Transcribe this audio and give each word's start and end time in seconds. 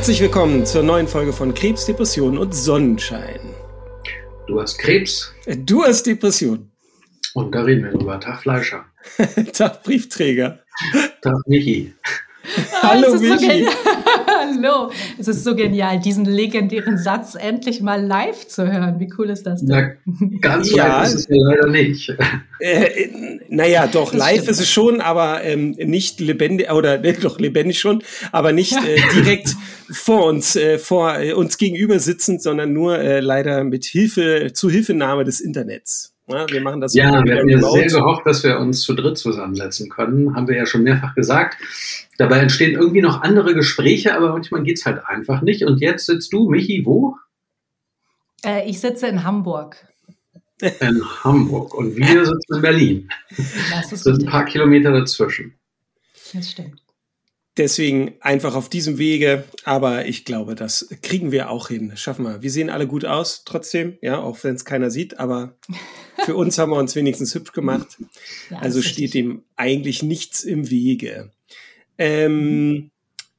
Herzlich 0.00 0.22
willkommen 0.22 0.64
zur 0.64 0.82
neuen 0.82 1.06
Folge 1.06 1.30
von 1.30 1.52
Krebs, 1.52 1.84
Depression 1.84 2.38
und 2.38 2.54
Sonnenschein. 2.54 3.38
Du 4.46 4.58
hast 4.58 4.78
Krebs. 4.78 5.30
Du 5.46 5.84
hast 5.84 6.06
Depression. 6.06 6.70
Und 7.34 7.54
da 7.54 7.60
reden 7.60 7.84
wir 7.84 7.90
drüber. 7.90 8.18
Tag 8.18 8.40
Fleischer. 8.40 8.86
Tag 9.52 9.82
Briefträger. 9.82 10.60
Tag 11.20 11.36
Michi. 11.46 11.92
Hallo 12.80 13.14
Michi. 13.16 13.66
So 13.66 13.70
Hallo. 14.50 14.90
Es 15.18 15.28
ist 15.28 15.44
so 15.44 15.54
genial, 15.54 16.00
diesen 16.00 16.24
legendären 16.24 16.98
Satz 16.98 17.34
endlich 17.34 17.80
mal 17.80 18.04
live 18.04 18.46
zu 18.48 18.70
hören. 18.70 18.98
Wie 18.98 19.12
cool 19.18 19.30
ist 19.30 19.46
das 19.46 19.64
denn? 19.64 19.96
Na, 20.04 20.38
ganz 20.40 20.72
ja, 20.72 21.02
live 21.02 21.08
ist 21.08 21.14
es 21.14 21.28
ja 21.28 21.36
leider 21.38 21.68
nicht. 21.68 22.14
Äh, 22.58 23.08
naja, 23.48 23.86
doch, 23.86 24.10
das 24.10 24.18
live 24.18 24.32
stimmt. 24.32 24.48
ist 24.50 24.60
es 24.60 24.70
schon, 24.70 25.00
aber 25.00 25.42
ähm, 25.44 25.70
nicht 25.70 26.20
lebendig, 26.20 26.70
oder 26.70 26.98
ne, 26.98 27.14
doch 27.14 27.38
lebendig 27.38 27.78
schon, 27.78 28.02
aber 28.32 28.52
nicht 28.52 28.76
äh, 28.76 28.96
direkt 29.14 29.56
vor 29.90 30.26
uns, 30.26 30.56
äh, 30.56 30.78
vor 30.78 31.18
äh, 31.18 31.32
uns 31.32 31.56
gegenüber 31.56 31.98
sitzend, 31.98 32.42
sondern 32.42 32.72
nur 32.72 32.98
äh, 32.98 33.20
leider 33.20 33.64
mit 33.64 33.84
Hilfe, 33.84 34.50
zu 34.52 34.68
Hilfenahme 34.68 35.24
des 35.24 35.40
Internets. 35.40 36.09
Ja, 36.30 36.48
wir 36.48 36.60
machen 36.60 36.80
das. 36.80 36.94
Ja, 36.94 37.24
wir 37.24 37.38
haben 37.38 37.48
ja 37.48 37.60
sehr 37.60 37.86
gehofft, 37.86 38.26
dass 38.26 38.42
wir 38.44 38.58
uns 38.58 38.82
zu 38.82 38.94
dritt 38.94 39.18
zusammensetzen 39.18 39.88
können. 39.88 40.34
Haben 40.34 40.48
wir 40.48 40.56
ja 40.56 40.66
schon 40.66 40.82
mehrfach 40.82 41.14
gesagt. 41.14 41.56
Dabei 42.18 42.38
entstehen 42.38 42.78
irgendwie 42.78 43.00
noch 43.00 43.22
andere 43.22 43.54
Gespräche, 43.54 44.14
aber 44.14 44.32
manchmal 44.32 44.62
geht 44.62 44.78
es 44.78 44.86
halt 44.86 45.04
einfach 45.06 45.42
nicht. 45.42 45.64
Und 45.64 45.80
jetzt 45.80 46.06
sitzt 46.06 46.32
du, 46.32 46.48
Michi, 46.48 46.84
wo? 46.84 47.16
Äh, 48.44 48.68
ich 48.68 48.80
sitze 48.80 49.06
in 49.06 49.24
Hamburg. 49.24 49.76
In 50.60 51.02
Hamburg. 51.24 51.74
Und 51.74 51.96
wir 51.96 52.24
sitzen 52.24 52.54
in 52.56 52.62
Berlin. 52.62 53.08
Das 53.70 53.92
ist 53.92 54.04
sind 54.04 54.22
ein 54.22 54.26
paar 54.26 54.44
Kilometer 54.44 54.92
dazwischen. 54.92 55.54
Das 56.32 56.50
stimmt. 56.50 56.80
Deswegen 57.56 58.14
einfach 58.20 58.54
auf 58.54 58.68
diesem 58.68 58.98
Wege, 58.98 59.44
aber 59.64 60.06
ich 60.06 60.24
glaube, 60.24 60.54
das 60.54 60.88
kriegen 61.02 61.32
wir 61.32 61.50
auch 61.50 61.68
hin. 61.68 61.92
Schaffen 61.96 62.24
wir. 62.24 62.42
Wir 62.42 62.50
sehen 62.50 62.70
alle 62.70 62.86
gut 62.86 63.04
aus, 63.04 63.42
trotzdem, 63.44 63.98
ja, 64.02 64.18
auch 64.18 64.42
wenn 64.44 64.54
es 64.54 64.64
keiner 64.64 64.90
sieht, 64.90 65.18
aber 65.18 65.58
für 66.24 66.36
uns 66.36 66.58
haben 66.58 66.70
wir 66.70 66.78
uns 66.78 66.94
wenigstens 66.94 67.34
hübsch 67.34 67.52
gemacht. 67.52 67.98
Ja, 68.50 68.58
also 68.58 68.82
steht 68.82 69.14
dem 69.14 69.42
eigentlich 69.56 70.02
nichts 70.02 70.44
im 70.44 70.70
Wege. 70.70 71.30
Ähm, 71.98 72.90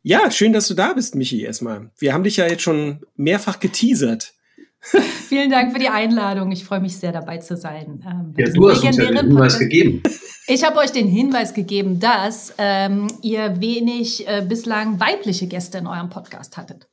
ja, 0.03 0.31
schön, 0.31 0.53
dass 0.53 0.67
du 0.67 0.73
da 0.73 0.93
bist, 0.93 1.15
Michi, 1.15 1.43
erstmal. 1.43 1.91
Wir 1.97 2.13
haben 2.13 2.23
dich 2.23 2.37
ja 2.37 2.47
jetzt 2.47 2.63
schon 2.63 3.01
mehrfach 3.15 3.59
geteasert. 3.59 4.33
Vielen 5.29 5.51
Dank 5.51 5.73
für 5.73 5.79
die 5.79 5.89
Einladung. 5.89 6.51
Ich 6.51 6.65
freue 6.65 6.79
mich 6.79 6.97
sehr, 6.97 7.11
dabei 7.11 7.37
zu 7.37 7.55
sein. 7.55 8.03
Ähm, 8.05 8.33
ja, 8.35 8.51
du 8.51 8.69
hast 8.69 8.83
uns 8.83 8.97
ja 8.97 9.05
den 9.05 9.17
Hinweis 9.17 9.59
gegeben. 9.59 10.01
Ich 10.47 10.63
habe 10.63 10.79
euch 10.79 10.91
den 10.91 11.07
Hinweis 11.07 11.53
gegeben, 11.53 11.99
dass 11.99 12.53
ähm, 12.57 13.07
ihr 13.21 13.61
wenig 13.61 14.27
äh, 14.27 14.43
bislang 14.47 14.99
weibliche 14.99 15.45
Gäste 15.45 15.77
in 15.77 15.87
eurem 15.87 16.09
Podcast 16.09 16.57
hattet. 16.57 16.87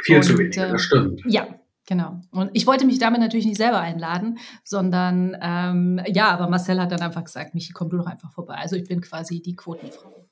Viel 0.00 0.16
Und, 0.16 0.22
zu 0.22 0.38
wenig, 0.38 0.56
äh, 0.56 0.70
das 0.70 0.82
stimmt. 0.82 1.20
Ja, 1.26 1.48
Genau. 1.86 2.20
Und 2.32 2.50
ich 2.52 2.66
wollte 2.66 2.84
mich 2.84 2.98
damit 2.98 3.20
natürlich 3.20 3.46
nicht 3.46 3.58
selber 3.58 3.80
einladen, 3.80 4.38
sondern 4.64 5.36
ähm, 5.40 6.00
ja, 6.08 6.30
aber 6.30 6.48
Marcel 6.48 6.80
hat 6.80 6.90
dann 6.90 7.00
einfach 7.00 7.22
gesagt, 7.22 7.54
Michi, 7.54 7.72
komm 7.72 7.88
du 7.90 7.96
doch 7.98 8.06
einfach 8.06 8.32
vorbei. 8.32 8.54
Also 8.54 8.74
ich 8.74 8.88
bin 8.88 9.00
quasi 9.00 9.40
die 9.40 9.54
Quotenfrau. 9.54 10.26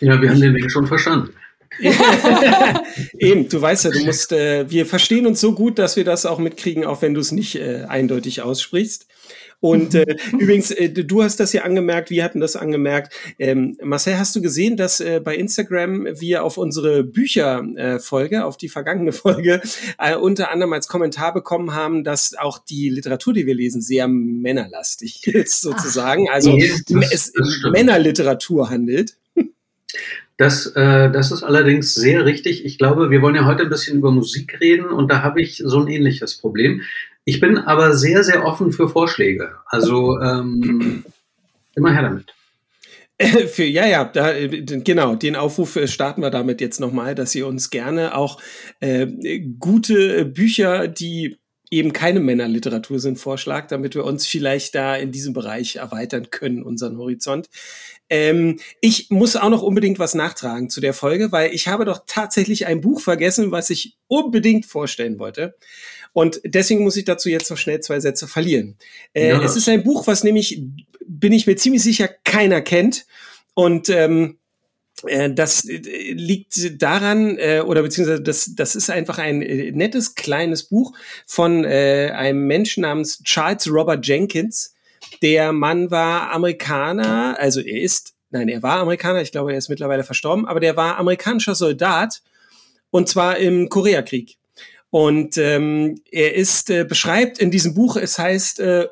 Ja, 0.00 0.20
wir 0.20 0.30
haben 0.30 0.40
den 0.40 0.54
Weg 0.54 0.70
schon 0.70 0.86
verstanden. 0.86 1.30
Eben, 3.18 3.48
du 3.48 3.60
weißt 3.60 3.84
ja, 3.84 3.90
du 3.90 4.04
musst, 4.04 4.32
äh, 4.32 4.68
wir 4.70 4.86
verstehen 4.86 5.26
uns 5.26 5.40
so 5.40 5.52
gut, 5.52 5.78
dass 5.78 5.96
wir 5.96 6.04
das 6.04 6.26
auch 6.26 6.38
mitkriegen, 6.38 6.84
auch 6.84 7.02
wenn 7.02 7.14
du 7.14 7.20
es 7.20 7.32
nicht 7.32 7.56
äh, 7.56 7.84
eindeutig 7.88 8.42
aussprichst. 8.42 9.06
Und 9.60 9.94
äh, 9.94 10.16
übrigens, 10.32 10.70
äh, 10.70 10.90
du 10.90 11.22
hast 11.22 11.40
das 11.40 11.52
ja 11.52 11.62
angemerkt, 11.62 12.10
wir 12.10 12.24
hatten 12.24 12.40
das 12.40 12.56
angemerkt. 12.56 13.14
Ähm, 13.38 13.76
Marcel, 13.82 14.18
hast 14.18 14.36
du 14.36 14.42
gesehen, 14.42 14.76
dass 14.76 15.00
äh, 15.00 15.20
bei 15.22 15.36
Instagram 15.36 16.06
wir 16.20 16.44
auf 16.44 16.58
unsere 16.58 17.04
Bücherfolge, 17.04 18.36
äh, 18.36 18.40
auf 18.40 18.56
die 18.56 18.68
vergangene 18.68 19.12
Folge, 19.12 19.60
äh, 19.98 20.16
unter 20.16 20.50
anderem 20.50 20.72
als 20.72 20.88
Kommentar 20.88 21.32
bekommen 21.32 21.74
haben, 21.74 22.04
dass 22.04 22.34
auch 22.34 22.58
die 22.58 22.88
Literatur, 22.90 23.32
die 23.32 23.46
wir 23.46 23.54
lesen, 23.54 23.80
sehr 23.80 24.08
männerlastig 24.08 25.26
ist, 25.26 25.60
sozusagen. 25.60 26.26
Ach, 26.30 26.34
also 26.34 26.56
es 26.56 27.32
Männerliteratur 27.72 28.70
handelt. 28.70 29.16
Das, 30.36 30.66
äh, 30.66 31.10
das 31.10 31.32
ist 31.32 31.42
allerdings 31.42 31.94
sehr 31.94 32.26
richtig. 32.26 32.64
Ich 32.64 32.76
glaube, 32.76 33.10
wir 33.10 33.22
wollen 33.22 33.36
ja 33.36 33.46
heute 33.46 33.62
ein 33.62 33.70
bisschen 33.70 33.96
über 33.96 34.10
Musik 34.10 34.60
reden 34.60 34.86
und 34.86 35.10
da 35.10 35.22
habe 35.22 35.40
ich 35.40 35.62
so 35.64 35.80
ein 35.80 35.88
ähnliches 35.88 36.36
Problem. 36.36 36.82
Ich 37.28 37.40
bin 37.40 37.58
aber 37.58 37.94
sehr, 37.96 38.22
sehr 38.22 38.44
offen 38.44 38.70
für 38.72 38.88
Vorschläge. 38.88 39.56
Also 39.66 40.18
ähm, 40.20 41.04
immer 41.74 41.92
her 41.92 42.02
damit. 42.02 42.32
Für, 43.48 43.64
ja, 43.64 43.86
ja, 43.86 44.04
da, 44.04 44.32
genau, 44.46 45.14
den 45.14 45.36
Aufruf 45.36 45.76
äh, 45.76 45.88
starten 45.88 46.20
wir 46.20 46.30
damit 46.30 46.60
jetzt 46.60 46.80
nochmal, 46.80 47.14
dass 47.14 47.34
ihr 47.34 47.46
uns 47.46 47.70
gerne 47.70 48.14
auch 48.14 48.40
äh, 48.80 49.06
gute 49.58 50.26
Bücher, 50.26 50.86
die 50.86 51.38
eben 51.70 51.92
keine 51.92 52.20
Männerliteratur 52.20 53.00
sind, 53.00 53.18
vorschlagt, 53.18 53.72
damit 53.72 53.94
wir 53.94 54.04
uns 54.04 54.26
vielleicht 54.26 54.74
da 54.74 54.94
in 54.94 55.10
diesem 55.10 55.32
Bereich 55.32 55.76
erweitern 55.76 56.30
können, 56.30 56.62
unseren 56.62 56.96
Horizont. 56.98 57.48
Ähm, 58.08 58.60
ich 58.80 59.10
muss 59.10 59.34
auch 59.34 59.50
noch 59.50 59.62
unbedingt 59.62 59.98
was 59.98 60.14
nachtragen 60.14 60.70
zu 60.70 60.80
der 60.80 60.94
Folge, 60.94 61.32
weil 61.32 61.52
ich 61.52 61.66
habe 61.66 61.84
doch 61.84 62.04
tatsächlich 62.06 62.66
ein 62.66 62.82
Buch 62.82 63.00
vergessen, 63.00 63.50
was 63.50 63.70
ich 63.70 63.96
unbedingt 64.06 64.66
vorstellen 64.66 65.18
wollte. 65.18 65.56
Und 66.16 66.40
deswegen 66.44 66.82
muss 66.82 66.96
ich 66.96 67.04
dazu 67.04 67.28
jetzt 67.28 67.50
noch 67.50 67.58
schnell 67.58 67.80
zwei 67.80 68.00
Sätze 68.00 68.26
verlieren. 68.26 68.78
Äh, 69.12 69.28
ja. 69.28 69.42
Es 69.42 69.54
ist 69.54 69.68
ein 69.68 69.82
Buch, 69.82 70.06
was 70.06 70.24
nämlich, 70.24 70.62
bin 71.06 71.34
ich 71.34 71.46
mir 71.46 71.56
ziemlich 71.56 71.82
sicher, 71.82 72.08
keiner 72.24 72.62
kennt. 72.62 73.04
Und 73.52 73.90
ähm, 73.90 74.38
äh, 75.04 75.30
das 75.30 75.68
äh, 75.68 75.76
liegt 76.14 76.80
daran, 76.80 77.36
äh, 77.36 77.60
oder 77.60 77.82
beziehungsweise 77.82 78.22
das, 78.22 78.54
das 78.56 78.76
ist 78.76 78.88
einfach 78.88 79.18
ein 79.18 79.40
nettes 79.40 80.14
kleines 80.14 80.62
Buch 80.62 80.96
von 81.26 81.66
einem 81.66 82.46
Menschen 82.46 82.80
namens 82.80 83.22
Charles 83.22 83.70
Robert 83.70 84.06
Jenkins. 84.06 84.74
Der 85.20 85.52
Mann 85.52 85.90
war 85.90 86.32
Amerikaner, 86.32 87.36
also 87.38 87.60
er 87.60 87.82
ist, 87.82 88.14
nein, 88.30 88.48
er 88.48 88.62
war 88.62 88.78
Amerikaner, 88.78 89.20
ich 89.20 89.32
glaube, 89.32 89.52
er 89.52 89.58
ist 89.58 89.68
mittlerweile 89.68 90.02
verstorben, 90.02 90.46
aber 90.46 90.60
der 90.60 90.78
war 90.78 90.96
amerikanischer 90.96 91.54
Soldat 91.54 92.22
und 92.88 93.06
zwar 93.06 93.36
im 93.36 93.68
Koreakrieg. 93.68 94.38
Und 94.96 95.36
ähm, 95.36 95.96
er 96.10 96.36
ist 96.36 96.70
äh, 96.70 96.86
beschreibt 96.88 97.38
in 97.38 97.50
diesem 97.50 97.74
Buch, 97.74 97.96
es 97.96 98.18
heißt, 98.18 98.60
äh, 98.60 98.86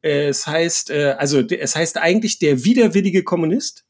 es 0.00 0.46
heißt, 0.46 0.88
äh, 0.88 1.16
also 1.18 1.40
es 1.40 1.76
heißt 1.76 1.98
eigentlich 1.98 2.38
der 2.38 2.64
widerwillige 2.64 3.24
Kommunist. 3.24 3.84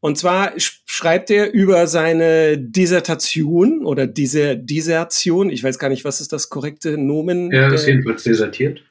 Und 0.00 0.18
zwar 0.18 0.52
schreibt 0.58 1.30
er 1.30 1.54
über 1.54 1.86
seine 1.86 2.58
Dissertation 2.58 3.82
oder 3.82 4.06
diese 4.06 4.58
Dissertation, 4.58 5.48
ich 5.48 5.64
weiß 5.64 5.78
gar 5.78 5.88
nicht, 5.88 6.04
was 6.04 6.20
ist 6.20 6.34
das 6.34 6.50
korrekte 6.50 6.98
Nomen? 6.98 7.50
Er 7.50 7.72
ist 7.72 7.86
jedenfalls 7.86 8.24
desertiert. 8.24 8.82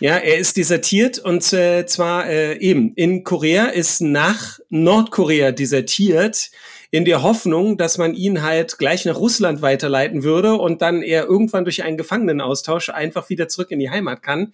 Ja, 0.00 0.18
er 0.18 0.36
ist 0.36 0.58
desertiert 0.58 1.18
und 1.18 1.50
äh, 1.54 1.86
zwar 1.86 2.28
äh, 2.28 2.58
eben 2.58 2.92
in 2.94 3.24
Korea 3.24 3.68
ist 3.68 4.02
nach 4.02 4.58
Nordkorea 4.68 5.50
desertiert 5.52 6.50
in 6.92 7.06
der 7.06 7.22
Hoffnung, 7.22 7.78
dass 7.78 7.96
man 7.96 8.12
ihn 8.12 8.42
halt 8.42 8.76
gleich 8.76 9.06
nach 9.06 9.16
Russland 9.16 9.62
weiterleiten 9.62 10.22
würde 10.22 10.54
und 10.54 10.82
dann 10.82 11.02
er 11.02 11.24
irgendwann 11.24 11.64
durch 11.64 11.82
einen 11.82 11.96
Gefangenenaustausch 11.96 12.90
einfach 12.90 13.30
wieder 13.30 13.48
zurück 13.48 13.70
in 13.70 13.78
die 13.78 13.88
Heimat 13.88 14.22
kann. 14.22 14.52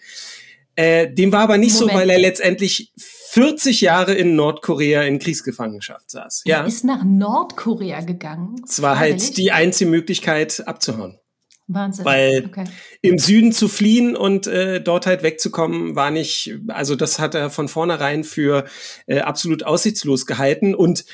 Äh, 0.76 1.12
dem 1.12 1.32
war 1.32 1.40
aber 1.40 1.58
nicht 1.58 1.74
Moment. 1.74 1.92
so, 1.92 1.98
weil 1.98 2.08
er 2.08 2.20
letztendlich 2.20 2.92
40 2.96 3.80
Jahre 3.80 4.14
in 4.14 4.36
Nordkorea 4.36 5.02
in 5.02 5.18
Kriegsgefangenschaft 5.18 6.12
saß. 6.12 6.42
Ja. 6.46 6.60
Er 6.60 6.66
ist 6.68 6.84
nach 6.84 7.02
Nordkorea 7.04 8.02
gegangen. 8.02 8.54
Es 8.64 8.80
war 8.82 9.00
halt 9.00 9.36
die 9.36 9.50
einzige 9.50 9.90
Möglichkeit 9.90 10.62
abzuhauen. 10.68 11.18
Wahnsinn. 11.66 12.04
Weil 12.04 12.44
okay. 12.46 12.64
im 13.02 13.18
Süden 13.18 13.50
zu 13.50 13.66
fliehen 13.66 14.16
und 14.16 14.46
äh, 14.46 14.80
dort 14.80 15.06
halt 15.06 15.24
wegzukommen, 15.24 15.96
war 15.96 16.12
nicht, 16.12 16.54
also 16.68 16.94
das 16.94 17.18
hat 17.18 17.34
er 17.34 17.50
von 17.50 17.66
vornherein 17.66 18.22
für 18.22 18.64
äh, 19.06 19.18
absolut 19.18 19.64
aussichtslos 19.64 20.24
gehalten. 20.24 20.76
Und 20.76 21.04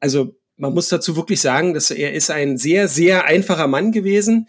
also 0.00 0.34
man 0.56 0.74
muss 0.74 0.88
dazu 0.88 1.16
wirklich 1.16 1.40
sagen, 1.40 1.74
dass 1.74 1.90
er 1.90 2.12
ist 2.12 2.30
ein 2.30 2.58
sehr, 2.58 2.88
sehr 2.88 3.24
einfacher 3.24 3.66
Mann 3.66 3.92
gewesen, 3.92 4.48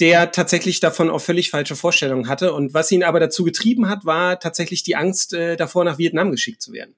der 0.00 0.32
tatsächlich 0.32 0.80
davon 0.80 1.10
auch 1.10 1.20
völlig 1.20 1.50
falsche 1.50 1.76
Vorstellungen 1.76 2.28
hatte. 2.28 2.52
Und 2.52 2.74
was 2.74 2.90
ihn 2.90 3.04
aber 3.04 3.20
dazu 3.20 3.44
getrieben 3.44 3.88
hat, 3.88 4.04
war 4.04 4.40
tatsächlich 4.40 4.82
die 4.82 4.96
Angst 4.96 5.32
äh, 5.34 5.56
davor, 5.56 5.84
nach 5.84 5.98
Vietnam 5.98 6.30
geschickt 6.32 6.62
zu 6.62 6.72
werden. 6.72 6.96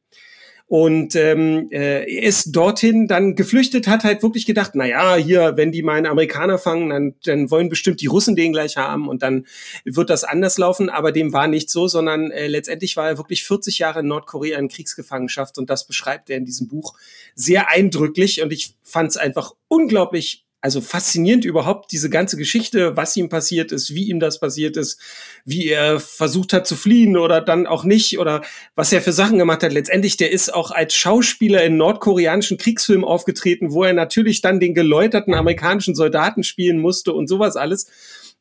Und 0.69 1.15
ähm, 1.15 1.69
äh, 1.71 2.11
ist 2.11 2.51
dorthin 2.51 3.07
dann 3.07 3.37
geflüchtet, 3.37 3.87
hat 3.87 4.03
halt 4.03 4.25
wirklich 4.25 4.47
gedacht, 4.47 4.73
na 4.75 4.85
ja, 4.85 5.15
hier, 5.15 5.57
wenn 5.57 5.71
die 5.71 5.83
mal 5.83 5.93
einen 5.93 6.07
Amerikaner 6.07 6.59
fangen, 6.59 6.91
dann, 6.91 7.15
dann 7.25 7.53
wollen 7.53 7.69
bestimmt 7.69 8.01
die 8.01 8.09
Russen 8.09 8.35
den 8.35 8.53
gleich 8.53 8.77
haben 8.77 9.09
und 9.09 9.23
dann 9.23 9.47
wird 9.85 10.11
das 10.11 10.25
anders 10.25 10.59
laufen. 10.59 10.91
Aber 10.91 11.13
dem 11.13 11.33
war 11.33 11.47
nicht 11.47 11.71
so, 11.71 11.87
sondern 11.87 12.33
äh, 12.33 12.49
letztendlich 12.49 12.97
war 12.97 13.07
er 13.09 13.17
wirklich 13.17 13.45
40 13.45 13.79
Jahre 13.79 14.01
in 14.01 14.09
Nordkorea 14.09 14.59
in 14.59 14.67
Kriegsgefangenschaft 14.67 15.57
und 15.59 15.71
das 15.71 15.87
beschreibt 15.87 16.31
er 16.31 16.37
in 16.37 16.45
diesem 16.45 16.67
Buch 16.67 16.95
sehr 17.37 17.71
eindrücklich 17.71 18.43
und 18.43 18.53
ich 18.53 18.75
fand 18.83 19.11
es 19.11 19.17
einfach 19.17 19.53
unglaublich 19.69 20.46
also 20.61 20.81
faszinierend 20.81 21.45
überhaupt 21.45 21.93
diese 21.93 22.11
ganze 22.11 22.37
Geschichte, 22.37 22.97
was 22.97 23.17
ihm 23.17 23.29
passiert 23.29 23.73
ist, 23.73 23.95
wie 23.95 24.09
ihm 24.09 24.21
das 24.21 24.41
passiert 24.41 24.77
ist, 24.77 25.01
wie 25.45 25.69
er 25.69 26.01
versucht 26.01 26.53
hat 26.53 26.67
zu 26.67 26.75
fliehen 26.75 27.17
oder 27.17 27.41
dann 27.41 27.67
auch 27.67 27.85
nicht 27.85 28.19
oder 28.19 28.43
was 28.75 28.93
er 28.93 29.03
für 29.03 29.13
Sachen 29.13 29.39
gemacht 29.39 29.63
hat. 29.63 29.73
Letztendlich, 29.73 30.17
der 30.17 30.33
ist 30.33 30.53
auch 30.53 30.71
als 30.71 30.95
Schauspieler 30.95 31.63
in 31.63 31.77
nordkoreanischen 31.77 32.59
Kriegsfilmen 32.59 33.05
aufgetreten, 33.05 33.73
wo 33.73 33.85
er 33.85 33.93
natürlich 33.93 34.41
dann 34.41 34.59
den 34.59 34.75
geläuterten 34.75 35.35
amerikanischen 35.35 35.95
Soldaten 35.95 36.43
spielen 36.43 36.79
musste 36.79 37.13
und 37.13 37.29
sowas 37.29 37.57
alles. 37.57 37.87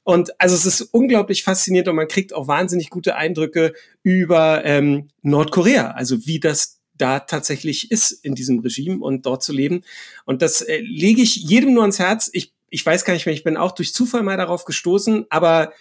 Und 0.04 0.40
also 0.40 0.56
es 0.56 0.66
ist 0.66 0.82
unglaublich 0.82 1.44
faszinierend 1.44 1.90
und 1.90 1.96
man 1.96 2.08
kriegt 2.08 2.34
auch 2.34 2.48
wahnsinnig 2.48 2.90
gute 2.92 3.16
Eindrücke 3.16 3.74
über 4.04 4.64
ähm, 4.64 5.10
Nordkorea, 5.24 5.92
also 5.92 6.26
wie 6.28 6.40
das 6.40 6.80
da 6.98 7.20
tatsächlich 7.20 7.92
ist 7.92 8.12
in 8.12 8.36
diesem 8.36 8.60
Regime 8.60 9.04
und 9.04 9.26
dort 9.26 9.44
zu 9.44 9.54
leben. 9.54 9.84
Und 10.26 10.42
das 10.42 10.62
äh, 10.62 10.80
lege 10.80 11.22
ich 11.22 11.36
jedem 11.36 11.74
nur 11.74 11.84
ans 11.84 12.00
Herz. 12.00 12.30
Ich, 12.34 12.54
ich 12.70 12.86
weiß 12.86 13.06
gar 13.06 13.14
nicht 13.14 13.26
mehr, 13.26 13.36
ich 13.36 13.44
bin 13.44 13.58
auch 13.58 13.74
durch 13.74 13.94
Zufall 13.94 14.24
mal 14.24 14.38
darauf 14.38 14.66
gestoßen, 14.66 15.26
aber 15.30 15.74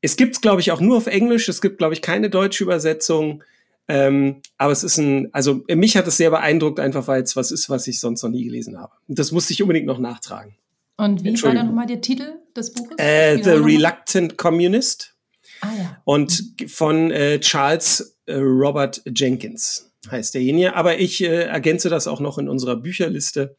es 0.00 0.16
gibt 0.16 0.34
es, 0.34 0.40
glaube 0.40 0.60
ich, 0.60 0.72
auch 0.72 0.80
nur 0.80 0.96
auf 0.96 1.06
Englisch. 1.06 1.48
Es 1.48 1.60
gibt, 1.60 1.78
glaube 1.78 1.94
ich, 1.94 2.02
keine 2.02 2.30
deutsche 2.30 2.64
Übersetzung. 2.64 3.42
Ähm, 3.88 4.42
aber 4.58 4.72
es 4.72 4.82
ist 4.82 4.98
ein, 4.98 5.32
also 5.32 5.64
mich 5.68 5.96
hat 5.96 6.08
es 6.08 6.16
sehr 6.16 6.30
beeindruckt, 6.30 6.80
einfach 6.80 7.06
weil 7.06 7.22
es 7.22 7.36
was 7.36 7.52
ist, 7.52 7.70
was 7.70 7.86
ich 7.86 8.00
sonst 8.00 8.22
noch 8.22 8.30
nie 8.30 8.44
gelesen 8.44 8.78
habe. 8.78 8.92
Und 9.08 9.18
das 9.18 9.32
musste 9.32 9.52
ich 9.52 9.62
unbedingt 9.62 9.86
noch 9.86 9.98
nachtragen. 9.98 10.56
Und 10.96 11.24
wie 11.24 11.40
war 11.42 11.54
dann 11.54 11.66
nochmal 11.66 11.86
der 11.86 12.00
Titel 12.00 12.34
des 12.56 12.72
Buches? 12.72 12.96
Äh, 12.98 13.42
The 13.42 13.50
Reluctant 13.50 14.38
Communist. 14.38 15.14
Ah, 15.60 15.68
ja. 15.76 16.02
Und 16.04 16.54
von 16.66 17.10
äh, 17.10 17.38
Charles 17.40 18.16
äh, 18.26 18.34
Robert 18.34 19.02
Jenkins 19.14 19.90
heißt 20.10 20.34
derjenige. 20.34 20.74
Aber 20.74 20.98
ich 20.98 21.22
äh, 21.22 21.44
ergänze 21.44 21.88
das 21.88 22.06
auch 22.06 22.20
noch 22.20 22.38
in 22.38 22.48
unserer 22.48 22.76
Bücherliste, 22.76 23.56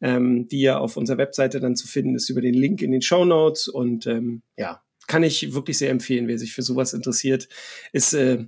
ähm, 0.00 0.48
die 0.48 0.60
ja 0.60 0.78
auf 0.78 0.96
unserer 0.96 1.18
Webseite 1.18 1.60
dann 1.60 1.76
zu 1.76 1.86
finden 1.86 2.14
ist 2.14 2.28
über 2.30 2.40
den 2.40 2.54
Link 2.54 2.82
in 2.82 2.92
den 2.92 3.02
Show 3.02 3.24
Notes. 3.24 3.68
Und 3.68 4.06
ähm, 4.06 4.42
ja, 4.56 4.82
kann 5.06 5.22
ich 5.22 5.52
wirklich 5.54 5.78
sehr 5.78 5.90
empfehlen, 5.90 6.28
wer 6.28 6.38
sich 6.38 6.52
für 6.52 6.62
sowas 6.62 6.92
interessiert. 6.92 7.48
Ist 7.92 8.14
äh, 8.14 8.44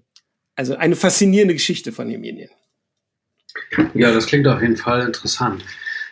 also 0.54 0.76
eine 0.76 0.96
faszinierende 0.96 1.54
Geschichte 1.54 1.92
von 1.92 2.10
Jemenien. 2.10 2.50
Ja, 3.94 4.12
das 4.12 4.26
klingt 4.26 4.46
auf 4.46 4.62
jeden 4.62 4.76
Fall 4.76 5.06
interessant. 5.06 5.64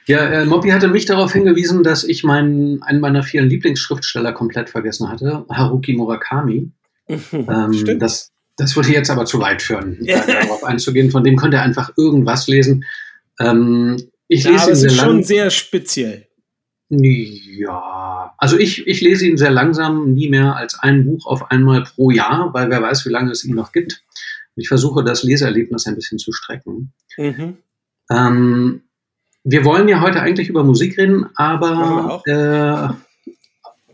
Ja, 0.06 0.24
äh, 0.26 0.44
Moppy 0.44 0.70
hatte 0.70 0.88
mich 0.88 1.04
darauf 1.04 1.32
hingewiesen, 1.32 1.82
dass 1.82 2.04
ich 2.04 2.24
meinen, 2.24 2.82
einen 2.82 3.00
meiner 3.00 3.22
vielen 3.22 3.48
Lieblingsschriftsteller 3.48 4.32
komplett 4.32 4.70
vergessen 4.70 5.08
hatte, 5.08 5.44
Haruki 5.48 5.92
Murakami. 5.92 6.72
ähm, 7.08 7.98
das, 7.98 8.32
das 8.60 8.76
würde 8.76 8.90
jetzt 8.90 9.10
aber 9.10 9.24
zu 9.24 9.40
weit 9.40 9.62
führen, 9.62 9.98
darauf 10.06 10.64
einzugehen. 10.64 11.10
Von 11.10 11.24
dem 11.24 11.36
könnt 11.36 11.54
ihr 11.54 11.62
einfach 11.62 11.92
irgendwas 11.96 12.46
lesen. 12.46 12.84
Ähm, 13.40 13.96
ich 14.28 14.44
ja, 14.44 14.50
lese 14.50 14.62
aber 14.62 14.70
ihn 14.72 14.76
sehr 14.76 14.90
ist 14.90 14.96
schon 14.98 15.22
sehr 15.22 15.50
speziell. 15.50 16.26
Ja, 16.90 18.34
also 18.36 18.58
ich, 18.58 18.86
ich 18.86 19.00
lese 19.00 19.26
ihn 19.26 19.38
sehr 19.38 19.50
langsam, 19.50 20.12
nie 20.12 20.28
mehr 20.28 20.56
als 20.56 20.78
ein 20.78 21.06
Buch 21.06 21.24
auf 21.24 21.50
einmal 21.50 21.84
pro 21.84 22.10
Jahr, 22.10 22.52
weil 22.52 22.68
wer 22.68 22.82
weiß, 22.82 23.06
wie 23.06 23.10
lange 23.10 23.30
es 23.30 23.44
ihn 23.44 23.54
noch 23.54 23.72
gibt. 23.72 24.02
Ich 24.56 24.68
versuche 24.68 25.04
das 25.04 25.22
Leserlebnis 25.22 25.86
ein 25.86 25.94
bisschen 25.94 26.18
zu 26.18 26.32
strecken. 26.32 26.92
Mhm. 27.16 27.56
Ähm, 28.10 28.82
wir 29.42 29.64
wollen 29.64 29.88
ja 29.88 30.00
heute 30.00 30.20
eigentlich 30.20 30.48
über 30.48 30.64
Musik 30.64 30.98
reden, 30.98 31.26
aber 31.36 32.22
äh, 32.26 33.32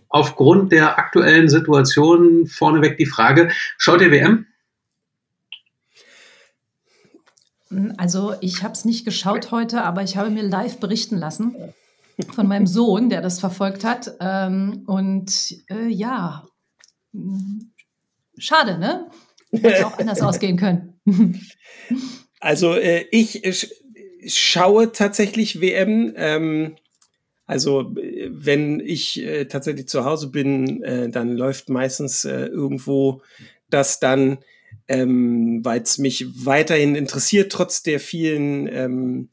aufgrund 0.08 0.72
der 0.72 0.98
aktuellen 0.98 1.48
Situation 1.48 2.46
vorneweg 2.46 2.96
die 2.96 3.06
Frage, 3.06 3.50
schaut 3.78 4.00
ihr 4.00 4.10
WM? 4.10 4.46
Also 7.96 8.34
ich 8.40 8.62
habe 8.62 8.74
es 8.74 8.84
nicht 8.84 9.04
geschaut 9.04 9.50
heute, 9.50 9.82
aber 9.82 10.02
ich 10.02 10.16
habe 10.16 10.30
mir 10.30 10.42
live 10.42 10.78
berichten 10.78 11.16
lassen 11.16 11.56
von 12.34 12.46
meinem 12.46 12.66
Sohn, 12.66 13.10
der 13.10 13.20
das 13.20 13.40
verfolgt 13.40 13.84
hat. 13.84 14.14
Ähm, 14.20 14.84
und 14.86 15.54
äh, 15.68 15.88
ja, 15.88 16.46
schade, 18.38 18.78
ne? 18.78 19.10
Hätte 19.50 19.86
auch 19.86 19.98
anders 19.98 20.20
ausgehen 20.22 20.56
können. 20.56 21.00
Also 22.38 22.74
äh, 22.74 23.06
ich, 23.10 23.44
ich 23.44 23.72
schaue 24.26 24.92
tatsächlich 24.92 25.60
WM. 25.60 26.12
Ähm, 26.14 26.76
also 27.46 27.92
wenn 27.94 28.78
ich 28.78 29.22
äh, 29.22 29.46
tatsächlich 29.46 29.88
zu 29.88 30.04
Hause 30.04 30.28
bin, 30.28 30.82
äh, 30.82 31.08
dann 31.08 31.36
läuft 31.36 31.70
meistens 31.70 32.24
äh, 32.24 32.46
irgendwo 32.46 33.22
das 33.70 34.00
dann 34.00 34.38
ähm, 34.88 35.60
weil 35.64 35.82
es 35.82 35.98
mich 35.98 36.26
weiterhin 36.44 36.94
interessiert, 36.94 37.52
trotz 37.52 37.82
der 37.82 38.00
vielen, 38.00 38.68
ähm, 38.68 39.28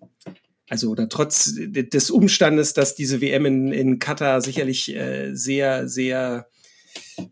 also 0.69 0.89
oder 0.89 1.09
trotz 1.09 1.53
des 1.55 2.09
Umstandes, 2.09 2.73
dass 2.73 2.95
diese 2.95 3.21
WM 3.21 3.45
in, 3.45 3.71
in 3.71 3.99
Katar 3.99 4.41
sicherlich 4.41 4.95
äh, 4.95 5.33
sehr, 5.33 5.87
sehr 5.87 6.47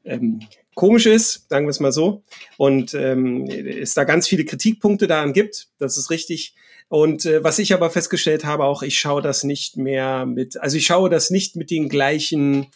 ähm, 0.04 0.42
komisch 0.76 1.06
ist, 1.06 1.50
sagen 1.50 1.66
wir 1.66 1.72
es 1.72 1.80
mal 1.80 1.92
so, 1.92 2.24
und 2.58 2.94
ähm, 2.94 3.46
es 3.48 3.94
da 3.94 4.04
ganz 4.04 4.28
viele 4.28 4.46
Kritikpunkte 4.46 5.08
daran 5.08 5.34
gibt, 5.34 5.68
das 5.80 5.98
ist 5.98 6.10
richtig. 6.10 6.56
Und 6.88 7.26
äh, 7.26 7.44
was 7.44 7.58
ich 7.60 7.74
aber 7.74 7.90
festgestellt 7.90 8.46
habe, 8.46 8.66
auch 8.66 8.84
ich 8.84 9.00
schaue 9.00 9.22
das 9.22 9.44
nicht 9.44 9.78
mehr 9.78 10.26
mit, 10.26 10.58
also 10.58 10.78
ich 10.78 10.86
schaue 10.86 11.10
das 11.10 11.30
nicht 11.30 11.56
mit 11.56 11.72
den 11.72 11.88
gleichen 11.88 12.68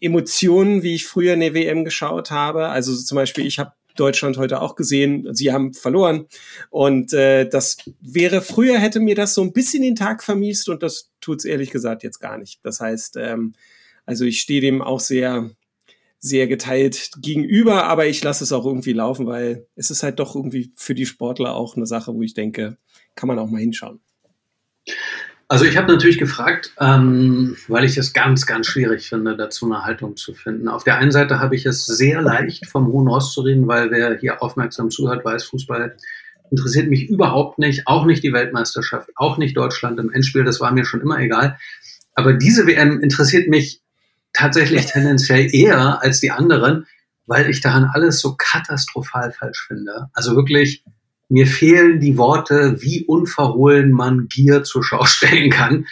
Emotionen, 0.00 0.82
wie 0.82 0.94
ich 0.94 1.06
früher 1.06 1.34
in 1.34 1.40
der 1.40 1.54
WM 1.54 1.84
geschaut 1.84 2.30
habe. 2.30 2.68
Also 2.68 2.94
zum 2.96 3.16
Beispiel, 3.16 3.46
ich 3.46 3.58
habe 3.58 3.72
Deutschland 3.96 4.36
heute 4.36 4.60
auch 4.60 4.76
gesehen. 4.76 5.28
Sie 5.34 5.52
haben 5.52 5.72
verloren. 5.72 6.26
Und 6.70 7.12
äh, 7.12 7.48
das 7.48 7.78
wäre, 8.00 8.40
früher 8.42 8.78
hätte 8.78 9.00
mir 9.00 9.14
das 9.14 9.34
so 9.34 9.42
ein 9.42 9.52
bisschen 9.52 9.82
den 9.82 9.96
Tag 9.96 10.22
vermiest 10.22 10.68
und 10.68 10.82
das 10.82 11.12
tut's 11.20 11.44
ehrlich 11.44 11.70
gesagt 11.70 12.02
jetzt 12.02 12.18
gar 12.18 12.38
nicht. 12.38 12.60
Das 12.64 12.80
heißt, 12.80 13.16
ähm, 13.16 13.54
also 14.06 14.24
ich 14.24 14.40
stehe 14.40 14.60
dem 14.60 14.82
auch 14.82 15.00
sehr, 15.00 15.50
sehr 16.18 16.46
geteilt 16.46 17.10
gegenüber, 17.20 17.84
aber 17.84 18.06
ich 18.06 18.22
lasse 18.22 18.44
es 18.44 18.52
auch 18.52 18.64
irgendwie 18.64 18.92
laufen, 18.92 19.26
weil 19.26 19.66
es 19.76 19.90
ist 19.90 20.02
halt 20.02 20.18
doch 20.18 20.34
irgendwie 20.34 20.72
für 20.76 20.94
die 20.94 21.06
Sportler 21.06 21.54
auch 21.54 21.76
eine 21.76 21.86
Sache, 21.86 22.14
wo 22.14 22.22
ich 22.22 22.34
denke, 22.34 22.78
kann 23.14 23.28
man 23.28 23.38
auch 23.38 23.48
mal 23.48 23.60
hinschauen. 23.60 24.00
Also 25.48 25.66
ich 25.66 25.76
habe 25.76 25.92
natürlich 25.92 26.18
gefragt, 26.18 26.72
ähm, 26.80 27.56
weil 27.68 27.84
ich 27.84 27.98
es 27.98 28.12
ganz, 28.12 28.46
ganz 28.46 28.66
schwierig 28.66 29.08
finde, 29.08 29.36
dazu 29.36 29.66
eine 29.66 29.84
Haltung 29.84 30.16
zu 30.16 30.32
finden. 30.32 30.68
Auf 30.68 30.84
der 30.84 30.96
einen 30.96 31.10
Seite 31.10 31.38
habe 31.38 31.54
ich 31.54 31.66
es 31.66 31.84
sehr 31.84 32.22
leicht, 32.22 32.66
vom 32.66 32.86
Hohen 32.86 33.08
Ross 33.08 33.32
zu 33.32 33.42
reden, 33.42 33.68
weil 33.68 33.90
wer 33.90 34.18
hier 34.18 34.42
aufmerksam 34.42 34.90
zuhört, 34.90 35.24
weiß, 35.24 35.44
Fußball 35.44 35.96
interessiert 36.50 36.88
mich 36.88 37.08
überhaupt 37.08 37.58
nicht, 37.58 37.86
auch 37.86 38.06
nicht 38.06 38.22
die 38.22 38.32
Weltmeisterschaft, 38.32 39.10
auch 39.16 39.38
nicht 39.38 39.56
Deutschland 39.56 39.98
im 39.98 40.10
Endspiel, 40.10 40.44
das 40.44 40.60
war 40.60 40.72
mir 40.72 40.84
schon 40.84 41.00
immer 41.00 41.18
egal. 41.18 41.58
Aber 42.14 42.32
diese 42.32 42.66
WM 42.66 43.00
interessiert 43.00 43.48
mich 43.48 43.80
tatsächlich 44.32 44.86
tendenziell 44.86 45.52
eher 45.52 46.02
als 46.02 46.20
die 46.20 46.30
anderen, 46.30 46.86
weil 47.26 47.48
ich 47.50 47.60
daran 47.60 47.90
alles 47.92 48.20
so 48.20 48.34
katastrophal 48.36 49.32
falsch 49.32 49.66
finde. 49.66 50.08
Also 50.12 50.36
wirklich 50.36 50.84
mir 51.28 51.46
fehlen 51.46 52.00
die 52.00 52.16
Worte, 52.16 52.80
wie 52.80 53.04
unverhohlen 53.04 53.92
man 53.92 54.28
Gier 54.28 54.64
zur 54.64 54.84
Schau 54.84 55.04
stellen 55.04 55.50
kann. 55.50 55.86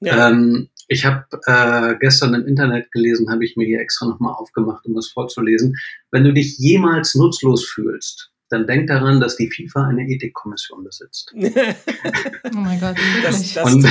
Ja. 0.00 0.28
Ähm, 0.28 0.68
ich 0.86 1.04
habe 1.04 1.26
äh, 1.46 1.96
gestern 2.00 2.34
im 2.34 2.46
Internet 2.46 2.90
gelesen, 2.92 3.30
habe 3.30 3.44
ich 3.44 3.56
mir 3.56 3.66
hier 3.66 3.80
extra 3.80 4.06
nochmal 4.06 4.32
aufgemacht, 4.32 4.86
um 4.86 4.94
das 4.94 5.08
vorzulesen. 5.08 5.76
Wenn 6.10 6.24
du 6.24 6.32
dich 6.32 6.56
jemals 6.58 7.14
nutzlos 7.14 7.68
fühlst, 7.68 8.30
dann 8.48 8.66
denk 8.66 8.86
daran, 8.86 9.20
dass 9.20 9.36
die 9.36 9.50
FIFA 9.50 9.88
eine 9.88 10.08
Ethikkommission 10.08 10.82
besitzt. 10.82 11.34
oh 11.36 12.50
mein 12.54 12.80
Gott, 12.80 12.96
das, 13.22 13.52
das 13.52 13.74
und, 13.74 13.86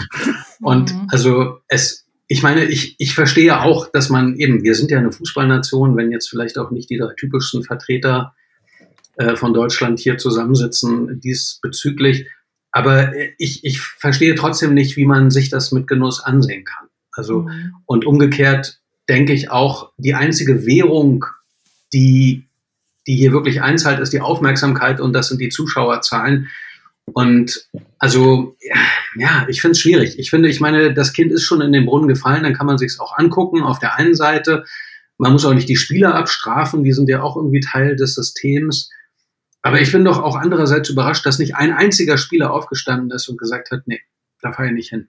und 0.60 0.94
mhm. 0.94 1.06
also 1.10 1.60
es, 1.68 2.06
ich 2.28 2.42
meine, 2.42 2.64
ich, 2.64 2.96
ich 2.98 3.14
verstehe 3.14 3.62
auch, 3.62 3.90
dass 3.90 4.10
man 4.10 4.36
eben, 4.36 4.62
wir 4.62 4.74
sind 4.74 4.90
ja 4.90 4.98
eine 4.98 5.12
Fußballnation, 5.12 5.96
wenn 5.96 6.12
jetzt 6.12 6.28
vielleicht 6.28 6.58
auch 6.58 6.70
nicht 6.70 6.90
die 6.90 6.98
drei 6.98 7.14
typischsten 7.16 7.62
Vertreter 7.62 8.34
äh, 9.16 9.36
von 9.36 9.54
Deutschland 9.54 10.00
hier 10.00 10.18
zusammensitzen 10.18 11.20
diesbezüglich. 11.20 12.26
Aber 12.72 13.12
ich, 13.38 13.64
ich 13.64 13.80
verstehe 13.80 14.34
trotzdem 14.34 14.74
nicht, 14.74 14.96
wie 14.96 15.06
man 15.06 15.30
sich 15.30 15.48
das 15.48 15.70
mit 15.70 15.86
Genuss 15.86 16.20
ansehen 16.20 16.64
kann. 16.64 16.88
Also, 17.12 17.42
mhm. 17.42 17.74
und 17.86 18.04
umgekehrt 18.04 18.80
denke 19.08 19.32
ich 19.32 19.50
auch, 19.50 19.92
die 19.96 20.14
einzige 20.14 20.66
Währung, 20.66 21.24
die, 21.92 22.46
die 23.06 23.14
hier 23.14 23.32
wirklich 23.32 23.62
einzahlt, 23.62 24.00
ist 24.00 24.12
die 24.12 24.20
Aufmerksamkeit 24.20 25.00
und 25.00 25.12
das 25.12 25.28
sind 25.28 25.40
die 25.40 25.50
Zuschauerzahlen. 25.50 26.48
Und 27.12 27.68
also, 27.98 28.56
ja, 29.16 29.46
ich 29.48 29.60
finde 29.60 29.72
es 29.72 29.80
schwierig. 29.80 30.18
Ich 30.18 30.30
finde, 30.30 30.48
ich 30.48 30.60
meine, 30.60 30.94
das 30.94 31.12
Kind 31.12 31.32
ist 31.32 31.44
schon 31.44 31.60
in 31.60 31.72
den 31.72 31.86
Brunnen 31.86 32.08
gefallen, 32.08 32.42
dann 32.42 32.54
kann 32.54 32.66
man 32.66 32.78
sich 32.78 32.92
es 32.92 33.00
auch 33.00 33.16
angucken 33.16 33.62
auf 33.62 33.78
der 33.78 33.94
einen 33.96 34.14
Seite. 34.14 34.64
Man 35.18 35.32
muss 35.32 35.44
auch 35.44 35.54
nicht 35.54 35.68
die 35.68 35.76
Spieler 35.76 36.14
abstrafen, 36.14 36.82
die 36.82 36.92
sind 36.92 37.08
ja 37.08 37.22
auch 37.22 37.36
irgendwie 37.36 37.60
Teil 37.60 37.94
des 37.94 38.14
Systems. 38.14 38.90
Aber 39.64 39.80
ich 39.80 39.90
bin 39.90 40.04
doch 40.04 40.22
auch 40.22 40.36
andererseits 40.36 40.90
überrascht, 40.90 41.24
dass 41.24 41.38
nicht 41.38 41.56
ein 41.56 41.72
einziger 41.72 42.18
Spieler 42.18 42.52
aufgestanden 42.52 43.10
ist 43.10 43.28
und 43.28 43.38
gesagt 43.38 43.70
hat, 43.70 43.80
nee, 43.86 44.02
da 44.42 44.52
fahre 44.52 44.68
ich 44.68 44.74
nicht 44.74 44.90
hin. 44.90 45.08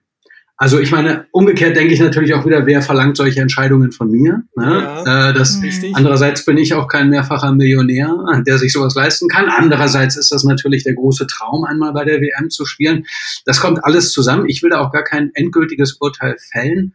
Also 0.56 0.80
ich 0.80 0.90
meine, 0.90 1.26
umgekehrt 1.30 1.76
denke 1.76 1.92
ich 1.92 2.00
natürlich 2.00 2.32
auch 2.32 2.46
wieder, 2.46 2.64
wer 2.64 2.80
verlangt 2.80 3.18
solche 3.18 3.42
Entscheidungen 3.42 3.92
von 3.92 4.10
mir? 4.10 4.44
Ne? 4.56 5.02
Ja, 5.04 5.28
äh, 5.28 5.34
das, 5.34 5.60
andererseits 5.92 6.46
bin 6.46 6.56
ich 6.56 6.72
auch 6.72 6.88
kein 6.88 7.10
mehrfacher 7.10 7.52
Millionär, 7.52 8.42
der 8.46 8.56
sich 8.56 8.72
sowas 8.72 8.94
leisten 8.94 9.28
kann. 9.28 9.50
Andererseits 9.50 10.16
ist 10.16 10.32
das 10.32 10.44
natürlich 10.44 10.84
der 10.84 10.94
große 10.94 11.26
Traum, 11.26 11.64
einmal 11.64 11.92
bei 11.92 12.06
der 12.06 12.22
WM 12.22 12.48
zu 12.48 12.64
spielen. 12.64 13.04
Das 13.44 13.60
kommt 13.60 13.84
alles 13.84 14.10
zusammen. 14.10 14.48
Ich 14.48 14.62
will 14.62 14.70
da 14.70 14.80
auch 14.80 14.90
gar 14.90 15.04
kein 15.04 15.30
endgültiges 15.34 15.98
Urteil 16.00 16.36
fällen. 16.50 16.94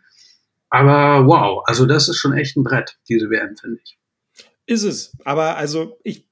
Aber 0.71 1.27
wow, 1.27 1.61
also 1.67 1.85
das 1.85 2.09
ist 2.09 2.17
schon 2.17 2.33
echt 2.33 2.57
ein 2.57 2.63
Brett, 2.63 2.97
diese 3.07 3.29
WM, 3.29 3.55
finde 3.55 3.77
ich. 3.83 3.99
Ist 4.65 4.83
es. 4.83 5.15
Aber 5.23 5.57
also 5.57 5.99
ich 6.03 6.30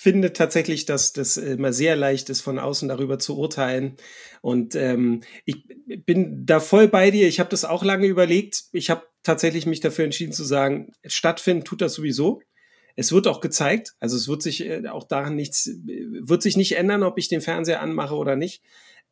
finde 0.00 0.32
tatsächlich, 0.32 0.86
dass 0.86 1.12
das 1.12 1.36
immer 1.36 1.74
sehr 1.74 1.94
leicht 1.94 2.30
ist, 2.30 2.40
von 2.40 2.58
außen 2.58 2.88
darüber 2.88 3.18
zu 3.18 3.36
urteilen. 3.36 3.96
Und 4.40 4.74
ähm, 4.74 5.20
ich 5.44 5.66
bin 6.06 6.46
da 6.46 6.58
voll 6.58 6.88
bei 6.88 7.10
dir. 7.10 7.28
Ich 7.28 7.38
habe 7.38 7.50
das 7.50 7.66
auch 7.66 7.84
lange 7.84 8.06
überlegt. 8.06 8.64
Ich 8.72 8.88
habe 8.88 9.02
tatsächlich 9.22 9.66
mich 9.66 9.80
dafür 9.80 10.06
entschieden 10.06 10.32
zu 10.32 10.42
sagen, 10.42 10.92
stattfinden 11.04 11.64
tut 11.64 11.82
das 11.82 11.92
sowieso. 11.92 12.40
Es 12.96 13.12
wird 13.12 13.26
auch 13.26 13.42
gezeigt, 13.42 13.94
also 14.00 14.16
es 14.16 14.26
wird 14.26 14.40
sich 14.42 14.64
äh, 14.64 14.88
auch 14.88 15.04
daran 15.04 15.36
nichts, 15.36 15.70
wird 15.84 16.40
sich 16.40 16.56
nicht 16.56 16.78
ändern, 16.78 17.02
ob 17.02 17.18
ich 17.18 17.28
den 17.28 17.42
Fernseher 17.42 17.82
anmache 17.82 18.14
oder 18.14 18.36
nicht. 18.36 18.62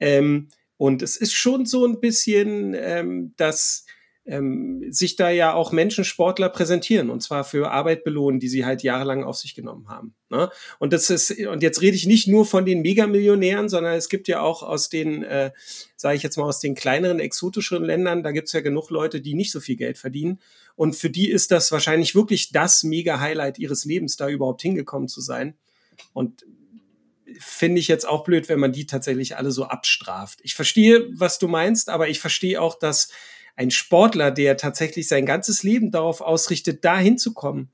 Ähm, 0.01 0.49
und 0.79 1.03
es 1.03 1.19
ist 1.19 1.35
schon 1.35 1.67
so 1.67 1.85
ein 1.87 2.01
bisschen, 2.01 2.75
ähm, 2.75 3.35
dass 3.37 3.85
ähm, 4.29 4.85
sich 4.91 5.17
da 5.17 5.31
ja 5.31 5.55
auch 5.55 5.73
Menschen, 5.73 6.05
Sportler 6.05 6.51
präsentieren 6.51 7.09
und 7.09 7.23
zwar 7.23 7.45
für 7.45 7.71
Arbeit 7.71 8.05
belohnen, 8.05 8.41
die 8.41 8.49
sie 8.49 8.67
halt 8.67 8.83
jahrelang 8.83 9.25
auf 9.25 9.39
sich 9.39 9.55
genommen 9.55 9.89
haben. 9.89 10.15
Ne? 10.29 10.51
Und 10.79 10.93
das 10.93 11.09
ist, 11.09 11.31
und 11.31 11.63
jetzt 11.63 11.81
rede 11.81 11.97
ich 11.97 12.07
nicht 12.07 12.29
nur 12.29 12.45
von 12.45 12.67
den 12.67 12.83
Megamillionären, 12.83 13.71
sondern 13.71 13.95
es 13.95 14.11
gibt 14.11 14.29
ja 14.29 14.43
auch 14.43 14.63
aus 14.63 14.91
den, 14.91 15.23
äh, 15.23 15.51
sage 15.97 16.17
ich 16.17 16.23
jetzt 16.23 16.37
mal, 16.37 16.45
aus 16.45 16.61
den 16.61 16.75
kleineren, 16.75 17.21
exotischeren 17.21 17.85
Ländern, 17.85 18.23
da 18.23 18.31
gibt's 18.33 18.53
ja 18.53 18.61
genug 18.61 18.91
Leute, 18.91 19.23
die 19.23 19.35
nicht 19.35 19.51
so 19.51 19.61
viel 19.61 19.77
Geld 19.77 19.97
verdienen. 19.97 20.41
Und 20.77 20.95
für 20.95 21.11
die 21.11 21.31
ist 21.31 21.51
das 21.51 21.73
wahrscheinlich 21.73 22.15
wirklich 22.15 22.53
das 22.53 22.85
Mega-Highlight 22.85 23.59
ihres 23.59 23.87
Lebens, 23.87 24.17
da 24.17 24.29
überhaupt 24.29 24.61
hingekommen 24.61 25.09
zu 25.09 25.23
sein. 25.23 25.55
Und 26.13 26.45
finde 27.39 27.81
ich 27.81 27.89
jetzt 27.89 28.07
auch 28.07 28.25
blöd, 28.25 28.49
wenn 28.49 28.61
man 28.61 28.73
die 28.73 28.87
tatsächlich 28.87 29.37
alle 29.37 29.53
so 29.53 29.65
abstraft. 29.65 30.41
Ich 30.43 30.55
verstehe, 30.55 31.09
was 31.13 31.39
du 31.39 31.49
meinst, 31.49 31.89
aber 31.89 32.09
ich 32.09 32.21
verstehe 32.21 32.61
auch, 32.61 32.79
dass 32.79 33.11
ein 33.59 33.73
Sportler, 33.73 34.31
der 34.31 34.57
tatsächlich 34.57 35.09
sein 35.09 35.27
ganzes 35.27 35.65
Leben 35.65 35.91
darauf 35.91 36.21
ausrichtet, 36.21 36.85
da 36.85 36.97
hinzukommen, 36.97 37.71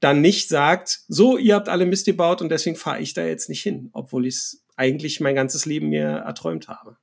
dann 0.00 0.22
nicht 0.22 0.48
sagt, 0.48 1.00
so, 1.08 1.36
ihr 1.36 1.54
habt 1.54 1.68
alle 1.68 1.84
Mist 1.84 2.06
gebaut 2.06 2.40
und 2.40 2.48
deswegen 2.48 2.74
fahre 2.74 3.00
ich 3.00 3.12
da 3.12 3.22
jetzt 3.22 3.50
nicht 3.50 3.62
hin, 3.62 3.90
obwohl 3.92 4.26
ich 4.26 4.36
es 4.36 4.64
eigentlich 4.76 5.20
mein 5.20 5.34
ganzes 5.34 5.66
Leben 5.66 5.90
mir 5.90 6.06
erträumt 6.06 6.68
habe. 6.68 6.96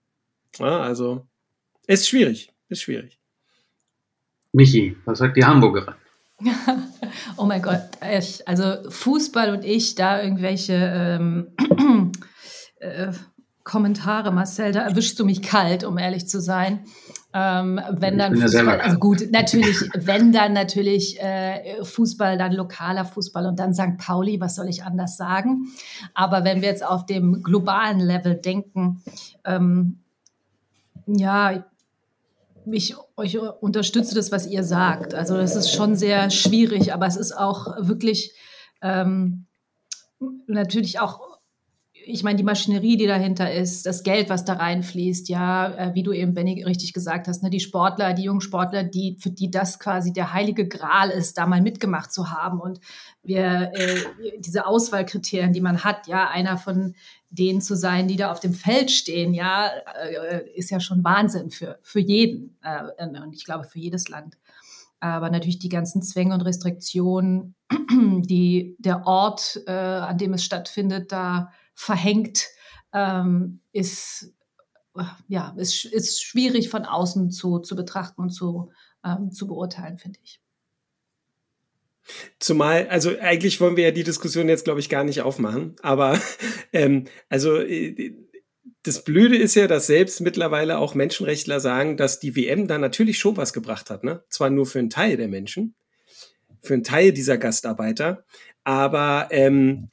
Ja, 0.57 0.79
also, 0.79 1.27
ist 1.86 2.09
schwierig, 2.09 2.51
ist 2.69 2.81
schwierig. 2.81 3.19
Michi, 4.51 4.97
was 5.05 5.19
sagt 5.19 5.38
die 5.38 5.45
Hamburgerin? 5.45 5.93
oh 7.38 7.45
mein 7.45 7.62
Gott, 7.62 7.83
ich, 8.17 8.47
also 8.47 8.89
Fußball 8.89 9.51
und 9.51 9.63
ich, 9.63 9.93
da 9.93 10.24
irgendwelche 10.24 10.74
ähm, 10.74 11.51
äh, 12.79 13.12
Kommentare, 13.63 14.31
Marcel, 14.31 14.71
da 14.71 14.81
erwischst 14.81 15.19
du 15.19 15.25
mich 15.25 15.43
kalt, 15.43 15.83
um 15.83 16.00
ehrlich 16.00 16.27
zu 16.27 16.41
sein. 16.41 16.86
Ähm, 17.34 17.79
wenn 17.91 18.17
dann 18.17 18.36
Fußball, 18.36 18.79
also 18.79 18.98
gut, 18.98 19.31
natürlich, 19.31 19.77
wenn 19.93 20.31
dann 20.31 20.53
natürlich 20.53 21.22
äh, 21.22 21.84
Fußball, 21.84 22.38
dann 22.38 22.53
lokaler 22.53 23.05
Fußball 23.05 23.46
und 23.46 23.60
dann 23.60 23.74
St. 23.74 23.98
Pauli, 23.98 24.39
was 24.39 24.55
soll 24.55 24.69
ich 24.69 24.84
anders 24.84 25.17
sagen? 25.17 25.67
Aber 26.13 26.46
wenn 26.46 26.62
wir 26.62 26.69
jetzt 26.69 26.86
auf 26.86 27.05
dem 27.05 27.43
globalen 27.43 28.00
Level 28.00 28.36
denken, 28.36 29.03
ähm, 29.46 30.00
ja, 31.05 31.63
ich, 32.72 32.96
ich 33.24 33.39
unterstütze 33.39 34.15
das, 34.15 34.31
was 34.31 34.48
ihr 34.48 34.63
sagt. 34.63 35.13
Also 35.13 35.38
das 35.38 35.55
ist 35.55 35.72
schon 35.72 35.96
sehr 35.96 36.29
schwierig, 36.29 36.93
aber 36.93 37.07
es 37.07 37.17
ist 37.17 37.38
auch 37.38 37.75
wirklich 37.79 38.34
ähm, 38.81 39.46
natürlich 40.48 41.00
auch 41.00 41.37
ich 42.09 42.23
meine, 42.23 42.37
die 42.37 42.43
Maschinerie, 42.43 42.95
die 42.95 43.05
dahinter 43.05 43.51
ist, 43.51 43.85
das 43.85 44.03
Geld, 44.03 44.29
was 44.29 44.45
da 44.45 44.53
reinfließt, 44.53 45.27
ja, 45.29 45.73
äh, 45.75 45.93
wie 45.93 46.03
du 46.03 46.13
eben, 46.13 46.33
Benny, 46.33 46.63
richtig 46.63 46.93
gesagt 46.93 47.27
hast, 47.27 47.43
ne, 47.43 47.49
die 47.49 47.59
Sportler, 47.59 48.13
die 48.13 48.23
jungen 48.23 48.41
Sportler, 48.41 48.83
die, 48.83 49.17
für 49.19 49.29
die 49.29 49.51
das 49.51 49.79
quasi 49.79 50.13
der 50.13 50.33
heilige 50.33 50.67
Gral 50.67 51.09
ist, 51.09 51.37
da 51.37 51.45
mal 51.45 51.61
mitgemacht 51.61 52.11
zu 52.11 52.31
haben 52.31 52.61
und 52.61 52.79
wir, 53.23 53.71
äh, 53.73 53.95
diese 54.39 54.65
Auswahlkriterien, 54.65 55.53
die 55.53 55.61
man 55.61 55.83
hat, 55.83 56.07
ja, 56.07 56.29
einer 56.29 56.57
von 56.57 56.95
denen 57.29 57.61
zu 57.61 57.75
sein, 57.75 58.07
die 58.07 58.15
da 58.15 58.31
auf 58.31 58.39
dem 58.39 58.53
Feld 58.53 58.89
stehen, 58.89 59.33
ja, 59.33 59.67
äh, 59.67 60.49
ist 60.55 60.71
ja 60.71 60.79
schon 60.79 61.03
Wahnsinn 61.03 61.51
für, 61.51 61.77
für 61.81 61.99
jeden 61.99 62.57
äh, 62.63 63.05
und 63.05 63.33
ich 63.33 63.43
glaube 63.43 63.65
für 63.65 63.79
jedes 63.79 64.07
Land. 64.07 64.37
Aber 64.99 65.29
natürlich 65.29 65.59
die 65.59 65.69
ganzen 65.69 66.01
Zwänge 66.01 66.33
und 66.33 66.41
Restriktionen, 66.41 67.53
die 67.91 68.75
der 68.79 69.05
Ort, 69.05 69.61
äh, 69.67 69.71
an 69.71 70.17
dem 70.17 70.33
es 70.33 70.43
stattfindet, 70.43 71.11
da 71.11 71.51
verhängt, 71.77 72.48
ähm, 72.91 73.62
ist, 73.72 74.34
ja, 75.27 75.55
ist, 75.57 75.86
ist 75.86 76.24
schwierig 76.24 76.69
von 76.69 76.86
außen 76.86 77.29
zu, 77.29 77.60
zu 77.60 77.75
betrachten 77.75 78.19
und 78.19 78.31
zu, 78.31 78.72
ähm, 79.05 79.31
zu 79.31 79.48
beurteilen, 79.48 79.98
finde 79.98 80.19
ich. 80.24 80.41
Zumal, 82.39 82.88
also 82.88 83.12
eigentlich 83.19 83.62
wollen 83.62 83.77
wir 83.77 83.86
ja 83.86 83.91
die 83.91 84.03
Diskussion 84.03 84.50
jetzt, 84.50 84.63
glaube 84.63 84.79
ich, 84.79 84.89
gar 84.89 85.03
nicht 85.03 85.22
aufmachen, 85.22 85.75
aber 85.81 86.19
ähm, 86.74 87.05
also 87.29 87.57
äh, 87.57 88.15
das 88.84 89.03
Blöde 89.03 89.38
ist 89.38 89.55
ja, 89.55 89.67
dass 89.67 89.88
selbst 89.88 90.22
mittlerweile 90.22 90.77
auch 90.79 90.96
Menschenrechtler 90.96 91.60
sagen, 91.60 91.98
dass 91.98 92.19
die 92.19 92.36
WM 92.36 92.67
da 92.67 92.77
natürlich 92.77 93.19
schon 93.19 93.38
was 93.38 93.53
gebracht 93.53 93.89
hat, 93.89 94.03
ne? 94.03 94.24
Zwar 94.29 94.50
nur 94.50 94.65
für 94.65 94.79
einen 94.79 94.89
Teil 94.89 95.17
der 95.17 95.27
Menschen, 95.27 95.75
für 96.62 96.74
einen 96.74 96.84
Teil 96.84 97.12
dieser 97.12 97.38
Gastarbeiter, 97.38 98.24
aber 98.63 99.27
ähm, 99.31 99.91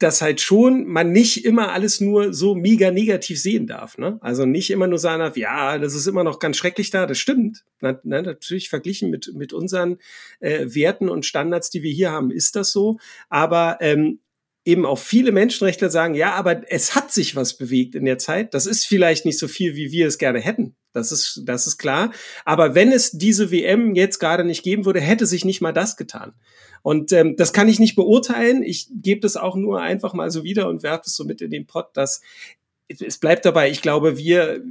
dass 0.00 0.22
halt 0.22 0.40
schon 0.40 0.86
man 0.86 1.12
nicht 1.12 1.44
immer 1.44 1.72
alles 1.72 2.00
nur 2.00 2.32
so 2.32 2.54
mega 2.54 2.90
negativ 2.90 3.40
sehen 3.40 3.66
darf. 3.66 3.98
Ne? 3.98 4.18
Also 4.22 4.46
nicht 4.46 4.70
immer 4.70 4.86
nur 4.86 4.98
sagen 4.98 5.20
darf, 5.20 5.36
ja, 5.36 5.78
das 5.78 5.94
ist 5.94 6.06
immer 6.06 6.24
noch 6.24 6.38
ganz 6.38 6.56
schrecklich 6.56 6.90
da, 6.90 7.06
das 7.06 7.18
stimmt. 7.18 7.64
Na, 7.80 8.00
na, 8.02 8.22
natürlich 8.22 8.70
verglichen 8.70 9.10
mit, 9.10 9.32
mit 9.34 9.52
unseren 9.52 9.98
äh, 10.40 10.66
Werten 10.74 11.10
und 11.10 11.26
Standards, 11.26 11.68
die 11.68 11.82
wir 11.82 11.92
hier 11.92 12.10
haben, 12.10 12.30
ist 12.30 12.56
das 12.56 12.72
so. 12.72 12.98
Aber 13.28 13.76
ähm, 13.80 14.20
eben 14.64 14.86
auch 14.86 14.98
viele 14.98 15.32
Menschenrechtler 15.32 15.90
sagen, 15.90 16.14
ja, 16.14 16.32
aber 16.32 16.62
es 16.70 16.94
hat 16.94 17.12
sich 17.12 17.36
was 17.36 17.58
bewegt 17.58 17.94
in 17.94 18.06
der 18.06 18.18
Zeit. 18.18 18.54
Das 18.54 18.64
ist 18.64 18.86
vielleicht 18.86 19.26
nicht 19.26 19.38
so 19.38 19.48
viel, 19.48 19.74
wie 19.74 19.90
wir 19.90 20.06
es 20.06 20.16
gerne 20.16 20.40
hätten. 20.40 20.76
Das 20.92 21.12
ist, 21.12 21.42
das 21.44 21.66
ist 21.66 21.78
klar. 21.78 22.10
Aber 22.44 22.74
wenn 22.74 22.90
es 22.90 23.12
diese 23.12 23.50
WM 23.50 23.94
jetzt 23.94 24.18
gerade 24.18 24.44
nicht 24.44 24.62
geben 24.62 24.86
würde, 24.86 25.00
hätte 25.00 25.26
sich 25.26 25.44
nicht 25.44 25.60
mal 25.60 25.72
das 25.72 25.96
getan. 25.96 26.32
Und 26.82 27.12
ähm, 27.12 27.36
das 27.36 27.52
kann 27.52 27.68
ich 27.68 27.78
nicht 27.78 27.96
beurteilen. 27.96 28.62
Ich 28.62 28.88
gebe 28.90 29.20
das 29.20 29.36
auch 29.36 29.56
nur 29.56 29.80
einfach 29.80 30.14
mal 30.14 30.30
so 30.30 30.44
wieder 30.44 30.68
und 30.68 30.82
werfe 30.82 31.04
es 31.06 31.14
so 31.14 31.24
mit 31.24 31.40
in 31.40 31.50
den 31.50 31.66
Pott, 31.66 31.88
dass 31.94 32.22
es 32.88 33.18
bleibt 33.18 33.44
dabei. 33.44 33.70
Ich 33.70 33.82
glaube, 33.82 34.16
wir 34.16 34.62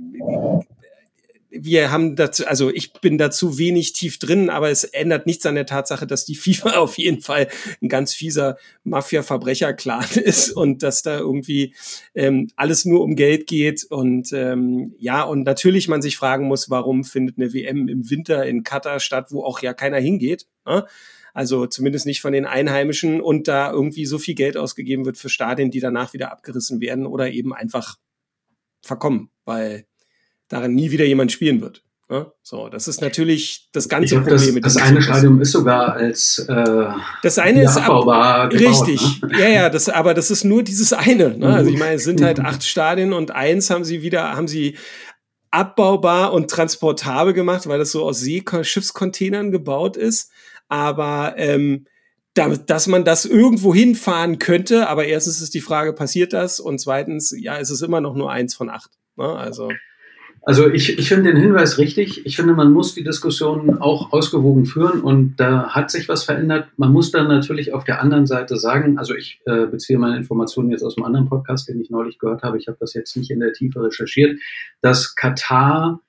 wir 1.52 1.92
haben 1.92 2.16
dazu, 2.16 2.46
also 2.46 2.70
ich 2.70 2.94
bin 2.94 3.18
dazu 3.18 3.58
wenig 3.58 3.94
tief 3.94 4.20
drin, 4.20 4.50
aber 4.50 4.70
es 4.70 4.84
ändert 4.84 5.26
nichts 5.26 5.46
an 5.46 5.56
der 5.56 5.66
Tatsache, 5.66 6.06
dass 6.06 6.26
die 6.26 6.36
FIFA 6.36 6.72
auf 6.78 6.98
jeden 6.98 7.22
Fall 7.22 7.48
ein 7.82 7.90
ganz 7.90 8.14
fieser 8.14 8.58
Mafia-Verbrecher-Clan 8.84 10.06
ist 10.24 10.52
und 10.52 10.84
dass 10.84 11.02
da 11.02 11.18
irgendwie 11.18 11.74
ähm, 12.14 12.50
alles 12.56 12.86
nur 12.86 13.02
um 13.02 13.16
Geld 13.16 13.48
geht 13.48 13.84
und 13.84 14.32
ähm, 14.32 14.94
ja, 15.00 15.24
und 15.24 15.44
natürlich 15.44 15.88
man 15.88 16.02
sich 16.02 16.18
fragen 16.18 16.46
muss, 16.46 16.70
warum 16.70 17.04
findet 17.04 17.38
eine 17.38 17.54
WM 17.54 17.88
im 17.88 18.10
Winter 18.10 18.46
in 18.46 18.64
Katar 18.64 19.00
statt, 19.00 19.28
wo 19.32 19.44
auch 19.44 19.62
ja 19.62 19.74
keiner 19.74 19.98
hingeht. 19.98 20.46
Ne? 20.66 20.86
Also 21.34 21.66
zumindest 21.68 22.06
nicht 22.06 22.22
von 22.22 22.34
den 22.34 22.46
Einheimischen 22.46 23.22
und 23.22 23.48
da 23.48 23.72
irgendwie 23.72 24.06
so 24.06 24.20
viel 24.20 24.36
Geld 24.36 24.58
ausgegeben 24.58 25.06
wird 25.06 25.18
für 25.18 25.30
Stadien, 25.30 25.72
die 25.72 25.80
danach 25.80 26.14
wieder 26.14 26.32
abgerissen 26.32 26.82
werden 26.82 27.06
oder 27.06 27.32
eben 27.32 27.54
einfach 27.54 27.98
verkommen, 28.82 29.30
weil 29.46 29.86
darin 30.48 30.74
nie 30.74 30.92
wieder 30.92 31.06
jemand 31.06 31.32
spielen 31.32 31.62
wird. 31.62 31.84
Ja, 32.12 32.32
so, 32.42 32.70
das 32.70 32.88
ist 32.88 33.02
natürlich 33.02 33.70
das 33.72 33.88
ganze 33.88 34.16
glaub, 34.16 34.28
Problem. 34.28 34.62
Das, 34.64 34.74
das 34.74 34.82
eine 34.82 35.00
Stadion 35.00 35.40
ist 35.42 35.52
sogar 35.52 35.94
als 35.94 36.40
äh, 36.40 36.88
das 37.22 37.38
eine 37.38 37.64
ist 37.64 37.78
abbaubar 37.78 38.50
gebaut, 38.50 38.68
richtig. 38.68 39.22
Ne? 39.22 39.40
Ja, 39.40 39.48
ja, 39.48 39.70
das, 39.70 39.90
aber 39.90 40.16
das 40.16 40.32
ist 40.32 40.44
nur 40.44 40.64
dieses 40.64 40.92
eine. 40.92 41.38
Ne? 41.38 41.54
Also 41.54 41.70
ich 41.70 41.78
meine, 41.78 41.96
es 41.96 42.06
sind 42.06 42.24
halt 42.24 42.40
acht 42.40 42.64
Stadien 42.64 43.14
und 43.14 43.30
eins 43.30 43.70
haben 43.70 43.84
sie 43.84 44.02
wieder, 44.02 44.36
haben 44.36 44.48
sie 44.48 44.76
abbaubar 45.52 46.34
und 46.34 46.50
transportabel 46.50 47.34
gemacht, 47.34 47.68
weil 47.68 47.78
das 47.78 47.92
so 47.92 48.04
aus 48.04 48.22
Seeschiffscontainern 48.22 49.52
gebaut 49.52 49.96
ist. 49.96 50.32
Aber 50.70 51.34
ähm, 51.38 51.86
da, 52.34 52.50
dass 52.56 52.88
man 52.88 53.04
das 53.04 53.26
irgendwo 53.26 53.74
hinfahren 53.74 54.40
könnte, 54.40 54.88
aber 54.88 55.06
erstens 55.06 55.42
ist 55.42 55.54
die 55.54 55.62
Frage, 55.62 55.94
passiert 55.94 56.32
das? 56.32 56.60
Und 56.60 56.80
zweitens, 56.80 57.36
ja, 57.38 57.58
ist 57.58 57.70
es 57.70 57.82
immer 57.82 58.00
noch 58.00 58.16
nur 58.16 58.32
eins 58.32 58.56
von 58.56 58.70
acht. 58.70 58.92
Ne? 59.18 59.26
Also 59.26 59.70
also 60.44 60.68
ich, 60.70 60.98
ich 60.98 61.10
finde 61.10 61.32
den 61.32 61.42
Hinweis 61.42 61.78
richtig. 61.78 62.26
Ich 62.26 62.36
finde, 62.36 62.54
man 62.54 62.72
muss 62.72 62.96
die 62.96 63.04
Diskussion 63.04 63.78
auch 63.80 64.14
ausgewogen 64.14 64.66
führen 64.66 65.02
und 65.02 65.36
da 65.36 65.70
hat 65.70 65.92
sich 65.92 66.08
was 66.08 66.24
verändert. 66.24 66.70
Man 66.78 66.92
muss 66.92 67.12
dann 67.12 67.28
natürlich 67.28 67.74
auf 67.74 67.84
der 67.84 68.02
anderen 68.02 68.26
Seite 68.26 68.58
sagen, 68.58 68.98
also 68.98 69.14
ich 69.14 69.42
äh, 69.46 69.68
beziehe 69.68 70.00
meine 70.00 70.18
Informationen 70.18 70.72
jetzt 70.72 70.84
aus 70.84 70.98
einem 70.98 71.06
anderen 71.06 71.30
Podcast, 71.30 71.68
den 71.68 71.80
ich 71.82 71.90
neulich 71.90 72.20
gehört 72.20 72.44
habe. 72.44 72.58
Ich 72.58 72.68
habe 72.68 72.78
das 72.80 72.94
jetzt 72.94 73.16
nicht 73.18 73.32
in 73.32 73.42
der 73.42 73.54
Tiefe 73.54 73.84
recherchiert, 73.84 74.40
dass 74.82 75.16
Katar 75.16 76.00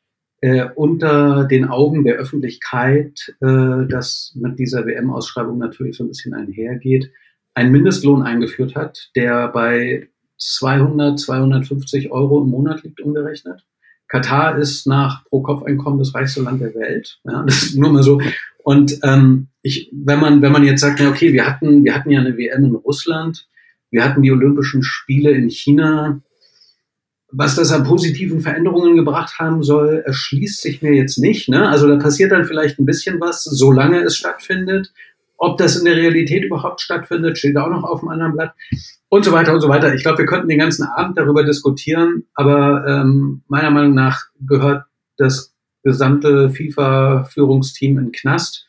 äh, 0.40 0.66
unter 0.74 1.44
den 1.44 1.66
Augen 1.68 2.04
der 2.04 2.16
Öffentlichkeit, 2.16 3.34
äh, 3.40 3.86
das 3.88 4.32
mit 4.40 4.58
dieser 4.58 4.86
WM-Ausschreibung 4.86 5.58
natürlich 5.58 5.96
so 5.96 6.04
ein 6.04 6.08
bisschen 6.08 6.34
einhergeht, 6.34 7.10
einen 7.54 7.72
Mindestlohn 7.72 8.22
eingeführt 8.22 8.74
hat, 8.74 9.10
der 9.16 9.48
bei 9.48 10.08
200, 10.38 11.18
250 11.18 12.10
Euro 12.10 12.42
im 12.42 12.50
Monat 12.50 12.82
liegt 12.82 13.00
umgerechnet. 13.00 13.66
Katar 14.08 14.58
ist 14.58 14.86
nach 14.86 15.24
Pro-Kopf-Einkommen 15.26 15.98
das 15.98 16.14
reichste 16.14 16.42
Land 16.42 16.60
der 16.60 16.74
Welt. 16.74 17.20
Ja, 17.24 17.42
das 17.44 17.62
ist 17.62 17.76
nur 17.76 17.92
mal 17.92 18.02
so. 18.02 18.20
Und 18.64 18.98
ähm, 19.04 19.48
ich, 19.62 19.90
wenn 19.92 20.20
man, 20.20 20.42
wenn 20.42 20.52
man 20.52 20.64
jetzt 20.64 20.80
sagt, 20.80 21.00
ja, 21.00 21.08
okay, 21.08 21.32
wir 21.32 21.46
hatten, 21.46 21.84
wir 21.84 21.94
hatten 21.94 22.10
ja 22.10 22.20
eine 22.20 22.36
WM 22.36 22.64
in 22.64 22.74
Russland, 22.74 23.46
wir 23.90 24.04
hatten 24.04 24.22
die 24.22 24.32
Olympischen 24.32 24.82
Spiele 24.82 25.30
in 25.30 25.50
China, 25.50 26.20
was 27.32 27.54
das 27.54 27.72
an 27.72 27.84
positiven 27.84 28.40
Veränderungen 28.40 28.96
gebracht 28.96 29.38
haben 29.38 29.62
soll, 29.62 30.02
erschließt 30.04 30.60
sich 30.60 30.82
mir 30.82 30.92
jetzt 30.94 31.18
nicht. 31.18 31.48
Ne? 31.48 31.68
Also 31.68 31.88
da 31.88 31.96
passiert 31.96 32.32
dann 32.32 32.44
vielleicht 32.44 32.78
ein 32.78 32.86
bisschen 32.86 33.20
was, 33.20 33.44
solange 33.44 34.02
es 34.02 34.16
stattfindet. 34.16 34.92
Ob 35.36 35.56
das 35.56 35.76
in 35.76 35.84
der 35.84 35.96
Realität 35.96 36.44
überhaupt 36.44 36.80
stattfindet, 36.80 37.38
steht 37.38 37.56
auch 37.56 37.70
noch 37.70 37.84
auf 37.84 38.00
dem 38.00 38.10
anderen 38.10 38.32
Blatt. 38.32 38.52
Und 39.08 39.24
so 39.24 39.32
weiter 39.32 39.54
und 39.54 39.60
so 39.60 39.68
weiter. 39.68 39.94
Ich 39.94 40.02
glaube, 40.02 40.18
wir 40.18 40.26
könnten 40.26 40.48
den 40.48 40.58
ganzen 40.58 40.84
Abend 40.84 41.16
darüber 41.18 41.42
diskutieren, 41.42 42.24
aber 42.34 42.86
ähm, 42.86 43.42
meiner 43.48 43.70
Meinung 43.70 43.94
nach 43.94 44.20
gehört 44.46 44.84
das 45.16 45.54
gesamte 45.82 46.50
FIFA-Führungsteam 46.50 47.98
in 47.98 48.12
Knast. 48.12 48.66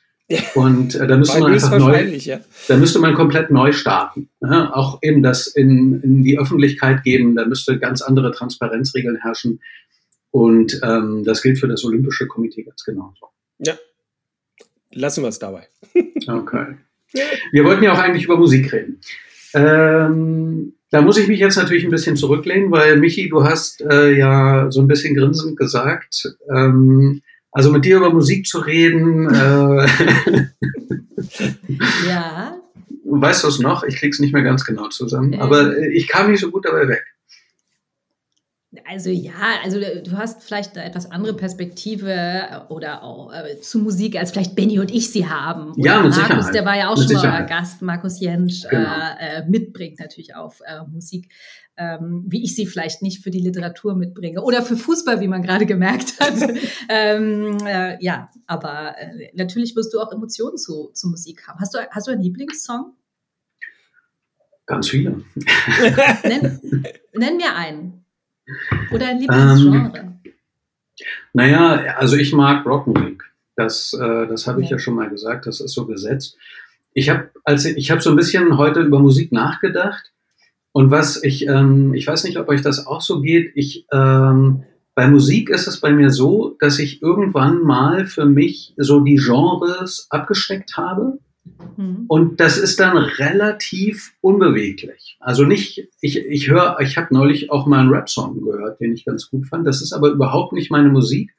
Und 0.56 0.96
äh, 0.96 1.08
da 1.08 1.18
müsste 1.18 1.40
man 1.40 1.54
einfach 1.54 1.78
neu, 1.78 2.04
ja. 2.04 2.40
da 2.68 2.78
müsste 2.78 3.00
man 3.00 3.14
komplett 3.16 3.52
neu 3.52 3.72
starten. 3.72 4.30
Ja, 4.42 4.74
auch 4.74 5.00
eben 5.02 5.24
das 5.24 5.48
in, 5.48 6.02
in 6.02 6.24
die 6.24 6.40
Öffentlichkeit 6.40 7.04
geben, 7.04 7.36
da 7.36 7.46
müsste 7.46 7.80
ganz 7.80 8.02
andere 8.02 8.32
Transparenzregeln 8.32 9.18
herrschen. 9.18 9.60
Und 10.32 10.80
ähm, 10.84 11.24
das 11.26 11.42
gilt 11.42 11.60
für 11.60 11.68
das 11.68 11.84
Olympische 11.84 12.28
Komitee 12.28 12.64
ganz 12.64 12.84
genauso. 12.84 13.28
Ja, 13.60 13.74
lassen 14.92 15.24
wir 15.24 15.30
es 15.30 15.40
dabei. 15.40 15.68
okay. 16.28 16.78
Wir 17.52 17.66
wollten 17.66 17.84
ja 17.84 17.92
auch 17.92 18.00
eigentlich 18.00 18.26
über 18.26 18.38
Musik 18.38 18.72
reden. 18.72 19.02
Ähm, 19.54 20.74
da 20.92 21.02
muss 21.02 21.18
ich 21.18 21.28
mich 21.28 21.40
jetzt 21.40 21.58
natürlich 21.58 21.84
ein 21.84 21.92
bisschen 21.92 22.16
zurücklehnen, 22.16 22.72
weil 22.72 22.98
Michi, 22.98 23.30
du 23.30 23.44
hast 23.44 23.82
äh, 23.82 24.18
ja 24.18 24.72
so 24.72 24.82
ein 24.82 24.88
bisschen 24.88 25.16
grinsend 25.16 25.58
gesagt, 25.58 26.38
ähm, 26.54 27.22
also 27.52 27.72
mit 27.72 27.86
dir 27.86 27.98
über 27.98 28.12
Musik 28.12 28.46
zu 28.46 28.60
reden. 28.60 29.30
Äh, 29.34 30.48
ja. 32.08 32.58
Weißt 33.04 33.44
du 33.44 33.48
es 33.48 33.60
noch? 33.60 33.84
Ich 33.84 33.98
krieg's 33.98 34.20
nicht 34.20 34.34
mehr 34.34 34.44
ganz 34.44 34.66
genau 34.66 34.88
zusammen. 34.88 35.34
Ähm. 35.34 35.42
Aber 35.42 35.78
ich 35.78 36.08
kam 36.08 36.32
nicht 36.32 36.40
so 36.40 36.50
gut 36.50 36.66
dabei 36.66 36.88
weg. 36.88 37.04
Also 38.88 39.10
ja, 39.10 39.32
also 39.66 39.80
du 39.80 40.18
hast 40.18 40.44
vielleicht 40.44 40.78
eine 40.78 40.86
etwas 40.86 41.12
andere 41.12 41.36
Perspektive 41.36 42.66
oder 42.70 43.04
auch 43.04 43.34
äh, 43.34 43.60
zu 43.60 43.80
Musik, 43.80 44.16
als 44.16 44.32
vielleicht 44.32 44.56
Benny 44.56 44.80
und 44.80 44.90
ich 44.92 45.12
sie 45.12 45.28
haben. 45.28 45.74
Oder 45.74 45.86
ja, 45.86 46.02
mit 46.02 46.12
Markus, 46.12 46.16
Sicherheit. 46.16 46.56
der 46.56 46.66
war 46.66 46.78
ja 46.78 46.88
auch 46.88 46.98
mit 46.98 47.10
schon 47.10 47.18
Sicherheit. 47.18 47.50
mal 47.50 47.58
Gast, 47.58 47.82
Markus 47.82 48.22
Jentsch, 48.22 48.64
genau. 48.70 48.90
äh, 48.90 49.40
äh 49.40 49.46
mitbringt 49.46 50.00
natürlich 50.00 50.36
auf 50.36 50.62
äh, 50.62 50.86
Musik 50.90 51.28
ähm, 51.82 52.26
wie 52.28 52.44
ich 52.44 52.56
sie 52.56 52.68
vielleicht 52.68 53.02
nicht 53.02 53.24
für 53.24 53.32
die 53.32 53.40
Literatur 53.40 53.96
mitbringe 53.96 54.44
oder 54.44 54.62
für 54.62 54.78
Fußball, 54.78 55.20
wie 55.20 55.28
man 55.28 55.42
gerade 55.42 55.66
gemerkt 55.66 56.20
hat. 56.20 56.36
ähm, 56.90 57.58
äh, 57.66 57.98
ja, 58.04 58.30
aber 58.46 58.96
äh, 59.00 59.32
natürlich 59.34 59.76
wirst 59.76 59.94
du 59.94 60.00
auch 60.00 60.12
Emotionen 60.12 60.58
zu, 60.58 60.92
zu 60.94 61.10
Musik 61.10 61.48
haben. 61.48 61.60
Hast 61.60 61.74
du, 61.74 61.80
hast 61.90 62.08
du 62.08 62.12
einen 62.12 62.22
Lieblingssong? 62.22 62.94
Ganz 64.68 64.90
viele. 64.90 65.24
nenn, 66.24 66.62
nenn 67.14 67.38
mir 67.38 67.56
einen. 67.56 68.06
Oder 68.94 69.08
ein 69.08 69.20
Lieblingsgenre. 69.20 69.98
Ähm, 69.98 70.20
naja, 71.34 71.96
also 71.98 72.16
ich 72.16 72.32
mag 72.32 72.64
Rockmusik. 72.66 73.24
Das, 73.56 73.94
äh, 73.94 74.28
das 74.28 74.46
habe 74.46 74.62
ich 74.62 74.70
ja. 74.70 74.78
ja 74.78 74.80
schon 74.80 74.94
mal 74.94 75.10
gesagt, 75.10 75.48
das 75.48 75.62
ist 75.62 75.74
so 75.74 75.88
gesetzt. 75.88 76.38
Ich 76.94 77.10
habe 77.10 77.32
als 77.44 77.66
ich 77.66 77.90
habe 77.90 78.02
so 78.02 78.12
ein 78.12 78.16
bisschen 78.16 78.58
heute 78.58 78.82
über 78.82 79.00
Musik 79.00 79.32
nachgedacht 79.32 80.12
und 80.74 80.92
was 80.92 81.24
ich, 81.24 81.48
ähm, 81.48 81.94
ich 81.94 82.08
weiß 82.08 82.24
nicht, 82.24 82.38
ob 82.38 82.48
euch 82.48 82.62
das 82.62 82.88
auch 82.88 83.02
so 83.02 83.22
geht. 83.22 83.52
Ich, 83.56 83.86
ähm, 83.92 84.64
bei 84.96 85.08
Musik 85.08 85.50
ist 85.50 85.68
es 85.68 85.80
bei 85.80 85.92
mir 85.92 86.10
so, 86.10 86.56
dass 86.60 86.80
ich 86.80 87.02
irgendwann 87.02 87.64
mal 87.64 88.06
für 88.06 88.26
mich 88.26 88.74
so 88.78 89.02
die 89.02 89.16
Genres 89.16 90.08
abgesteckt 90.10 90.78
habe. 90.78 91.20
Mhm. 91.76 92.06
Und 92.08 92.40
das 92.40 92.58
ist 92.58 92.80
dann 92.80 92.98
relativ 92.98 94.14
unbeweglich. 94.22 95.18
Also 95.20 95.44
nicht, 95.44 95.88
ich, 96.00 96.18
ich 96.18 96.50
höre, 96.50 96.78
ich 96.82 96.98
habe 96.98 97.14
neulich 97.14 97.52
auch 97.52 97.66
mal 97.68 97.80
einen 97.80 97.90
Rap-Song 97.90 98.42
gehört, 98.42 98.80
den 98.80 98.94
ich 98.94 99.06
ganz 99.06 99.30
gut 99.30 99.48
fand. 99.48 99.68
Das 99.68 99.82
ist 99.82 99.94
aber 99.94 100.10
überhaupt 100.10 100.54
nicht 100.54 100.72
meine 100.72 100.90
Musik. 100.90 101.32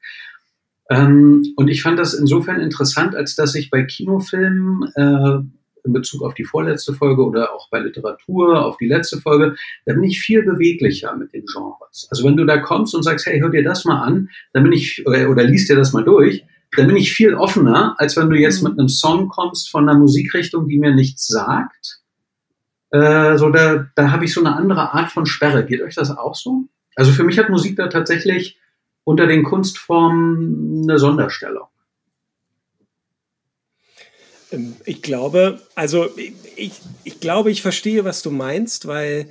Ähm, 0.89 1.53
und 1.55 1.69
ich 1.69 1.81
fand 1.81 1.97
das 1.97 2.13
insofern 2.13 2.59
interessant, 2.59 3.15
als 3.15 3.35
dass 3.35 3.55
ich 3.55 3.69
bei 3.69 3.83
Kinofilmen 3.83 4.83
äh, 4.95 5.39
in 5.83 5.93
Bezug 5.93 6.23
auf 6.23 6.33
die 6.33 6.43
vorletzte 6.43 6.93
Folge 6.93 7.23
oder 7.23 7.53
auch 7.53 7.69
bei 7.69 7.79
Literatur 7.79 8.65
auf 8.65 8.77
die 8.77 8.87
letzte 8.87 9.19
Folge, 9.19 9.55
da 9.85 9.93
bin 9.93 10.03
ich 10.03 10.19
viel 10.19 10.43
beweglicher 10.43 11.15
mit 11.15 11.33
den 11.33 11.45
Genres. 11.45 12.07
Also 12.09 12.23
wenn 12.25 12.37
du 12.37 12.45
da 12.45 12.57
kommst 12.57 12.95
und 12.95 13.03
sagst, 13.03 13.25
hey, 13.25 13.39
hör 13.39 13.49
dir 13.49 13.63
das 13.63 13.85
mal 13.85 14.01
an, 14.01 14.29
dann 14.53 14.63
bin 14.63 14.71
ich, 14.71 15.05
oder, 15.05 15.29
oder 15.29 15.43
liest 15.43 15.69
dir 15.69 15.75
das 15.75 15.93
mal 15.93 16.03
durch, 16.03 16.43
dann 16.75 16.87
bin 16.87 16.95
ich 16.95 17.13
viel 17.13 17.35
offener, 17.35 17.95
als 17.97 18.17
wenn 18.17 18.29
du 18.29 18.37
jetzt 18.37 18.63
mhm. 18.63 18.69
mit 18.69 18.79
einem 18.79 18.89
Song 18.89 19.27
kommst 19.27 19.69
von 19.69 19.87
einer 19.87 19.97
Musikrichtung, 19.97 20.67
die 20.67 20.79
mir 20.79 20.93
nichts 20.93 21.27
sagt. 21.27 21.99
Äh, 22.89 23.37
so 23.37 23.49
da, 23.49 23.87
da 23.95 24.11
habe 24.11 24.25
ich 24.25 24.33
so 24.33 24.39
eine 24.39 24.55
andere 24.55 24.93
Art 24.93 25.11
von 25.11 25.25
Sperre. 25.25 25.65
Geht 25.65 25.81
euch 25.81 25.95
das 25.95 26.11
auch 26.11 26.35
so? 26.35 26.65
Also 26.95 27.11
für 27.11 27.23
mich 27.23 27.37
hat 27.39 27.49
Musik 27.49 27.75
da 27.75 27.87
tatsächlich 27.87 28.59
unter 29.03 29.27
den 29.27 29.43
Kunstformen 29.43 30.83
eine 30.83 30.97
Sonderstellung. 30.97 31.67
Ähm, 34.53 34.75
ich 34.85 35.01
glaube, 35.01 35.61
also 35.75 36.09
ich, 36.55 36.73
ich 37.03 37.19
glaube, 37.19 37.51
ich 37.51 37.61
verstehe, 37.61 38.05
was 38.05 38.21
du 38.21 38.31
meinst, 38.31 38.87
weil, 38.87 39.29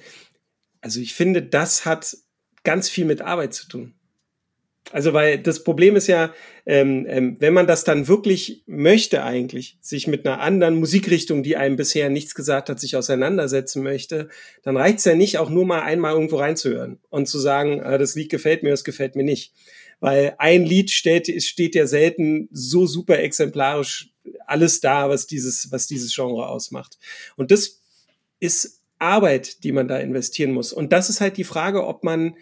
also 0.81 1.01
ich 1.01 1.15
finde, 1.15 1.43
das 1.43 1.87
hat 1.87 2.17
ganz 2.65 2.89
viel 2.89 3.05
mit 3.05 3.23
Arbeit 3.23 3.55
zu 3.55 3.69
tun. 3.69 3.95
Also, 4.91 5.13
weil 5.13 5.39
das 5.39 5.63
Problem 5.63 5.95
ist 5.95 6.09
ja, 6.09 6.35
ähm, 6.67 7.07
ähm, 7.09 7.37
wenn 7.39 7.55
man 7.55 7.69
das 7.69 7.85
dann 7.85 8.09
wirklich 8.09 8.65
möchte 8.67 9.23
eigentlich, 9.23 9.79
sich 9.81 10.09
mit 10.09 10.27
einer 10.27 10.41
anderen 10.41 10.75
Musikrichtung, 10.75 11.45
die 11.45 11.57
einem 11.57 11.77
bisher 11.77 12.11
nichts 12.11 12.35
gesagt 12.35 12.69
hat, 12.69 12.81
sich 12.81 12.97
auseinandersetzen 12.97 13.83
möchte, 13.83 14.29
dann 14.65 14.77
reicht's 14.77 15.05
ja 15.05 15.15
nicht, 15.15 15.39
auch 15.39 15.51
nur 15.51 15.65
mal 15.65 15.83
einmal 15.83 16.13
irgendwo 16.13 16.37
reinzuhören 16.37 16.99
und 17.11 17.27
zu 17.27 17.39
sagen, 17.39 17.81
äh, 17.81 17.97
das 17.97 18.17
Lied 18.17 18.29
gefällt 18.29 18.65
mir, 18.65 18.71
das 18.71 18.85
gefällt 18.85 19.15
mir 19.15 19.25
nicht. 19.25 19.55
Weil 20.01 20.35
ein 20.39 20.65
Lied 20.65 20.91
steht, 20.91 21.43
steht 21.45 21.77
ja 21.77 21.87
selten 21.87 22.49
so 22.51 22.87
super 22.87 23.21
exemplarisch 23.21 24.12
alles 24.47 24.81
da, 24.81 25.09
was 25.09 25.27
dieses, 25.27 25.71
was 25.73 25.87
dieses 25.87 26.15
Genre 26.15 26.49
ausmacht. 26.49 26.99
Und 27.37 27.51
das 27.51 27.81
ist 28.41 28.81
Arbeit, 28.99 29.65
die 29.65 29.73
man 29.73 29.89
da 29.89 29.99
investieren 29.99 30.53
muss. 30.53 30.73
Und 30.73 30.93
das 30.93 31.11
ist 31.11 31.21
halt 31.21 31.37
die 31.37 31.45
Frage, 31.45 31.87
ob 31.87 32.05
man, 32.05 32.37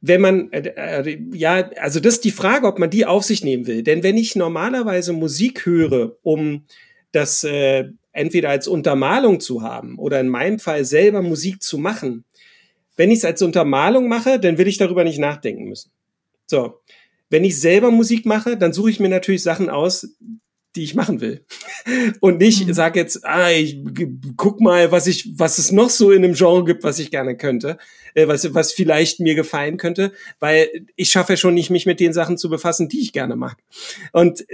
wenn 0.00 0.20
man, 0.20 0.52
äh, 0.52 0.60
äh, 0.60 1.18
ja, 1.32 1.70
also 1.78 2.00
das 2.00 2.14
ist 2.14 2.24
die 2.24 2.32
Frage, 2.32 2.66
ob 2.66 2.78
man 2.78 2.90
die 2.90 3.06
auf 3.06 3.24
sich 3.24 3.44
nehmen 3.44 3.66
will. 3.66 3.82
Denn 3.82 4.02
wenn 4.02 4.16
ich 4.16 4.36
normalerweise 4.36 5.12
Musik 5.12 5.64
höre, 5.64 6.16
um 6.22 6.64
das 7.12 7.44
äh, 7.44 7.84
entweder 8.12 8.50
als 8.50 8.68
Untermalung 8.68 9.40
zu 9.40 9.62
haben 9.62 9.98
oder 9.98 10.20
in 10.20 10.28
meinem 10.28 10.58
Fall 10.58 10.84
selber 10.84 11.22
Musik 11.22 11.62
zu 11.62 11.78
machen, 11.78 12.24
wenn 12.96 13.10
ich 13.10 13.18
es 13.18 13.24
als 13.24 13.40
Untermalung 13.40 14.08
mache, 14.08 14.38
dann 14.38 14.58
will 14.58 14.68
ich 14.68 14.78
darüber 14.78 15.04
nicht 15.04 15.18
nachdenken 15.18 15.64
müssen. 15.64 15.92
So. 16.46 16.80
Wenn 17.30 17.44
ich 17.44 17.58
selber 17.58 17.90
Musik 17.90 18.26
mache, 18.26 18.58
dann 18.58 18.74
suche 18.74 18.90
ich 18.90 19.00
mir 19.00 19.08
natürlich 19.08 19.42
Sachen 19.42 19.70
aus, 19.70 20.14
die 20.74 20.84
ich 20.84 20.94
machen 20.94 21.20
will. 21.20 21.44
Und 22.20 22.38
nicht 22.38 22.66
mhm. 22.66 22.72
sag 22.72 22.96
jetzt, 22.96 23.24
ah, 23.24 23.50
ich 23.50 23.78
guck 24.36 24.60
mal, 24.60 24.90
was 24.90 25.06
ich, 25.06 25.32
was 25.36 25.58
es 25.58 25.72
noch 25.72 25.90
so 25.90 26.10
in 26.10 26.24
einem 26.24 26.34
Genre 26.34 26.64
gibt, 26.64 26.84
was 26.84 26.98
ich 26.98 27.10
gerne 27.10 27.36
könnte, 27.36 27.78
äh, 28.14 28.28
was, 28.28 28.54
was 28.54 28.72
vielleicht 28.72 29.20
mir 29.20 29.34
gefallen 29.34 29.76
könnte, 29.76 30.12
weil 30.40 30.68
ich 30.96 31.10
schaffe 31.10 31.34
ja 31.34 31.36
schon 31.36 31.54
nicht, 31.54 31.70
mich 31.70 31.86
mit 31.86 32.00
den 32.00 32.12
Sachen 32.12 32.38
zu 32.38 32.48
befassen, 32.48 32.88
die 32.88 33.00
ich 33.00 33.12
gerne 33.12 33.36
mag. 33.36 33.56
Und 34.12 34.44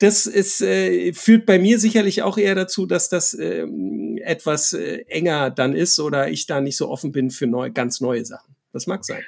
das 0.00 0.24
ist, 0.26 0.62
äh, 0.62 1.12
führt 1.12 1.44
bei 1.44 1.58
mir 1.58 1.78
sicherlich 1.78 2.22
auch 2.22 2.38
eher 2.38 2.54
dazu, 2.54 2.86
dass 2.86 3.08
das 3.10 3.34
äh, 3.34 3.66
etwas 4.22 4.72
äh, 4.72 5.04
enger 5.08 5.50
dann 5.50 5.74
ist 5.76 6.00
oder 6.00 6.30
ich 6.30 6.46
da 6.46 6.60
nicht 6.60 6.78
so 6.78 6.88
offen 6.88 7.12
bin 7.12 7.30
für 7.30 7.46
neu, 7.46 7.70
ganz 7.70 8.00
neue 8.00 8.24
Sachen. 8.24 8.56
Das 8.72 8.86
mag 8.86 9.04
sein. 9.04 9.22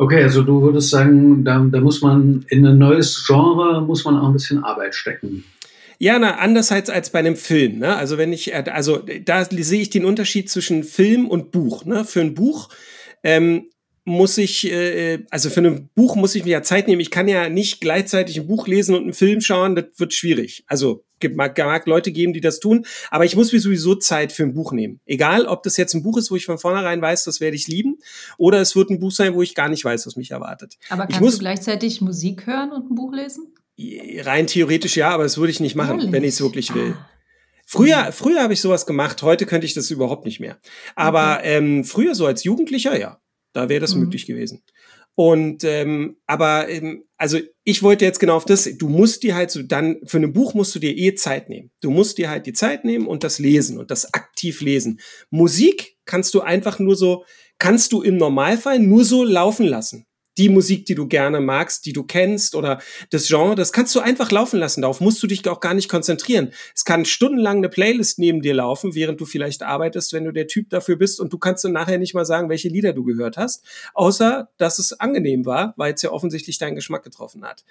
Okay, 0.00 0.22
also 0.22 0.42
du 0.42 0.62
würdest 0.62 0.88
sagen, 0.88 1.44
da, 1.44 1.58
da 1.58 1.78
muss 1.78 2.00
man 2.00 2.46
in 2.48 2.66
ein 2.66 2.78
neues 2.78 3.22
Genre 3.26 3.82
muss 3.82 4.02
man 4.06 4.16
auch 4.16 4.28
ein 4.28 4.32
bisschen 4.32 4.64
Arbeit 4.64 4.94
stecken. 4.94 5.44
Ja, 5.98 6.18
na, 6.18 6.38
anders 6.38 6.72
als, 6.72 7.10
bei 7.10 7.18
einem 7.18 7.36
Film. 7.36 7.80
Ne? 7.80 7.94
Also 7.94 8.16
wenn 8.16 8.32
ich, 8.32 8.54
also 8.54 9.02
da 9.26 9.44
sehe 9.44 9.82
ich 9.82 9.90
den 9.90 10.06
Unterschied 10.06 10.48
zwischen 10.48 10.84
Film 10.84 11.28
und 11.28 11.50
Buch. 11.50 11.84
Ne? 11.84 12.06
Für 12.06 12.22
ein 12.22 12.32
Buch 12.32 12.70
ähm, 13.22 13.66
muss 14.04 14.38
ich, 14.38 14.70
äh, 14.70 15.24
also 15.30 15.50
für 15.50 15.60
ein 15.60 15.88
Buch 15.94 16.16
muss 16.16 16.34
ich 16.34 16.44
mir 16.44 16.50
ja 16.50 16.62
Zeit 16.62 16.88
nehmen. 16.88 17.00
Ich 17.00 17.10
kann 17.10 17.28
ja 17.28 17.48
nicht 17.48 17.80
gleichzeitig 17.80 18.38
ein 18.38 18.46
Buch 18.46 18.66
lesen 18.66 18.94
und 18.94 19.02
einen 19.02 19.12
Film 19.12 19.40
schauen, 19.40 19.76
das 19.76 19.86
wird 19.96 20.14
schwierig. 20.14 20.64
Also 20.66 21.04
gibt, 21.20 21.36
mag, 21.36 21.56
mag 21.58 21.86
Leute 21.86 22.10
geben, 22.10 22.32
die 22.32 22.40
das 22.40 22.60
tun, 22.60 22.86
aber 23.10 23.24
ich 23.24 23.36
muss 23.36 23.52
mir 23.52 23.60
sowieso 23.60 23.94
Zeit 23.94 24.32
für 24.32 24.42
ein 24.42 24.54
Buch 24.54 24.72
nehmen. 24.72 25.00
Egal, 25.04 25.46
ob 25.46 25.62
das 25.62 25.76
jetzt 25.76 25.94
ein 25.94 26.02
Buch 26.02 26.16
ist, 26.16 26.30
wo 26.30 26.36
ich 26.36 26.46
von 26.46 26.58
vornherein 26.58 27.00
weiß, 27.00 27.24
das 27.24 27.40
werde 27.40 27.56
ich 27.56 27.68
lieben, 27.68 27.98
oder 28.38 28.60
es 28.60 28.74
wird 28.74 28.90
ein 28.90 28.98
Buch 28.98 29.12
sein, 29.12 29.34
wo 29.34 29.42
ich 29.42 29.54
gar 29.54 29.68
nicht 29.68 29.84
weiß, 29.84 30.06
was 30.06 30.16
mich 30.16 30.30
erwartet. 30.30 30.76
Aber 30.88 31.02
kannst 31.02 31.16
ich 31.16 31.20
muss, 31.20 31.34
du 31.34 31.40
gleichzeitig 31.40 32.00
Musik 32.00 32.46
hören 32.46 32.72
und 32.72 32.90
ein 32.90 32.94
Buch 32.94 33.12
lesen? 33.12 33.52
Rein 34.24 34.46
theoretisch 34.46 34.96
ja, 34.96 35.10
aber 35.10 35.22
das 35.22 35.38
würde 35.38 35.52
ich 35.52 35.60
nicht 35.60 35.76
machen, 35.76 35.98
Ehrlich? 35.98 36.12
wenn 36.12 36.24
ich 36.24 36.30
es 36.30 36.40
wirklich 36.40 36.74
will. 36.74 36.94
Ah. 36.98 37.08
Früher, 37.66 38.10
früher 38.10 38.42
habe 38.42 38.52
ich 38.52 38.60
sowas 38.60 38.84
gemacht, 38.84 39.22
heute 39.22 39.46
könnte 39.46 39.64
ich 39.64 39.74
das 39.74 39.92
überhaupt 39.92 40.24
nicht 40.24 40.40
mehr. 40.40 40.58
Aber 40.96 41.44
ähm, 41.44 41.84
früher 41.84 42.16
so 42.16 42.26
als 42.26 42.42
Jugendlicher, 42.42 42.98
ja, 42.98 43.20
da 43.52 43.68
wäre 43.68 43.80
das 43.80 43.94
Mhm. 43.94 44.02
möglich 44.02 44.26
gewesen. 44.26 44.62
Und 45.16 45.64
ähm, 45.64 46.16
aber 46.26 46.68
ähm, 46.68 47.04
also 47.18 47.38
ich 47.64 47.82
wollte 47.82 48.04
jetzt 48.04 48.20
genau 48.20 48.36
auf 48.36 48.46
das, 48.46 48.64
du 48.78 48.88
musst 48.88 49.22
dir 49.22 49.34
halt 49.34 49.50
so 49.50 49.62
dann, 49.62 49.98
für 50.04 50.16
ein 50.18 50.32
Buch 50.32 50.54
musst 50.54 50.74
du 50.74 50.78
dir 50.78 50.96
eh 50.96 51.14
Zeit 51.14 51.50
nehmen. 51.50 51.70
Du 51.80 51.90
musst 51.90 52.16
dir 52.16 52.30
halt 52.30 52.46
die 52.46 52.54
Zeit 52.54 52.84
nehmen 52.84 53.06
und 53.06 53.22
das 53.22 53.38
lesen 53.38 53.78
und 53.78 53.90
das 53.90 54.14
aktiv 54.14 54.62
lesen. 54.62 55.00
Musik 55.28 55.96
kannst 56.06 56.32
du 56.32 56.40
einfach 56.40 56.78
nur 56.78 56.96
so, 56.96 57.24
kannst 57.58 57.92
du 57.92 58.00
im 58.02 58.16
Normalfall 58.16 58.78
nur 58.78 59.04
so 59.04 59.22
laufen 59.24 59.66
lassen. 59.66 60.06
Die 60.40 60.48
Musik, 60.48 60.86
die 60.86 60.94
du 60.94 61.06
gerne 61.06 61.40
magst, 61.40 61.84
die 61.84 61.92
du 61.92 62.02
kennst 62.02 62.54
oder 62.54 62.80
das 63.10 63.28
Genre, 63.28 63.54
das 63.54 63.72
kannst 63.72 63.94
du 63.94 64.00
einfach 64.00 64.30
laufen 64.30 64.58
lassen. 64.58 64.80
Darauf 64.80 65.00
musst 65.00 65.22
du 65.22 65.26
dich 65.26 65.46
auch 65.48 65.60
gar 65.60 65.74
nicht 65.74 65.88
konzentrieren. 65.90 66.50
Es 66.74 66.84
kann 66.86 67.04
stundenlang 67.04 67.58
eine 67.58 67.68
Playlist 67.68 68.18
neben 68.18 68.40
dir 68.40 68.54
laufen, 68.54 68.94
während 68.94 69.20
du 69.20 69.26
vielleicht 69.26 69.62
arbeitest, 69.62 70.14
wenn 70.14 70.24
du 70.24 70.32
der 70.32 70.46
Typ 70.46 70.70
dafür 70.70 70.96
bist 70.96 71.20
und 71.20 71.32
du 71.32 71.38
kannst 71.38 71.62
dann 71.64 71.72
nachher 71.72 71.98
nicht 71.98 72.14
mal 72.14 72.24
sagen, 72.24 72.48
welche 72.48 72.68
Lieder 72.70 72.94
du 72.94 73.04
gehört 73.04 73.36
hast, 73.36 73.62
außer 73.92 74.48
dass 74.56 74.78
es 74.78 74.94
angenehm 74.98 75.44
war, 75.44 75.74
weil 75.76 75.92
es 75.92 76.00
ja 76.00 76.10
offensichtlich 76.10 76.56
deinen 76.56 76.74
Geschmack 76.74 77.04
getroffen 77.04 77.44
hat. 77.44 77.64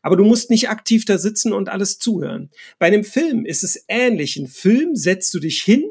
Aber 0.00 0.16
du 0.16 0.24
musst 0.24 0.48
nicht 0.48 0.70
aktiv 0.70 1.04
da 1.04 1.18
sitzen 1.18 1.52
und 1.52 1.68
alles 1.68 1.98
zuhören. 1.98 2.48
Bei 2.78 2.86
einem 2.86 3.04
Film 3.04 3.44
ist 3.44 3.62
es 3.62 3.84
ähnlich. 3.88 4.36
Ein 4.38 4.46
Film 4.46 4.96
setzt 4.96 5.34
du 5.34 5.38
dich 5.38 5.62
hin 5.62 5.84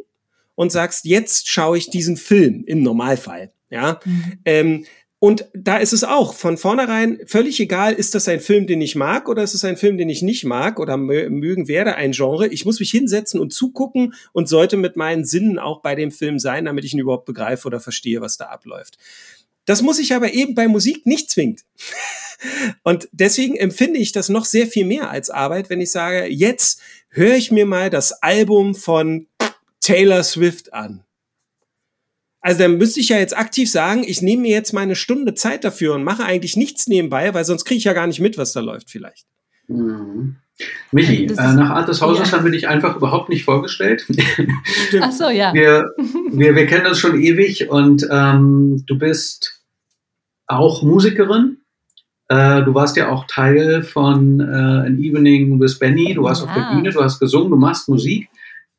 und 0.55 0.71
sagst, 0.71 1.05
jetzt 1.05 1.49
schaue 1.49 1.77
ich 1.77 1.89
diesen 1.91 2.17
Film 2.17 2.63
im 2.65 2.81
Normalfall. 2.81 3.51
Ja, 3.69 3.99
Mhm. 4.05 4.39
ähm, 4.45 4.85
und 5.19 5.45
da 5.53 5.77
ist 5.77 5.93
es 5.93 6.03
auch 6.03 6.33
von 6.33 6.57
vornherein 6.57 7.19
völlig 7.25 7.59
egal, 7.59 7.93
ist 7.93 8.15
das 8.15 8.27
ein 8.27 8.39
Film, 8.41 8.67
den 8.67 8.81
ich 8.81 8.95
mag 8.95 9.29
oder 9.29 9.43
ist 9.43 9.53
es 9.53 9.63
ein 9.63 9.77
Film, 9.77 9.97
den 9.97 10.09
ich 10.09 10.21
nicht 10.21 10.43
mag 10.43 10.79
oder 10.79 10.95
mö- 10.95 11.29
mögen 11.29 11.67
werde 11.67 11.95
ein 11.95 12.11
Genre. 12.11 12.47
Ich 12.47 12.65
muss 12.65 12.79
mich 12.79 12.91
hinsetzen 12.91 13.39
und 13.39 13.53
zugucken 13.53 14.13
und 14.33 14.49
sollte 14.49 14.77
mit 14.77 14.97
meinen 14.97 15.25
Sinnen 15.25 15.57
auch 15.57 15.81
bei 15.81 15.95
dem 15.95 16.11
Film 16.11 16.37
sein, 16.37 16.65
damit 16.65 16.83
ich 16.85 16.93
ihn 16.93 16.99
überhaupt 16.99 17.25
begreife 17.25 17.67
oder 17.67 17.79
verstehe, 17.79 18.21
was 18.21 18.37
da 18.37 18.45
abläuft. 18.47 18.97
Das 19.65 19.81
muss 19.81 19.99
ich 19.99 20.13
aber 20.13 20.33
eben 20.33 20.53
bei 20.53 20.67
Musik 20.67 21.05
nicht 21.05 21.31
zwingend. 21.31 21.61
Und 22.83 23.07
deswegen 23.11 23.55
empfinde 23.55 23.99
ich 23.99 24.11
das 24.11 24.29
noch 24.29 24.45
sehr 24.45 24.67
viel 24.67 24.85
mehr 24.85 25.09
als 25.09 25.29
Arbeit, 25.29 25.69
wenn 25.69 25.81
ich 25.81 25.89
sage, 25.91 26.27
jetzt 26.27 26.81
höre 27.09 27.35
ich 27.35 27.51
mir 27.51 27.65
mal 27.65 27.89
das 27.89 28.21
Album 28.21 28.75
von 28.75 29.27
Taylor 29.79 30.23
Swift 30.23 30.73
an. 30.73 31.03
Also 32.45 32.59
dann 32.59 32.77
müsste 32.77 32.99
ich 32.99 33.09
ja 33.09 33.17
jetzt 33.17 33.35
aktiv 33.35 33.71
sagen, 33.71 34.03
ich 34.05 34.21
nehme 34.21 34.43
mir 34.43 34.51
jetzt 34.51 34.71
mal 34.71 34.81
eine 34.81 34.95
Stunde 34.95 35.33
Zeit 35.33 35.63
dafür 35.63 35.95
und 35.95 36.03
mache 36.03 36.23
eigentlich 36.23 36.55
nichts 36.55 36.85
nebenbei, 36.85 37.33
weil 37.33 37.43
sonst 37.43 37.65
kriege 37.65 37.79
ich 37.79 37.85
ja 37.85 37.93
gar 37.93 38.05
nicht 38.05 38.19
mit, 38.19 38.37
was 38.37 38.53
da 38.53 38.59
läuft 38.59 38.91
vielleicht. 38.91 39.25
Mhm. 39.67 40.35
Michi, 40.91 41.25
äh, 41.25 41.33
nach 41.33 41.71
Art 41.71 41.87
des 41.87 42.03
Hauses 42.03 42.29
ja. 42.29 42.37
haben 42.37 42.45
wir 42.45 42.51
dich 42.51 42.67
einfach 42.67 42.97
überhaupt 42.97 43.29
nicht 43.29 43.45
vorgestellt. 43.45 44.05
Ach 45.01 45.11
so, 45.11 45.29
ja. 45.29 45.55
Wir, 45.55 45.89
wir, 46.31 46.53
wir 46.55 46.67
kennen 46.67 46.85
uns 46.85 46.99
schon 46.99 47.19
ewig 47.19 47.67
und 47.67 48.07
ähm, 48.11 48.83
du 48.85 48.95
bist 48.95 49.63
auch 50.45 50.83
Musikerin. 50.83 51.57
Äh, 52.27 52.61
du 52.61 52.75
warst 52.75 52.95
ja 52.95 53.09
auch 53.09 53.25
Teil 53.25 53.81
von 53.81 54.39
äh, 54.39 54.43
An 54.43 54.99
Evening 54.99 55.59
with 55.59 55.79
Benny. 55.79 56.13
Du 56.13 56.21
warst 56.21 56.43
auf 56.43 56.53
der 56.53 56.61
Ja. 56.61 56.73
Bühne, 56.75 56.91
du 56.91 57.01
hast 57.01 57.19
gesungen, 57.19 57.49
du 57.49 57.57
machst 57.57 57.89
Musik. 57.89 58.29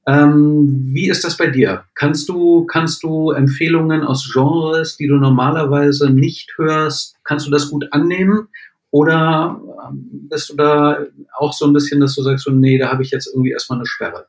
Ähm, 0.08 0.86
wie 0.92 1.08
ist 1.08 1.24
das 1.24 1.36
bei 1.36 1.48
dir? 1.48 1.84
Kannst 1.94 2.28
du, 2.28 2.64
kannst 2.64 3.02
du 3.02 3.32
Empfehlungen 3.32 4.04
aus 4.04 4.30
Genres, 4.32 4.96
die 4.96 5.08
du 5.08 5.16
normalerweise 5.16 6.10
nicht 6.10 6.52
hörst, 6.56 7.16
kannst 7.24 7.46
du 7.46 7.50
das 7.50 7.70
gut 7.70 7.92
annehmen? 7.92 8.46
Oder 8.92 9.60
ähm, 9.88 10.28
bist 10.28 10.50
du 10.50 10.54
da 10.54 10.98
auch 11.36 11.52
so 11.52 11.66
ein 11.66 11.72
bisschen, 11.72 12.00
dass 12.00 12.14
du 12.14 12.22
sagst, 12.22 12.44
so, 12.44 12.52
nee, 12.52 12.78
da 12.78 12.90
habe 12.90 13.02
ich 13.02 13.10
jetzt 13.10 13.26
irgendwie 13.26 13.50
erstmal 13.50 13.78
eine 13.78 13.86
Sperre? 13.86 14.26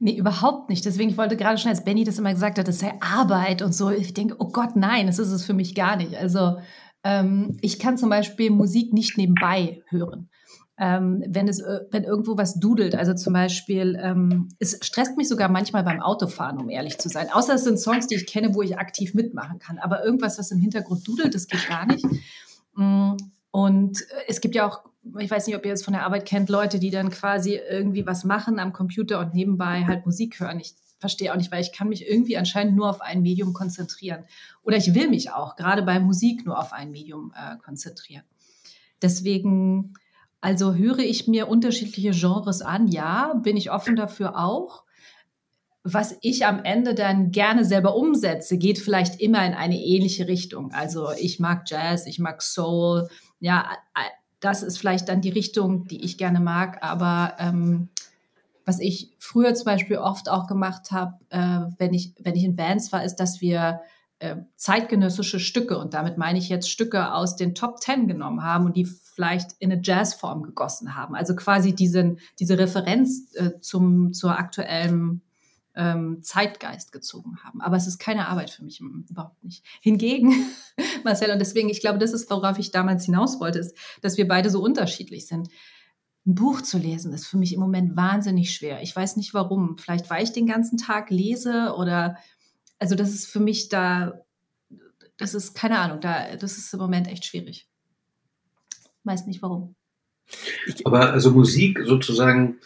Nee, 0.00 0.16
überhaupt 0.16 0.70
nicht. 0.70 0.84
Deswegen, 0.84 1.10
ich 1.10 1.18
wollte 1.18 1.36
gerade 1.36 1.58
schon, 1.58 1.70
als 1.70 1.84
Benny 1.84 2.04
das 2.04 2.18
immer 2.18 2.32
gesagt 2.32 2.58
hat, 2.58 2.66
das 2.66 2.80
sei 2.80 2.94
Arbeit 3.00 3.62
und 3.62 3.74
so. 3.74 3.90
Ich 3.90 4.14
denke, 4.14 4.36
oh 4.38 4.48
Gott, 4.48 4.74
nein, 4.74 5.06
das 5.06 5.18
ist 5.18 5.30
es 5.30 5.44
für 5.44 5.54
mich 5.54 5.74
gar 5.74 5.96
nicht. 5.96 6.16
Also, 6.16 6.56
ähm, 7.04 7.58
ich 7.60 7.78
kann 7.78 7.98
zum 7.98 8.08
Beispiel 8.08 8.50
Musik 8.50 8.92
nicht 8.92 9.18
nebenbei 9.18 9.82
hören. 9.90 10.30
Ähm, 10.76 11.22
wenn 11.28 11.46
es, 11.46 11.60
äh, 11.60 11.80
wenn 11.92 12.02
irgendwo 12.02 12.36
was 12.36 12.58
dudelt, 12.58 12.96
also 12.96 13.14
zum 13.14 13.32
Beispiel, 13.32 13.96
ähm, 14.02 14.48
es 14.58 14.78
stresst 14.82 15.16
mich 15.16 15.28
sogar 15.28 15.48
manchmal 15.48 15.84
beim 15.84 16.00
Autofahren, 16.00 16.58
um 16.58 16.68
ehrlich 16.68 16.98
zu 16.98 17.08
sein. 17.08 17.28
Außer 17.32 17.54
es 17.54 17.62
sind 17.64 17.78
Songs, 17.78 18.08
die 18.08 18.16
ich 18.16 18.26
kenne, 18.26 18.54
wo 18.54 18.62
ich 18.62 18.76
aktiv 18.76 19.14
mitmachen 19.14 19.60
kann. 19.60 19.78
Aber 19.78 20.04
irgendwas, 20.04 20.38
was 20.38 20.50
im 20.50 20.58
Hintergrund 20.58 21.06
dudelt, 21.06 21.34
das 21.34 21.46
geht 21.46 21.68
gar 21.68 21.86
nicht. 21.86 22.04
Mm, 22.74 23.12
Und 23.52 24.00
äh, 24.00 24.24
es 24.26 24.40
gibt 24.40 24.56
ja 24.56 24.66
auch, 24.68 24.80
ich 25.20 25.30
weiß 25.30 25.46
nicht, 25.46 25.56
ob 25.56 25.64
ihr 25.64 25.72
es 25.72 25.84
von 25.84 25.94
der 25.94 26.04
Arbeit 26.04 26.26
kennt, 26.26 26.48
Leute, 26.48 26.80
die 26.80 26.90
dann 26.90 27.10
quasi 27.10 27.54
irgendwie 27.70 28.04
was 28.04 28.24
machen 28.24 28.58
am 28.58 28.72
Computer 28.72 29.20
und 29.20 29.32
nebenbei 29.32 29.84
halt 29.86 30.06
Musik 30.06 30.40
hören. 30.40 30.58
Ich 30.58 30.74
verstehe 30.98 31.30
auch 31.32 31.36
nicht, 31.36 31.52
weil 31.52 31.60
ich 31.60 31.72
kann 31.72 31.88
mich 31.88 32.08
irgendwie 32.08 32.36
anscheinend 32.36 32.74
nur 32.74 32.90
auf 32.90 33.00
ein 33.00 33.22
Medium 33.22 33.52
konzentrieren. 33.52 34.24
Oder 34.64 34.76
ich 34.76 34.92
will 34.94 35.08
mich 35.08 35.30
auch 35.30 35.54
gerade 35.54 35.82
bei 35.82 36.00
Musik 36.00 36.44
nur 36.44 36.58
auf 36.58 36.72
ein 36.72 36.90
Medium 36.90 37.32
äh, 37.36 37.56
konzentrieren. 37.58 38.24
Deswegen, 39.02 39.94
also 40.44 40.74
höre 40.74 40.98
ich 40.98 41.26
mir 41.26 41.48
unterschiedliche 41.48 42.10
Genres 42.10 42.60
an, 42.60 42.86
ja, 42.86 43.32
bin 43.42 43.56
ich 43.56 43.70
offen 43.70 43.96
dafür 43.96 44.38
auch. 44.38 44.84
Was 45.84 46.18
ich 46.20 46.44
am 46.44 46.62
Ende 46.62 46.94
dann 46.94 47.30
gerne 47.30 47.64
selber 47.64 47.96
umsetze, 47.96 48.58
geht 48.58 48.78
vielleicht 48.78 49.22
immer 49.22 49.44
in 49.46 49.54
eine 49.54 49.78
ähnliche 49.78 50.28
Richtung. 50.28 50.70
Also 50.72 51.12
ich 51.18 51.40
mag 51.40 51.62
Jazz, 51.66 52.06
ich 52.06 52.18
mag 52.18 52.42
Soul, 52.42 53.08
ja, 53.40 53.70
das 54.40 54.62
ist 54.62 54.76
vielleicht 54.76 55.08
dann 55.08 55.22
die 55.22 55.30
Richtung, 55.30 55.88
die 55.88 56.04
ich 56.04 56.18
gerne 56.18 56.40
mag. 56.40 56.82
Aber 56.82 57.36
ähm, 57.38 57.88
was 58.66 58.80
ich 58.80 59.14
früher 59.18 59.54
zum 59.54 59.64
Beispiel 59.64 59.96
oft 59.96 60.28
auch 60.28 60.46
gemacht 60.46 60.90
habe, 60.90 61.14
äh, 61.30 61.72
wenn, 61.78 61.94
ich, 61.94 62.12
wenn 62.18 62.36
ich 62.36 62.44
in 62.44 62.54
Bands 62.54 62.92
war, 62.92 63.02
ist, 63.02 63.16
dass 63.16 63.40
wir 63.40 63.80
äh, 64.18 64.36
zeitgenössische 64.56 65.40
Stücke, 65.40 65.78
und 65.78 65.94
damit 65.94 66.18
meine 66.18 66.38
ich 66.38 66.48
jetzt 66.48 66.70
Stücke 66.70 67.12
aus 67.12 67.36
den 67.36 67.54
Top 67.54 67.80
Ten 67.80 68.08
genommen 68.08 68.42
haben 68.42 68.66
und 68.66 68.76
die 68.76 68.84
vielleicht 68.84 69.52
in 69.58 69.72
eine 69.72 69.80
Jazzform 69.82 70.42
gegossen 70.42 70.94
haben. 70.94 71.14
Also 71.14 71.36
quasi 71.36 71.74
diesen, 71.74 72.18
diese 72.38 72.58
Referenz 72.58 73.34
äh, 73.34 73.60
zum, 73.60 74.12
zur 74.12 74.38
aktuellen 74.38 75.22
ähm, 75.76 76.22
Zeitgeist 76.22 76.92
gezogen 76.92 77.38
haben. 77.42 77.60
Aber 77.60 77.76
es 77.76 77.86
ist 77.86 77.98
keine 77.98 78.28
Arbeit 78.28 78.50
für 78.50 78.64
mich, 78.64 78.80
mm, 78.80 79.06
überhaupt 79.10 79.42
nicht. 79.42 79.64
Hingegen, 79.80 80.32
Marcel, 81.04 81.30
und 81.30 81.38
deswegen, 81.38 81.68
ich 81.68 81.80
glaube, 81.80 81.98
das 81.98 82.12
ist, 82.12 82.30
worauf 82.30 82.58
ich 82.58 82.70
damals 82.70 83.04
hinaus 83.04 83.40
wollte, 83.40 83.58
ist, 83.58 83.76
dass 84.00 84.16
wir 84.16 84.28
beide 84.28 84.50
so 84.50 84.62
unterschiedlich 84.62 85.26
sind. 85.26 85.48
Ein 86.26 86.36
Buch 86.36 86.62
zu 86.62 86.78
lesen 86.78 87.12
ist 87.12 87.26
für 87.26 87.36
mich 87.36 87.52
im 87.52 87.60
Moment 87.60 87.96
wahnsinnig 87.96 88.54
schwer. 88.54 88.80
Ich 88.82 88.94
weiß 88.94 89.16
nicht 89.16 89.34
warum. 89.34 89.76
Vielleicht, 89.76 90.08
weil 90.08 90.24
ich 90.24 90.32
den 90.32 90.46
ganzen 90.46 90.78
Tag 90.78 91.10
lese 91.10 91.74
oder, 91.76 92.16
also 92.78 92.94
das 92.94 93.14
ist 93.14 93.26
für 93.26 93.40
mich 93.40 93.68
da, 93.68 94.20
das 95.16 95.34
ist 95.34 95.54
keine 95.54 95.78
Ahnung, 95.78 96.00
da, 96.00 96.36
das 96.36 96.58
ist 96.58 96.72
im 96.74 96.80
Moment 96.80 97.08
echt 97.08 97.24
schwierig. 97.24 97.68
Weiß 99.04 99.26
nicht 99.26 99.42
warum. 99.42 99.74
Aber 100.84 101.12
also 101.12 101.30
Musik 101.30 101.80
sozusagen 101.84 102.58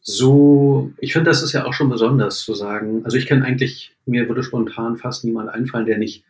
so, 0.00 0.92
ich 0.98 1.12
finde, 1.12 1.30
das 1.30 1.42
ist 1.42 1.52
ja 1.52 1.64
auch 1.64 1.74
schon 1.74 1.88
besonders 1.88 2.40
zu 2.40 2.54
sagen. 2.54 3.04
Also 3.04 3.16
ich 3.16 3.26
kenne 3.26 3.44
eigentlich, 3.44 3.96
mir 4.04 4.28
würde 4.28 4.42
spontan 4.42 4.96
fast 4.96 5.24
niemand 5.24 5.48
einfallen, 5.48 5.86
der 5.86 5.98
nicht 5.98 6.24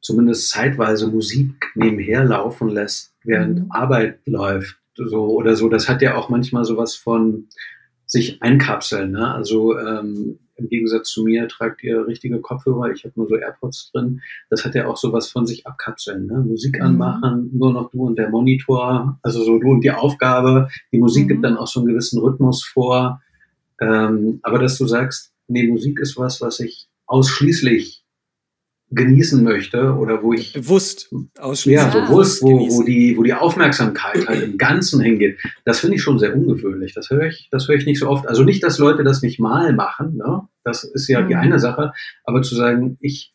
zumindest 0.00 0.50
zeitweise 0.50 1.08
Musik 1.08 1.72
nebenher 1.74 2.24
laufen 2.24 2.68
lässt, 2.68 3.14
während 3.22 3.60
Mhm. 3.60 3.72
Arbeit 3.72 4.20
läuft, 4.26 4.78
so 4.94 5.26
oder 5.26 5.54
so. 5.54 5.68
Das 5.68 5.88
hat 5.88 6.02
ja 6.02 6.16
auch 6.16 6.28
manchmal 6.28 6.64
sowas 6.64 6.96
von 6.96 7.48
sich 8.06 8.42
einkapseln. 8.42 9.12
Ne? 9.12 9.32
Also 9.32 9.78
ähm, 9.78 10.38
im 10.56 10.68
Gegensatz 10.68 11.10
zu 11.10 11.24
mir 11.24 11.48
tragt 11.48 11.82
ihr 11.82 12.06
richtige 12.06 12.40
Kopfhörer, 12.40 12.90
ich 12.90 13.04
habe 13.04 13.12
nur 13.16 13.28
so 13.28 13.36
AirPods 13.36 13.90
drin. 13.92 14.20
Das 14.50 14.64
hat 14.64 14.74
ja 14.74 14.86
auch 14.88 14.96
sowas 14.96 15.28
von 15.28 15.46
sich 15.46 15.66
abkapseln. 15.66 16.26
Ne? 16.26 16.38
Musik 16.40 16.76
Mhm. 16.78 16.82
anmachen, 16.86 17.50
nur 17.52 17.72
noch 17.72 17.90
du 17.90 18.06
und 18.06 18.16
der 18.18 18.30
Monitor, 18.30 19.18
also 19.22 19.44
so 19.44 19.58
du 19.58 19.70
und 19.70 19.82
die 19.82 19.90
Aufgabe. 19.90 20.68
Die 20.92 20.98
Musik 20.98 21.24
Mhm. 21.24 21.28
gibt 21.28 21.44
dann 21.44 21.56
auch 21.56 21.66
so 21.66 21.80
einen 21.80 21.88
gewissen 21.88 22.18
Rhythmus 22.20 22.64
vor. 22.64 23.20
Ähm, 23.80 24.40
aber 24.42 24.58
dass 24.58 24.78
du 24.78 24.86
sagst, 24.86 25.32
nee, 25.48 25.66
Musik 25.68 26.00
ist 26.00 26.16
was, 26.16 26.40
was 26.40 26.60
ich 26.60 26.88
ausschließlich 27.06 28.02
genießen 28.90 29.42
möchte 29.42 29.94
oder 29.94 30.22
wo 30.22 30.32
ich 30.32 30.52
Bewusst 30.52 31.12
ausschließlich. 31.38 31.74
ja, 31.74 31.92
Ja. 31.92 32.06
bewusst, 32.06 32.42
wo, 32.42 32.48
wo, 32.68 32.82
die, 32.84 33.16
wo 33.16 33.22
die 33.24 33.34
Aufmerksamkeit 33.34 34.28
halt 34.28 34.42
im 34.44 34.58
Ganzen 34.58 35.00
hingeht. 35.00 35.38
Das 35.64 35.80
finde 35.80 35.96
ich 35.96 36.02
schon 36.02 36.18
sehr 36.20 36.34
ungewöhnlich. 36.36 36.94
Das 36.94 37.10
höre 37.10 37.26
ich, 37.26 37.48
das 37.50 37.66
höre 37.66 37.74
ich 37.76 37.86
nicht 37.86 37.98
so 37.98 38.08
oft. 38.08 38.28
Also 38.28 38.44
nicht, 38.44 38.62
dass 38.62 38.78
Leute 38.78 39.02
das 39.02 39.22
nicht 39.22 39.40
mal 39.40 39.72
machen, 39.72 40.16
ne? 40.16 40.42
Das 40.62 40.84
ist 40.84 41.08
ja 41.08 41.22
die 41.22 41.34
Mhm. 41.34 41.40
eine 41.40 41.58
Sache, 41.58 41.92
aber 42.24 42.42
zu 42.42 42.54
sagen, 42.54 42.96
ich 43.00 43.32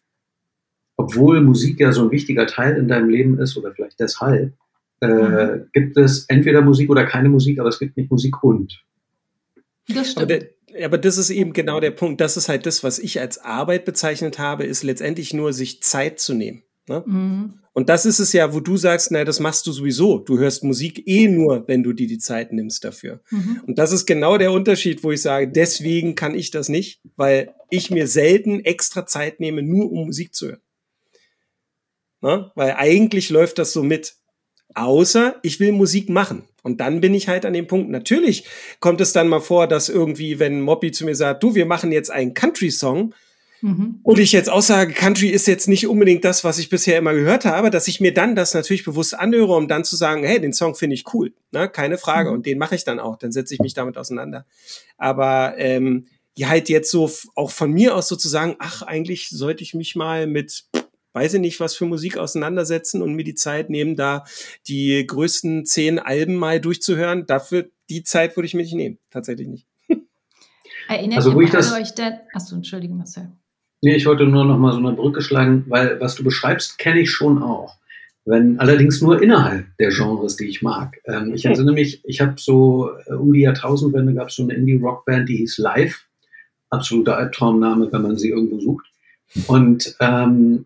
obwohl 0.97 1.41
Musik 1.41 1.79
ja 1.79 1.91
so 1.91 2.03
ein 2.03 2.11
wichtiger 2.11 2.45
Teil 2.45 2.77
in 2.77 2.87
deinem 2.87 3.09
Leben 3.09 3.39
ist 3.39 3.57
oder 3.57 3.71
vielleicht 3.73 3.99
deshalb, 3.99 4.53
äh, 5.01 5.07
mhm. 5.07 5.65
gibt 5.73 5.97
es 5.97 6.25
entweder 6.29 6.61
Musik 6.61 6.89
oder 6.91 7.05
keine 7.05 7.27
Musik, 7.29 7.59
aber 7.59 7.69
es 7.69 7.79
gibt 7.79 7.97
nicht 7.97 8.11
Musik 8.11 8.43
und. 8.43 8.83
Das 9.87 10.11
stimmt. 10.11 10.31
Aber, 10.31 10.39
der, 10.39 10.85
aber 10.85 10.97
das 10.97 11.17
ist 11.17 11.29
eben 11.29 11.53
genau 11.53 11.79
der 11.79 11.91
Punkt. 11.91 12.21
Das 12.21 12.37
ist 12.37 12.49
halt 12.49 12.65
das, 12.65 12.83
was 12.83 12.99
ich 12.99 13.19
als 13.19 13.39
Arbeit 13.39 13.85
bezeichnet 13.85 14.39
habe, 14.39 14.63
ist 14.65 14.83
letztendlich 14.83 15.33
nur, 15.33 15.53
sich 15.53 15.81
Zeit 15.81 16.19
zu 16.19 16.33
nehmen. 16.33 16.63
Ne? 16.87 17.03
Mhm. 17.05 17.53
Und 17.73 17.87
das 17.87 18.05
ist 18.05 18.19
es 18.19 18.33
ja, 18.33 18.53
wo 18.53 18.59
du 18.59 18.75
sagst, 18.75 19.11
na, 19.11 19.23
das 19.23 19.39
machst 19.39 19.65
du 19.65 19.71
sowieso. 19.71 20.19
Du 20.19 20.37
hörst 20.37 20.63
Musik 20.63 21.07
eh 21.07 21.27
nur, 21.27 21.67
wenn 21.67 21.83
du 21.83 21.93
dir 21.93 22.07
die 22.07 22.17
Zeit 22.17 22.51
nimmst 22.51 22.83
dafür. 22.83 23.21
Mhm. 23.29 23.61
Und 23.65 23.79
das 23.79 23.93
ist 23.93 24.05
genau 24.05 24.37
der 24.37 24.51
Unterschied, 24.51 25.03
wo 25.03 25.11
ich 25.11 25.21
sage, 25.21 25.47
deswegen 25.47 26.15
kann 26.15 26.35
ich 26.35 26.51
das 26.51 26.67
nicht, 26.67 27.01
weil 27.15 27.53
ich 27.69 27.89
mir 27.89 28.07
selten 28.07 28.59
extra 28.59 29.05
Zeit 29.05 29.39
nehme, 29.39 29.61
nur 29.61 29.91
um 29.91 30.05
Musik 30.05 30.35
zu 30.35 30.47
hören. 30.47 30.61
Ne? 32.21 32.51
Weil 32.55 32.73
eigentlich 32.73 33.29
läuft 33.29 33.57
das 33.57 33.71
so 33.73 33.83
mit. 33.83 34.15
Außer 34.73 35.39
ich 35.41 35.59
will 35.59 35.71
Musik 35.71 36.09
machen. 36.09 36.43
Und 36.61 36.79
dann 36.79 37.01
bin 37.01 37.13
ich 37.13 37.27
halt 37.27 37.45
an 37.45 37.53
dem 37.53 37.67
Punkt. 37.67 37.89
Natürlich 37.89 38.45
kommt 38.79 39.01
es 39.01 39.13
dann 39.13 39.27
mal 39.27 39.41
vor, 39.41 39.67
dass 39.67 39.89
irgendwie, 39.89 40.39
wenn 40.39 40.61
Moppy 40.61 40.91
zu 40.91 41.05
mir 41.05 41.15
sagt, 41.15 41.43
du, 41.43 41.55
wir 41.55 41.65
machen 41.65 41.91
jetzt 41.91 42.11
einen 42.11 42.33
Country-Song, 42.33 43.13
mhm. 43.61 43.99
und 44.03 44.19
ich 44.19 44.31
jetzt 44.31 44.49
aussage, 44.49 44.93
Country 44.93 45.29
ist 45.29 45.47
jetzt 45.47 45.67
nicht 45.67 45.87
unbedingt 45.87 46.25
das, 46.25 46.43
was 46.43 46.59
ich 46.59 46.69
bisher 46.69 46.97
immer 46.97 47.13
gehört 47.13 47.45
habe, 47.45 47.69
dass 47.69 47.87
ich 47.87 47.99
mir 47.99 48.13
dann 48.13 48.35
das 48.35 48.53
natürlich 48.53 48.83
bewusst 48.83 49.17
anhöre, 49.17 49.55
um 49.55 49.67
dann 49.67 49.83
zu 49.83 49.95
sagen, 49.95 50.23
hey, 50.23 50.39
den 50.39 50.53
Song 50.53 50.75
finde 50.75 50.95
ich 50.95 51.05
cool. 51.13 51.33
Ne? 51.51 51.69
Keine 51.69 51.97
Frage. 51.97 52.29
Mhm. 52.29 52.35
Und 52.35 52.45
den 52.45 52.57
mache 52.57 52.75
ich 52.75 52.83
dann 52.83 52.99
auch. 52.99 53.17
Dann 53.17 53.31
setze 53.31 53.53
ich 53.53 53.59
mich 53.59 53.73
damit 53.73 53.97
auseinander. 53.97 54.45
Aber 54.97 55.55
ähm, 55.57 56.07
ja, 56.35 56.49
halt 56.49 56.69
jetzt 56.69 56.91
so 56.91 57.11
auch 57.35 57.51
von 57.51 57.71
mir 57.71 57.95
aus 57.95 58.07
sozusagen, 58.07 58.55
ach, 58.59 58.81
eigentlich 58.83 59.29
sollte 59.29 59.63
ich 59.63 59.73
mich 59.73 59.95
mal 59.95 60.27
mit 60.27 60.65
weiß 61.13 61.35
ich 61.35 61.41
nicht, 61.41 61.59
was 61.59 61.75
für 61.75 61.85
Musik 61.85 62.17
auseinandersetzen 62.17 63.01
und 63.01 63.13
mir 63.13 63.23
die 63.23 63.35
Zeit 63.35 63.69
nehmen, 63.69 63.95
da 63.95 64.23
die 64.67 65.05
größten 65.05 65.65
zehn 65.65 65.99
Alben 65.99 66.35
mal 66.35 66.59
durchzuhören. 66.59 67.25
Dafür 67.25 67.69
die 67.89 68.03
Zeit 68.03 68.35
würde 68.37 68.45
ich 68.45 68.53
mir 68.53 68.63
nicht 68.63 68.73
nehmen. 68.73 68.99
Tatsächlich 69.09 69.47
nicht. 69.47 69.67
Erinnert 70.87 71.17
also, 71.17 71.33
wo 71.33 71.41
ich 71.41 71.49
das, 71.49 71.73
euch 71.73 71.93
denn? 71.93 72.13
Achso, 72.33 72.55
entschuldige 72.55 72.93
Marcel. 72.93 73.31
Nee, 73.81 73.95
ich 73.95 74.05
wollte 74.05 74.25
nur 74.25 74.45
noch 74.45 74.57
mal 74.57 74.73
so 74.73 74.77
eine 74.77 74.93
Brücke 74.93 75.21
schlagen, 75.21 75.65
weil 75.67 75.99
was 75.99 76.15
du 76.15 76.23
beschreibst, 76.23 76.77
kenne 76.77 76.99
ich 76.99 77.11
schon 77.11 77.41
auch. 77.41 77.75
Wenn 78.25 78.59
allerdings 78.59 79.01
nur 79.01 79.21
innerhalb 79.21 79.65
der 79.79 79.89
Genres, 79.89 80.35
die 80.35 80.45
ich 80.45 80.61
mag. 80.61 81.01
Ähm, 81.05 81.33
ich 81.33 81.45
erinnere 81.45 81.73
mich, 81.73 82.01
ich 82.05 82.21
habe 82.21 82.35
so 82.37 82.91
äh, 83.07 83.13
um 83.13 83.33
die 83.33 83.41
Jahrtausendwende 83.41 84.13
gab 84.13 84.27
es 84.27 84.35
so 84.35 84.43
eine 84.43 84.53
Indie-Rock-Band, 84.53 85.27
die 85.27 85.37
hieß 85.37 85.57
Live. 85.57 86.05
Absoluter 86.69 87.17
Albtraumname, 87.17 87.91
wenn 87.91 88.01
man 88.03 88.17
sie 88.17 88.29
irgendwo 88.29 88.59
sucht. 88.59 88.85
Und 89.47 89.95
ähm, 89.99 90.65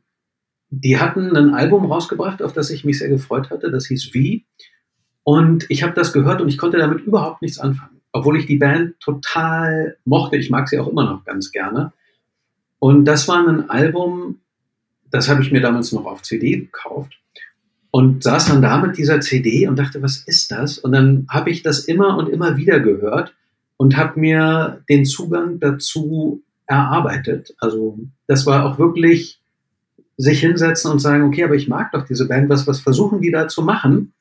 die 0.69 0.99
hatten 0.99 1.35
ein 1.35 1.53
Album 1.53 1.91
rausgebracht, 1.91 2.41
auf 2.41 2.53
das 2.53 2.69
ich 2.69 2.85
mich 2.85 2.99
sehr 2.99 3.09
gefreut 3.09 3.49
hatte. 3.49 3.71
Das 3.71 3.87
hieß 3.87 4.13
Wie. 4.13 4.45
Und 5.23 5.65
ich 5.69 5.83
habe 5.83 5.93
das 5.93 6.13
gehört 6.13 6.41
und 6.41 6.49
ich 6.49 6.57
konnte 6.57 6.77
damit 6.77 7.01
überhaupt 7.01 7.41
nichts 7.41 7.59
anfangen. 7.59 8.01
Obwohl 8.11 8.37
ich 8.37 8.45
die 8.45 8.57
Band 8.57 8.99
total 8.99 9.97
mochte. 10.05 10.37
Ich 10.37 10.49
mag 10.49 10.69
sie 10.69 10.79
auch 10.79 10.87
immer 10.87 11.05
noch 11.05 11.25
ganz 11.25 11.51
gerne. 11.51 11.93
Und 12.79 13.05
das 13.05 13.27
war 13.27 13.47
ein 13.47 13.69
Album, 13.69 14.39
das 15.09 15.29
habe 15.29 15.41
ich 15.41 15.51
mir 15.51 15.61
damals 15.61 15.91
noch 15.91 16.05
auf 16.05 16.21
CD 16.21 16.57
gekauft 16.57 17.17
und 17.91 18.23
saß 18.23 18.47
dann 18.47 18.61
da 18.61 18.77
mit 18.77 18.97
dieser 18.97 19.21
CD 19.21 19.67
und 19.67 19.79
dachte, 19.79 20.01
was 20.01 20.17
ist 20.17 20.51
das? 20.51 20.77
Und 20.77 20.91
dann 20.91 21.25
habe 21.29 21.49
ich 21.49 21.63
das 21.63 21.85
immer 21.85 22.17
und 22.17 22.29
immer 22.29 22.57
wieder 22.57 22.79
gehört 22.79 23.33
und 23.77 23.97
habe 23.97 24.19
mir 24.19 24.83
den 24.89 25.05
Zugang 25.05 25.59
dazu 25.59 26.43
erarbeitet. 26.67 27.55
Also 27.59 27.97
das 28.27 28.45
war 28.45 28.65
auch 28.65 28.77
wirklich 28.77 29.39
sich 30.17 30.39
hinsetzen 30.39 30.91
und 30.91 30.99
sagen, 30.99 31.23
okay, 31.23 31.43
aber 31.43 31.55
ich 31.55 31.67
mag 31.67 31.91
doch 31.91 32.05
diese 32.05 32.27
Band, 32.27 32.49
was, 32.49 32.67
was 32.67 32.79
versuchen 32.79 33.21
die 33.21 33.31
da 33.31 33.47
zu 33.47 33.61
machen? 33.61 34.13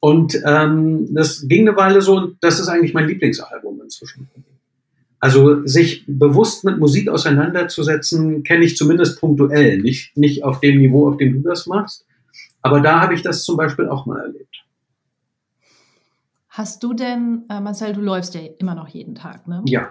Und 0.00 0.40
ähm, 0.46 1.14
das 1.14 1.46
ging 1.46 1.68
eine 1.68 1.76
Weile 1.76 2.02
so 2.02 2.16
und 2.16 2.38
das 2.40 2.58
ist 2.58 2.68
eigentlich 2.68 2.94
mein 2.94 3.06
Lieblingsalbum 3.06 3.80
inzwischen. 3.82 4.28
Also 5.20 5.66
sich 5.66 6.04
bewusst 6.06 6.64
mit 6.64 6.78
Musik 6.78 7.08
auseinanderzusetzen, 7.10 8.42
kenne 8.42 8.64
ich 8.64 8.76
zumindest 8.76 9.20
punktuell, 9.20 9.78
nicht, 9.78 10.16
nicht 10.16 10.42
auf 10.44 10.60
dem 10.60 10.78
Niveau, 10.78 11.08
auf 11.08 11.18
dem 11.18 11.42
du 11.42 11.48
das 11.48 11.66
machst. 11.66 12.06
Aber 12.62 12.80
da 12.80 13.00
habe 13.00 13.14
ich 13.14 13.22
das 13.22 13.44
zum 13.44 13.58
Beispiel 13.58 13.88
auch 13.88 14.06
mal 14.06 14.20
erlebt. 14.20 14.64
Hast 16.48 16.82
du 16.82 16.94
denn, 16.94 17.44
äh, 17.50 17.60
Marcel, 17.60 17.92
du 17.92 18.00
läufst 18.00 18.34
ja 18.34 18.40
immer 18.58 18.74
noch 18.74 18.88
jeden 18.88 19.14
Tag, 19.14 19.46
ne? 19.46 19.62
Ja 19.66 19.90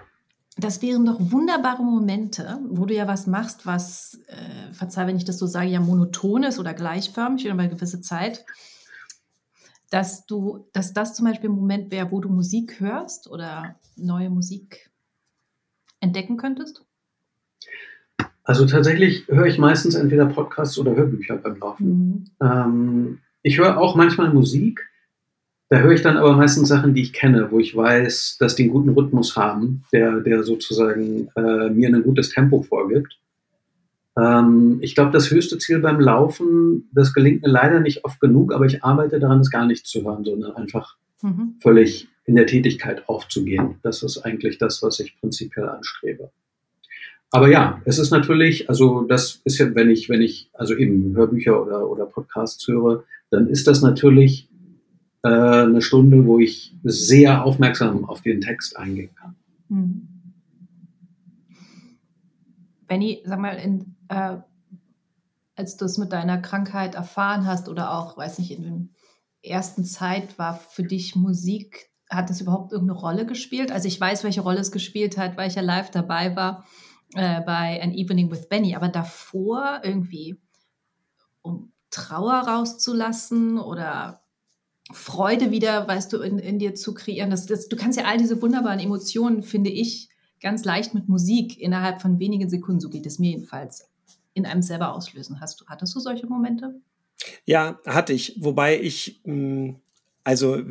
das 0.56 0.82
wären 0.82 1.06
doch 1.06 1.18
wunderbare 1.20 1.82
Momente, 1.82 2.58
wo 2.68 2.84
du 2.86 2.94
ja 2.94 3.06
was 3.06 3.26
machst, 3.26 3.66
was, 3.66 4.20
äh, 4.26 4.72
verzeih, 4.72 5.06
wenn 5.06 5.16
ich 5.16 5.24
das 5.24 5.38
so 5.38 5.46
sage, 5.46 5.68
ja 5.68 5.80
monoton 5.80 6.42
ist 6.42 6.58
oder 6.58 6.74
gleichförmig 6.74 7.46
über 7.46 7.54
eine 7.54 7.68
gewisse 7.68 8.00
Zeit, 8.00 8.44
dass 9.90 10.26
du, 10.26 10.68
dass 10.72 10.92
das 10.92 11.14
zum 11.14 11.26
Beispiel 11.26 11.50
ein 11.50 11.56
Moment 11.56 11.90
wäre, 11.90 12.10
wo 12.10 12.20
du 12.20 12.28
Musik 12.28 12.80
hörst 12.80 13.28
oder 13.28 13.76
neue 13.96 14.30
Musik 14.30 14.90
entdecken 16.00 16.36
könntest? 16.36 16.84
Also 18.44 18.66
tatsächlich 18.66 19.28
höre 19.28 19.46
ich 19.46 19.58
meistens 19.58 19.94
entweder 19.94 20.26
Podcasts 20.26 20.78
oder 20.78 20.94
Hörbücher 20.94 21.36
beim 21.36 21.56
Laufen. 21.58 21.86
Mhm. 21.86 22.30
Ähm, 22.40 23.18
ich 23.42 23.58
höre 23.58 23.78
auch 23.78 23.96
manchmal 23.96 24.32
Musik, 24.32 24.88
da 25.70 25.78
höre 25.78 25.92
ich 25.92 26.02
dann 26.02 26.16
aber 26.16 26.36
meistens 26.36 26.68
Sachen, 26.68 26.94
die 26.94 27.02
ich 27.02 27.12
kenne, 27.12 27.48
wo 27.52 27.60
ich 27.60 27.76
weiß, 27.76 28.38
dass 28.40 28.56
die 28.56 28.64
einen 28.64 28.72
guten 28.72 28.90
Rhythmus 28.90 29.36
haben, 29.36 29.84
der, 29.92 30.18
der 30.18 30.42
sozusagen 30.42 31.28
äh, 31.36 31.70
mir 31.70 31.88
ein 31.88 32.02
gutes 32.02 32.30
Tempo 32.30 32.62
vorgibt. 32.62 33.16
Ähm, 34.18 34.78
ich 34.80 34.96
glaube, 34.96 35.12
das 35.12 35.30
höchste 35.30 35.58
Ziel 35.58 35.78
beim 35.78 36.00
Laufen, 36.00 36.88
das 36.92 37.14
gelingt 37.14 37.42
mir 37.42 37.48
leider 37.48 37.78
nicht 37.78 38.04
oft 38.04 38.18
genug, 38.18 38.52
aber 38.52 38.66
ich 38.66 38.82
arbeite 38.82 39.20
daran, 39.20 39.40
es 39.40 39.50
gar 39.50 39.64
nicht 39.64 39.86
zu 39.86 40.02
hören, 40.02 40.24
sondern 40.24 40.56
einfach 40.56 40.96
mhm. 41.22 41.54
völlig 41.60 42.08
in 42.24 42.34
der 42.34 42.46
Tätigkeit 42.46 43.08
aufzugehen. 43.08 43.76
Das 43.84 44.02
ist 44.02 44.18
eigentlich 44.18 44.58
das, 44.58 44.82
was 44.82 44.98
ich 44.98 45.20
prinzipiell 45.20 45.68
anstrebe. 45.68 46.32
Aber 47.30 47.48
ja, 47.48 47.80
es 47.84 48.00
ist 48.00 48.10
natürlich, 48.10 48.68
also 48.68 49.02
das 49.02 49.40
ist 49.44 49.58
ja, 49.58 49.72
wenn 49.76 49.88
ich, 49.88 50.08
wenn 50.08 50.20
ich 50.20 50.50
also 50.52 50.74
eben 50.74 51.14
Hörbücher 51.14 51.62
oder, 51.62 51.88
oder 51.88 52.06
Podcasts 52.06 52.66
höre, 52.66 53.04
dann 53.30 53.46
ist 53.46 53.68
das 53.68 53.82
natürlich 53.82 54.48
äh, 55.22 55.28
eine 55.28 55.82
Stunde, 55.82 56.26
wo 56.26 56.38
ich 56.38 56.74
sehr 56.82 57.44
aufmerksam 57.44 58.04
auf 58.04 58.22
den 58.22 58.40
Text 58.40 58.76
eingehen 58.76 59.14
kann. 59.14 59.36
Hm. 59.68 60.08
Benny, 62.86 63.22
sag 63.24 63.38
mal, 63.38 63.54
in, 63.56 63.96
äh, 64.08 64.38
als 65.54 65.76
du 65.76 65.84
es 65.84 65.98
mit 65.98 66.12
deiner 66.12 66.38
Krankheit 66.38 66.94
erfahren 66.94 67.46
hast 67.46 67.68
oder 67.68 67.92
auch, 67.92 68.16
weiß 68.16 68.38
nicht, 68.38 68.50
in 68.50 68.62
der 68.62 69.52
ersten 69.52 69.84
Zeit 69.84 70.38
war 70.38 70.56
für 70.56 70.82
dich 70.82 71.14
Musik, 71.14 71.90
hat 72.08 72.30
es 72.30 72.40
überhaupt 72.40 72.72
irgendeine 72.72 72.98
Rolle 72.98 73.26
gespielt? 73.26 73.70
Also 73.70 73.86
ich 73.86 74.00
weiß, 74.00 74.24
welche 74.24 74.40
Rolle 74.40 74.58
es 74.58 74.72
gespielt 74.72 75.16
hat, 75.16 75.36
weil 75.36 75.48
ich 75.48 75.54
ja 75.54 75.62
live 75.62 75.90
dabei 75.90 76.34
war 76.34 76.64
äh, 77.14 77.40
bei 77.42 77.80
An 77.82 77.92
Evening 77.92 78.30
with 78.30 78.48
Benny, 78.48 78.74
aber 78.74 78.88
davor 78.88 79.80
irgendwie, 79.84 80.40
um 81.42 81.72
Trauer 81.90 82.40
rauszulassen 82.40 83.58
oder 83.58 84.22
Freude 84.92 85.50
wieder, 85.50 85.86
weißt 85.86 86.12
du, 86.12 86.18
in, 86.18 86.38
in 86.38 86.58
dir 86.58 86.74
zu 86.74 86.94
kreieren. 86.94 87.30
Das, 87.30 87.46
das, 87.46 87.68
du 87.68 87.76
kannst 87.76 87.98
ja 87.98 88.06
all 88.06 88.18
diese 88.18 88.40
wunderbaren 88.42 88.80
Emotionen, 88.80 89.42
finde 89.42 89.70
ich, 89.70 90.08
ganz 90.40 90.64
leicht 90.64 90.94
mit 90.94 91.08
Musik 91.08 91.58
innerhalb 91.58 92.00
von 92.00 92.18
wenigen 92.18 92.48
Sekunden, 92.48 92.80
so 92.80 92.88
geht 92.88 93.06
es 93.06 93.18
mir 93.18 93.30
jedenfalls, 93.30 93.88
in 94.34 94.46
einem 94.46 94.62
selber 94.62 94.94
auslösen. 94.94 95.40
Hast 95.40 95.60
du, 95.60 95.66
hattest 95.66 95.94
du 95.94 96.00
solche 96.00 96.26
Momente? 96.26 96.80
Ja, 97.44 97.78
hatte 97.86 98.12
ich. 98.12 98.36
Wobei 98.40 98.80
ich, 98.80 99.20
hm, 99.24 99.76
also, 100.24 100.62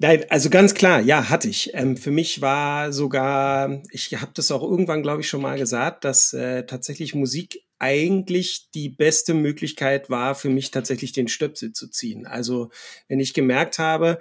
Nein, 0.00 0.24
also 0.28 0.50
ganz 0.50 0.74
klar, 0.74 1.00
ja, 1.00 1.28
hatte 1.30 1.48
ich. 1.48 1.72
Ähm, 1.74 1.96
für 1.96 2.10
mich 2.10 2.40
war 2.40 2.92
sogar, 2.92 3.80
ich 3.90 4.12
habe 4.20 4.32
das 4.34 4.50
auch 4.50 4.62
irgendwann, 4.62 5.02
glaube 5.02 5.20
ich, 5.20 5.28
schon 5.28 5.40
mal 5.40 5.56
gesagt, 5.56 6.04
dass 6.04 6.32
äh, 6.32 6.66
tatsächlich 6.66 7.14
Musik 7.14 7.62
eigentlich 7.84 8.70
die 8.72 8.88
beste 8.88 9.34
Möglichkeit 9.34 10.08
war, 10.08 10.34
für 10.34 10.48
mich 10.48 10.70
tatsächlich 10.70 11.12
den 11.12 11.28
Stöpsel 11.28 11.74
zu 11.74 11.90
ziehen. 11.90 12.26
Also 12.26 12.70
wenn 13.08 13.20
ich 13.20 13.34
gemerkt 13.34 13.78
habe, 13.78 14.20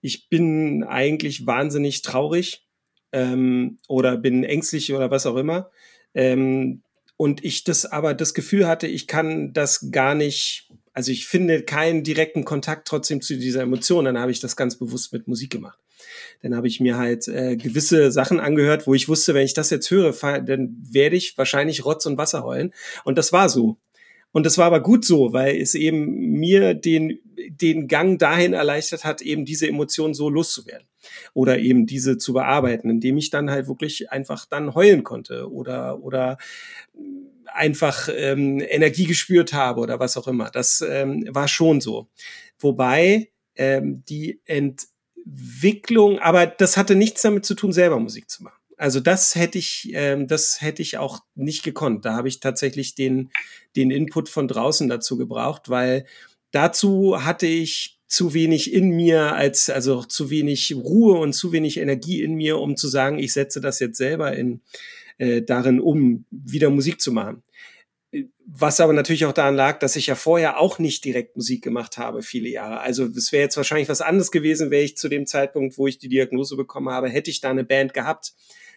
ich 0.00 0.30
bin 0.30 0.82
eigentlich 0.82 1.46
wahnsinnig 1.46 2.00
traurig 2.00 2.64
ähm, 3.12 3.76
oder 3.86 4.16
bin 4.16 4.44
ängstlich 4.44 4.94
oder 4.94 5.10
was 5.10 5.26
auch 5.26 5.36
immer, 5.36 5.70
ähm, 6.14 6.80
und 7.18 7.44
ich 7.44 7.64
das 7.64 7.84
aber 7.84 8.14
das 8.14 8.32
Gefühl 8.32 8.66
hatte, 8.66 8.86
ich 8.86 9.06
kann 9.06 9.52
das 9.52 9.90
gar 9.90 10.14
nicht, 10.14 10.70
also 10.94 11.12
ich 11.12 11.26
finde 11.26 11.64
keinen 11.64 12.04
direkten 12.04 12.46
Kontakt 12.46 12.88
trotzdem 12.88 13.20
zu 13.20 13.36
dieser 13.36 13.60
Emotion, 13.60 14.06
dann 14.06 14.18
habe 14.18 14.32
ich 14.32 14.40
das 14.40 14.56
ganz 14.56 14.78
bewusst 14.78 15.12
mit 15.12 15.28
Musik 15.28 15.50
gemacht. 15.50 15.78
Dann 16.42 16.56
habe 16.56 16.68
ich 16.68 16.80
mir 16.80 16.96
halt 16.96 17.28
äh, 17.28 17.56
gewisse 17.56 18.10
Sachen 18.10 18.40
angehört, 18.40 18.86
wo 18.86 18.94
ich 18.94 19.08
wusste, 19.08 19.34
wenn 19.34 19.44
ich 19.44 19.54
das 19.54 19.70
jetzt 19.70 19.90
höre, 19.90 20.12
dann 20.40 20.76
werde 20.90 21.16
ich 21.16 21.36
wahrscheinlich 21.38 21.84
Rotz 21.84 22.06
und 22.06 22.18
Wasser 22.18 22.44
heulen. 22.44 22.72
Und 23.04 23.18
das 23.18 23.32
war 23.32 23.48
so. 23.48 23.78
Und 24.32 24.46
das 24.46 24.56
war 24.56 24.66
aber 24.66 24.80
gut 24.80 25.04
so, 25.04 25.32
weil 25.32 25.60
es 25.60 25.74
eben 25.74 26.38
mir 26.38 26.74
den, 26.74 27.20
den 27.36 27.86
Gang 27.86 28.18
dahin 28.18 28.54
erleichtert 28.54 29.04
hat, 29.04 29.20
eben 29.20 29.44
diese 29.44 29.68
Emotionen 29.68 30.14
so 30.14 30.30
loszuwerden. 30.30 30.88
Oder 31.34 31.58
eben 31.58 31.86
diese 31.86 32.16
zu 32.16 32.32
bearbeiten, 32.32 32.88
indem 32.88 33.18
ich 33.18 33.30
dann 33.30 33.50
halt 33.50 33.68
wirklich 33.68 34.10
einfach 34.10 34.46
dann 34.46 34.74
heulen 34.74 35.04
konnte 35.04 35.50
oder, 35.52 36.02
oder 36.02 36.38
einfach 37.46 38.08
ähm, 38.14 38.60
Energie 38.60 39.04
gespürt 39.04 39.52
habe 39.52 39.80
oder 39.80 40.00
was 40.00 40.16
auch 40.16 40.28
immer. 40.28 40.50
Das 40.50 40.82
ähm, 40.86 41.28
war 41.30 41.48
schon 41.48 41.80
so. 41.80 42.08
Wobei 42.58 43.30
ähm, 43.56 44.02
die 44.08 44.40
Entwicklung, 45.24 46.18
aber 46.18 46.46
das 46.46 46.76
hatte 46.76 46.94
nichts 46.94 47.22
damit 47.22 47.44
zu 47.44 47.54
tun, 47.54 47.72
selber 47.72 47.98
Musik 47.98 48.28
zu 48.28 48.42
machen. 48.42 48.58
Also 48.76 48.98
das 48.98 49.36
hätte 49.36 49.58
ich, 49.58 49.90
ähm, 49.92 50.26
das 50.26 50.60
hätte 50.60 50.82
ich 50.82 50.98
auch 50.98 51.20
nicht 51.34 51.62
gekonnt. 51.62 52.04
Da 52.04 52.14
habe 52.14 52.28
ich 52.28 52.40
tatsächlich 52.40 52.94
den, 52.94 53.30
den 53.76 53.90
Input 53.90 54.28
von 54.28 54.48
draußen 54.48 54.88
dazu 54.88 55.16
gebraucht, 55.16 55.68
weil 55.68 56.04
dazu 56.50 57.24
hatte 57.24 57.46
ich 57.46 58.00
zu 58.08 58.34
wenig 58.34 58.72
in 58.72 58.90
mir, 58.90 59.34
als 59.34 59.70
also 59.70 60.02
zu 60.02 60.30
wenig 60.30 60.74
Ruhe 60.74 61.18
und 61.18 61.32
zu 61.32 61.52
wenig 61.52 61.78
Energie 61.78 62.22
in 62.22 62.34
mir, 62.34 62.58
um 62.58 62.76
zu 62.76 62.88
sagen, 62.88 63.18
ich 63.18 63.32
setze 63.32 63.60
das 63.60 63.78
jetzt 63.78 63.96
selber 63.96 64.36
in 64.36 64.60
äh, 65.18 65.42
darin 65.42 65.80
um, 65.80 66.24
wieder 66.30 66.68
Musik 66.68 67.00
zu 67.00 67.12
machen. 67.12 67.42
Was 68.46 68.80
aber 68.80 68.92
natürlich 68.92 69.24
auch 69.24 69.32
daran 69.32 69.54
lag, 69.54 69.78
dass 69.78 69.96
ich 69.96 70.08
ja 70.08 70.14
vorher 70.14 70.58
auch 70.58 70.78
nicht 70.78 71.04
direkt 71.04 71.36
Musik 71.36 71.62
gemacht 71.62 71.96
habe, 71.96 72.22
viele 72.22 72.48
Jahre. 72.48 72.80
Also 72.80 73.06
es 73.06 73.32
wäre 73.32 73.44
jetzt 73.44 73.56
wahrscheinlich 73.56 73.88
was 73.88 74.00
anderes 74.00 74.30
gewesen, 74.30 74.70
wäre 74.70 74.82
ich 74.82 74.96
zu 74.96 75.08
dem 75.08 75.26
Zeitpunkt, 75.26 75.78
wo 75.78 75.86
ich 75.86 75.98
die 75.98 76.08
Diagnose 76.08 76.56
bekommen 76.56 76.90
habe, 76.90 77.08
hätte 77.08 77.30
ich 77.30 77.40
da 77.40 77.50
eine 77.50 77.64
Band 77.64 77.94
gehabt, 77.94 78.34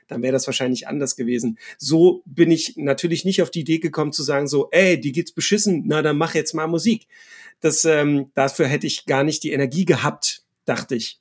dann 0.07 0.21
wäre 0.21 0.33
das 0.33 0.45
wahrscheinlich 0.45 0.87
anders 0.87 1.15
gewesen. 1.15 1.57
So 1.77 2.21
bin 2.25 2.51
ich 2.51 2.77
natürlich 2.77 3.25
nicht 3.25 3.41
auf 3.41 3.49
die 3.49 3.61
Idee 3.61 3.79
gekommen 3.79 4.11
zu 4.11 4.23
sagen, 4.23 4.47
so, 4.47 4.69
ey, 4.71 4.99
die 4.99 5.11
geht's 5.11 5.31
beschissen, 5.31 5.83
na 5.87 6.01
dann 6.01 6.17
mach 6.17 6.35
jetzt 6.35 6.53
mal 6.53 6.67
Musik. 6.67 7.07
Das, 7.59 7.85
ähm, 7.85 8.31
dafür 8.35 8.67
hätte 8.67 8.87
ich 8.87 9.05
gar 9.05 9.23
nicht 9.23 9.43
die 9.43 9.51
Energie 9.51 9.85
gehabt, 9.85 10.43
dachte 10.65 10.95
ich 10.95 11.19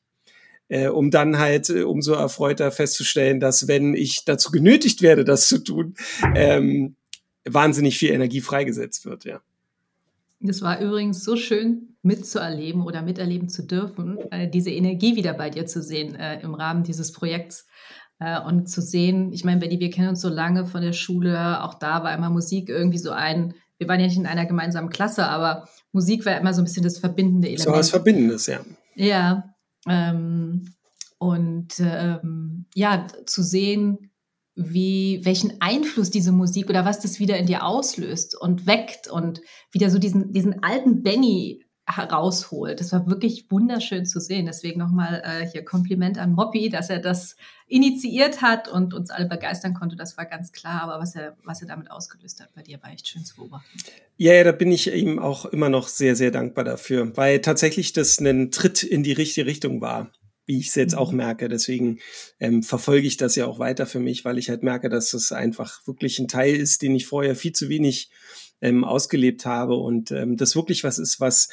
äh, 0.69 0.89
um 0.89 1.11
dann 1.11 1.39
halt 1.39 1.71
äh, 1.71 1.83
umso 1.83 2.15
erfreuter 2.15 2.71
festzustellen, 2.71 3.41
dass 3.41 3.69
wenn 3.69 3.95
ich 3.95 4.25
dazu 4.25 4.51
genötigt 4.51 5.03
werde, 5.03 5.25
das 5.25 5.49
zu 5.49 5.59
tun, 5.59 5.95
ähm, 6.35 6.97
wahnsinnig 7.45 7.99
viel 7.99 8.11
Energie 8.11 8.41
freigesetzt 8.41 9.07
wird, 9.07 9.25
ja. 9.25 9.41
Das 10.41 10.61
war 10.61 10.81
übrigens 10.81 11.25
so 11.25 11.37
schön 11.37 11.97
mitzuerleben 12.03 12.83
oder 12.83 13.01
miterleben 13.01 13.49
zu 13.49 13.67
dürfen, 13.67 14.19
äh, 14.31 14.49
diese 14.49 14.71
Energie 14.71 15.17
wieder 15.17 15.33
bei 15.33 15.49
dir 15.49 15.65
zu 15.65 15.83
sehen 15.83 16.15
äh, 16.17 16.41
im 16.43 16.55
Rahmen 16.55 16.83
dieses 16.83 17.13
Projekts 17.13 17.67
äh, 18.19 18.39
und 18.41 18.69
zu 18.69 18.83
sehen, 18.83 19.33
ich 19.33 19.45
meine, 19.45 19.61
Betty, 19.61 19.81
wir 19.81 19.91
kennen 19.91 20.11
uns 20.11 20.21
so 20.21 20.29
lange 20.29 20.67
von 20.67 20.83
der 20.83 20.93
Schule, 20.93 21.63
auch 21.63 21.75
da 21.75 22.05
war 22.05 22.15
immer 22.15 22.29
Musik 22.29 22.69
irgendwie 22.69 22.99
so 22.99 23.11
ein, 23.11 23.55
wir 23.79 23.89
waren 23.89 24.01
ja 24.01 24.07
nicht 24.07 24.19
in 24.19 24.27
einer 24.27 24.45
gemeinsamen 24.45 24.91
Klasse, 24.91 25.27
aber 25.27 25.67
Musik 25.93 26.27
war 26.27 26.39
immer 26.39 26.53
so 26.53 26.61
ein 26.61 26.65
bisschen 26.65 26.85
das 26.85 26.99
verbindende 26.99 27.49
Element. 27.49 27.69
So 27.69 27.73
was 27.73 27.91
Verbindendes, 27.91 28.47
ja. 28.47 28.61
Ja, 28.95 29.55
ähm, 29.89 30.75
und 31.19 31.81
ähm, 31.81 32.67
ja, 32.75 33.07
zu 33.25 33.43
sehen, 33.43 34.11
wie, 34.57 35.21
welchen 35.25 35.61
Einfluss 35.61 36.11
diese 36.11 36.33
Musik 36.33 36.71
oder 36.71 36.85
was 36.85 37.01
das 37.01 37.19
wieder 37.19 37.37
in 37.37 37.47
dir 37.47 37.65
auslöst 37.65 38.41
und 38.41 38.67
weckt 38.67 39.09
und 39.09 39.41
wieder 39.73 39.91
so 39.91 39.99
diesen, 39.99 40.33
diesen 40.33 40.63
alten 40.63 41.03
Benny 41.03 41.65
herausholt. 41.87 42.81
Das 42.81 42.93
war 42.93 43.07
wirklich 43.07 43.51
wunderschön 43.51 44.07
zu 44.07 44.19
sehen. 44.19 44.47
Deswegen 44.47 44.79
nochmal 44.79 45.23
äh, 45.25 45.47
hier 45.47 45.65
Kompliment 45.65 46.19
an 46.19 46.33
Moppy, 46.33 46.71
dass 46.71 46.89
er 46.89 46.99
das 46.99 47.37
initiiert 47.67 48.41
hat 48.41 48.69
und 48.69 48.95
uns 48.95 49.11
alle 49.11 49.27
begeistern 49.29 49.75
konnte. 49.75 49.95
Das 49.95 50.17
war 50.17 50.25
ganz 50.25 50.53
klar. 50.53 50.83
Aber 50.83 50.99
was 50.99 51.15
er, 51.15 51.37
was 51.45 51.61
er 51.61 51.69
damit 51.69 51.91
ausgelöst 51.91 52.41
hat 52.41 52.55
bei 52.55 52.63
dir, 52.63 52.83
war 52.83 52.91
echt 52.91 53.07
schön 53.07 53.25
zu 53.25 53.37
beobachten. 53.37 53.79
Ja, 54.17 54.33
ja, 54.33 54.45
da 54.45 54.53
bin 54.53 54.73
ich 54.73 54.95
ihm 54.95 55.19
auch 55.19 55.45
immer 55.47 55.69
noch 55.69 55.89
sehr, 55.89 56.17
sehr 56.17 56.31
dankbar 56.31 56.65
dafür, 56.65 57.15
weil 57.17 57.41
tatsächlich 57.41 57.93
das 57.93 58.19
ein 58.19 58.51
Tritt 58.51 58.83
in 58.83 59.03
die 59.03 59.13
richtige 59.13 59.47
Richtung 59.47 59.83
war 59.83 60.11
wie 60.47 60.59
ich 60.59 60.69
es 60.69 60.75
jetzt 60.75 60.97
auch 60.97 61.11
mhm. 61.11 61.19
merke. 61.19 61.49
Deswegen 61.49 61.99
ähm, 62.41 62.63
verfolge 62.63 63.07
ich 63.07 63.17
das 63.17 63.37
ja 63.37 63.47
auch 63.47 63.59
weiter 63.59 63.87
für 63.87 64.01
mich, 64.01 64.25
weil 64.25 64.39
ich 64.39 64.51
halt 64.51 64.63
merke, 64.63 64.89
dass 64.89 65.11
das 65.11 65.33
einfach 65.33 65.87
wirklich 65.87 66.19
ein 66.19 66.29
Teil 66.29 66.55
ist, 66.55 66.83
den 66.83 66.95
ich 66.95 67.07
vorher 67.07 67.37
viel 67.37 67.53
zu 67.53 67.69
wenig 67.69 68.11
ähm, 68.61 68.85
ausgelebt 68.85 69.47
habe 69.47 69.75
und 69.75 70.11
ähm, 70.11 70.37
das 70.37 70.57
wirklich 70.57 70.85
was 70.85 70.99
ist, 70.99 71.21
was 71.21 71.49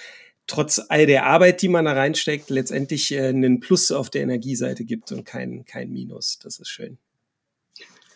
trotz 0.48 0.82
all 0.90 1.06
der 1.06 1.26
Arbeit, 1.26 1.62
die 1.62 1.70
man 1.70 1.86
da 1.86 1.94
reinsteckt, 1.94 2.50
letztendlich 2.50 3.12
äh, 3.12 3.28
einen 3.28 3.60
Plus 3.60 3.92
auf 3.92 4.10
der 4.10 4.22
Energieseite 4.22 4.86
gibt 4.86 5.12
und 5.12 5.26
kein, 5.26 5.66
kein 5.66 5.92
Minus. 5.92 6.40
Das 6.40 6.60
ist 6.60 6.70
schön. 6.70 6.98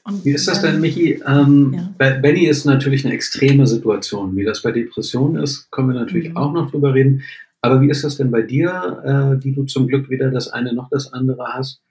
Und 0.03 0.23
Wie 0.23 0.33
ist 0.33 0.47
das 0.47 0.61
denn, 0.61 0.81
Michi? 0.81 1.19
Ähm, 1.27 1.93
ja. 1.99 2.09
Benny 2.19 2.45
ist 2.45 2.65
natürlich 2.65 3.05
eine 3.05 3.15
extreme 3.15 3.65
Situation. 3.65 4.35
Wie 4.35 4.43
das 4.43 4.61
bei 4.61 4.71
Depressionen 4.71 5.41
ist, 5.41 5.71
können 5.71 5.87
wir 5.87 5.95
natürlich 5.95 6.29
mhm. 6.29 6.37
auch 6.37 6.53
noch 6.53 6.69
drüber 6.69 6.93
reden. 6.93 7.23
Aber 7.65 7.81
wie 7.81 7.89
ist 7.89 8.03
das 8.03 8.17
denn 8.17 8.29
bei 8.29 8.43
dir, 8.43 9.01
äh, 9.35 9.41
die 9.41 9.51
du 9.51 9.63
zum 9.63 9.87
Glück 9.87 10.07
weder 10.11 10.29
das 10.29 10.49
eine 10.49 10.71
noch 10.71 10.87
das 10.91 11.11
andere 11.11 11.47
hast? 11.47 11.81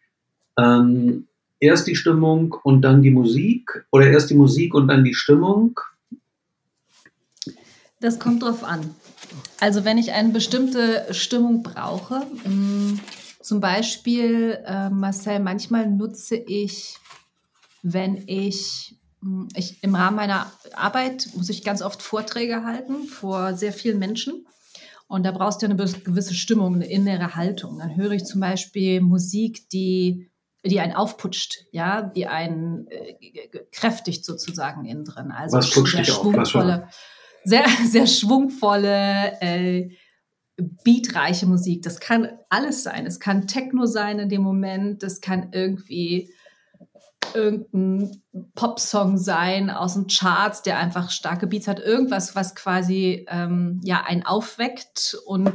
Ähm, 0.56 1.26
erst 1.58 1.88
die 1.88 1.96
Stimmung 1.96 2.54
und 2.62 2.82
dann 2.82 3.02
die 3.02 3.10
Musik 3.10 3.84
oder 3.90 4.06
erst 4.06 4.30
die 4.30 4.36
Musik 4.36 4.72
und 4.72 4.86
dann 4.86 5.02
die 5.02 5.14
Stimmung? 5.14 5.80
Das 7.98 8.20
kommt 8.20 8.44
drauf 8.44 8.62
an. 8.62 8.94
Also 9.58 9.84
wenn 9.84 9.98
ich 9.98 10.12
eine 10.12 10.28
bestimmte 10.28 11.12
Stimmung 11.12 11.64
brauche, 11.64 12.24
mh, 12.44 12.50
mm, 12.50 13.00
zum 13.40 13.58
Beispiel, 13.58 14.60
äh, 14.64 14.90
Marcel, 14.90 15.40
manchmal 15.40 15.90
nutze 15.90 16.36
ich, 16.36 16.98
wenn 17.82 18.22
ich, 18.28 18.94
mh, 19.22 19.28
mm, 19.28 19.48
ich 19.56 19.82
im 19.82 19.96
Rahmen 19.96 20.18
meiner 20.18 20.52
Arbeit 20.76 21.30
muss 21.34 21.48
ich 21.48 21.64
ganz 21.64 21.82
oft 21.82 22.00
Vorträge 22.00 22.62
halten 22.62 23.08
vor 23.08 23.54
sehr 23.54 23.72
vielen 23.72 23.98
Menschen. 23.98 24.46
Und 25.14 25.22
da 25.22 25.30
brauchst 25.30 25.62
du 25.62 25.66
eine 25.66 25.76
gewisse 25.76 26.34
Stimmung, 26.34 26.74
eine 26.74 26.90
innere 26.90 27.36
Haltung. 27.36 27.78
Dann 27.78 27.94
höre 27.94 28.10
ich 28.10 28.24
zum 28.24 28.40
Beispiel 28.40 29.00
Musik, 29.00 29.68
die, 29.68 30.28
die 30.66 30.80
einen 30.80 30.92
aufputscht, 30.92 31.66
ja, 31.70 32.02
die 32.02 32.26
einen 32.26 32.88
äh, 32.88 33.46
kräftigt 33.70 34.24
sozusagen 34.24 34.84
innen 34.84 35.04
drin. 35.04 35.30
Also 35.30 35.56
Was 35.56 35.70
putscht 35.70 35.98
dich 35.98 36.10
auf? 36.10 36.26
Was 36.34 36.52
war? 36.54 36.88
sehr, 37.44 37.64
sehr 37.86 38.08
schwungvolle, 38.08 39.40
äh, 39.40 39.90
beatreiche 40.56 41.46
Musik. 41.46 41.82
Das 41.82 42.00
kann 42.00 42.28
alles 42.48 42.82
sein. 42.82 43.06
Es 43.06 43.20
kann 43.20 43.46
Techno 43.46 43.86
sein 43.86 44.18
in 44.18 44.28
dem 44.28 44.42
Moment. 44.42 45.04
Das 45.04 45.20
kann 45.20 45.50
irgendwie 45.52 46.34
irgendein 47.34 48.22
Popsong 48.54 49.18
sein 49.18 49.70
aus 49.70 49.94
den 49.94 50.06
Charts, 50.06 50.62
der 50.62 50.78
einfach 50.78 51.10
starke 51.10 51.46
Beats 51.46 51.68
hat. 51.68 51.80
Irgendwas, 51.80 52.34
was 52.34 52.54
quasi 52.54 53.26
ähm, 53.28 53.80
ja 53.82 54.04
einen 54.06 54.24
aufweckt 54.24 55.16
und 55.26 55.52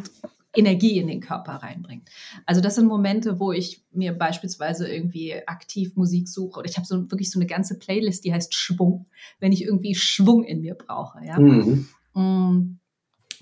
Energie 0.56 0.98
in 0.98 1.08
den 1.08 1.22
Körper 1.22 1.54
reinbringt. 1.54 2.10
Also 2.46 2.60
das 2.60 2.76
sind 2.76 2.88
Momente, 2.88 3.40
wo 3.40 3.52
ich 3.52 3.84
mir 3.92 4.18
beispielsweise 4.18 4.88
irgendwie 4.88 5.36
aktiv 5.48 5.96
Musik 5.96 6.28
suche. 6.28 6.60
Oder 6.60 6.70
ich 6.70 6.78
habe 6.78 6.88
so 6.88 7.10
wirklich 7.12 7.30
so 7.30 7.40
eine 7.40 7.48
ganze 7.48 7.78
Playlist, 7.78 8.26
die 8.26 8.34
heißt 8.34 8.56
Schwung, 8.56 9.06
wenn 9.40 9.52
ich 9.52 9.64
irgendwie 9.64 9.96
Schwung 9.96 10.44
in 10.44 10.62
mir 10.62 10.76
brauche. 10.76 11.24
Ja? 11.24 11.40
Mhm. 11.40 11.88
Mm, 12.14 12.80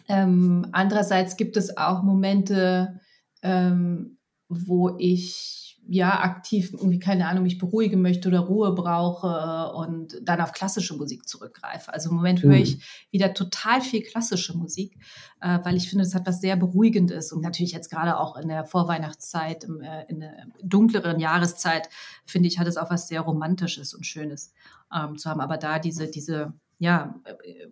ähm, 0.10 0.68
andererseits 0.72 1.38
gibt 1.38 1.56
es 1.56 1.78
auch 1.78 2.04
Momente, 2.04 3.00
ähm, 3.42 4.18
wo 4.50 4.96
ich 4.98 5.67
ja 5.90 6.20
aktiv 6.22 6.72
irgendwie 6.74 7.00
keine 7.00 7.28
Ahnung 7.28 7.44
mich 7.44 7.58
beruhigen 7.58 8.02
möchte 8.02 8.28
oder 8.28 8.40
Ruhe 8.40 8.74
brauche 8.74 9.72
und 9.74 10.18
dann 10.22 10.42
auf 10.42 10.52
klassische 10.52 10.96
Musik 10.96 11.28
zurückgreife. 11.28 11.94
Also 11.94 12.10
im 12.10 12.16
Moment 12.16 12.44
mhm. 12.44 12.50
höre 12.50 12.58
ich 12.58 13.08
wieder 13.12 13.34
total 13.34 13.82
viel 13.82 14.04
klassische 14.04 14.58
Musik, 14.58 14.98
äh, 15.42 15.60
weil 15.64 15.76
ich 15.78 15.90
finde, 15.90 16.04
es 16.04 16.14
hat 16.14 16.28
was 16.28 16.42
sehr 16.42 16.58
beruhigendes 16.58 17.32
und 17.32 17.42
natürlich 17.42 17.72
jetzt 17.72 17.90
gerade 17.90 18.20
auch 18.20 18.36
in 18.38 18.50
der 18.50 18.66
Vorweihnachtszeit, 18.66 19.64
im, 19.64 19.82
äh, 19.82 20.06
in 20.10 20.20
der 20.20 20.48
dunkleren 20.62 21.20
Jahreszeit 21.20 21.90
finde 22.26 22.48
ich, 22.48 22.60
hat 22.60 22.68
es 22.68 22.78
auch 22.78 22.90
was 22.90 23.08
sehr 23.08 23.22
romantisches 23.22 23.94
und 23.94 24.06
schönes 24.06 24.54
ähm, 24.94 25.18
zu 25.18 25.30
haben. 25.30 25.42
Aber 25.42 25.58
da 25.58 25.80
diese 25.80 26.08
diese 26.08 26.54
ja 26.80 27.16
äh, 27.24 27.68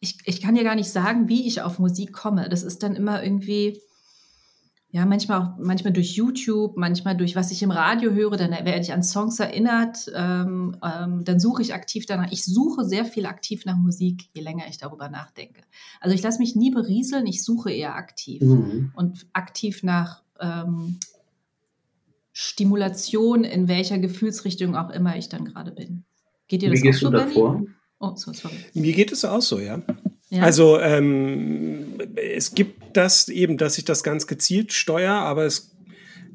ich, 0.00 0.18
ich 0.24 0.40
kann 0.40 0.54
dir 0.54 0.64
gar 0.64 0.74
nicht 0.74 0.90
sagen, 0.90 1.28
wie 1.28 1.46
ich 1.46 1.60
auf 1.60 1.78
Musik 1.78 2.12
komme. 2.14 2.48
Das 2.48 2.62
ist 2.62 2.82
dann 2.82 2.96
immer 2.96 3.22
irgendwie 3.22 3.80
ja, 4.92 5.06
manchmal 5.06 5.40
auch, 5.40 5.58
manchmal 5.58 5.92
durch 5.92 6.16
YouTube, 6.16 6.76
manchmal 6.76 7.16
durch 7.16 7.36
was 7.36 7.52
ich 7.52 7.62
im 7.62 7.70
Radio 7.70 8.10
höre, 8.10 8.36
dann 8.36 8.50
werde 8.50 8.80
ich 8.80 8.92
an 8.92 9.04
Songs 9.04 9.38
erinnert, 9.38 10.10
ähm, 10.14 10.76
ähm, 10.82 11.24
dann 11.24 11.38
suche 11.38 11.62
ich 11.62 11.74
aktiv 11.74 12.06
danach. 12.06 12.32
Ich 12.32 12.44
suche 12.44 12.84
sehr 12.84 13.04
viel 13.04 13.26
aktiv 13.26 13.64
nach 13.66 13.76
Musik, 13.76 14.28
je 14.34 14.42
länger 14.42 14.64
ich 14.68 14.78
darüber 14.78 15.08
nachdenke. 15.08 15.62
Also 16.00 16.14
ich 16.14 16.22
lasse 16.22 16.40
mich 16.40 16.56
nie 16.56 16.72
berieseln, 16.72 17.26
ich 17.26 17.44
suche 17.44 17.70
eher 17.70 17.94
aktiv 17.94 18.42
mhm. 18.42 18.92
und 18.96 19.26
aktiv 19.32 19.84
nach 19.84 20.22
ähm, 20.40 20.98
Stimulation, 22.32 23.44
in 23.44 23.68
welcher 23.68 23.98
Gefühlsrichtung 23.98 24.74
auch 24.74 24.90
immer 24.90 25.16
ich 25.16 25.28
dann 25.28 25.44
gerade 25.44 25.70
bin. 25.70 26.04
Geht 26.48 26.62
dir 26.62 26.70
das 26.70 26.82
Wie 26.82 26.90
auch 26.90 26.94
so, 26.94 27.10
du 27.10 27.16
davor? 27.16 27.62
Oh, 28.00 28.16
so, 28.16 28.32
sorry. 28.32 28.56
Mir 28.74 28.92
geht 28.92 29.12
es 29.12 29.24
auch 29.24 29.42
so, 29.42 29.60
ja. 29.60 29.80
Also 30.38 30.78
ähm, 30.78 31.98
es 32.14 32.54
gibt 32.54 32.96
das 32.96 33.28
eben, 33.28 33.58
dass 33.58 33.78
ich 33.78 33.84
das 33.84 34.04
ganz 34.04 34.26
gezielt 34.26 34.72
steuere, 34.72 35.14
aber 35.14 35.44
es 35.44 35.70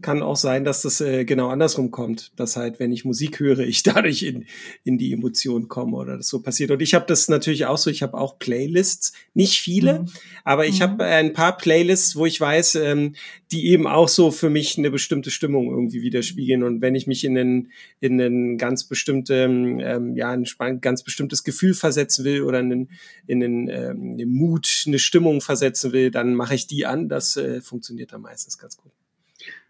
kann 0.05 0.21
auch 0.21 0.35
sein, 0.35 0.63
dass 0.63 0.83
das 0.83 1.01
äh, 1.01 1.25
genau 1.25 1.49
andersrum 1.49 1.89
kommt. 1.89 2.31
Dass 2.35 2.57
halt, 2.57 2.79
wenn 2.79 2.91
ich 2.91 3.05
Musik 3.05 3.39
höre, 3.39 3.59
ich 3.59 3.81
dadurch 3.83 4.21
in, 4.21 4.45
in 4.83 4.99
die 4.99 5.11
Emotion 5.11 5.67
komme 5.67 5.97
oder 5.97 6.17
das 6.17 6.27
so 6.27 6.43
passiert. 6.43 6.69
Und 6.69 6.81
ich 6.83 6.93
habe 6.93 7.07
das 7.07 7.27
natürlich 7.27 7.65
auch 7.65 7.79
so, 7.79 7.89
ich 7.89 8.03
habe 8.03 8.15
auch 8.15 8.37
Playlists, 8.37 9.13
nicht 9.33 9.59
viele, 9.59 10.01
mhm. 10.01 10.09
aber 10.43 10.67
ich 10.67 10.79
mhm. 10.79 10.83
habe 10.83 11.05
ein 11.05 11.33
paar 11.33 11.57
Playlists, 11.57 12.15
wo 12.15 12.27
ich 12.27 12.39
weiß, 12.39 12.75
ähm, 12.75 13.15
die 13.51 13.65
eben 13.69 13.87
auch 13.87 14.07
so 14.07 14.29
für 14.29 14.51
mich 14.51 14.77
eine 14.77 14.91
bestimmte 14.91 15.31
Stimmung 15.31 15.71
irgendwie 15.71 16.03
widerspiegeln. 16.03 16.61
Und 16.61 16.81
wenn 16.81 16.93
ich 16.93 17.07
mich 17.07 17.23
in 17.23 17.35
einen, 17.35 17.71
in 17.99 18.21
einen 18.21 18.57
ganz 18.59 18.83
bestimmten, 18.83 19.79
ähm, 19.79 20.15
ja, 20.15 20.29
ein 20.29 20.81
ganz 20.81 21.01
bestimmtes 21.01 21.43
Gefühl 21.43 21.73
versetzen 21.73 22.25
will 22.25 22.43
oder 22.43 22.59
in, 22.59 22.71
einen, 22.71 22.89
in 23.25 23.43
einen, 23.43 23.69
ähm, 23.69 24.29
Mut, 24.29 24.83
eine 24.85 24.99
Stimmung 24.99 25.41
versetzen 25.41 25.93
will, 25.93 26.11
dann 26.11 26.35
mache 26.35 26.53
ich 26.53 26.67
die 26.67 26.85
an. 26.85 27.09
Das 27.09 27.37
äh, 27.37 27.59
funktioniert 27.61 28.13
dann 28.13 28.21
meistens 28.21 28.59
ganz 28.59 28.77
gut. 28.77 28.91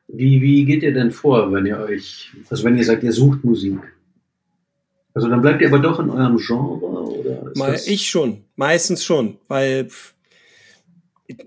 Wie, 0.07 0.41
wie 0.41 0.65
geht 0.65 0.83
ihr 0.83 0.93
denn 0.93 1.11
vor, 1.11 1.51
wenn 1.51 1.65
ihr 1.65 1.79
euch, 1.79 2.31
also 2.49 2.63
wenn 2.63 2.77
ihr 2.77 2.83
sagt, 2.83 3.03
ihr 3.03 3.11
sucht 3.11 3.43
Musik? 3.43 3.79
Also 5.13 5.29
dann 5.29 5.41
bleibt 5.41 5.61
ihr 5.61 5.69
aber 5.69 5.79
doch 5.79 5.99
in 5.99 6.09
eurem 6.09 6.37
Genre 6.37 6.85
oder? 7.25 7.51
Mal, 7.55 7.79
ich 7.85 8.09
schon, 8.09 8.43
meistens 8.55 9.03
schon, 9.03 9.37
weil 9.47 9.87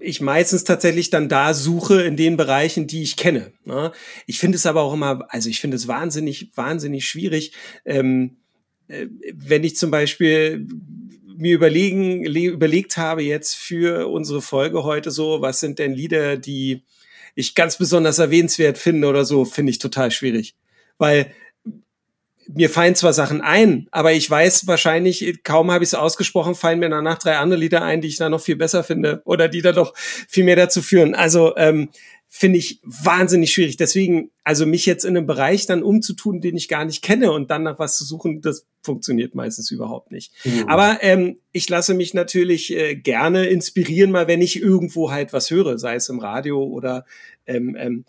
ich 0.00 0.20
meistens 0.20 0.64
tatsächlich 0.64 1.10
dann 1.10 1.28
da 1.28 1.54
suche 1.54 2.02
in 2.02 2.16
den 2.16 2.36
Bereichen, 2.36 2.86
die 2.86 3.02
ich 3.02 3.16
kenne. 3.16 3.52
Ne? 3.64 3.92
Ich 4.26 4.38
finde 4.38 4.56
es 4.56 4.66
aber 4.66 4.82
auch 4.82 4.92
immer, 4.92 5.26
also 5.28 5.48
ich 5.48 5.60
finde 5.60 5.76
es 5.76 5.86
wahnsinnig, 5.86 6.50
wahnsinnig 6.56 7.04
schwierig, 7.06 7.52
ähm, 7.84 8.38
äh, 8.88 9.06
wenn 9.34 9.64
ich 9.64 9.76
zum 9.76 9.90
Beispiel 9.90 10.66
mir 11.36 11.54
überlegen, 11.54 12.24
überlegt 12.24 12.96
habe 12.96 13.22
jetzt 13.22 13.54
für 13.54 14.08
unsere 14.08 14.42
Folge 14.42 14.82
heute 14.82 15.12
so, 15.12 15.40
was 15.40 15.60
sind 15.60 15.78
denn 15.78 15.92
Lieder, 15.92 16.36
die 16.36 16.82
ich 17.38 17.54
ganz 17.54 17.78
besonders 17.78 18.18
erwähnenswert 18.18 18.78
finde 18.78 19.06
oder 19.06 19.24
so, 19.24 19.44
finde 19.44 19.70
ich 19.70 19.78
total 19.78 20.10
schwierig. 20.10 20.56
Weil 20.98 21.32
mir 22.48 22.68
fallen 22.68 22.96
zwar 22.96 23.12
Sachen 23.12 23.42
ein, 23.42 23.86
aber 23.92 24.12
ich 24.12 24.28
weiß 24.28 24.66
wahrscheinlich, 24.66 25.44
kaum 25.44 25.70
habe 25.70 25.84
ich 25.84 25.90
es 25.90 25.94
ausgesprochen, 25.94 26.56
fallen 26.56 26.80
mir 26.80 26.88
danach 26.88 27.18
drei 27.18 27.36
andere 27.36 27.60
Lieder 27.60 27.82
ein, 27.82 28.00
die 28.00 28.08
ich 28.08 28.16
da 28.16 28.28
noch 28.28 28.40
viel 28.40 28.56
besser 28.56 28.82
finde 28.82 29.22
oder 29.24 29.46
die 29.46 29.62
da 29.62 29.70
noch 29.70 29.94
viel 29.96 30.42
mehr 30.42 30.56
dazu 30.56 30.82
führen. 30.82 31.14
Also 31.14 31.56
ähm, 31.56 31.90
finde 32.30 32.58
ich 32.58 32.80
wahnsinnig 32.84 33.52
schwierig. 33.52 33.78
Deswegen, 33.78 34.30
also 34.44 34.66
mich 34.66 34.84
jetzt 34.86 35.04
in 35.04 35.16
einem 35.16 35.26
Bereich 35.26 35.66
dann 35.66 35.82
umzutun, 35.82 36.40
den 36.40 36.56
ich 36.56 36.68
gar 36.68 36.84
nicht 36.84 37.02
kenne 37.02 37.32
und 37.32 37.50
dann 37.50 37.62
nach 37.62 37.78
was 37.78 37.96
zu 37.96 38.04
suchen, 38.04 38.42
das 38.42 38.66
funktioniert 38.82 39.34
meistens 39.34 39.70
überhaupt 39.70 40.12
nicht. 40.12 40.32
Mhm. 40.44 40.68
Aber 40.68 40.98
ähm, 41.02 41.38
ich 41.52 41.68
lasse 41.68 41.94
mich 41.94 42.12
natürlich 42.14 42.72
äh, 42.72 42.94
gerne 42.94 43.46
inspirieren, 43.46 44.10
mal 44.10 44.28
wenn 44.28 44.42
ich 44.42 44.60
irgendwo 44.60 45.10
halt 45.10 45.32
was 45.32 45.50
höre, 45.50 45.78
sei 45.78 45.94
es 45.94 46.10
im 46.10 46.20
Radio 46.20 46.62
oder 46.62 47.06
ähm, 47.46 47.76
ähm, 47.78 48.04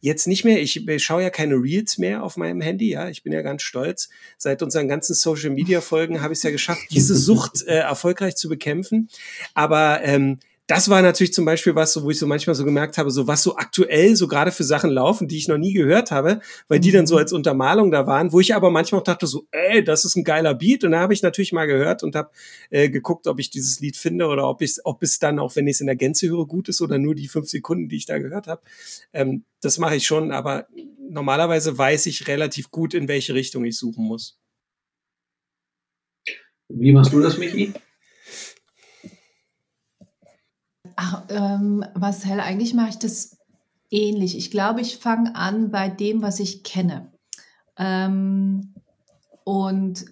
jetzt 0.00 0.28
nicht 0.28 0.44
mehr. 0.44 0.60
Ich, 0.60 0.86
ich 0.86 1.04
schaue 1.04 1.22
ja 1.22 1.30
keine 1.30 1.54
Reels 1.54 1.98
mehr 1.98 2.22
auf 2.22 2.36
meinem 2.36 2.60
Handy. 2.60 2.90
Ja, 2.90 3.08
ich 3.08 3.22
bin 3.22 3.32
ja 3.32 3.42
ganz 3.42 3.62
stolz. 3.62 4.08
Seit 4.38 4.62
unseren 4.62 4.86
ganzen 4.86 5.14
Social 5.14 5.50
Media 5.50 5.80
Folgen 5.80 6.20
habe 6.22 6.32
ich 6.32 6.38
es 6.38 6.42
ja 6.42 6.50
geschafft, 6.50 6.82
diese 6.90 7.16
Sucht 7.16 7.62
äh, 7.66 7.78
erfolgreich 7.78 8.36
zu 8.36 8.48
bekämpfen. 8.48 9.08
Aber 9.54 10.00
ähm, 10.04 10.38
das 10.66 10.88
war 10.88 11.02
natürlich 11.02 11.34
zum 11.34 11.44
Beispiel 11.44 11.74
was, 11.74 12.02
wo 12.02 12.10
ich 12.10 12.18
so 12.18 12.26
manchmal 12.26 12.54
so 12.54 12.64
gemerkt 12.64 12.96
habe, 12.96 13.10
so 13.10 13.26
was 13.26 13.42
so 13.42 13.56
aktuell 13.56 14.16
so 14.16 14.26
gerade 14.28 14.50
für 14.50 14.64
Sachen 14.64 14.90
laufen, 14.90 15.28
die 15.28 15.36
ich 15.36 15.46
noch 15.46 15.58
nie 15.58 15.74
gehört 15.74 16.10
habe, 16.10 16.40
weil 16.68 16.80
die 16.80 16.90
dann 16.90 17.06
so 17.06 17.16
mhm. 17.16 17.20
als 17.20 17.32
Untermalung 17.34 17.90
da 17.90 18.06
waren, 18.06 18.32
wo 18.32 18.40
ich 18.40 18.54
aber 18.54 18.70
manchmal 18.70 19.02
auch 19.02 19.04
dachte 19.04 19.26
so, 19.26 19.46
ey, 19.50 19.84
das 19.84 20.06
ist 20.06 20.16
ein 20.16 20.24
geiler 20.24 20.54
Beat 20.54 20.82
und 20.84 20.92
da 20.92 21.00
habe 21.00 21.12
ich 21.12 21.22
natürlich 21.22 21.52
mal 21.52 21.66
gehört 21.66 22.02
und 22.02 22.16
habe 22.16 22.30
äh, 22.70 22.88
geguckt, 22.88 23.26
ob 23.26 23.38
ich 23.40 23.50
dieses 23.50 23.80
Lied 23.80 23.98
finde 23.98 24.26
oder 24.26 24.48
ob 24.48 24.62
ich, 24.62 24.78
ob 24.84 25.02
es 25.02 25.18
dann 25.18 25.38
auch, 25.38 25.54
wenn 25.54 25.66
ich 25.66 25.74
es 25.74 25.80
in 25.80 25.86
der 25.86 25.96
Gänze 25.96 26.28
höre, 26.28 26.46
gut 26.46 26.70
ist 26.70 26.80
oder 26.80 26.96
nur 26.96 27.14
die 27.14 27.28
fünf 27.28 27.48
Sekunden, 27.48 27.90
die 27.90 27.96
ich 27.96 28.06
da 28.06 28.18
gehört 28.18 28.46
habe. 28.46 28.62
Ähm, 29.12 29.44
das 29.60 29.76
mache 29.78 29.96
ich 29.96 30.06
schon, 30.06 30.32
aber 30.32 30.66
normalerweise 31.10 31.76
weiß 31.76 32.06
ich 32.06 32.26
relativ 32.26 32.70
gut, 32.70 32.94
in 32.94 33.06
welche 33.06 33.34
Richtung 33.34 33.66
ich 33.66 33.76
suchen 33.76 34.04
muss. 34.06 34.38
Wie 36.68 36.92
machst 36.92 37.12
du 37.12 37.20
das, 37.20 37.36
Michi? 37.36 37.74
Ach, 40.96 41.24
ähm, 41.28 41.84
Marcel, 41.98 42.40
eigentlich 42.40 42.74
mache 42.74 42.90
ich 42.90 42.98
das 42.98 43.36
ähnlich. 43.90 44.36
Ich 44.36 44.50
glaube, 44.50 44.80
ich 44.80 44.96
fange 44.96 45.34
an 45.36 45.70
bei 45.70 45.88
dem, 45.88 46.22
was 46.22 46.40
ich 46.40 46.62
kenne. 46.62 47.12
Ähm, 47.78 48.74
und 49.44 50.04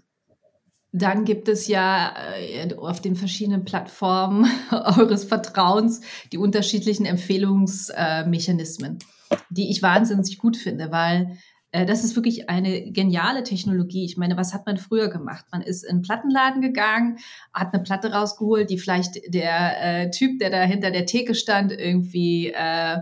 dann 0.93 1.25
gibt 1.25 1.49
es 1.49 1.69
ja 1.69 2.15
äh, 2.37 2.75
auf 2.75 3.01
den 3.01 3.17
verschiedenen 3.17 3.65
Plattformen 3.65 4.47
eures 4.71 5.25
Vertrauens 5.25 6.03
die 6.33 6.39
unterschiedlichen 6.39 7.07
Empfehlungsmechanismen, 7.07 8.99
äh, 9.31 9.37
die 9.49 9.71
ich 9.71 9.83
wahnsinnig 9.83 10.39
gut 10.39 10.57
finde, 10.57 10.91
weil 10.93 11.39
das 11.73 12.05
ist 12.05 12.17
wirklich 12.17 12.51
eine 12.51 12.93
geniale 12.93 13.43
Technologie. 13.45 14.05
Ich 14.05 14.19
meine, 14.19 14.37
was 14.37 14.53
hat 14.53 14.67
man 14.67 14.77
früher 14.77 15.09
gemacht? 15.09 15.47
Man 15.51 15.63
ist 15.63 15.85
in 15.85 15.91
einen 15.91 16.03
Plattenladen 16.03 16.61
gegangen, 16.61 17.19
hat 17.55 17.73
eine 17.73 17.83
Platte 17.83 18.13
rausgeholt, 18.13 18.69
die 18.69 18.79
vielleicht 18.79 19.33
der 19.33 20.03
äh, 20.03 20.11
Typ, 20.11 20.39
der 20.39 20.51
da 20.51 20.63
hinter 20.63 20.91
der 20.91 21.07
Theke 21.07 21.35
stand, 21.35 21.73
irgendwie 21.73 22.53
äh, 22.53 22.99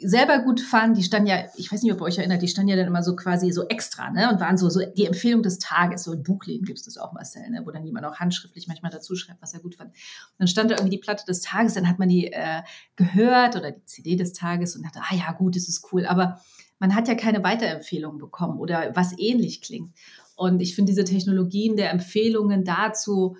selber 0.00 0.40
gut 0.40 0.60
fand. 0.60 0.96
Die 0.96 1.02
standen 1.02 1.28
ja, 1.28 1.46
ich 1.56 1.72
weiß 1.72 1.82
nicht, 1.82 1.92
ob 1.92 2.00
ihr 2.00 2.04
euch 2.04 2.18
erinnert, 2.18 2.42
die 2.42 2.48
standen 2.48 2.68
ja 2.68 2.76
dann 2.76 2.86
immer 2.86 3.02
so 3.02 3.16
quasi 3.16 3.50
so 3.52 3.66
extra, 3.68 4.10
ne? 4.10 4.30
Und 4.30 4.38
waren 4.38 4.56
so, 4.58 4.68
so 4.68 4.80
die 4.94 5.06
Empfehlung 5.06 5.42
des 5.42 5.58
Tages. 5.58 6.04
So 6.04 6.12
in 6.12 6.22
Buchläden 6.22 6.66
gibt 6.66 6.78
es 6.78 6.84
das 6.84 6.98
auch, 6.98 7.12
Marcel, 7.12 7.48
ne? 7.50 7.62
Wo 7.64 7.70
dann 7.70 7.84
jemand 7.84 8.04
auch 8.06 8.16
handschriftlich 8.16 8.68
manchmal 8.68 8.92
dazu 8.92 9.16
schreibt, 9.16 9.40
was 9.42 9.54
er 9.54 9.60
gut 9.60 9.76
fand. 9.76 9.90
Und 9.90 9.96
dann 10.38 10.48
stand 10.48 10.70
da 10.70 10.74
irgendwie 10.74 10.96
die 10.96 11.02
Platte 11.02 11.24
des 11.26 11.40
Tages, 11.40 11.74
dann 11.74 11.88
hat 11.88 11.98
man 11.98 12.08
die 12.08 12.32
äh, 12.32 12.62
gehört 12.96 13.56
oder 13.56 13.72
die 13.72 13.84
CD 13.84 14.16
des 14.16 14.32
Tages 14.32 14.76
und 14.76 14.84
dachte, 14.84 15.00
ah 15.00 15.14
ja, 15.14 15.32
gut, 15.32 15.56
das 15.56 15.68
ist 15.68 15.86
cool. 15.92 16.06
Aber 16.06 16.40
man 16.82 16.96
hat 16.96 17.06
ja 17.06 17.14
keine 17.14 17.44
Weiterempfehlung 17.44 18.18
bekommen 18.18 18.58
oder 18.58 18.90
was 18.96 19.16
ähnlich 19.16 19.62
klingt. 19.62 19.94
Und 20.34 20.60
ich 20.60 20.74
finde 20.74 20.90
diese 20.90 21.04
Technologien 21.04 21.76
der 21.76 21.92
Empfehlungen 21.92 22.64
dazu 22.64 23.36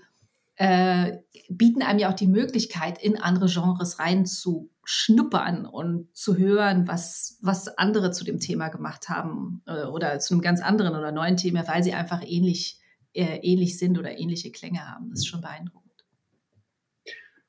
äh, 0.54 1.18
bieten 1.48 1.82
einem 1.82 1.98
ja 1.98 2.08
auch 2.08 2.14
die 2.14 2.28
Möglichkeit, 2.28 3.02
in 3.02 3.20
andere 3.20 3.46
Genres 3.46 3.98
reinzuschnuppern 3.98 5.66
und 5.66 6.14
zu 6.14 6.36
hören, 6.38 6.86
was, 6.86 7.40
was 7.42 7.66
andere 7.78 8.12
zu 8.12 8.24
dem 8.24 8.38
Thema 8.38 8.68
gemacht 8.68 9.08
haben 9.08 9.62
äh, 9.66 9.86
oder 9.86 10.20
zu 10.20 10.34
einem 10.34 10.40
ganz 10.40 10.62
anderen 10.62 10.94
oder 10.94 11.10
neuen 11.10 11.36
Thema, 11.36 11.66
weil 11.66 11.82
sie 11.82 11.94
einfach 11.94 12.22
ähnlich, 12.24 12.78
äh, 13.12 13.40
ähnlich 13.42 13.76
sind 13.76 13.98
oder 13.98 14.16
ähnliche 14.16 14.52
Klänge 14.52 14.88
haben. 14.88 15.10
Das 15.10 15.18
ist 15.18 15.26
schon 15.26 15.40
beeindruckend. 15.40 16.04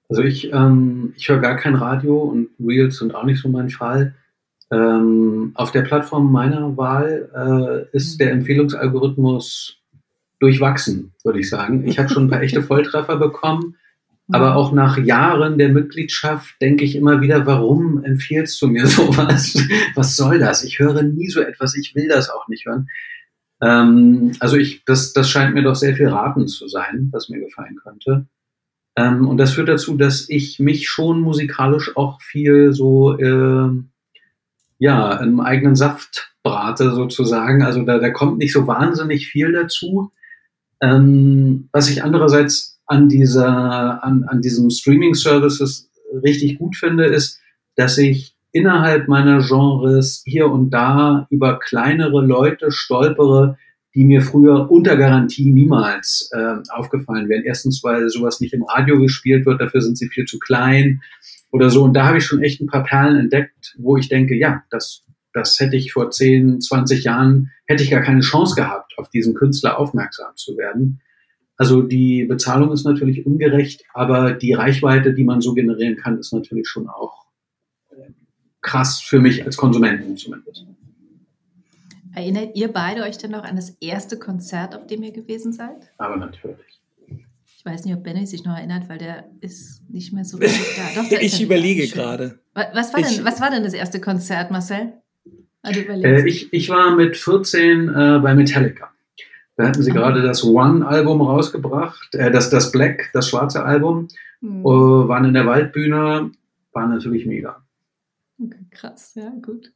Also 0.10 0.24
ich, 0.24 0.52
ähm, 0.52 1.14
ich 1.16 1.30
höre 1.30 1.40
gar 1.40 1.56
kein 1.56 1.76
Radio 1.76 2.20
und 2.20 2.50
Reels 2.60 2.98
sind 2.98 3.14
auch 3.14 3.26
nicht 3.26 3.40
so 3.40 3.48
mein 3.48 3.70
Fall. 3.70 4.16
Ähm, 4.74 5.52
auf 5.54 5.72
der 5.72 5.84
Plattform 5.84 6.32
meiner 6.32 6.76
Wahl 6.78 7.30
äh, 7.92 7.96
ist 7.96 8.20
der 8.20 8.32
Empfehlungsalgorithmus 8.32 9.78
durchwachsen, 10.40 11.14
würde 11.24 11.40
ich 11.40 11.50
sagen. 11.50 11.88
Ich 11.88 12.00
habe 12.00 12.10
schon 12.10 12.26
ein 12.26 12.30
paar 12.30 12.42
echte 12.42 12.64
Volltreffer 12.64 13.18
bekommen, 13.18 13.76
aber 14.32 14.56
auch 14.56 14.72
nach 14.72 14.98
Jahren 14.98 15.60
der 15.60 15.70
Mitgliedschaft 15.70 16.60
denke 16.60 16.86
ich 16.86 16.96
immer 16.96 17.22
wieder, 17.22 17.46
warum 17.46 18.04
empfiehlst 18.04 18.60
du 18.62 18.68
mir 18.68 18.88
sowas? 18.88 19.62
Was 19.96 20.16
soll 20.16 20.40
das? 20.40 20.64
Ich 20.64 20.80
höre 20.80 21.04
nie 21.04 21.28
so 21.28 21.42
etwas, 21.42 21.76
ich 21.76 21.94
will 21.94 22.08
das 22.08 22.32
auch 22.32 22.48
nicht 22.48 22.66
hören. 22.66 22.88
Ähm, 23.62 24.32
also 24.40 24.58
ich, 24.58 24.84
das, 24.86 25.14
das 25.14 25.30
scheint 25.30 25.54
mir 25.54 25.64
doch 25.64 25.76
sehr 25.76 25.96
viel 25.96 26.08
Raten 26.08 26.48
zu 26.48 26.68
sein, 26.68 27.10
was 27.12 27.30
mir 27.30 27.40
gefallen 27.40 27.76
könnte. 27.84 28.26
Ähm, 28.96 29.28
und 29.28 29.38
das 29.38 29.54
führt 29.54 29.70
dazu, 29.70 29.98
dass 29.98 30.28
ich 30.30 30.60
mich 30.60 30.88
schon 30.88 31.22
musikalisch 31.22 31.96
auch 31.96 32.22
viel 32.22 32.74
so 32.74 33.18
äh, 33.20 33.70
ja, 34.78 35.14
im 35.18 35.40
eigenen 35.40 35.76
Saft 35.76 36.34
brate 36.44 36.92
sozusagen. 36.92 37.64
Also 37.64 37.84
da, 37.84 38.00
da 38.00 38.10
kommt 38.10 38.38
nicht 38.38 38.54
so 38.54 38.68
wahnsinnig 38.68 39.28
viel 39.28 39.52
dazu. 39.52 40.12
Ähm, 40.82 41.70
was 41.72 41.90
ich 41.90 42.04
andererseits 42.04 42.80
an 42.86 43.08
dieser, 43.08 44.04
an, 44.04 44.26
an 44.28 44.42
diesem 44.42 44.70
Streaming-Services 44.70 45.90
richtig 46.24 46.60
gut 46.60 46.76
finde, 46.76 47.06
ist, 47.06 47.40
dass 47.76 47.98
ich 47.98 48.36
innerhalb 48.52 49.08
meiner 49.08 49.40
Genres 49.42 50.22
hier 50.26 50.52
und 50.52 50.70
da 50.70 51.28
über 51.30 51.60
kleinere 51.60 52.24
Leute 52.24 52.72
stolpere, 52.72 53.58
die 53.96 54.06
mir 54.06 54.22
früher 54.22 54.70
unter 54.72 54.98
Garantie 54.98 55.52
niemals 55.52 56.30
äh, 56.34 56.56
aufgefallen 56.70 57.30
wären. 57.30 57.44
Erstens, 57.44 57.84
weil 57.84 58.10
sowas 58.10 58.42
nicht 58.42 58.54
im 58.54 58.64
Radio 58.64 59.00
gespielt 59.00 59.46
wird, 59.46 59.62
dafür 59.62 59.82
sind 59.82 59.98
sie 59.98 60.08
viel 60.08 60.26
zu 60.26 60.40
klein 60.40 61.02
oder 61.54 61.70
so. 61.70 61.84
Und 61.84 61.94
da 61.94 62.08
habe 62.08 62.18
ich 62.18 62.26
schon 62.26 62.42
echt 62.42 62.60
ein 62.60 62.68
paar 62.68 62.84
Perlen 62.84 63.16
entdeckt, 63.16 63.76
wo 63.78 63.96
ich 63.96 64.10
denke, 64.10 64.36
ja, 64.36 64.64
das, 64.72 65.06
das 65.34 65.60
hätte 65.60 65.78
ich 65.78 65.94
vor 65.94 66.10
10, 66.10 66.60
20 66.60 67.04
Jahren, 67.04 67.52
hätte 67.68 67.84
ich 67.84 67.92
gar 67.92 68.02
keine 68.02 68.22
Chance 68.22 68.56
gehabt, 68.56 68.94
auf 68.98 69.10
diesen 69.10 69.36
Künstler 69.36 69.80
aufmerksam 69.80 70.36
zu 70.36 70.58
werden. 70.58 71.00
Also 71.56 71.84
die 71.84 72.26
Bezahlung 72.26 72.72
ist 72.72 72.86
natürlich 72.86 73.28
ungerecht, 73.28 73.84
aber 73.94 74.34
die 74.34 74.54
Reichweite, 74.54 75.14
die 75.14 75.24
man 75.24 75.42
so 75.42 75.54
generieren 75.54 75.96
kann, 75.96 76.18
ist 76.18 76.34
natürlich 76.34 76.68
schon 76.68 76.90
auch 76.90 77.28
äh, 77.92 78.10
krass 78.62 79.00
für 79.00 79.20
mich 79.20 79.46
als 79.46 79.56
Konsumenten 79.56 80.18
zumindest. 80.18 80.66
Erinnert 82.16 82.56
ihr 82.56 82.74
beide 82.74 83.04
euch 83.04 83.20
denn 83.20 83.32
noch 83.32 83.44
an 83.44 83.56
das 83.56 83.78
erste 83.80 84.18
Konzert, 84.18 84.76
auf 84.76 84.88
dem 84.88 85.04
ihr 85.04 85.12
gewesen 85.12 85.54
seid? 85.54 85.92
Aber 86.00 86.18
natürlich. 86.18 86.73
Ich 87.66 87.72
weiß 87.72 87.86
nicht, 87.86 87.96
ob 87.96 88.04
Benny 88.04 88.26
sich 88.26 88.44
noch 88.44 88.58
erinnert, 88.58 88.90
weil 88.90 88.98
der 88.98 89.30
ist 89.40 89.90
nicht 89.90 90.12
mehr 90.12 90.26
so 90.26 90.38
richtig 90.40 90.76
da. 90.76 91.02
Doch, 91.02 91.10
ich 91.12 91.42
überlege 91.42 91.88
gerade. 91.88 92.40
Was, 92.54 92.94
war 92.94 93.02
denn, 93.02 93.24
was 93.24 93.40
war 93.40 93.52
denn 93.52 93.64
das 93.64 93.74
erste 93.74 94.02
Konzert, 94.02 94.52
Marcel? 94.52 94.94
Also 95.62 95.80
äh, 95.80 96.28
ich, 96.28 96.52
ich 96.52 96.68
war 96.70 96.94
mit 96.94 97.16
14 97.16 97.88
äh, 97.88 98.20
bei 98.22 98.36
Metallica. 98.36 98.92
Da 99.56 99.68
hatten 99.68 99.82
sie 99.82 99.92
ah. 99.92 99.94
gerade 99.94 100.22
das 100.22 100.44
One-Album 100.44 101.22
rausgebracht, 101.22 102.14
äh, 102.16 102.32
das, 102.32 102.50
das 102.50 102.74
Black, 102.74 103.10
das 103.14 103.30
schwarze 103.30 103.64
Album, 103.64 104.10
mhm. 104.42 104.66
waren 104.66 105.24
in 105.24 105.34
der 105.34 105.46
Waldbühne, 105.46 106.32
war 106.74 106.88
natürlich 106.88 107.26
mega. 107.26 107.64
Okay, 108.44 108.66
krass, 108.72 109.14
ja, 109.16 109.32
gut. 109.42 109.72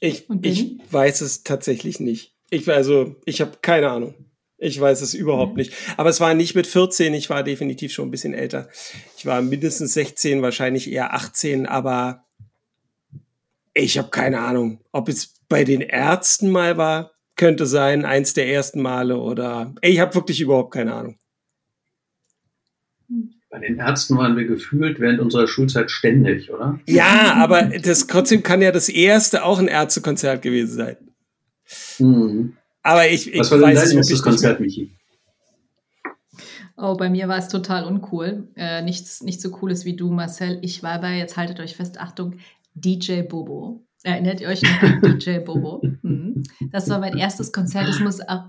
Ich, 0.00 0.28
ich 0.42 0.78
weiß 0.90 1.20
es 1.20 1.44
tatsächlich 1.44 2.00
nicht. 2.00 2.34
Ich, 2.50 2.68
also, 2.68 3.14
ich 3.24 3.40
habe 3.40 3.52
keine 3.62 3.90
Ahnung. 3.90 4.14
Ich 4.58 4.80
weiß 4.80 5.00
es 5.02 5.14
überhaupt 5.14 5.52
mhm. 5.52 5.58
nicht. 5.58 5.72
Aber 5.96 6.10
es 6.10 6.20
war 6.20 6.34
nicht 6.34 6.54
mit 6.54 6.66
14, 6.66 7.14
ich 7.14 7.30
war 7.30 7.44
definitiv 7.44 7.92
schon 7.92 8.08
ein 8.08 8.10
bisschen 8.10 8.34
älter. 8.34 8.68
Ich 9.16 9.24
war 9.24 9.40
mindestens 9.40 9.94
16, 9.94 10.42
wahrscheinlich 10.42 10.90
eher 10.90 11.14
18, 11.14 11.66
aber 11.66 12.24
ich 13.72 13.96
habe 13.96 14.10
keine 14.10 14.40
Ahnung, 14.40 14.80
ob 14.90 15.08
es 15.08 15.34
bei 15.48 15.62
den 15.62 15.80
Ärzten 15.80 16.50
mal 16.50 16.76
war, 16.76 17.12
könnte 17.36 17.66
sein, 17.66 18.04
eins 18.04 18.34
der 18.34 18.48
ersten 18.48 18.82
Male 18.82 19.16
oder 19.16 19.74
ich 19.80 20.00
habe 20.00 20.14
wirklich 20.16 20.40
überhaupt 20.40 20.74
keine 20.74 20.92
Ahnung. 20.92 21.18
Bei 23.50 23.60
den 23.60 23.78
Ärzten 23.78 24.18
waren 24.18 24.36
wir 24.36 24.44
gefühlt 24.44 25.00
während 25.00 25.20
unserer 25.20 25.46
Schulzeit 25.46 25.90
ständig, 25.90 26.50
oder? 26.50 26.80
Ja, 26.86 27.34
aber 27.36 27.62
das 27.62 28.06
trotzdem 28.08 28.42
kann 28.42 28.60
ja 28.60 28.72
das 28.72 28.88
erste 28.88 29.44
auch 29.44 29.58
ein 29.58 29.68
Ärztekonzert 29.68 30.42
gewesen 30.42 30.76
sein. 30.76 30.96
Mhm. 31.98 32.56
Aber 32.82 33.08
ich, 33.08 33.32
ich 33.32 33.40
Was 33.40 33.50
war 33.50 33.58
denn 33.58 33.74
dein 33.74 33.90
erstes 33.90 34.22
Konzert, 34.22 34.60
Michi? 34.60 34.92
Oh, 36.76 36.96
bei 36.96 37.10
mir 37.10 37.26
war 37.26 37.38
es 37.38 37.48
total 37.48 37.84
uncool. 37.84 38.48
Äh, 38.54 38.82
nichts 38.82 39.20
nicht 39.20 39.40
so 39.40 39.50
cooles 39.50 39.84
wie 39.84 39.96
du, 39.96 40.10
Marcel. 40.10 40.58
Ich 40.62 40.82
war 40.82 41.00
bei, 41.00 41.18
jetzt 41.18 41.36
haltet 41.36 41.58
euch 41.58 41.74
fest, 41.74 41.98
Achtung, 41.98 42.38
DJ 42.74 43.22
Bobo. 43.22 43.84
Erinnert 44.04 44.40
ihr 44.40 44.48
euch 44.48 44.62
noch 44.62 44.82
an 44.82 45.00
DJ 45.00 45.38
Bobo? 45.38 45.82
Mhm. 46.02 46.44
Das 46.70 46.88
war 46.88 47.00
mein 47.00 47.18
erstes 47.18 47.52
Konzert. 47.52 47.88
Das 47.88 47.98
muss 47.98 48.20
auch 48.20 48.44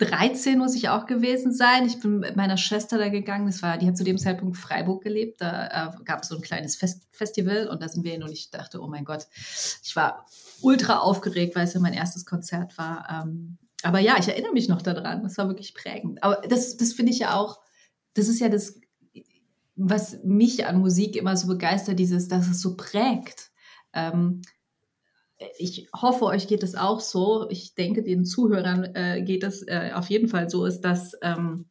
13 0.00 0.58
muss 0.58 0.74
ich 0.74 0.88
auch 0.88 1.06
gewesen 1.06 1.52
sein. 1.52 1.86
Ich 1.86 2.00
bin 2.00 2.20
mit 2.20 2.36
meiner 2.36 2.56
Schwester 2.56 2.98
da 2.98 3.08
gegangen. 3.08 3.46
Das 3.46 3.62
war, 3.62 3.76
die 3.76 3.86
hat 3.86 3.96
zu 3.96 4.04
dem 4.04 4.18
Zeitpunkt 4.18 4.56
Freiburg 4.56 5.02
gelebt. 5.02 5.40
Da 5.40 5.66
äh, 5.66 6.04
gab 6.04 6.22
es 6.22 6.28
so 6.28 6.36
ein 6.36 6.42
kleines 6.42 6.76
Fest 6.76 7.06
Festival 7.10 7.68
und 7.68 7.82
da 7.82 7.88
sind 7.88 8.04
wir 8.04 8.12
hin 8.12 8.22
und 8.22 8.32
ich 8.32 8.50
dachte, 8.50 8.80
oh 8.80 8.88
mein 8.88 9.04
Gott, 9.04 9.26
ich 9.82 9.94
war 9.94 10.26
ultra 10.62 10.98
aufgeregt, 10.98 11.56
weil 11.56 11.64
es 11.64 11.74
ja 11.74 11.80
mein 11.80 11.94
erstes 11.94 12.24
Konzert 12.26 12.76
war. 12.78 13.24
Ähm, 13.24 13.58
aber 13.82 13.98
ja, 13.98 14.16
ich 14.18 14.28
erinnere 14.28 14.52
mich 14.52 14.68
noch 14.68 14.82
daran. 14.82 15.22
Das 15.22 15.38
war 15.38 15.48
wirklich 15.48 15.74
prägend. 15.74 16.22
Aber 16.22 16.40
das, 16.48 16.76
das 16.76 16.92
finde 16.92 17.12
ich 17.12 17.20
ja 17.20 17.34
auch, 17.34 17.60
das 18.14 18.28
ist 18.28 18.40
ja 18.40 18.48
das, 18.48 18.80
was 19.76 20.22
mich 20.22 20.66
an 20.66 20.80
Musik 20.80 21.16
immer 21.16 21.36
so 21.36 21.46
begeistert, 21.46 21.98
dieses, 21.98 22.28
dass 22.28 22.48
es 22.48 22.60
so 22.60 22.76
prägt. 22.76 23.50
Ähm, 23.94 24.42
ich 25.58 25.88
hoffe, 25.94 26.26
euch 26.26 26.46
geht 26.48 26.62
es 26.62 26.74
auch 26.74 27.00
so. 27.00 27.48
Ich 27.48 27.74
denke, 27.74 28.02
den 28.02 28.24
Zuhörern 28.24 28.84
äh, 28.94 29.22
geht 29.22 29.42
es 29.42 29.66
äh, 29.66 29.92
auf 29.94 30.10
jeden 30.10 30.28
Fall 30.28 30.50
so, 30.50 30.66
ist, 30.66 30.82
dass 30.82 31.14
ähm, 31.22 31.70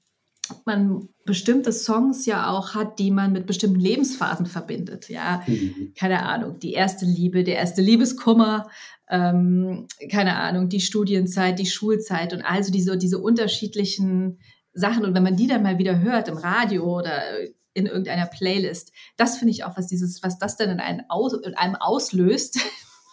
man 0.65 1.09
bestimmte 1.25 1.71
Songs 1.71 2.25
ja 2.25 2.49
auch 2.49 2.75
hat, 2.75 2.99
die 2.99 3.11
man 3.11 3.31
mit 3.31 3.45
bestimmten 3.45 3.79
Lebensphasen 3.79 4.45
verbindet. 4.45 5.09
Ja, 5.09 5.43
mhm. 5.47 5.93
keine 5.97 6.25
Ahnung, 6.25 6.59
die 6.59 6.73
erste 6.73 7.05
Liebe, 7.05 7.43
der 7.43 7.57
erste 7.57 7.81
Liebeskummer, 7.81 8.69
ähm, 9.09 9.87
keine 10.11 10.35
Ahnung, 10.35 10.69
die 10.69 10.81
Studienzeit, 10.81 11.59
die 11.59 11.65
Schulzeit 11.65 12.33
und 12.33 12.41
also 12.41 12.71
diese, 12.71 12.97
diese 12.97 13.19
unterschiedlichen 13.19 14.39
Sachen. 14.73 15.05
Und 15.05 15.15
wenn 15.15 15.23
man 15.23 15.35
die 15.35 15.47
dann 15.47 15.63
mal 15.63 15.77
wieder 15.77 15.99
hört 15.99 16.27
im 16.27 16.37
Radio 16.37 16.97
oder 16.97 17.21
in 17.73 17.85
irgendeiner 17.85 18.25
Playlist, 18.25 18.91
das 19.17 19.37
finde 19.37 19.51
ich 19.51 19.63
auch, 19.63 19.77
was 19.77 19.87
dieses, 19.87 20.21
was 20.23 20.37
das 20.37 20.57
dann 20.57 20.69
in 20.69 20.79
einem, 20.79 21.05
aus, 21.09 21.33
in 21.33 21.55
einem 21.55 21.75
auslöst, 21.75 22.59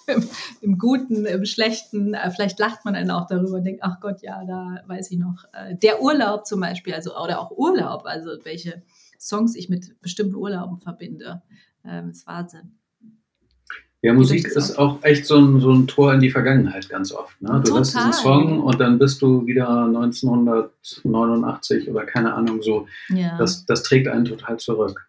im, 0.06 0.28
im, 0.60 0.78
Guten, 0.78 1.26
im 1.26 1.44
Schlechten. 1.44 2.14
Äh, 2.14 2.30
vielleicht 2.30 2.58
lacht 2.58 2.84
man 2.84 2.94
dann 2.94 3.10
auch 3.10 3.26
darüber 3.26 3.56
und 3.56 3.64
denkt, 3.64 3.80
ach 3.82 4.00
Gott, 4.00 4.22
ja, 4.22 4.44
da 4.44 4.82
weiß 4.86 5.10
ich 5.10 5.18
noch. 5.18 5.44
Äh, 5.52 5.76
der 5.76 6.00
Urlaub 6.02 6.46
zum 6.46 6.60
Beispiel, 6.60 6.94
also 6.94 7.16
oder 7.16 7.40
auch 7.40 7.50
Urlaub, 7.50 8.04
also 8.04 8.30
welche 8.44 8.82
Songs 9.18 9.56
ich 9.56 9.68
mit 9.68 10.00
bestimmten 10.00 10.36
Urlauben 10.36 10.78
verbinde. 10.78 11.42
Ähm, 11.84 12.10
ist 12.10 12.26
Wahnsinn. 12.26 12.78
Ja, 14.02 14.12
Musik 14.12 14.46
ist 14.46 14.78
auch 14.78 15.02
echt 15.02 15.24
so 15.26 15.38
ein, 15.38 15.58
so 15.58 15.72
ein 15.72 15.88
Tor 15.88 16.14
in 16.14 16.20
die 16.20 16.30
Vergangenheit 16.30 16.88
ganz 16.88 17.10
oft. 17.12 17.42
Ne? 17.42 17.60
Du 17.64 17.74
hörst 17.74 17.96
diesen 17.96 18.12
Song 18.12 18.62
und 18.62 18.78
dann 18.78 19.00
bist 19.00 19.20
du 19.22 19.44
wieder 19.46 19.68
1989 19.68 21.88
oder 21.88 22.04
keine 22.04 22.34
Ahnung 22.34 22.62
so. 22.62 22.86
Ja. 23.08 23.36
Das, 23.38 23.66
das 23.66 23.82
trägt 23.82 24.06
einen 24.06 24.26
total 24.26 24.58
zurück. 24.58 25.08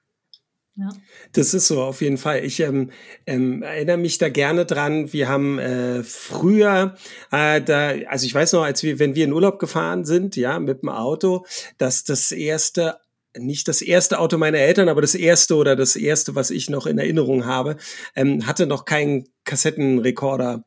Ja. 0.77 0.89
Das 1.33 1.55
ist 1.55 1.67
so, 1.67 1.81
auf 1.81 2.01
jeden 2.01 2.17
Fall. 2.17 2.45
Ich 2.45 2.59
ähm, 2.59 2.91
ähm, 3.25 3.63
erinnere 3.63 3.97
mich 3.97 4.19
da 4.19 4.29
gerne 4.29 4.65
dran. 4.65 5.11
Wir 5.11 5.27
haben 5.27 5.57
äh, 5.57 6.03
früher, 6.03 6.95
äh, 7.31 7.61
da, 7.61 7.93
also 8.07 8.27
ich 8.27 8.35
weiß 8.35 8.53
noch, 8.53 8.63
als 8.63 8.83
wir, 8.83 8.99
wenn 8.99 9.15
wir 9.15 9.25
in 9.25 9.33
Urlaub 9.33 9.57
gefahren 9.57 10.05
sind, 10.05 10.35
ja, 10.35 10.59
mit 10.59 10.83
dem 10.83 10.89
Auto, 10.89 11.45
dass 11.79 12.03
das 12.03 12.31
erste 12.31 12.97
nicht 13.39 13.67
das 13.67 13.81
erste 13.81 14.19
Auto 14.19 14.37
meiner 14.37 14.57
Eltern, 14.57 14.89
aber 14.89 15.01
das 15.01 15.13
erste 15.13 15.55
oder 15.55 15.75
das 15.75 15.95
erste, 15.95 16.33
was 16.33 16.49
ich 16.49 16.69
noch 16.69 16.87
in 16.87 16.97
Erinnerung 16.97 17.45
habe, 17.45 17.77
ähm, 18.15 18.47
hatte 18.47 18.65
noch 18.65 18.85
keinen 18.85 19.27
Kassettenrekorder. 19.43 20.63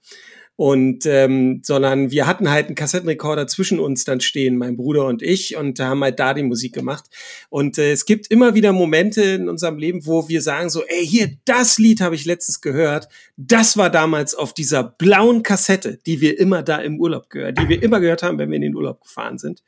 Und 0.61 1.06
ähm, 1.06 1.62
sondern 1.64 2.11
wir 2.11 2.26
hatten 2.26 2.50
halt 2.50 2.66
einen 2.66 2.74
Kassettenrekorder 2.74 3.46
zwischen 3.46 3.80
uns 3.80 4.04
dann 4.04 4.20
stehen, 4.20 4.58
mein 4.58 4.76
Bruder 4.76 5.06
und 5.06 5.22
ich, 5.22 5.56
und 5.56 5.80
haben 5.80 6.04
halt 6.04 6.20
da 6.20 6.34
die 6.34 6.42
Musik 6.42 6.74
gemacht. 6.74 7.06
Und 7.48 7.78
äh, 7.78 7.92
es 7.92 8.04
gibt 8.04 8.26
immer 8.26 8.54
wieder 8.54 8.74
Momente 8.74 9.22
in 9.22 9.48
unserem 9.48 9.78
Leben, 9.78 10.04
wo 10.04 10.28
wir 10.28 10.42
sagen 10.42 10.68
so, 10.68 10.84
ey, 10.84 11.06
hier, 11.06 11.30
das 11.46 11.78
Lied 11.78 12.02
habe 12.02 12.14
ich 12.14 12.26
letztens 12.26 12.61
gehört. 12.61 13.08
Das 13.38 13.78
war 13.78 13.88
damals 13.88 14.34
auf 14.34 14.52
dieser 14.52 14.84
blauen 14.84 15.42
Kassette, 15.42 15.98
die 16.04 16.20
wir 16.20 16.38
immer 16.38 16.62
da 16.62 16.76
im 16.76 17.00
Urlaub 17.00 17.30
gehört, 17.30 17.58
die 17.58 17.70
wir 17.70 17.82
immer 17.82 17.98
gehört 17.98 18.22
haben, 18.22 18.36
wenn 18.36 18.50
wir 18.50 18.56
in 18.56 18.61
den 18.61 18.76
Urlaub 18.76 19.00
gefahren 19.00 19.38
sind 19.38 19.62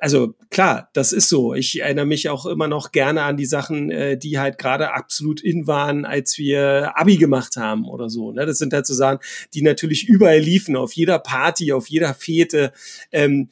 also 0.00 0.34
klar, 0.50 0.90
das 0.92 1.12
ist 1.12 1.28
so. 1.28 1.54
Ich 1.54 1.80
erinnere 1.80 2.06
mich 2.06 2.28
auch 2.28 2.46
immer 2.46 2.68
noch 2.68 2.92
gerne 2.92 3.22
an 3.22 3.36
die 3.36 3.46
Sachen, 3.46 3.90
äh, 3.90 4.16
die 4.16 4.38
halt 4.38 4.58
gerade 4.58 4.92
absolut 4.92 5.40
in 5.40 5.66
waren, 5.66 6.04
als 6.04 6.38
wir 6.38 6.92
Abi 6.96 7.16
gemacht 7.16 7.56
haben 7.56 7.86
oder 7.86 8.08
so. 8.08 8.32
Ne? 8.32 8.46
Das 8.46 8.58
sind 8.58 8.72
halt 8.72 8.86
so 8.86 8.94
Sachen, 8.94 9.18
die 9.54 9.62
natürlich 9.62 10.08
überall 10.08 10.38
liefen, 10.38 10.76
auf 10.76 10.92
jeder 10.92 11.18
Party, 11.18 11.72
auf 11.72 11.88
jeder 11.88 12.14
Fete, 12.14 12.72
ähm, 13.12 13.50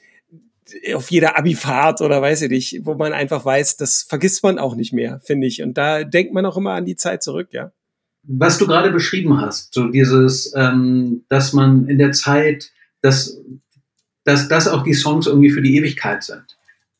auf 0.95 1.11
jeder 1.11 1.37
Abifahrt 1.37 2.01
oder 2.01 2.23
weiß 2.23 2.43
ich 2.43 2.51
nicht, 2.51 2.81
wo 2.85 2.95
man 2.95 3.13
einfach 3.13 3.45
weiß, 3.45 3.77
das 3.77 4.03
vergisst 4.03 4.43
man 4.43 4.59
auch 4.59 4.75
nicht 4.75 4.93
mehr, 4.93 5.21
finde 5.21 5.47
ich. 5.47 5.63
Und 5.63 5.77
da 5.77 6.05
denkt 6.05 6.33
man 6.33 6.47
auch 6.47 6.57
immer 6.57 6.73
an 6.73 6.85
die 6.85 6.97
Zeit 6.97 7.23
zurück, 7.23 7.49
ja. 7.53 7.73
Was 8.25 8.59
du 8.59 8.67
gerade 8.67 8.93
beschrieben 8.93 9.41
hast, 9.41 9.75
so 9.75 9.89
dieses, 9.89 10.53
ähm, 10.57 11.25
dass 11.29 11.53
man 11.53 11.89
in 11.89 11.99
der 11.99 12.13
Zeit, 12.13 12.71
dass 13.01 13.43
dass 14.25 14.49
das 14.49 14.69
auch 14.69 14.83
die 14.83 14.95
Songs 14.95 15.27
irgendwie 15.27 15.51
für 15.51 15.63
die 15.63 15.77
Ewigkeit 15.77 16.23
sind. 16.23 16.45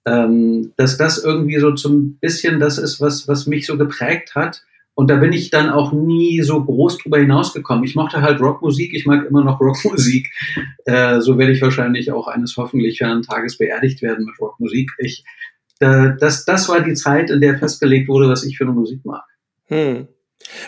Ähm, 0.05 0.73
dass 0.77 0.99
das 0.99 1.23
irgendwie 1.23 1.59
so 1.59 1.73
zum 1.73 2.19
bisschen 2.19 2.59
das 2.59 2.79
ist, 2.79 3.01
was, 3.01 3.29
was 3.29 3.47
mich 3.47 3.67
so 3.67 3.79
geprägt 3.79 4.35
hat. 4.35 4.63
Und 4.95 5.09
da 5.09 5.17
bin 5.17 5.33
ich 5.33 5.51
dann 5.51 5.71
auch 5.71 5.93
nie 5.93 6.43
so 6.43 6.63
groß 6.63 6.99
drüber 6.99 7.19
hinausgekommen. 7.19 7.85
Ich 7.85 7.95
mochte 7.95 8.21
halt 8.21 8.41
Rockmusik, 8.41 8.93
ich 8.93 9.07
mag 9.07 9.25
immer 9.25 9.45
noch 9.45 9.61
Rockmusik. 9.61 10.31
Äh, 10.85 11.21
so 11.21 11.39
werde 11.39 11.53
ich 11.53 11.63
wahrscheinlich 11.63 12.11
auch 12.11 12.27
eines 12.27 12.57
hoffentlich 12.57 12.99
fern 12.99 13.23
Tages 13.23 13.57
beerdigt 13.57 14.03
werden 14.03 14.27
mit 14.27 14.39
Rockmusik. 14.41 14.91
Ich, 14.99 15.25
äh, 15.79 16.11
das, 16.19 16.45
das 16.45 16.69
war 16.69 16.81
die 16.81 16.95
Zeit, 16.95 17.31
in 17.31 17.41
der 17.41 17.57
festgelegt 17.57 18.09
wurde, 18.09 18.29
was 18.29 18.45
ich 18.45 18.59
für 18.59 18.65
eine 18.65 18.73
Musik 18.73 19.05
mag. 19.05 19.23
Hm. 19.69 20.09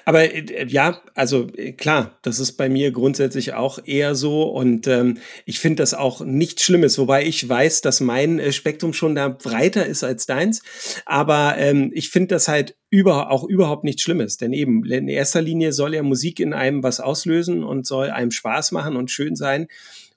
Aber 0.05 0.33
äh, 0.33 0.67
ja, 0.67 1.01
also 1.15 1.49
äh, 1.57 1.73
klar, 1.73 2.19
das 2.23 2.39
ist 2.39 2.53
bei 2.53 2.69
mir 2.69 2.91
grundsätzlich 2.91 3.55
auch 3.55 3.79
eher 3.85 4.15
so 4.15 4.45
und 4.45 4.87
ähm, 4.87 5.19
ich 5.45 5.59
finde 5.59 5.83
das 5.83 5.95
auch 5.95 6.21
nichts 6.21 6.63
Schlimmes, 6.63 6.99
wobei 6.99 7.25
ich 7.25 7.49
weiß, 7.49 7.81
dass 7.81 8.01
mein 8.01 8.39
äh, 8.39 8.53
Spektrum 8.53 8.93
schon 8.93 9.15
da 9.15 9.29
breiter 9.29 9.87
ist 9.87 10.05
als 10.05 10.27
deins, 10.27 10.63
aber 11.07 11.57
ähm, 11.59 11.91
ich 11.95 12.11
finde 12.11 12.35
das 12.35 12.49
halt 12.49 12.77
über, 12.91 13.31
auch 13.31 13.45
überhaupt 13.45 13.85
nichts 13.85 14.03
Schlimmes, 14.03 14.37
denn 14.37 14.53
eben 14.53 14.85
in 14.85 15.09
erster 15.09 15.43
Linie 15.43 15.73
soll 15.73 15.95
ja 15.95 16.03
Musik 16.03 16.41
in 16.41 16.55
einem 16.55 16.83
was 16.83 17.01
auslösen 17.01 17.65
und 17.65 17.87
soll 17.87 18.11
einem 18.11 18.31
Spaß 18.31 18.73
machen 18.73 18.97
und 18.97 19.11
schön 19.11 19.37
sein 19.37 19.69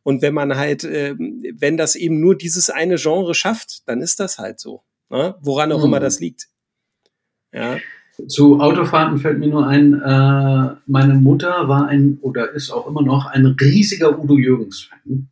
und 0.07 0.21
wenn 0.21 0.33
man 0.33 0.55
halt, 0.55 0.85
äh, 0.85 1.15
wenn 1.17 1.75
das 1.75 1.95
eben 1.95 2.21
nur 2.21 2.37
dieses 2.37 2.69
eine 2.69 2.95
Genre 2.95 3.35
schafft, 3.35 3.85
dann 3.89 4.01
ist 4.01 4.21
das 4.21 4.39
halt 4.39 4.57
so, 4.57 4.83
ne? 5.09 5.35
woran 5.41 5.73
auch 5.73 5.79
mhm. 5.79 5.85
immer 5.87 5.99
das 5.99 6.21
liegt. 6.21 6.47
Ja. 7.51 7.77
Zu 8.27 8.59
Autofahrten 8.59 9.19
fällt 9.19 9.39
mir 9.39 9.47
nur 9.47 9.67
ein, 9.67 9.93
äh, 9.93 10.75
meine 10.87 11.13
Mutter 11.13 11.67
war 11.67 11.87
ein 11.87 12.17
oder 12.21 12.51
ist 12.51 12.71
auch 12.71 12.87
immer 12.87 13.03
noch 13.03 13.27
ein 13.27 13.45
riesiger 13.45 14.17
Udo 14.19 14.37
Jürgens-Fan. 14.37 15.29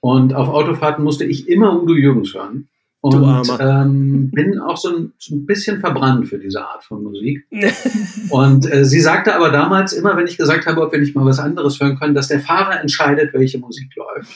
Und 0.00 0.34
auf 0.34 0.48
Autofahrten 0.48 1.04
musste 1.04 1.24
ich 1.24 1.48
immer 1.48 1.82
Udo 1.82 1.94
Jürgens 1.94 2.34
hören. 2.34 2.68
Und 3.04 3.50
ähm, 3.60 4.30
bin 4.30 4.58
auch 4.58 4.78
so 4.78 4.88
ein, 4.88 5.12
so 5.18 5.34
ein, 5.34 5.44
bisschen 5.44 5.80
verbrannt 5.80 6.26
für 6.26 6.38
diese 6.38 6.62
Art 6.62 6.84
von 6.84 7.02
Musik. 7.02 7.46
und 8.30 8.72
äh, 8.72 8.86
sie 8.86 9.00
sagte 9.00 9.34
aber 9.34 9.50
damals 9.50 9.92
immer, 9.92 10.16
wenn 10.16 10.26
ich 10.26 10.38
gesagt 10.38 10.64
habe, 10.64 10.80
ob 10.80 10.90
wir 10.90 10.98
nicht 10.98 11.14
mal 11.14 11.26
was 11.26 11.38
anderes 11.38 11.78
hören 11.78 11.98
können, 11.98 12.14
dass 12.14 12.28
der 12.28 12.40
Fahrer 12.40 12.80
entscheidet, 12.80 13.34
welche 13.34 13.58
Musik 13.58 13.90
läuft. 13.94 14.32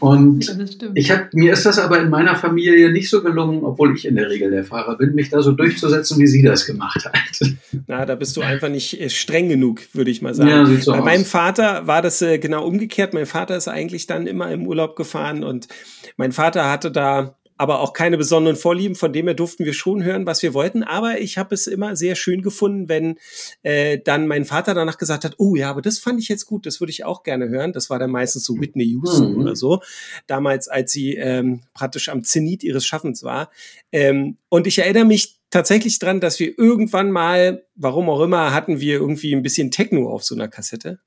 Und 0.00 0.46
Ja, 0.46 0.88
ich 0.94 1.10
hab, 1.10 1.32
mir 1.34 1.52
ist 1.52 1.66
das 1.66 1.78
aber 1.78 2.00
in 2.00 2.08
meiner 2.08 2.34
Familie 2.34 2.90
nicht 2.90 3.10
so 3.10 3.22
gelungen, 3.22 3.64
obwohl 3.64 3.94
ich 3.94 4.06
in 4.06 4.16
der 4.16 4.30
Regel 4.30 4.50
der 4.50 4.64
Fahrer 4.64 4.96
bin, 4.96 5.14
mich 5.14 5.28
da 5.28 5.42
so 5.42 5.52
durchzusetzen, 5.52 6.18
wie 6.18 6.26
sie 6.26 6.42
das 6.42 6.66
gemacht 6.66 7.04
hat. 7.04 7.48
Na, 7.86 8.06
da 8.06 8.14
bist 8.14 8.36
du 8.36 8.40
einfach 8.40 8.68
nicht 8.68 9.00
äh, 9.00 9.10
streng 9.10 9.48
genug, 9.48 9.82
würde 9.92 10.10
ich 10.10 10.22
mal 10.22 10.34
sagen. 10.34 10.50
Ja, 10.50 10.66
sieht 10.66 10.82
so 10.82 10.92
Bei 10.92 10.98
aus. 11.00 11.04
meinem 11.04 11.24
Vater 11.24 11.86
war 11.86 12.02
das 12.02 12.22
äh, 12.22 12.38
genau 12.38 12.66
umgekehrt. 12.66 13.14
Mein 13.14 13.26
Vater 13.26 13.56
ist 13.56 13.68
eigentlich 13.68 14.06
dann 14.06 14.26
immer 14.26 14.50
im 14.50 14.66
Urlaub 14.66 14.96
gefahren 14.96 15.44
und 15.44 15.68
mein 16.16 16.32
Vater 16.32 16.70
hatte 16.70 16.90
da 16.90 17.34
aber 17.60 17.80
auch 17.80 17.92
keine 17.92 18.16
besonderen 18.16 18.56
Vorlieben, 18.56 18.94
von 18.94 19.12
dem 19.12 19.26
her 19.26 19.34
durften 19.34 19.66
wir 19.66 19.74
schon 19.74 20.02
hören, 20.02 20.24
was 20.24 20.42
wir 20.42 20.54
wollten. 20.54 20.82
Aber 20.82 21.20
ich 21.20 21.36
habe 21.36 21.54
es 21.54 21.66
immer 21.66 21.94
sehr 21.94 22.14
schön 22.14 22.40
gefunden, 22.40 22.88
wenn 22.88 23.18
äh, 23.62 23.98
dann 24.02 24.26
mein 24.26 24.46
Vater 24.46 24.72
danach 24.72 24.96
gesagt 24.96 25.26
hat, 25.26 25.34
oh 25.36 25.56
ja, 25.56 25.68
aber 25.68 25.82
das 25.82 25.98
fand 25.98 26.18
ich 26.22 26.28
jetzt 26.28 26.46
gut, 26.46 26.64
das 26.64 26.80
würde 26.80 26.90
ich 26.90 27.04
auch 27.04 27.22
gerne 27.22 27.50
hören. 27.50 27.74
Das 27.74 27.90
war 27.90 27.98
dann 27.98 28.12
meistens 28.12 28.44
so 28.44 28.58
Whitney 28.58 28.84
Houston 28.84 29.34
Mhm. 29.34 29.40
oder 29.42 29.56
so, 29.56 29.82
damals, 30.26 30.68
als 30.68 30.90
sie 30.92 31.16
ähm, 31.16 31.60
praktisch 31.74 32.08
am 32.08 32.24
Zenit 32.24 32.64
ihres 32.64 32.86
Schaffens 32.86 33.24
war. 33.24 33.50
Ähm, 33.92 34.38
und 34.48 34.66
ich 34.66 34.78
erinnere 34.78 35.04
mich 35.04 35.38
tatsächlich 35.50 35.98
dran, 35.98 36.20
dass 36.20 36.40
wir 36.40 36.58
irgendwann 36.58 37.10
mal, 37.10 37.66
warum 37.74 38.08
auch 38.08 38.22
immer, 38.22 38.54
hatten 38.54 38.80
wir 38.80 38.94
irgendwie 38.94 39.34
ein 39.34 39.42
bisschen 39.42 39.70
Techno 39.70 40.08
auf 40.08 40.24
so 40.24 40.34
einer 40.34 40.48
Kassette. 40.48 41.00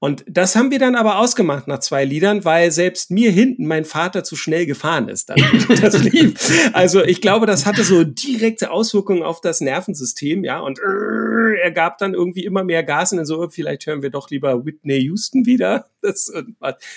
Und 0.00 0.24
das 0.28 0.54
haben 0.54 0.70
wir 0.70 0.78
dann 0.78 0.94
aber 0.94 1.18
ausgemacht 1.18 1.66
nach 1.66 1.80
zwei 1.80 2.04
Liedern, 2.04 2.44
weil 2.44 2.70
selbst 2.70 3.10
mir 3.10 3.32
hinten 3.32 3.66
mein 3.66 3.84
Vater 3.84 4.22
zu 4.22 4.36
schnell 4.36 4.64
gefahren 4.64 5.08
ist. 5.08 5.28
Dann, 5.28 5.38
das 5.82 5.98
lief. 6.04 6.70
Also 6.72 7.02
ich 7.02 7.20
glaube, 7.20 7.46
das 7.46 7.66
hatte 7.66 7.82
so 7.82 8.04
direkte 8.04 8.70
Auswirkungen 8.70 9.24
auf 9.24 9.40
das 9.40 9.60
Nervensystem, 9.60 10.44
ja. 10.44 10.60
Und 10.60 10.78
äh, 10.78 11.60
er 11.62 11.72
gab 11.72 11.98
dann 11.98 12.14
irgendwie 12.14 12.44
immer 12.44 12.62
mehr 12.62 12.84
Gas 12.84 13.10
und 13.10 13.16
dann 13.18 13.26
so, 13.26 13.48
vielleicht 13.48 13.86
hören 13.86 14.02
wir 14.02 14.10
doch 14.10 14.30
lieber 14.30 14.64
Whitney 14.64 14.98
Houston 14.98 15.46
wieder. 15.46 15.86
Das, 16.00 16.28
äh, 16.28 16.44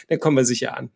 dann 0.10 0.20
kommen 0.20 0.38
wir 0.38 0.45
sicher 0.45 0.78
an. 0.78 0.91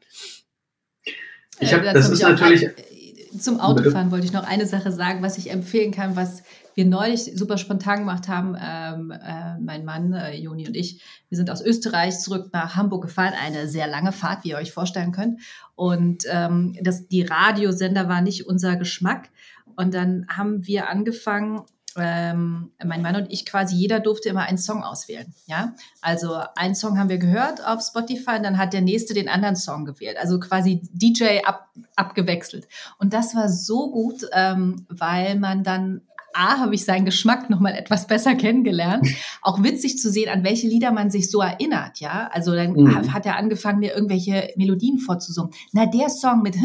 Ich 1.60 1.74
hab- 1.74 1.82
Äh, 1.84 1.92
das 1.94 2.10
ist 2.10 2.22
natürlich- 2.22 2.68
ein- 2.68 3.40
Zum 3.40 3.60
Autofahren 3.60 4.12
wollte 4.12 4.28
ich 4.28 4.32
noch 4.32 4.44
eine 4.46 4.68
Sache 4.68 4.92
sagen, 4.92 5.24
was 5.24 5.40
ich 5.40 5.50
empfehlen 5.50 5.92
kann, 5.92 6.16
was 6.16 6.44
wir 6.76 6.86
neulich 6.86 7.32
super 7.36 7.58
spontan 7.58 8.00
gemacht 8.00 8.28
haben. 8.28 8.56
Ähm, 8.62 9.12
äh, 9.12 9.58
mein 9.60 9.86
Mann, 9.86 10.14
äh, 10.14 10.36
Joni 10.36 10.68
und 10.68 10.76
ich, 10.76 11.02
wir 11.30 11.38
sind 11.38 11.50
aus 11.50 11.62
Österreich 11.62 12.20
zurück 12.20 12.50
nach 12.54 12.76
Hamburg 12.76 13.04
gefahren. 13.04 13.34
Eine 13.42 13.68
sehr 13.68 13.88
lange 13.88 14.12
Fahrt, 14.12 14.44
wie 14.44 14.50
ihr 14.50 14.58
euch 14.58 14.74
vorstellen 14.74 15.12
könnt. 15.12 15.40
Und 15.76 16.24
ähm, 16.30 16.78
das, 16.82 17.08
die 17.08 17.24
Radiosender 17.24 18.08
war 18.08 18.22
nicht 18.22 18.46
unser 18.46 18.76
Geschmack. 18.76 19.30
Und 19.76 19.94
dann 19.94 20.28
haben 20.30 20.68
wir 20.68 20.90
angefangen, 20.90 21.62
ähm, 21.98 22.72
mein 22.84 23.02
Mann 23.02 23.16
und 23.16 23.32
ich 23.32 23.46
quasi, 23.46 23.76
jeder 23.76 24.02
durfte 24.02 24.28
immer 24.28 24.44
einen 24.44 24.58
Song 24.58 24.84
auswählen. 24.84 25.34
Ja, 25.46 25.74
also 26.02 26.42
einen 26.56 26.76
Song 26.76 27.00
haben 27.00 27.10
wir 27.10 27.18
gehört 27.18 27.66
auf 27.66 27.82
Spotify 27.82 28.32
und 28.36 28.44
dann 28.44 28.58
hat 28.58 28.74
der 28.74 28.82
nächste 28.82 29.14
den 29.14 29.30
anderen 29.30 29.56
Song 29.56 29.86
gewählt. 29.86 30.18
Also 30.20 30.40
quasi 30.40 30.82
DJ 30.92 31.40
ab, 31.46 31.70
abgewechselt. 31.96 32.68
Und 33.00 33.14
das 33.14 33.34
war 33.34 33.48
so 33.48 33.92
gut, 33.92 34.28
ähm, 34.34 34.86
weil 34.90 35.40
man 35.40 35.64
dann 35.64 36.02
A, 36.36 36.60
habe 36.60 36.76
ich 36.76 36.84
seinen 36.86 37.06
Geschmack 37.06 37.50
nochmal 37.50 37.74
etwas 37.74 38.08
besser 38.08 38.36
kennengelernt. 38.36 39.08
Auch 39.42 39.64
witzig 39.64 39.98
zu 39.98 40.10
sehen, 40.12 40.30
an 40.30 40.44
welche 40.44 40.68
Lieder 40.68 40.92
man 40.92 41.10
sich 41.10 41.32
so 41.32 41.42
erinnert, 41.42 42.00
ja. 42.00 42.30
Also 42.32 42.54
dann 42.54 42.74
Mhm. 42.74 42.96
ha- 42.96 43.14
hat 43.14 43.26
er 43.26 43.38
angefangen, 43.38 43.80
mir 43.80 43.94
irgendwelche 43.94 44.50
Melodien 44.58 44.98
vorzusummen. 45.00 45.52
Na, 45.72 45.86
der 45.86 46.10
Song 46.10 46.42
mit 46.42 46.56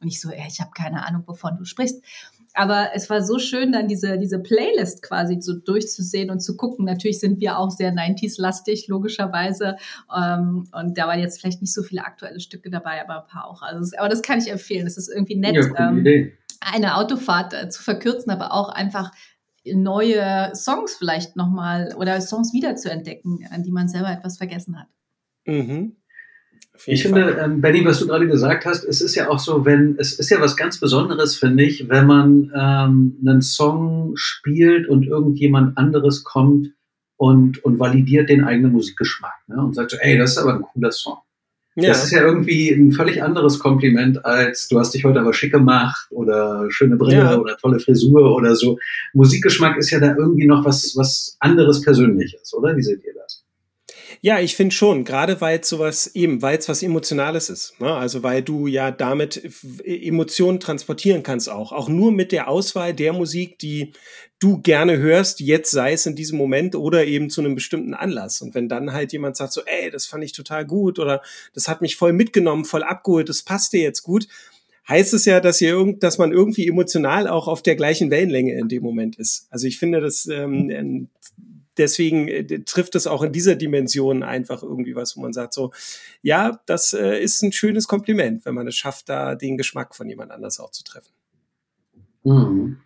und 0.00 0.06
ich 0.06 0.20
so, 0.20 0.30
ey, 0.30 0.44
ich 0.48 0.60
habe 0.60 0.70
keine 0.76 1.06
Ahnung, 1.06 1.22
wovon 1.26 1.56
du 1.58 1.64
sprichst. 1.64 2.02
Aber 2.56 2.90
es 2.94 3.10
war 3.10 3.20
so 3.20 3.40
schön, 3.40 3.72
dann 3.72 3.88
diese, 3.88 4.16
diese 4.16 4.38
Playlist 4.38 5.02
quasi 5.02 5.38
so 5.40 5.54
durchzusehen 5.54 6.30
und 6.30 6.38
zu 6.38 6.56
gucken. 6.56 6.84
Natürlich 6.84 7.18
sind 7.18 7.40
wir 7.40 7.58
auch 7.58 7.72
sehr 7.72 7.92
90s-lastig, 7.92 8.86
logischerweise. 8.86 9.76
Ähm, 10.16 10.68
und 10.72 10.96
da 10.96 11.08
waren 11.08 11.18
jetzt 11.18 11.40
vielleicht 11.40 11.62
nicht 11.62 11.74
so 11.74 11.82
viele 11.82 12.04
aktuelle 12.04 12.38
Stücke 12.38 12.70
dabei, 12.70 13.02
aber 13.02 13.22
ein 13.22 13.26
paar 13.28 13.48
auch. 13.50 13.62
Also, 13.62 13.96
aber 13.98 14.08
das 14.08 14.22
kann 14.22 14.38
ich 14.38 14.48
empfehlen. 14.52 14.84
Das 14.84 14.96
ist 14.96 15.08
irgendwie 15.08 15.34
nett, 15.34 15.56
Ja, 15.56 15.66
coole 15.66 15.88
ähm, 15.88 15.98
Idee. 15.98 16.38
Eine 16.72 16.96
Autofahrt 16.96 17.54
äh, 17.54 17.68
zu 17.68 17.82
verkürzen, 17.82 18.30
aber 18.30 18.52
auch 18.52 18.68
einfach 18.68 19.12
neue 19.66 20.52
Songs 20.54 20.94
vielleicht 20.94 21.36
nochmal 21.36 21.94
oder 21.96 22.20
Songs 22.20 22.52
wiederzuentdecken, 22.52 23.46
an 23.50 23.62
die 23.62 23.72
man 23.72 23.88
selber 23.88 24.10
etwas 24.10 24.36
vergessen 24.36 24.78
hat. 24.78 24.88
Mhm. 25.46 25.96
Ich 26.86 27.02
finde, 27.02 27.38
ähm, 27.42 27.60
Benny, 27.60 27.84
was 27.84 28.00
du 28.00 28.06
gerade 28.06 28.26
gesagt 28.26 28.66
hast, 28.66 28.84
es 28.84 29.00
ist 29.00 29.14
ja 29.14 29.28
auch 29.28 29.38
so, 29.38 29.64
wenn, 29.64 29.96
es 29.98 30.18
ist 30.18 30.30
ja 30.30 30.40
was 30.40 30.56
ganz 30.56 30.80
Besonderes, 30.80 31.36
finde 31.36 31.62
ich, 31.62 31.88
wenn 31.88 32.06
man 32.06 32.52
ähm, 32.54 33.16
einen 33.24 33.42
Song 33.42 34.12
spielt 34.16 34.88
und 34.88 35.04
irgendjemand 35.06 35.78
anderes 35.78 36.24
kommt 36.24 36.72
und, 37.16 37.64
und 37.64 37.78
validiert 37.78 38.28
den 38.28 38.44
eigenen 38.44 38.72
Musikgeschmack 38.72 39.34
ne? 39.46 39.62
und 39.62 39.74
sagt 39.74 39.92
so, 39.92 39.96
ey, 39.98 40.18
das 40.18 40.32
ist 40.32 40.38
aber 40.38 40.54
ein 40.54 40.62
cooler 40.62 40.90
Song. 40.90 41.18
Ja. 41.76 41.88
Das 41.88 42.04
ist 42.04 42.10
ja 42.12 42.22
irgendwie 42.22 42.70
ein 42.70 42.92
völlig 42.92 43.22
anderes 43.22 43.58
Kompliment 43.58 44.24
als 44.24 44.68
du 44.68 44.78
hast 44.78 44.94
dich 44.94 45.04
heute 45.04 45.20
aber 45.20 45.32
schick 45.32 45.52
gemacht 45.52 46.06
oder 46.10 46.66
schöne 46.70 46.96
Brille 46.96 47.16
Ja. 47.16 47.38
oder 47.38 47.56
tolle 47.56 47.78
Frisur 47.80 48.34
oder 48.34 48.56
so. 48.56 48.78
Musikgeschmack 49.12 49.76
ist 49.76 49.90
ja 49.90 50.00
da 50.00 50.14
irgendwie 50.16 50.46
noch 50.46 50.64
was, 50.64 50.94
was 50.96 51.36
anderes 51.40 51.80
Persönliches, 51.82 52.52
oder? 52.54 52.76
Wie 52.76 52.82
seht 52.82 53.04
ihr 53.04 53.14
das? 53.14 53.43
Ja, 54.20 54.40
ich 54.40 54.56
finde 54.56 54.74
schon, 54.74 55.04
gerade 55.04 55.40
weil 55.40 55.60
es 55.60 55.68
sowas 55.68 56.14
eben, 56.14 56.42
weil 56.42 56.58
es 56.58 56.68
was 56.68 56.82
Emotionales 56.82 57.50
ist. 57.50 57.80
Ne? 57.80 57.92
Also 57.92 58.22
weil 58.22 58.42
du 58.42 58.66
ja 58.66 58.90
damit 58.90 59.42
Emotionen 59.84 60.60
transportieren 60.60 61.22
kannst 61.22 61.48
auch. 61.48 61.72
Auch 61.72 61.88
nur 61.88 62.12
mit 62.12 62.32
der 62.32 62.48
Auswahl 62.48 62.94
der 62.94 63.12
Musik, 63.12 63.58
die 63.58 63.92
du 64.40 64.60
gerne 64.60 64.98
hörst, 64.98 65.40
jetzt 65.40 65.70
sei 65.70 65.92
es 65.92 66.06
in 66.06 66.16
diesem 66.16 66.38
Moment 66.38 66.74
oder 66.74 67.06
eben 67.06 67.30
zu 67.30 67.40
einem 67.40 67.54
bestimmten 67.54 67.94
Anlass. 67.94 68.42
Und 68.42 68.54
wenn 68.54 68.68
dann 68.68 68.92
halt 68.92 69.12
jemand 69.12 69.36
sagt 69.36 69.52
so, 69.52 69.62
ey, 69.64 69.90
das 69.90 70.06
fand 70.06 70.24
ich 70.24 70.32
total 70.32 70.66
gut 70.66 70.98
oder 70.98 71.22
das 71.54 71.68
hat 71.68 71.80
mich 71.80 71.96
voll 71.96 72.12
mitgenommen, 72.12 72.64
voll 72.64 72.82
abgeholt, 72.82 73.28
das 73.28 73.42
passt 73.42 73.72
dir 73.72 73.80
jetzt 73.80 74.02
gut, 74.02 74.28
heißt 74.88 75.14
es 75.14 75.24
ja, 75.24 75.40
dass 75.40 75.60
ihr 75.60 75.70
irgend, 75.70 76.02
dass 76.02 76.18
man 76.18 76.32
irgendwie 76.32 76.68
emotional 76.68 77.26
auch 77.28 77.48
auf 77.48 77.62
der 77.62 77.76
gleichen 77.76 78.10
Wellenlänge 78.10 78.54
in 78.54 78.68
dem 78.68 78.82
Moment 78.82 79.16
ist. 79.16 79.46
Also 79.50 79.66
ich 79.66 79.78
finde, 79.78 80.00
das 80.00 80.26
ähm, 80.26 80.70
ähm, 80.70 81.08
deswegen 81.76 82.28
äh, 82.28 82.64
trifft 82.64 82.94
es 82.94 83.06
auch 83.06 83.22
in 83.22 83.32
dieser 83.32 83.56
Dimension 83.56 84.22
einfach 84.22 84.62
irgendwie 84.62 84.94
was, 84.94 85.16
wo 85.16 85.20
man 85.20 85.32
sagt 85.32 85.54
so, 85.54 85.72
ja, 86.22 86.60
das 86.66 86.92
äh, 86.92 87.18
ist 87.20 87.42
ein 87.42 87.52
schönes 87.52 87.88
Kompliment, 87.88 88.44
wenn 88.44 88.54
man 88.54 88.66
es 88.66 88.76
schafft, 88.76 89.08
da 89.08 89.34
den 89.34 89.56
Geschmack 89.56 89.94
von 89.94 90.08
jemand 90.08 90.30
anders 90.30 90.60
auch 90.60 90.70
zu 90.70 90.84
treffen. 90.84 91.12
Mhm. 92.24 92.78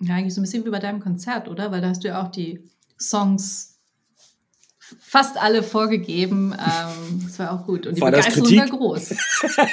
Ja, 0.00 0.14
eigentlich 0.14 0.34
so 0.34 0.40
ein 0.40 0.44
bisschen 0.44 0.64
wie 0.64 0.70
bei 0.70 0.78
deinem 0.78 1.00
Konzert, 1.00 1.48
oder? 1.48 1.70
Weil 1.70 1.82
da 1.82 1.88
hast 1.88 2.04
du 2.04 2.08
ja 2.08 2.22
auch 2.22 2.30
die 2.30 2.64
Songs 2.98 3.70
fast 4.98 5.36
alle 5.36 5.62
vorgegeben. 5.62 6.52
Ähm, 6.52 7.22
das 7.24 7.38
war 7.38 7.52
auch 7.52 7.66
gut. 7.66 7.86
Und 7.86 7.96
die 7.96 8.00
War 8.00 8.10
Begeisterung 8.10 8.56
war 8.56 8.68
groß. 8.68 9.14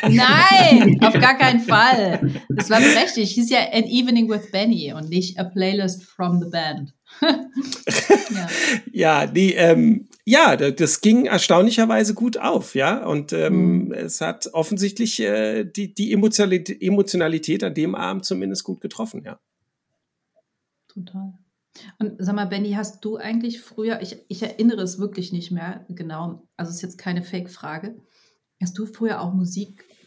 Nein, 0.09 0.99
auf 1.01 1.13
gar 1.13 1.37
keinen 1.37 1.61
Fall. 1.61 2.43
Das 2.49 2.69
war 2.69 2.79
berechtigt. 2.79 3.33
Hieß 3.33 3.49
ja 3.49 3.59
An 3.71 3.85
Evening 3.85 4.29
with 4.29 4.51
Benny 4.51 4.93
und 4.93 5.09
nicht 5.09 5.39
A 5.39 5.45
Playlist 5.45 6.03
from 6.03 6.41
the 6.41 6.49
Band. 6.49 6.93
ja. 8.29 8.47
Ja, 8.91 9.27
die, 9.27 9.53
ähm, 9.53 10.07
ja, 10.25 10.55
da- 10.55 10.71
das 10.71 11.01
ging 11.01 11.25
erstaunlicherweise 11.25 12.13
gut 12.13 12.37
auf, 12.37 12.75
ja. 12.75 13.05
Und 13.05 13.33
ähm, 13.33 13.85
Mhm. 13.85 13.91
es 13.93 14.21
hat 14.21 14.47
offensichtlich 14.53 15.19
äh, 15.19 15.63
die, 15.63 15.93
die 15.93 16.11
Emotionalität, 16.13 16.81
Emotionalität 16.81 17.63
an 17.63 17.73
dem 17.73 17.95
Abend 17.95 18.25
zumindest 18.25 18.63
gut 18.63 18.81
getroffen, 18.81 19.23
ja. 19.23 19.39
Total. 20.87 21.33
Und 21.99 22.15
sag 22.17 22.35
mal, 22.35 22.45
Benny, 22.45 22.71
hast 22.71 23.05
du 23.05 23.17
eigentlich 23.17 23.61
früher, 23.61 24.01
ich, 24.01 24.17
ich 24.29 24.41
erinnere 24.41 24.81
es 24.81 24.97
wirklich 24.99 25.31
nicht 25.31 25.51
mehr 25.51 25.85
genau, 25.89 26.47
also 26.57 26.69
es 26.71 26.77
ist 26.77 26.81
jetzt 26.81 26.97
keine 26.97 27.21
Fake-Frage, 27.21 27.95
hast 28.59 28.77
du 28.79 28.87
früher 28.87 29.21
auch 29.21 29.33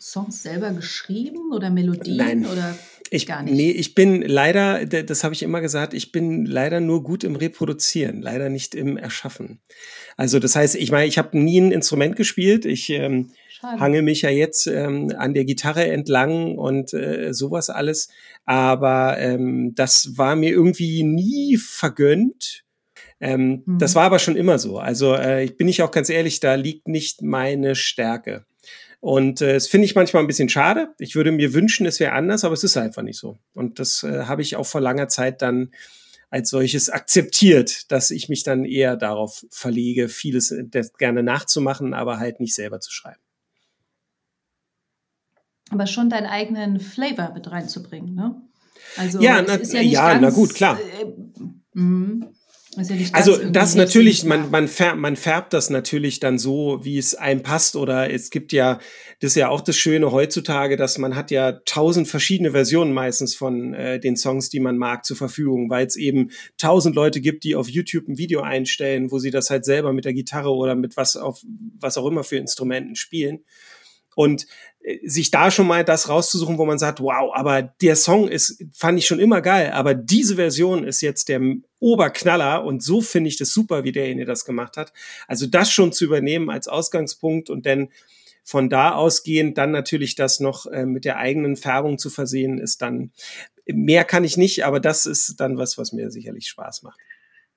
Musiksongs 0.00 0.42
selber 0.42 0.72
geschrieben 0.72 1.52
oder 1.52 1.68
Melodien 1.68 2.16
Nein. 2.16 2.46
oder 2.46 2.74
Ich, 3.10 3.26
gar 3.26 3.42
nicht? 3.42 3.54
Nee, 3.54 3.70
ich 3.70 3.94
bin 3.94 4.22
leider, 4.22 4.86
das 4.86 5.24
habe 5.24 5.34
ich 5.34 5.42
immer 5.42 5.60
gesagt, 5.60 5.92
ich 5.92 6.10
bin 6.10 6.46
leider 6.46 6.80
nur 6.80 7.02
gut 7.02 7.22
im 7.22 7.36
Reproduzieren, 7.36 8.22
leider 8.22 8.48
nicht 8.48 8.74
im 8.74 8.96
Erschaffen. 8.96 9.60
Also 10.16 10.38
das 10.38 10.56
heißt, 10.56 10.74
ich 10.76 10.90
meine, 10.90 11.06
ich 11.06 11.18
habe 11.18 11.38
nie 11.38 11.60
ein 11.60 11.70
Instrument 11.70 12.16
gespielt. 12.16 12.64
Ich 12.64 12.88
ähm, 12.88 13.32
hange 13.62 14.00
mich 14.00 14.22
ja 14.22 14.30
jetzt 14.30 14.66
ähm, 14.66 15.12
an 15.18 15.34
der 15.34 15.44
Gitarre 15.44 15.86
entlang 15.88 16.56
und 16.56 16.94
äh, 16.94 17.34
sowas 17.34 17.68
alles. 17.68 18.08
Aber 18.46 19.18
ähm, 19.18 19.74
das 19.74 20.16
war 20.16 20.34
mir 20.34 20.50
irgendwie 20.50 21.02
nie 21.02 21.58
vergönnt. 21.58 22.64
Ähm, 23.20 23.64
Mhm. 23.66 23.78
Das 23.78 23.94
war 23.94 24.04
aber 24.04 24.18
schon 24.18 24.36
immer 24.36 24.58
so. 24.58 24.78
Also 24.78 25.14
äh, 25.14 25.44
ich 25.44 25.58
bin 25.58 25.68
ich 25.68 25.82
auch 25.82 25.90
ganz 25.90 26.08
ehrlich, 26.08 26.40
da 26.40 26.54
liegt 26.54 26.88
nicht 26.88 27.20
meine 27.20 27.74
Stärke. 27.74 28.46
Und 29.00 29.40
äh, 29.40 29.54
das 29.54 29.66
finde 29.66 29.86
ich 29.86 29.94
manchmal 29.94 30.22
ein 30.22 30.26
bisschen 30.26 30.50
schade. 30.50 30.94
Ich 30.98 31.14
würde 31.14 31.32
mir 31.32 31.54
wünschen, 31.54 31.86
es 31.86 32.00
wäre 32.00 32.12
anders, 32.12 32.44
aber 32.44 32.52
es 32.54 32.64
ist 32.64 32.76
einfach 32.76 33.02
nicht 33.02 33.18
so. 33.18 33.38
Und 33.54 33.78
das 33.78 34.02
äh, 34.02 34.24
habe 34.24 34.42
ich 34.42 34.56
auch 34.56 34.66
vor 34.66 34.82
langer 34.82 35.08
Zeit 35.08 35.40
dann 35.42 35.70
als 36.28 36.50
solches 36.50 36.90
akzeptiert, 36.90 37.90
dass 37.90 38.10
ich 38.10 38.28
mich 38.28 38.44
dann 38.44 38.64
eher 38.64 38.96
darauf 38.96 39.44
verlege, 39.50 40.08
vieles 40.08 40.50
äh, 40.50 40.64
gerne 40.98 41.22
nachzumachen, 41.22 41.94
aber 41.94 42.18
halt 42.18 42.40
nicht 42.40 42.54
selber 42.54 42.80
zu 42.80 42.92
schreiben. 42.92 43.20
Aber 45.70 45.86
schon 45.86 46.10
deinen 46.10 46.26
eigenen 46.26 46.80
Flavor 46.80 47.32
mit 47.32 47.50
reinzubringen, 47.50 48.14
ne? 48.14 48.42
Also 48.96 49.20
Ja, 49.20 49.40
na- 49.40 49.54
ist 49.54 49.72
ja, 49.72 49.82
nicht 49.82 49.92
ja, 49.92 50.18
na 50.18 50.30
gut, 50.30 50.54
klar. 50.54 50.78
Äh, 50.78 51.80
ja 52.76 52.96
also 53.12 53.36
das 53.50 53.74
natürlich, 53.74 54.24
man, 54.24 54.50
man, 54.50 54.68
färbt, 54.68 54.98
man 54.98 55.16
färbt 55.16 55.52
das 55.52 55.70
natürlich 55.70 56.20
dann 56.20 56.38
so, 56.38 56.84
wie 56.84 56.98
es 56.98 57.16
einem 57.16 57.42
passt. 57.42 57.74
Oder 57.74 58.12
es 58.12 58.30
gibt 58.30 58.52
ja, 58.52 58.78
das 59.18 59.32
ist 59.32 59.36
ja 59.36 59.48
auch 59.48 59.60
das 59.60 59.76
Schöne 59.76 60.12
heutzutage, 60.12 60.76
dass 60.76 60.96
man 60.96 61.16
hat 61.16 61.32
ja 61.32 61.52
tausend 61.64 62.06
verschiedene 62.06 62.52
Versionen 62.52 62.92
meistens 62.92 63.34
von 63.34 63.74
äh, 63.74 63.98
den 63.98 64.16
Songs, 64.16 64.50
die 64.50 64.60
man 64.60 64.78
mag, 64.78 65.04
zur 65.04 65.16
Verfügung, 65.16 65.68
weil 65.68 65.84
es 65.84 65.96
eben 65.96 66.30
tausend 66.58 66.94
Leute 66.94 67.20
gibt, 67.20 67.42
die 67.42 67.56
auf 67.56 67.68
YouTube 67.68 68.06
ein 68.06 68.18
Video 68.18 68.40
einstellen, 68.42 69.10
wo 69.10 69.18
sie 69.18 69.32
das 69.32 69.50
halt 69.50 69.64
selber 69.64 69.92
mit 69.92 70.04
der 70.04 70.14
Gitarre 70.14 70.54
oder 70.54 70.76
mit 70.76 70.96
was 70.96 71.16
auf 71.16 71.42
was 71.80 71.98
auch 71.98 72.06
immer 72.06 72.22
für 72.22 72.36
Instrumenten 72.36 72.94
spielen. 72.94 73.40
Und 74.14 74.46
sich 75.04 75.30
da 75.30 75.50
schon 75.50 75.66
mal 75.66 75.84
das 75.84 76.08
rauszusuchen, 76.08 76.56
wo 76.56 76.64
man 76.64 76.78
sagt, 76.78 77.00
wow, 77.00 77.32
aber 77.34 77.62
der 77.62 77.96
Song 77.96 78.28
ist, 78.28 78.64
fand 78.72 78.98
ich 78.98 79.06
schon 79.06 79.20
immer 79.20 79.42
geil, 79.42 79.72
aber 79.72 79.94
diese 79.94 80.36
Version 80.36 80.84
ist 80.84 81.02
jetzt 81.02 81.28
der 81.28 81.40
Oberknaller 81.80 82.64
und 82.64 82.82
so 82.82 83.02
finde 83.02 83.28
ich 83.28 83.36
das 83.36 83.52
super, 83.52 83.84
wie 83.84 83.92
derjenige 83.92 84.26
das 84.26 84.44
gemacht 84.44 84.76
hat. 84.76 84.92
Also 85.28 85.46
das 85.46 85.70
schon 85.70 85.92
zu 85.92 86.04
übernehmen 86.04 86.48
als 86.48 86.66
Ausgangspunkt 86.66 87.50
und 87.50 87.66
dann 87.66 87.88
von 88.42 88.70
da 88.70 88.92
ausgehend 88.92 89.58
dann 89.58 89.70
natürlich 89.70 90.14
das 90.14 90.40
noch 90.40 90.66
äh, 90.66 90.86
mit 90.86 91.04
der 91.04 91.18
eigenen 91.18 91.56
Färbung 91.56 91.98
zu 91.98 92.08
versehen, 92.08 92.58
ist 92.58 92.80
dann, 92.80 93.12
mehr 93.66 94.04
kann 94.04 94.24
ich 94.24 94.38
nicht, 94.38 94.64
aber 94.64 94.80
das 94.80 95.04
ist 95.04 95.40
dann 95.40 95.58
was, 95.58 95.76
was 95.76 95.92
mir 95.92 96.10
sicherlich 96.10 96.48
Spaß 96.48 96.82
macht. 96.82 96.98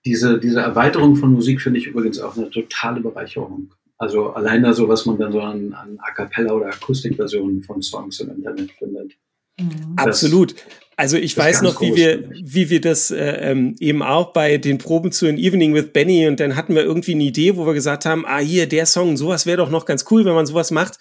Diese, 0.05 0.39
diese 0.39 0.59
Erweiterung 0.59 1.15
von 1.15 1.31
Musik 1.31 1.61
finde 1.61 1.79
ich 1.79 1.87
übrigens 1.87 2.19
auch 2.19 2.35
eine 2.35 2.49
totale 2.49 2.99
Bereicherung. 2.99 3.73
Also 4.03 4.31
allein 4.33 4.63
da 4.63 4.73
so, 4.73 4.89
was 4.89 5.05
man 5.05 5.17
dann 5.17 5.31
so 5.31 5.39
an, 5.39 5.73
an 5.73 5.97
A 6.01 6.11
Cappella 6.11 6.51
oder 6.53 6.67
Akustikversionen 6.67 7.63
von 7.63 7.81
Songs 7.81 8.19
im 8.19 8.31
Internet 8.31 8.71
findet. 8.71 9.13
Mhm. 9.57 9.93
Absolut. 9.95 10.55
Also 10.95 11.17
ich 11.17 11.35
weiß 11.35 11.63
noch, 11.63 11.81
wie 11.81 11.95
wir, 11.95 12.29
wie 12.43 12.69
wir 12.69 12.81
das 12.81 13.11
äh, 13.11 13.51
ähm, 13.51 13.75
eben 13.79 14.03
auch 14.03 14.33
bei 14.33 14.57
den 14.57 14.77
Proben 14.77 15.11
zu 15.11 15.27
An 15.27 15.37
Evening 15.37 15.73
with 15.73 15.91
Benny 15.91 16.27
und 16.27 16.39
dann 16.39 16.55
hatten 16.55 16.75
wir 16.75 16.83
irgendwie 16.83 17.13
eine 17.13 17.23
Idee, 17.23 17.55
wo 17.55 17.65
wir 17.65 17.73
gesagt 17.73 18.05
haben, 18.05 18.25
ah 18.27 18.39
hier, 18.39 18.67
der 18.67 18.85
Song, 18.85 19.17
sowas 19.17 19.45
wäre 19.45 19.57
doch 19.57 19.69
noch 19.69 19.85
ganz 19.85 20.05
cool, 20.11 20.25
wenn 20.25 20.35
man 20.35 20.45
sowas 20.45 20.69
macht 20.69 20.99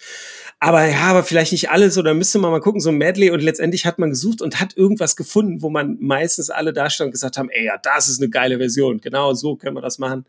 aber 0.63 0.87
ja, 0.87 1.01
aber 1.01 1.23
vielleicht 1.23 1.51
nicht 1.51 1.71
alles 1.71 1.97
oder 1.97 2.13
müsste 2.13 2.39
man 2.39 2.49
mal 2.49 2.61
gucken, 2.61 2.79
so 2.79 2.89
ein 2.89 2.97
Medley 2.97 3.31
und 3.31 3.41
letztendlich 3.41 3.85
hat 3.85 3.99
man 3.99 4.11
gesucht 4.11 4.41
und 4.41 4.61
hat 4.61 4.77
irgendwas 4.77 5.17
gefunden, 5.17 5.61
wo 5.61 5.69
man 5.69 5.97
meistens 5.99 6.49
alle 6.49 6.71
da 6.71 6.89
stand 6.89 7.07
und 7.07 7.11
gesagt 7.11 7.37
haben, 7.37 7.49
ey, 7.49 7.65
ja, 7.65 7.77
das 7.83 8.07
ist 8.07 8.21
eine 8.21 8.29
geile 8.29 8.59
Version, 8.59 9.01
genau 9.01 9.33
so 9.33 9.57
können 9.57 9.75
wir 9.75 9.81
das 9.81 9.99
machen. 9.99 10.25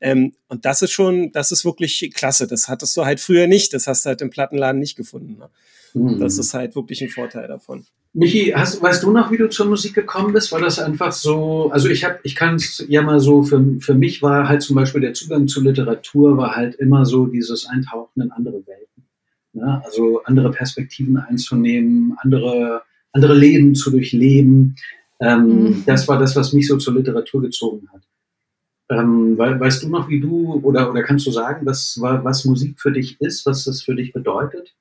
Ähm, 0.00 0.32
und 0.48 0.64
das 0.64 0.82
ist 0.82 0.90
schon, 0.90 1.30
das 1.30 1.52
ist 1.52 1.64
wirklich 1.64 2.10
klasse. 2.12 2.48
Das 2.48 2.68
hattest 2.68 2.96
du 2.96 3.04
halt 3.04 3.20
früher 3.20 3.46
nicht, 3.46 3.72
das 3.74 3.86
hast 3.86 4.04
du 4.04 4.08
halt 4.08 4.20
im 4.22 4.30
Plattenladen 4.30 4.80
nicht 4.80 4.96
gefunden. 4.96 5.38
Ne? 5.38 5.50
Mhm. 5.94 6.18
Das 6.18 6.36
ist 6.36 6.52
halt 6.52 6.74
wirklich 6.74 7.00
ein 7.02 7.08
Vorteil 7.08 7.46
davon. 7.46 7.86
Michi, 8.12 8.52
hast, 8.56 8.82
weißt 8.82 9.04
du 9.04 9.12
noch, 9.12 9.30
wie 9.30 9.36
du 9.36 9.48
zur 9.48 9.66
Musik 9.66 9.94
gekommen 9.94 10.32
bist? 10.32 10.50
War 10.50 10.60
das 10.60 10.80
einfach 10.80 11.12
so, 11.12 11.70
also 11.70 11.88
ich 11.88 12.02
habe, 12.02 12.18
ich 12.24 12.34
kann 12.34 12.56
es 12.56 12.84
ja 12.88 13.02
mal 13.02 13.20
so, 13.20 13.44
für, 13.44 13.62
für 13.78 13.94
mich 13.94 14.20
war 14.20 14.48
halt 14.48 14.62
zum 14.62 14.74
Beispiel 14.74 15.02
der 15.02 15.14
Zugang 15.14 15.46
zur 15.46 15.62
Literatur 15.62 16.36
war 16.36 16.56
halt 16.56 16.74
immer 16.74 17.04
so 17.04 17.26
dieses 17.26 17.66
Eintauchen 17.66 18.22
in 18.22 18.32
andere 18.32 18.66
Welten. 18.66 18.95
Ne? 19.56 19.82
Also 19.84 20.22
andere 20.24 20.50
Perspektiven 20.50 21.16
einzunehmen, 21.16 22.16
andere, 22.18 22.82
andere 23.12 23.34
Leben 23.34 23.74
zu 23.74 23.90
durchleben. 23.90 24.76
Ähm, 25.20 25.46
mhm. 25.46 25.82
Das 25.86 26.06
war 26.08 26.18
das, 26.18 26.36
was 26.36 26.52
mich 26.52 26.68
so 26.68 26.76
zur 26.76 26.94
Literatur 26.94 27.42
gezogen 27.42 27.88
hat. 27.92 28.02
Ähm, 28.88 29.36
weißt 29.36 29.82
du 29.82 29.88
noch, 29.88 30.08
wie 30.08 30.20
du 30.20 30.54
oder, 30.62 30.90
oder 30.90 31.02
kannst 31.02 31.26
du 31.26 31.32
sagen, 31.32 31.66
was, 31.66 31.98
was 32.00 32.44
Musik 32.44 32.80
für 32.80 32.92
dich 32.92 33.20
ist, 33.20 33.44
was 33.44 33.64
das 33.64 33.82
für 33.82 33.96
dich 33.96 34.12
bedeutet? 34.12 34.76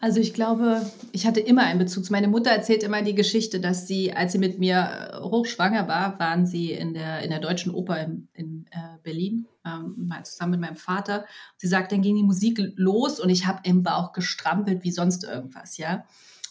Also 0.00 0.20
ich 0.20 0.34
glaube, 0.34 0.82
ich 1.12 1.26
hatte 1.26 1.40
immer 1.40 1.62
einen 1.62 1.78
Bezug. 1.78 2.10
Meine 2.10 2.28
Mutter 2.28 2.50
erzählt 2.50 2.82
immer 2.82 3.02
die 3.02 3.14
Geschichte, 3.14 3.60
dass 3.60 3.86
sie, 3.86 4.12
als 4.12 4.32
sie 4.32 4.38
mit 4.38 4.58
mir 4.58 5.10
äh, 5.12 5.20
hochschwanger 5.20 5.88
war, 5.88 6.18
waren 6.18 6.46
sie 6.46 6.72
in 6.72 6.94
der, 6.94 7.22
in 7.22 7.30
der 7.30 7.40
Deutschen 7.40 7.72
Oper 7.72 8.00
in, 8.00 8.28
in 8.34 8.66
äh, 8.70 8.98
Berlin, 9.02 9.46
ähm, 9.64 10.12
zusammen 10.22 10.52
mit 10.52 10.60
meinem 10.60 10.76
Vater. 10.76 11.24
Sie 11.56 11.66
sagt, 11.66 11.92
dann 11.92 12.02
ging 12.02 12.16
die 12.16 12.22
Musik 12.22 12.60
los 12.76 13.20
und 13.20 13.30
ich 13.30 13.46
habe 13.46 13.60
im 13.64 13.82
Bauch 13.82 14.12
gestrampelt 14.12 14.84
wie 14.84 14.90
sonst 14.90 15.24
irgendwas, 15.24 15.76
ja. 15.76 16.04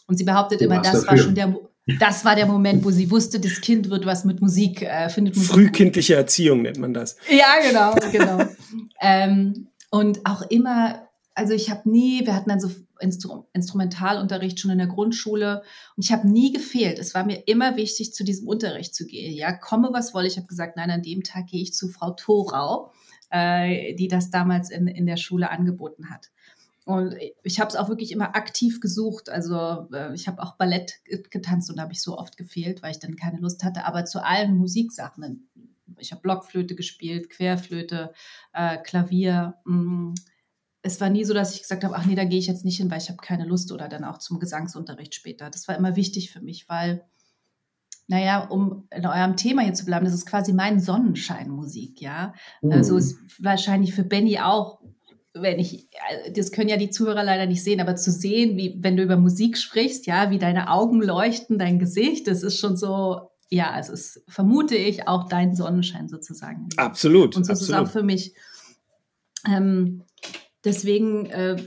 Und 0.08 0.18
sie 0.18 0.24
behauptet 0.24 0.62
immer, 0.62 0.82
das 0.82 0.94
dafür. 0.94 1.08
war 1.08 1.18
schon 1.18 1.36
der, 1.36 1.56
das 2.00 2.26
war 2.26 2.36
der 2.36 2.48
Moment, 2.48 2.84
wo 2.84 2.92
sie 2.92 3.10
wusste, 3.12 3.40
das 3.40 3.62
Kind 3.62 3.90
wird 3.90 4.06
was 4.06 4.26
mit 4.26 4.42
Musik, 4.42 4.82
äh, 4.82 5.10
findet 5.10 5.36
Musik. 5.36 5.52
Frühkindliche 5.52 6.16
Erziehung 6.16 6.64
nennt 6.64 6.78
man 6.78 6.94
das. 6.94 7.16
Ja, 7.30 7.56
genau, 7.66 7.96
genau. 8.12 8.50
ähm, 9.02 9.68
und 9.92 10.26
auch 10.26 10.42
immer, 10.50 11.08
also 11.36 11.54
ich 11.54 11.70
habe 11.70 11.90
nie, 11.90 12.26
wir 12.26 12.36
hatten 12.36 12.50
dann 12.50 12.60
so 12.60 12.70
Instru 13.00 13.46
Instrumentalunterricht 13.54 14.60
schon 14.60 14.72
in 14.72 14.78
der 14.78 14.88
Grundschule 14.88 15.64
und 15.96 16.06
ich 16.06 16.12
habe 16.12 16.28
nie 16.28 16.52
gefehlt. 16.52 17.00
Es 17.00 17.14
war 17.14 17.26
mir 17.26 17.48
immer 17.48 17.76
wichtig, 17.78 18.14
zu 18.14 18.24
diesem 18.24 18.48
Unterricht 18.48 18.96
zu 18.96 19.06
gehen. 19.06 19.34
Ja, 19.34 19.54
komme 19.54 19.90
was 19.92 20.14
wolle. 20.14 20.28
Ich 20.28 20.38
habe 20.38 20.48
gesagt, 20.48 20.78
nein, 20.78 20.92
an 20.92 21.02
dem 21.02 21.24
Tag 21.24 21.48
gehe 21.48 21.62
ich 21.62 21.74
zu 21.74 21.88
Frau 21.90 22.12
Thorau, 22.12 22.92
äh, 23.30 23.96
die 23.96 24.08
das 24.08 24.30
damals 24.30 24.70
in, 24.70 24.88
in 24.88 25.06
der 25.06 25.18
Schule 25.18 25.50
angeboten 25.50 26.10
hat. 26.10 26.30
Und 26.86 27.16
ich 27.42 27.60
habe 27.60 27.70
es 27.70 27.76
auch 27.76 27.90
wirklich 27.90 28.12
immer 28.12 28.36
aktiv 28.36 28.80
gesucht. 28.80 29.30
Also 29.30 29.88
äh, 29.92 30.14
ich 30.14 30.28
habe 30.28 30.42
auch 30.42 30.56
Ballett 30.56 31.00
getanzt 31.32 31.72
und 31.72 31.82
habe 31.82 31.94
ich 31.94 32.02
so 32.02 32.18
oft 32.18 32.38
gefehlt, 32.38 32.84
weil 32.84 32.92
ich 32.92 33.00
dann 33.00 33.16
keine 33.16 33.40
Lust 33.40 33.64
hatte. 33.64 33.86
Aber 33.86 34.06
zu 34.06 34.24
allen 34.24 34.56
Musiksachen. 34.56 35.50
Ich 35.98 36.12
habe 36.12 36.22
Blockflöte 36.22 36.76
gespielt, 36.76 37.32
Querflöte, 37.32 38.14
äh, 38.54 38.78
Klavier. 38.78 39.56
Mh, 39.66 39.76
mm, 39.76 40.16
es 40.86 41.02
war 41.02 41.10
nie 41.10 41.26
so, 41.26 41.34
dass 41.34 41.56
ich 41.56 41.62
gesagt 41.62 41.84
habe, 41.84 41.96
ach 41.96 42.06
nee, 42.06 42.16
da 42.16 42.26
gehe 42.26 42.38
ich 42.38 42.48
jetzt 42.48 42.64
nicht 42.64 42.78
hin, 42.78 42.92
weil 42.92 43.00
ich 43.00 43.10
habe 43.10 43.18
keine 43.18 43.46
Lust 43.46 43.72
oder 43.72 43.88
dann 43.88 44.04
auch 44.04 44.20
zum 44.20 44.40
Gesangsunterricht 44.40 45.16
später. 45.16 45.50
Das 45.50 45.68
war 45.68 45.76
immer 45.76 45.96
wichtig 45.96 46.32
für 46.32 46.42
mich, 46.42 46.70
weil, 46.70 47.04
naja, 48.08 48.46
um 48.46 48.88
in 48.96 49.06
eurem 49.06 49.36
Thema 49.36 49.64
hier 49.64 49.74
zu 49.74 49.86
bleiben, 49.86 50.06
das 50.06 50.14
ist 50.14 50.28
quasi 50.28 50.54
mein 50.54 50.80
Sonnenscheinmusik, 50.80 52.02
ja. 52.02 52.34
Mhm. 52.62 52.72
Also 52.72 52.98
ist 52.98 53.18
wahrscheinlich 53.40 53.96
für 53.96 54.04
Benny 54.04 54.40
auch, 54.40 54.80
wenn 55.34 55.60
ich, 55.60 55.90
das 56.34 56.52
können 56.52 56.70
ja 56.70 56.78
die 56.78 56.92
Zuhörer 56.92 57.24
leider 57.24 57.48
nicht 57.48 57.64
sehen, 57.64 57.82
aber 57.82 57.96
zu 57.96 58.12
sehen, 58.12 58.56
wie, 58.56 58.78
wenn 58.80 58.96
du 58.96 59.04
über 59.04 59.18
Musik 59.18 59.58
sprichst, 59.58 60.06
ja, 60.06 60.30
wie 60.30 60.40
deine 60.40 60.70
Augen 60.70 61.02
leuchten, 61.02 61.58
dein 61.58 61.80
Gesicht, 61.80 62.28
das 62.28 62.44
ist 62.44 62.60
schon 62.60 62.78
so, 62.78 63.32
ja, 63.50 63.78
es 63.80 63.90
ist, 63.90 64.24
vermute 64.28 64.76
ich, 64.76 65.08
auch 65.08 65.28
dein 65.28 65.56
Sonnenschein 65.56 66.08
sozusagen. 66.08 66.70
Absolut. 66.78 67.36
Und 67.36 67.46
so 67.46 67.54
absolut. 67.54 67.62
ist 67.62 67.70
es 67.70 67.90
auch 67.90 67.92
für 67.92 68.04
mich. 68.04 68.36
Ähm, 69.48 70.04
Deswegen, 70.66 71.28
äh, 71.28 71.58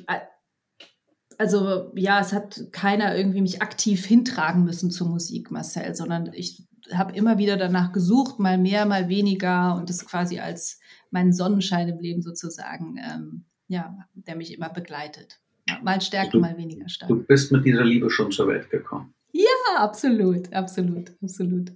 also 1.39 1.93
ja, 1.95 2.21
es 2.21 2.33
hat 2.33 2.67
keiner 2.73 3.17
irgendwie 3.17 3.41
mich 3.41 3.63
aktiv 3.63 4.05
hintragen 4.05 4.65
müssen 4.65 4.91
zur 4.91 5.09
Musik, 5.09 5.51
Marcel, 5.51 5.95
sondern 5.95 6.33
ich 6.33 6.65
habe 6.93 7.15
immer 7.15 7.39
wieder 7.39 7.57
danach 7.57 7.93
gesucht, 7.93 8.39
mal 8.39 8.59
mehr, 8.59 8.87
mal 8.87 9.09
weniger 9.09 9.77
und 9.77 9.89
das 9.89 10.05
quasi 10.05 10.41
als 10.41 10.81
meinen 11.11 11.33
Sonnenschein 11.33 11.89
im 11.89 11.99
Leben 11.99 12.23
sozusagen, 12.23 12.97
ähm, 12.99 13.45
ja, 13.69 13.97
der 14.15 14.37
mich 14.37 14.53
immer 14.53 14.69
begleitet. 14.69 15.41
Mal 15.83 16.01
stärker, 16.01 16.33
du, 16.33 16.41
mal 16.41 16.57
weniger 16.57 16.89
stark. 16.89 17.09
Du 17.09 17.23
bist 17.23 17.53
mit 17.53 17.65
dieser 17.65 17.85
Liebe 17.85 18.11
schon 18.11 18.33
zur 18.33 18.49
Welt 18.49 18.71
gekommen. 18.71 19.15
Ja, 19.33 19.45
absolut, 19.77 20.53
absolut, 20.53 21.13
absolut. 21.23 21.73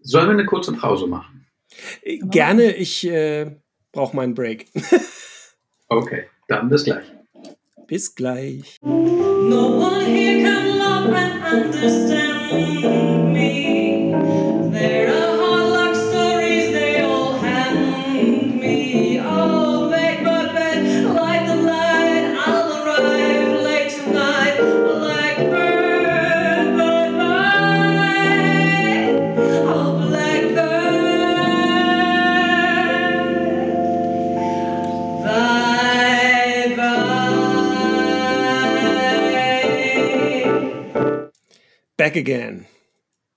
Sollen 0.00 0.26
wir 0.26 0.30
eine 0.30 0.46
kurze 0.46 0.72
Pause 0.72 1.06
machen? 1.06 1.46
Gerne, 2.04 2.74
ich 2.74 3.06
äh, 3.06 3.56
brauche 3.92 4.16
meinen 4.16 4.34
Break. 4.34 4.70
Okay, 5.90 6.26
dann 6.48 6.68
bis 6.68 6.84
gleich. 6.84 7.06
Bis 7.86 8.14
gleich. 8.14 8.76
No 8.82 9.78
one 9.78 10.04
here 10.04 10.42
can 10.42 10.78
love 10.78 11.14
and 11.14 11.42
understand 11.42 13.32
me. 13.32 14.12
There 14.70 15.08
are 15.08 15.27
Back 41.98 42.16
again. 42.16 42.64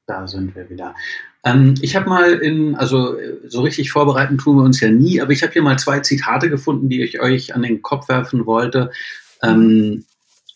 Da 0.07 0.27
sind 0.27 0.55
wir 0.55 0.69
wieder. 0.69 0.95
Ähm, 1.43 1.73
ich 1.81 1.95
habe 1.95 2.07
mal 2.07 2.33
in, 2.33 2.75
also 2.75 3.15
so 3.47 3.61
richtig 3.61 3.91
vorbereiten 3.91 4.37
tun 4.37 4.57
wir 4.57 4.63
uns 4.63 4.79
ja 4.79 4.89
nie, 4.89 5.19
aber 5.19 5.31
ich 5.31 5.41
habe 5.41 5.51
hier 5.51 5.63
mal 5.63 5.79
zwei 5.79 5.99
Zitate 5.99 6.49
gefunden, 6.49 6.87
die 6.87 7.01
ich 7.01 7.19
euch 7.19 7.55
an 7.55 7.63
den 7.63 7.81
Kopf 7.81 8.07
werfen 8.07 8.45
wollte. 8.45 8.91
Ähm, 9.41 10.05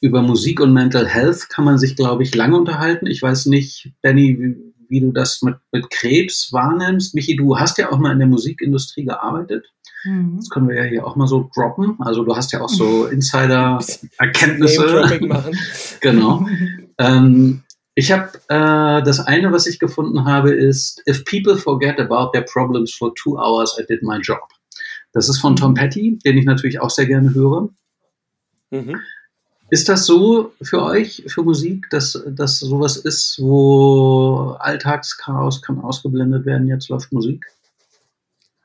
über 0.02 0.22
Musik 0.22 0.62
und 0.62 0.74
Mental 0.74 1.08
Health 1.08 1.50
kann 1.50 1.66
man 1.66 1.80
sich, 1.80 1.96
glaube 1.96 2.22
ich, 2.22 2.36
lange 2.36 2.58
unterhalten. 2.58 3.08
Ich 3.08 3.24
weiß 3.24 3.48
nicht, 3.48 3.92
Benny, 4.02 4.38
wie, 4.40 4.56
wie 4.88 5.02
du 5.02 5.12
das 5.12 5.42
mit, 5.42 5.56
mit 5.72 5.90
Krebs 5.90 6.54
wahrnimmst. 6.54 7.16
Michi, 7.16 7.36
du 7.36 7.58
hast 7.58 7.80
ja 7.80 7.92
auch 7.92 7.98
mal 7.98 8.12
in 8.12 8.20
der 8.20 8.28
Musikindustrie 8.28 9.06
gearbeitet. 9.06 9.66
Mhm. 10.04 10.36
Das 10.38 10.50
können 10.50 10.70
wir 10.70 10.76
ja 10.76 10.84
hier 10.84 11.08
auch 11.08 11.16
mal 11.16 11.28
so 11.28 11.50
droppen. 11.56 11.98
Also 12.00 12.24
du 12.24 12.36
hast 12.36 12.52
ja 12.52 12.62
auch 12.62 12.70
so 12.70 13.06
Insider-Erkenntnisse. 13.08 15.20
genau. 16.02 16.46
ähm, 17.00 17.64
Ich 17.96 18.12
habe 18.12 18.30
äh, 18.50 19.04
das 19.04 19.22
eine, 19.22 19.52
was 19.54 19.68
ich 19.68 19.80
gefunden 19.80 20.26
habe, 20.26 20.54
ist 20.54 21.02
If 21.10 21.24
people 21.24 21.58
forget 21.58 22.00
about 22.00 22.32
their 22.34 22.44
problems 22.44 22.94
for 22.94 23.14
two 23.16 23.38
hours, 23.38 23.78
I 23.80 23.86
did 23.86 24.04
my 24.04 24.18
job. 24.18 24.42
Das 25.14 25.30
ist 25.30 25.40
von 25.40 25.56
Tom. 25.56 25.74
Petty, 25.74 26.20
den 26.26 26.38
ich 26.38 26.46
natürlich 26.46 26.82
auch 26.82 26.90
sehr 26.90 27.06
gerne 27.06 27.34
höre. 27.34 27.70
Mhm. 28.70 29.00
Ist 29.70 29.88
das 29.88 30.06
so 30.06 30.54
für 30.62 30.84
euch, 30.84 31.24
für 31.28 31.44
Musik, 31.44 31.88
dass 31.90 32.22
das 32.28 32.60
sowas 32.60 32.98
ist, 32.98 33.40
wo 33.42 34.56
Alltagschaos 34.60 35.62
kann 35.62 35.80
ausgeblendet 35.80 36.46
werden, 36.46 36.68
jetzt 36.68 36.90
läuft 36.90 37.12
Musik? 37.14 37.46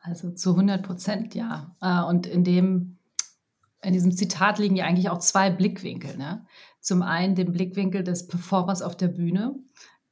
Also 0.03 0.31
zu 0.33 0.51
100 0.51 0.83
Prozent, 0.83 1.35
ja. 1.35 1.75
Äh, 1.81 2.03
und 2.03 2.27
in 2.27 2.43
dem, 2.45 2.97
in 3.83 3.93
diesem 3.93 4.13
Zitat 4.13 4.59
liegen 4.59 4.77
ja 4.77 4.85
eigentlich 4.85 5.11
auch 5.11 5.19
zwei 5.19 5.51
Blickwinkel. 5.51 6.17
Ne? 6.17 6.47
Zum 6.81 7.03
einen 7.03 7.35
den 7.35 7.53
Blickwinkel 7.53 8.05
des 8.05 8.27
Performers 8.27 8.83
auf 8.83 8.97
der 8.97 9.09
Bühne, 9.09 9.57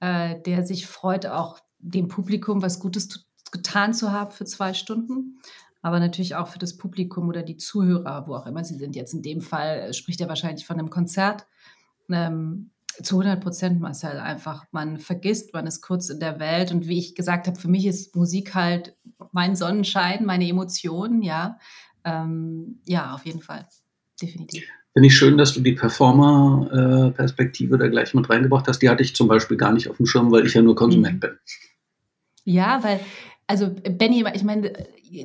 äh, 0.01 0.41
der 0.43 0.65
sich 0.65 0.87
freut, 0.87 1.27
auch 1.27 1.59
dem 1.79 2.09
Publikum 2.09 2.63
was 2.63 2.81
Gutes 2.81 3.27
getan 3.51 3.95
zu 3.95 4.13
haben 4.13 4.31
für 4.31 4.45
zwei 4.45 4.75
Stunden 4.75 5.41
aber 5.83 6.01
natürlich 6.01 6.35
auch 6.35 6.49
für 6.49 6.59
das 6.59 6.77
Publikum 6.77 7.29
oder 7.29 7.43
die 7.43 7.57
Zuhörer, 7.57 8.27
wo 8.27 8.35
auch 8.35 8.47
immer 8.47 8.65
sie 8.65 8.77
sind. 8.77 8.97
Jetzt 8.97 9.15
in 9.15 9.23
dem 9.23 9.41
Fall 9.41 9.79
äh, 9.79 9.93
spricht 9.93 10.21
er 10.21 10.29
wahrscheinlich 10.29 10.67
von 10.67 10.79
einem 10.79 10.91
Konzert. 10.91 11.47
Ähm, 12.11 12.71
zu 13.03 13.21
100 13.21 13.41
Prozent, 13.41 13.81
Marcel, 13.81 14.19
einfach. 14.19 14.65
Man 14.73 14.99
vergisst, 14.99 15.53
man 15.53 15.69
ist 15.69 15.83
kurz 15.83 16.09
in 16.09 16.19
der 16.19 16.41
Welt. 16.41 16.73
Und 16.73 16.89
wie 16.89 16.99
ich 16.99 17.15
gesagt 17.15 17.47
habe, 17.47 17.59
für 17.59 17.69
mich 17.69 17.87
ist 17.87 18.17
Musik 18.17 18.55
halt 18.55 18.97
mein 19.31 19.55
Sonnenschein, 19.55 20.25
meine 20.25 20.49
Emotionen, 20.49 21.23
ja. 21.23 21.59
Ähm, 22.09 22.81
ja, 22.87 23.15
auf 23.15 23.27
jeden 23.27 23.41
Fall. 23.41 23.67
Definitiv. 24.21 24.65
Finde 24.93 25.07
ich 25.07 25.17
schön, 25.17 25.39
dass 25.39 25.53
du 25.53 25.61
die 25.61 25.73
Performer-Perspektive 25.73 27.79
da 27.79 27.87
gleich 27.89 28.15
mit 28.15 28.29
reingebracht 28.29 28.67
hast. 28.67 28.81
Die 28.81 28.89
hatte 28.89 29.03
ich 29.03 29.15
zum 29.15 29.29
Beispiel 29.29 29.57
gar 29.57 29.73
nicht 29.73 29.89
auf 29.89 29.99
dem 29.99 30.07
Schirm, 30.07 30.33
weil 30.33 30.47
ich 30.47 30.55
ja 30.55 30.63
nur 30.63 30.75
Konsument 30.75 31.17
mhm. 31.17 31.21
bin. 31.21 31.39
Ja, 32.45 32.83
weil 32.83 32.99
also 33.49 33.71
Benny, 33.71 34.25
ich 34.35 34.45
meine, 34.45 34.73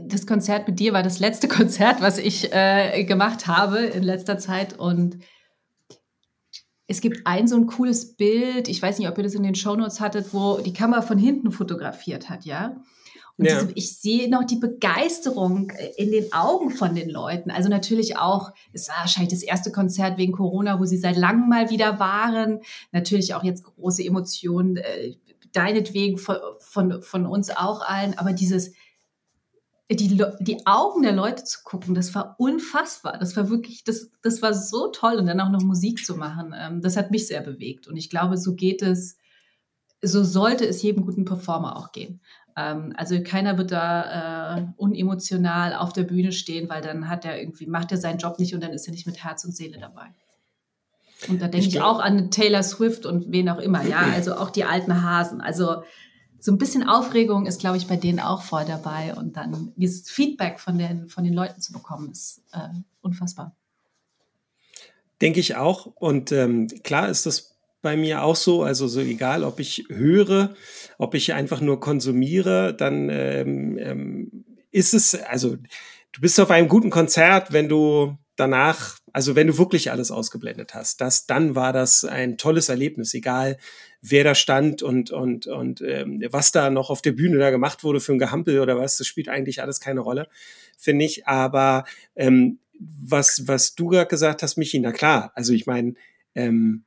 das 0.07 0.25
Konzert 0.25 0.67
mit 0.67 0.79
dir 0.79 0.93
war 0.93 1.03
das 1.03 1.19
letzte 1.19 1.47
Konzert, 1.49 2.01
was 2.01 2.17
ich 2.17 2.51
äh, 2.53 3.03
gemacht 3.03 3.47
habe 3.47 3.79
in 3.79 4.01
letzter 4.01 4.39
Zeit 4.39 4.79
und 4.79 5.19
es 6.87 7.01
gibt 7.01 7.25
ein 7.25 7.47
so 7.47 7.55
ein 7.55 7.67
cooles 7.67 8.15
Bild, 8.15 8.67
ich 8.67 8.81
weiß 8.81 8.99
nicht, 8.99 9.07
ob 9.07 9.17
ihr 9.17 9.23
das 9.23 9.35
in 9.35 9.43
den 9.43 9.55
Shownotes 9.55 9.99
hattet, 9.99 10.33
wo 10.33 10.59
die 10.59 10.73
Kamera 10.73 11.01
von 11.01 11.17
hinten 11.17 11.51
fotografiert 11.51 12.29
hat, 12.29 12.45
ja. 12.45 12.81
Und 13.37 13.45
ja. 13.45 13.61
diese, 13.61 13.71
ich 13.73 13.97
sehe 13.97 14.29
noch 14.29 14.43
die 14.43 14.57
Begeisterung 14.57 15.71
in 15.97 16.11
den 16.11 16.31
Augen 16.33 16.69
von 16.69 16.93
den 16.93 17.09
Leuten. 17.09 17.49
Also 17.49 17.67
natürlich 17.67 18.17
auch, 18.17 18.51
es 18.73 18.89
war 18.89 18.97
wahrscheinlich 18.99 19.33
das 19.33 19.41
erste 19.41 19.71
Konzert 19.71 20.17
wegen 20.17 20.33
Corona, 20.33 20.79
wo 20.79 20.85
sie 20.85 20.97
seit 20.97 21.17
langem 21.17 21.49
mal 21.49 21.69
wieder 21.69 21.99
waren. 21.99 22.59
Natürlich 22.91 23.33
auch 23.33 23.43
jetzt 23.43 23.63
große 23.63 24.03
Emotionen, 24.03 24.77
äh, 24.77 25.15
deinetwegen 25.51 26.17
von, 26.17 26.37
von, 26.59 27.01
von 27.01 27.25
uns 27.25 27.49
auch 27.49 27.81
allen, 27.81 28.17
aber 28.17 28.33
dieses, 28.33 28.73
die, 29.89 30.23
die 30.39 30.65
Augen 30.65 31.03
der 31.03 31.13
Leute 31.13 31.43
zu 31.43 31.59
gucken, 31.63 31.93
das 31.93 32.13
war 32.15 32.35
unfassbar. 32.39 33.17
Das 33.19 33.35
war 33.37 33.49
wirklich, 33.49 33.83
das, 33.83 34.09
das 34.21 34.41
war 34.41 34.53
so 34.53 34.87
toll 34.87 35.15
und 35.15 35.27
dann 35.27 35.39
auch 35.39 35.49
noch 35.49 35.61
Musik 35.61 36.05
zu 36.05 36.15
machen. 36.15 36.53
Ähm, 36.57 36.81
das 36.81 36.97
hat 36.97 37.11
mich 37.11 37.27
sehr 37.27 37.41
bewegt 37.41 37.87
und 37.87 37.97
ich 37.97 38.09
glaube, 38.09 38.37
so 38.37 38.55
geht 38.55 38.81
es, 38.81 39.17
so 40.01 40.23
sollte 40.23 40.65
es 40.65 40.81
jedem 40.81 41.05
guten 41.05 41.25
Performer 41.25 41.77
auch 41.77 41.91
gehen. 41.91 42.21
Ähm, 42.55 42.93
also 42.97 43.21
keiner 43.23 43.57
wird 43.57 43.71
da 43.71 44.57
äh, 44.57 44.65
unemotional 44.77 45.75
auf 45.75 45.93
der 45.93 46.03
Bühne 46.03 46.31
stehen, 46.31 46.69
weil 46.69 46.81
dann 46.81 47.09
hat 47.09 47.25
er 47.25 47.39
irgendwie, 47.39 47.65
macht 47.65 47.91
er 47.91 47.97
seinen 47.97 48.19
Job 48.19 48.39
nicht 48.39 48.53
und 48.53 48.61
dann 48.61 48.73
ist 48.73 48.87
er 48.87 48.93
nicht 48.93 49.07
mit 49.07 49.23
Herz 49.23 49.43
und 49.45 49.55
Seele 49.55 49.79
dabei. 49.79 50.07
Und 51.29 51.41
da 51.41 51.47
denke 51.47 51.67
ich, 51.67 51.75
ich 51.75 51.81
auch 51.81 51.99
an 51.99 52.31
Taylor 52.31 52.63
Swift 52.63 53.05
und 53.05 53.31
wen 53.31 53.49
auch 53.49 53.59
immer, 53.59 53.83
ja, 53.83 53.99
also 54.13 54.35
auch 54.35 54.49
die 54.49 54.65
alten 54.65 55.03
Hasen. 55.03 55.41
Also 55.41 55.83
so 56.39 56.51
ein 56.51 56.57
bisschen 56.57 56.87
Aufregung 56.87 57.45
ist, 57.45 57.61
glaube 57.61 57.77
ich, 57.77 57.87
bei 57.87 57.95
denen 57.95 58.19
auch 58.19 58.41
voll 58.41 58.65
dabei. 58.65 59.15
Und 59.15 59.37
dann 59.37 59.71
dieses 59.77 60.09
Feedback 60.09 60.59
von 60.59 60.77
den, 60.77 61.07
von 61.07 61.23
den 61.23 61.33
Leuten 61.33 61.61
zu 61.61 61.71
bekommen, 61.71 62.11
ist 62.11 62.43
äh, 62.51 62.67
unfassbar. 63.01 63.55
Denke 65.21 65.39
ich 65.39 65.55
auch. 65.55 65.85
Und 65.85 66.33
ähm, 66.33 66.67
klar 66.83 67.07
ist 67.07 67.25
das 67.25 67.52
bei 67.83 67.95
mir 67.95 68.23
auch 68.23 68.35
so. 68.35 68.63
Also 68.63 68.87
so 68.87 69.01
egal, 69.01 69.43
ob 69.43 69.59
ich 69.59 69.85
höre, 69.89 70.55
ob 70.97 71.13
ich 71.13 71.33
einfach 71.33 71.61
nur 71.61 71.79
konsumiere, 71.79 72.73
dann 72.73 73.09
ähm, 73.11 73.77
ähm, 73.77 74.45
ist 74.71 74.95
es, 74.95 75.13
also 75.13 75.57
du 76.11 76.21
bist 76.21 76.39
auf 76.39 76.49
einem 76.49 76.67
guten 76.67 76.89
Konzert, 76.89 77.53
wenn 77.53 77.69
du 77.69 78.17
danach, 78.35 78.97
also 79.11 79.35
wenn 79.35 79.47
du 79.47 79.57
wirklich 79.59 79.91
alles 79.91 80.09
ausgeblendet 80.09 80.73
hast, 80.73 81.01
das, 81.01 81.27
dann 81.27 81.53
war 81.55 81.71
das 81.71 82.03
ein 82.03 82.37
tolles 82.37 82.69
Erlebnis, 82.69 83.13
egal 83.13 83.57
wer 84.01 84.23
da 84.23 84.33
stand 84.33 84.81
und, 84.81 85.11
und, 85.11 85.45
und 85.45 85.81
ähm, 85.81 86.23
was 86.31 86.51
da 86.51 86.69
noch 86.69 86.89
auf 86.89 87.01
der 87.01 87.11
Bühne 87.11 87.37
da 87.37 87.51
gemacht 87.51 87.83
wurde 87.83 87.99
für 87.99 88.13
ein 88.13 88.19
Gehampel 88.19 88.59
oder 88.59 88.77
was, 88.77 88.97
das 88.97 89.05
spielt 89.05 89.29
eigentlich 89.29 89.61
alles 89.61 89.79
keine 89.79 89.99
Rolle, 89.99 90.27
finde 90.77 91.05
ich. 91.05 91.27
Aber 91.27 91.85
ähm, 92.15 92.59
was, 92.79 93.47
was 93.47 93.75
du 93.75 93.89
gerade 93.89 94.09
gesagt 94.09 94.41
hast, 94.41 94.57
Michi, 94.57 94.79
na 94.79 94.91
klar, 94.91 95.31
also 95.35 95.53
ich 95.53 95.67
meine, 95.67 95.93
ähm, 96.35 96.83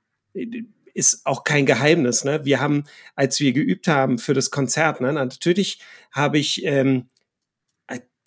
ist 0.97 1.27
auch 1.27 1.45
kein 1.45 1.67
Geheimnis. 1.67 2.25
Ne? 2.25 2.45
Wir 2.45 2.61
haben, 2.61 2.85
als 3.15 3.39
wir 3.41 3.53
geübt 3.53 3.87
haben 3.89 4.19
für 4.19 4.35
das 4.35 4.51
Konzert, 4.51 5.01
ne, 5.01 5.13
natürlich 5.13 5.81
habe 6.13 6.39
ich 6.39 6.65
ähm, 6.65 7.09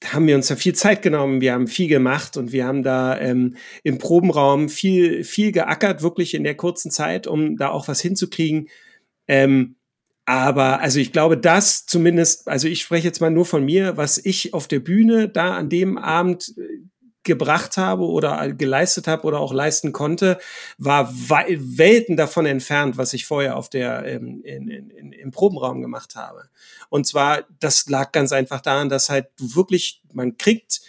haben 0.05 0.27
wir 0.27 0.35
uns 0.35 0.47
da 0.47 0.55
viel 0.55 0.75
Zeit 0.75 1.01
genommen, 1.01 1.41
wir 1.41 1.53
haben 1.53 1.67
viel 1.67 1.89
gemacht 1.89 2.37
und 2.37 2.51
wir 2.53 2.65
haben 2.65 2.83
da 2.83 3.19
ähm, 3.19 3.57
im 3.83 3.97
Probenraum 3.97 4.69
viel, 4.69 5.23
viel 5.25 5.51
geackert, 5.51 6.01
wirklich 6.01 6.33
in 6.33 6.45
der 6.45 6.55
kurzen 6.55 6.89
Zeit, 6.89 7.27
um 7.27 7.57
da 7.57 7.69
auch 7.69 7.87
was 7.89 7.99
hinzukriegen. 7.99 8.69
Ähm, 9.27 9.75
aber 10.25 10.79
also 10.79 10.99
ich 10.99 11.11
glaube, 11.11 11.37
das 11.37 11.85
zumindest, 11.85 12.47
also 12.47 12.67
ich 12.67 12.81
spreche 12.81 13.07
jetzt 13.07 13.19
mal 13.19 13.31
nur 13.31 13.45
von 13.45 13.65
mir, 13.65 13.97
was 13.97 14.23
ich 14.23 14.53
auf 14.53 14.67
der 14.67 14.79
Bühne 14.79 15.27
da 15.27 15.55
an 15.55 15.69
dem 15.69 15.97
Abend 15.97 16.53
äh, 16.57 16.78
gebracht 17.23 17.77
habe 17.77 18.03
oder 18.03 18.53
geleistet 18.53 19.07
habe 19.07 19.23
oder 19.23 19.39
auch 19.39 19.53
leisten 19.53 19.91
konnte, 19.91 20.39
war 20.77 21.13
Welten 21.17 22.17
davon 22.17 22.45
entfernt, 22.45 22.97
was 22.97 23.13
ich 23.13 23.25
vorher 23.25 23.57
auf 23.57 23.69
der 23.69 24.05
ähm, 24.05 24.41
in, 24.43 24.69
in, 24.69 25.11
im 25.11 25.31
Probenraum 25.31 25.81
gemacht 25.81 26.15
habe. 26.15 26.49
Und 26.89 27.05
zwar, 27.05 27.45
das 27.59 27.87
lag 27.89 28.11
ganz 28.11 28.31
einfach 28.31 28.61
daran, 28.61 28.89
dass 28.89 29.09
halt 29.09 29.27
du 29.37 29.55
wirklich, 29.55 30.01
man 30.13 30.37
kriegt, 30.37 30.81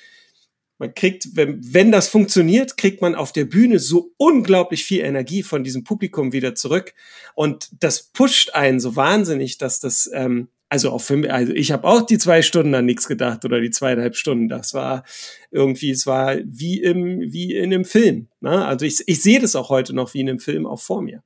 man 0.78 0.94
kriegt, 0.94 1.36
wenn, 1.36 1.60
wenn 1.62 1.92
das 1.92 2.08
funktioniert, 2.08 2.76
kriegt 2.78 3.02
man 3.02 3.14
auf 3.14 3.32
der 3.32 3.44
Bühne 3.44 3.78
so 3.78 4.12
unglaublich 4.16 4.84
viel 4.84 5.00
Energie 5.00 5.42
von 5.42 5.62
diesem 5.62 5.84
Publikum 5.84 6.32
wieder 6.32 6.54
zurück. 6.54 6.94
Und 7.34 7.68
das 7.80 8.04
pusht 8.04 8.54
einen 8.54 8.80
so 8.80 8.96
wahnsinnig, 8.96 9.58
dass 9.58 9.80
das, 9.80 10.08
ähm, 10.14 10.48
also 10.70 10.90
auch 10.90 11.00
für 11.00 11.16
mich, 11.16 11.32
also 11.32 11.52
ich 11.52 11.72
habe 11.72 11.86
auch 11.86 12.02
die 12.02 12.16
zwei 12.16 12.42
Stunden 12.42 12.74
an 12.76 12.86
nichts 12.86 13.08
gedacht 13.08 13.44
oder 13.44 13.60
die 13.60 13.70
zweieinhalb 13.70 14.14
Stunden. 14.14 14.48
Das 14.48 14.72
war 14.72 15.02
irgendwie, 15.50 15.90
es 15.90 16.06
war 16.06 16.36
wie 16.44 16.80
im, 16.80 17.32
wie 17.32 17.56
in 17.56 17.74
einem 17.74 17.84
Film. 17.84 18.28
Ne? 18.40 18.64
Also 18.64 18.86
ich, 18.86 19.02
ich 19.06 19.20
sehe 19.20 19.40
das 19.40 19.56
auch 19.56 19.68
heute 19.68 19.92
noch 19.94 20.14
wie 20.14 20.20
in 20.20 20.28
einem 20.28 20.38
Film 20.38 20.66
auch 20.66 20.80
vor 20.80 21.02
mir. 21.02 21.24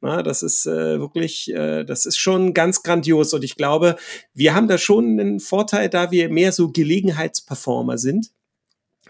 Na, 0.00 0.22
das 0.22 0.42
ist 0.42 0.66
äh, 0.66 1.00
wirklich, 1.00 1.52
äh, 1.52 1.82
das 1.82 2.06
ist 2.06 2.18
schon 2.18 2.54
ganz 2.54 2.82
grandios. 2.82 3.32
Und 3.34 3.42
ich 3.42 3.56
glaube, 3.56 3.96
wir 4.32 4.54
haben 4.54 4.68
da 4.68 4.78
schon 4.78 5.18
einen 5.18 5.40
Vorteil, 5.40 5.88
da 5.88 6.10
wir 6.10 6.28
mehr 6.28 6.52
so 6.52 6.70
Gelegenheitsperformer 6.70 7.98
sind. 7.98 8.30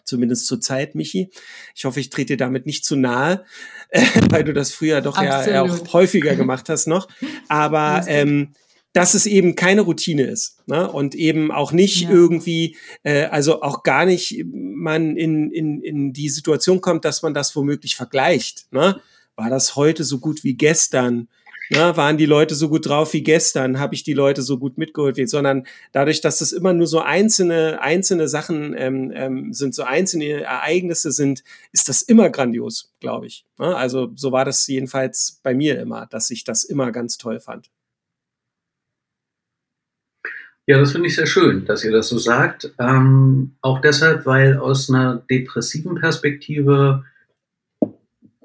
Zumindest 0.04 0.46
zur 0.46 0.60
Zeit, 0.60 0.94
Michi. 0.94 1.30
Ich 1.74 1.84
hoffe, 1.84 1.98
ich 1.98 2.10
trete 2.10 2.34
dir 2.34 2.36
damit 2.36 2.64
nicht 2.64 2.84
zu 2.84 2.96
nahe, 2.96 3.44
äh, 3.90 4.02
weil 4.30 4.44
du 4.44 4.54
das 4.54 4.72
früher 4.72 5.00
doch 5.00 5.20
ja, 5.20 5.46
ja, 5.46 5.62
auch 5.62 5.92
häufiger 5.92 6.36
gemacht 6.36 6.68
hast 6.68 6.86
noch. 6.86 7.08
Aber 7.48 8.04
ähm, 8.06 8.54
dass 8.94 9.12
es 9.12 9.26
eben 9.26 9.56
keine 9.56 9.82
Routine 9.82 10.22
ist 10.22 10.66
ne? 10.66 10.90
und 10.90 11.14
eben 11.14 11.52
auch 11.52 11.72
nicht 11.72 12.02
ja. 12.02 12.10
irgendwie, 12.10 12.76
äh, 13.02 13.24
also 13.24 13.60
auch 13.60 13.82
gar 13.82 14.06
nicht 14.06 14.44
man 14.46 15.16
in, 15.16 15.50
in, 15.50 15.82
in 15.82 16.12
die 16.14 16.30
Situation 16.30 16.80
kommt, 16.80 17.04
dass 17.04 17.22
man 17.22 17.34
das 17.34 17.54
womöglich 17.54 17.96
vergleicht. 17.96 18.72
Ne? 18.72 19.00
war 19.36 19.50
das 19.50 19.76
heute 19.76 20.04
so 20.04 20.18
gut 20.18 20.44
wie 20.44 20.54
gestern? 20.54 21.28
Na, 21.70 21.96
waren 21.96 22.18
die 22.18 22.26
Leute 22.26 22.54
so 22.54 22.68
gut 22.68 22.86
drauf 22.86 23.14
wie 23.14 23.22
gestern? 23.22 23.80
Habe 23.80 23.94
ich 23.94 24.02
die 24.02 24.12
Leute 24.12 24.42
so 24.42 24.58
gut 24.58 24.76
mitgeholt 24.76 25.16
wie? 25.16 25.26
Sondern 25.26 25.66
dadurch, 25.92 26.20
dass 26.20 26.38
das 26.38 26.52
immer 26.52 26.74
nur 26.74 26.86
so 26.86 27.00
einzelne 27.00 27.80
einzelne 27.80 28.28
Sachen 28.28 28.74
ähm, 28.76 29.10
ähm, 29.14 29.52
sind, 29.54 29.74
so 29.74 29.82
einzelne 29.82 30.42
Ereignisse 30.42 31.10
sind, 31.10 31.42
ist 31.72 31.88
das 31.88 32.02
immer 32.02 32.28
grandios, 32.28 32.92
glaube 33.00 33.26
ich. 33.26 33.46
Na, 33.56 33.76
also 33.76 34.12
so 34.14 34.30
war 34.30 34.44
das 34.44 34.66
jedenfalls 34.66 35.40
bei 35.42 35.54
mir 35.54 35.80
immer, 35.80 36.04
dass 36.06 36.30
ich 36.30 36.44
das 36.44 36.64
immer 36.64 36.92
ganz 36.92 37.16
toll 37.16 37.40
fand. 37.40 37.70
Ja, 40.66 40.78
das 40.78 40.92
finde 40.92 41.08
ich 41.08 41.16
sehr 41.16 41.26
schön, 41.26 41.66
dass 41.66 41.84
ihr 41.84 41.92
das 41.92 42.08
so 42.08 42.16
sagt. 42.16 42.72
Ähm, 42.78 43.56
auch 43.60 43.80
deshalb, 43.82 44.24
weil 44.24 44.56
aus 44.56 44.88
einer 44.88 45.22
depressiven 45.28 45.96
Perspektive 45.96 47.04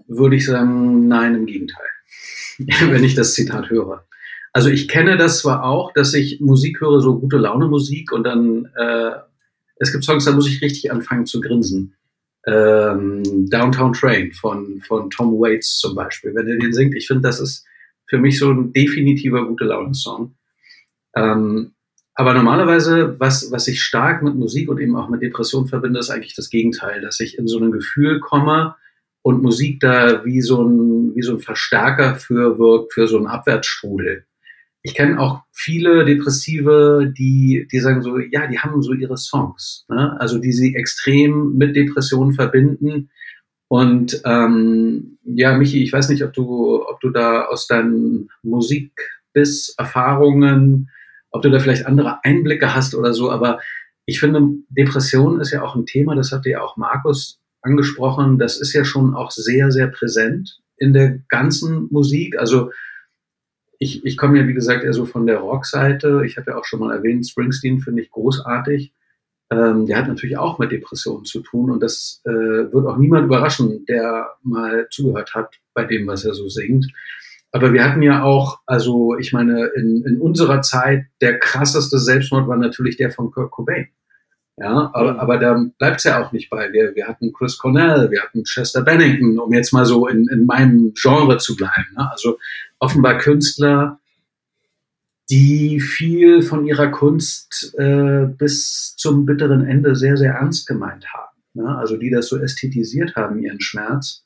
würde 0.07 0.36
ich 0.36 0.45
sagen, 0.45 1.07
nein, 1.07 1.36
im 1.36 1.45
Gegenteil, 1.45 1.88
wenn 2.89 3.05
ich 3.05 3.15
das 3.15 3.36
Zitat 3.36 3.70
höre. 3.70 4.05
Also 4.51 4.70
ich 4.70 4.89
kenne 4.89 5.15
das 5.15 5.39
zwar 5.39 5.63
auch, 5.63 5.93
dass 5.93 6.13
ich 6.13 6.41
Musik 6.41 6.82
höre, 6.82 6.99
so 6.99 7.20
gute 7.20 7.38
Laune 7.38 7.67
Musik 7.67 8.11
und 8.11 8.24
dann, 8.24 8.67
äh, 8.76 9.11
es 9.78 9.93
gibt 9.93 10.03
Songs, 10.03 10.26
da 10.26 10.34
muss 10.34 10.49
ich 10.49 10.61
richtig 10.61 10.91
anfangen 10.91 11.26
zu 11.26 11.39
grinsen. 11.39 11.95
Ähm, 12.45 13.47
Downtown 13.49 13.93
Train 13.93 14.34
von, 14.34 14.82
von 14.86 15.09
Tom 15.09 15.39
Waits 15.39 15.78
zum 15.78 15.95
Beispiel, 15.95 16.36
wenn 16.36 16.47
er 16.47 16.57
den 16.57 16.74
singt, 16.74 16.95
ich 16.95 17.07
finde, 17.07 17.22
das 17.22 17.39
ist 17.39 17.65
für 18.07 18.17
mich 18.17 18.39
so 18.39 18.49
ein 18.51 18.74
definitiver 18.74 19.45
gute 19.45 19.65
Laune-Song. 19.65 20.36
Ähm, 21.15 21.74
aber 22.20 22.34
normalerweise, 22.34 23.15
was, 23.17 23.49
was 23.49 23.70
ich 23.70 23.82
stark 23.82 24.22
mit 24.24 24.36
Musik 24.36 24.67
und 24.67 24.82
eben 24.82 24.97
auch 24.97 25.07
mit 25.07 25.22
Depression 25.22 25.70
verbinde, 25.70 26.01
ist 26.01 26.09
eigentlich 26.09 26.36
das 26.36 26.49
Gegenteil, 26.49 26.99
dass 26.99 27.22
ich 27.22 27.38
in 27.38 27.47
so 27.47 27.59
ein 27.59 27.72
Gefühl 27.72 28.20
komme 28.20 28.76
und 29.22 29.41
Musik 29.41 29.80
da 29.80 30.26
wie 30.26 30.41
so 30.41 30.61
ein, 30.61 31.15
wie 31.15 31.22
so 31.22 31.36
ein 31.36 31.39
Verstärker 31.39 32.15
für 32.15 32.59
wirkt, 32.59 32.91
für 32.91 33.07
so 33.07 33.15
einen 33.15 33.28
Abwärtsstrudel. 33.28 34.26
Ich 34.82 34.95
kenne 34.95 35.17
auch 35.17 35.43
viele 35.53 36.03
Depressive, 36.03 37.13
die, 37.17 37.65
die 37.72 37.80
sagen 37.80 38.01
so, 38.01 38.20
ja, 38.20 38.47
die 38.47 38.59
haben 38.59 38.82
so 38.82 38.91
ihre 38.91 39.15
Songs, 39.15 39.86
ne? 39.88 40.17
also 40.20 40.39
die 40.39 40.51
sie 40.51 40.76
extrem 40.76 41.55
mit 41.55 41.78
Depressionen 41.78 42.34
verbinden. 42.34 43.11
Und 43.70 44.22
ähm, 44.26 45.20
ja, 45.24 45.57
Michi, 45.57 45.84
ich 45.84 45.93
weiß 45.93 46.09
nicht, 46.09 46.26
ob 46.26 46.34
du, 46.34 46.86
ob 46.86 46.99
du 46.99 47.11
da 47.11 47.45
aus 47.45 47.67
deinen 47.67 48.30
Musikbiss-Erfahrungen 48.43 50.89
ob 51.32 51.41
du 51.41 51.49
da 51.49 51.59
vielleicht 51.59 51.86
andere 51.86 52.23
Einblicke 52.23 52.73
hast 52.73 52.95
oder 52.95 53.13
so, 53.13 53.32
aber 53.32 53.59
ich 54.05 54.19
finde, 54.19 54.41
Depression 54.69 55.39
ist 55.39 55.51
ja 55.51 55.61
auch 55.61 55.75
ein 55.75 55.86
Thema, 55.86 56.15
das 56.15 56.32
hatte 56.32 56.49
ja 56.49 56.61
auch 56.61 56.77
Markus 56.77 57.39
angesprochen, 57.61 58.39
das 58.39 58.59
ist 58.59 58.73
ja 58.73 58.84
schon 58.84 59.13
auch 59.13 59.32
sehr, 59.32 59.71
sehr 59.71 59.88
präsent 59.88 60.59
in 60.77 60.93
der 60.93 61.19
ganzen 61.30 61.88
Musik. 61.91 62.38
Also 62.39 62.71
ich, 63.77 64.05
ich 64.05 64.17
komme 64.17 64.39
ja, 64.39 64.47
wie 64.47 64.53
gesagt, 64.53 64.84
eher 64.84 64.93
so 64.93 65.05
von 65.05 65.27
der 65.27 65.38
Rockseite. 65.38 66.23
Ich 66.25 66.38
habe 66.38 66.51
ja 66.51 66.57
auch 66.57 66.65
schon 66.65 66.80
mal 66.80 66.95
erwähnt, 66.95 67.27
Springsteen 67.27 67.80
finde 67.80 68.01
ich 68.01 68.11
großartig. 68.11 68.93
Ähm, 69.51 69.86
der 69.86 69.97
hat 69.97 70.07
natürlich 70.07 70.38
auch 70.38 70.59
mit 70.59 70.71
Depressionen 70.71 71.25
zu 71.25 71.41
tun 71.41 71.71
und 71.71 71.82
das 71.82 72.21
äh, 72.25 72.32
wird 72.32 72.86
auch 72.86 72.97
niemand 72.97 73.25
überraschen, 73.25 73.86
der 73.86 74.27
mal 74.43 74.88
zugehört 74.91 75.34
hat 75.34 75.55
bei 75.73 75.86
dem, 75.86 76.07
was 76.07 76.23
er 76.23 76.34
so 76.34 76.49
singt. 76.49 76.86
Aber 77.52 77.74
wir 77.74 77.84
hatten 77.84 78.04
ja 78.04 78.24
auch, 78.24 78.60
also 78.66 79.18
ich 79.18 79.34
meine, 79.34 79.66
in, 79.76 80.04
in 80.06 80.22
unserer 80.22 80.62
Zeit 80.62 81.06
der 81.22 81.39
krasseste 81.39 81.97
Selbstmord 81.97 82.47
war 82.47 82.58
natürlich 82.58 82.97
der 82.97 83.12
von 83.12 83.32
Kurt 83.32 83.52
Cobain. 83.52 83.88
Ja, 84.58 84.91
aber, 84.93 85.14
mhm. 85.14 85.20
aber 85.20 85.38
da 85.38 85.66
bleibt 85.78 85.97
es 85.97 86.04
ja 86.04 86.22
auch 86.22 86.32
nicht 86.32 86.50
bei. 86.50 86.72
Wir, 86.74 86.93
wir 86.93 87.08
hatten 87.08 87.32
Chris 87.32 87.58
Cornell, 87.58 88.12
wir 88.12 88.22
hatten 88.22 88.43
Chester 88.43 88.82
Bennington, 88.82 89.39
um 89.39 89.54
jetzt 89.54 89.72
mal 89.72 89.86
so 89.86 90.08
in, 90.08 90.28
in 90.28 90.45
meinem 90.45 90.93
Genre 90.93 91.38
zu 91.38 91.56
bleiben. 91.56 91.88
Ne? 91.95 92.12
Also 92.12 92.38
offenbar 92.78 93.18
Künstler, 93.18 94.00
die 95.30 95.80
viel 95.80 96.41
von 96.41 96.66
ihrer 96.66 96.88
Kunst 96.88 97.74
äh, 97.78 98.26
bis 98.26 98.95
zum 98.97 99.26
bitteren 99.26 99.66
Ende 99.66 99.95
sehr, 99.95 100.18
sehr 100.18 100.34
ernst 100.34 100.68
gemeint 100.68 101.06
haben. 101.14 101.38
Ne? 101.54 101.78
Also 101.78 101.95
die 101.95 102.10
das 102.10 102.28
so 102.28 102.38
ästhetisiert 102.38 103.16
haben, 103.16 103.39
ihren 103.39 103.62
Schmerz 103.62 104.26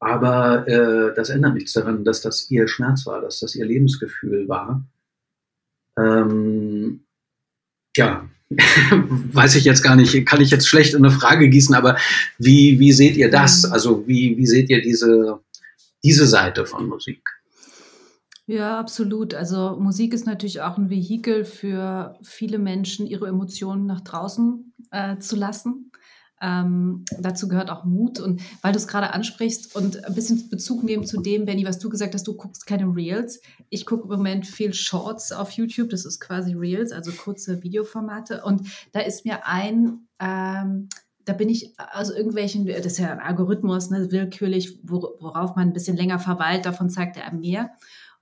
aber 0.00 0.66
äh, 0.66 1.14
das 1.14 1.28
ändert 1.28 1.54
nichts 1.54 1.74
daran, 1.74 2.04
dass 2.04 2.22
das 2.22 2.50
ihr 2.50 2.66
Schmerz 2.66 3.06
war, 3.06 3.20
dass 3.20 3.40
das 3.40 3.54
ihr 3.54 3.66
Lebensgefühl 3.66 4.48
war. 4.48 4.84
Ähm, 5.98 7.04
ja, 7.96 8.28
weiß 8.50 9.56
ich 9.56 9.64
jetzt 9.64 9.82
gar 9.82 9.96
nicht, 9.96 10.26
kann 10.26 10.40
ich 10.40 10.50
jetzt 10.50 10.66
schlecht 10.66 10.94
in 10.94 11.04
eine 11.04 11.14
Frage 11.14 11.48
gießen, 11.50 11.74
aber 11.74 11.98
wie, 12.38 12.80
wie 12.80 12.92
seht 12.92 13.16
ihr 13.16 13.30
das? 13.30 13.66
Mhm. 13.66 13.72
Also 13.72 14.08
wie, 14.08 14.36
wie 14.38 14.46
seht 14.46 14.70
ihr 14.70 14.80
diese, 14.80 15.40
diese 16.02 16.26
Seite 16.26 16.64
von 16.64 16.88
Musik? 16.88 17.22
Ja, 18.46 18.80
absolut. 18.80 19.34
Also 19.34 19.76
Musik 19.78 20.12
ist 20.12 20.26
natürlich 20.26 20.62
auch 20.62 20.78
ein 20.78 20.90
Vehikel 20.90 21.44
für 21.44 22.18
viele 22.22 22.58
Menschen, 22.58 23.06
ihre 23.06 23.28
Emotionen 23.28 23.86
nach 23.86 24.00
draußen 24.00 24.72
äh, 24.90 25.18
zu 25.18 25.36
lassen. 25.36 25.92
Ähm, 26.40 27.04
dazu 27.18 27.48
gehört 27.48 27.70
auch 27.70 27.84
Mut. 27.84 28.18
Und 28.20 28.42
weil 28.62 28.72
du 28.72 28.78
es 28.78 28.88
gerade 28.88 29.12
ansprichst 29.12 29.76
und 29.76 30.04
ein 30.04 30.14
bisschen 30.14 30.48
Bezug 30.48 30.82
nehmen 30.82 31.04
zu 31.04 31.20
dem, 31.20 31.44
Benny, 31.44 31.66
was 31.66 31.78
du 31.78 31.88
gesagt 31.88 32.14
hast, 32.14 32.26
du 32.26 32.36
guckst 32.36 32.66
keine 32.66 32.86
Reels. 32.86 33.40
Ich 33.68 33.86
gucke 33.86 34.04
im 34.04 34.10
Moment 34.10 34.46
viel 34.46 34.72
Shorts 34.72 35.32
auf 35.32 35.50
YouTube. 35.52 35.90
Das 35.90 36.04
ist 36.04 36.20
quasi 36.20 36.54
Reels, 36.54 36.92
also 36.92 37.12
kurze 37.12 37.62
Videoformate. 37.62 38.42
Und 38.44 38.68
da 38.92 39.00
ist 39.00 39.24
mir 39.24 39.46
ein, 39.46 40.06
ähm, 40.18 40.88
da 41.24 41.34
bin 41.34 41.48
ich 41.48 41.74
also 41.76 42.14
irgendwelchen, 42.14 42.66
das 42.66 42.86
ist 42.86 42.98
ja 42.98 43.12
ein 43.12 43.20
Algorithmus, 43.20 43.90
ne, 43.90 44.10
willkürlich, 44.10 44.80
worauf 44.82 45.56
man 45.56 45.68
ein 45.68 45.72
bisschen 45.72 45.96
länger 45.96 46.18
verweilt, 46.18 46.64
davon 46.64 46.90
zeigt 46.90 47.16
er 47.16 47.32
mehr. 47.32 47.70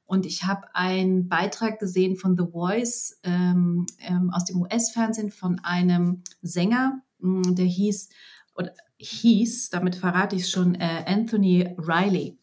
Und 0.05 0.25
ich 0.25 0.45
habe 0.45 0.75
einen 0.75 1.29
Beitrag 1.29 1.79
gesehen 1.79 2.17
von 2.17 2.35
The 2.37 2.47
Voice 2.51 3.21
ähm, 3.25 3.87
ähm, 4.01 4.31
aus 4.33 4.47
dem 4.47 4.63
US-Fernsehen 4.63 5.31
von 5.31 5.61
einem 5.63 6.23
Sänger, 6.41 7.03
der 7.21 7.65
hieß, 7.65 8.09
oder 8.55 8.73
hieß, 8.99 9.71
damit 9.71 9.97
verrate 9.97 10.37
ich 10.37 10.43
es 10.43 10.51
schon, 10.51 10.75
äh, 10.75 11.05
Anthony 11.07 11.75
Riley. 11.79 12.39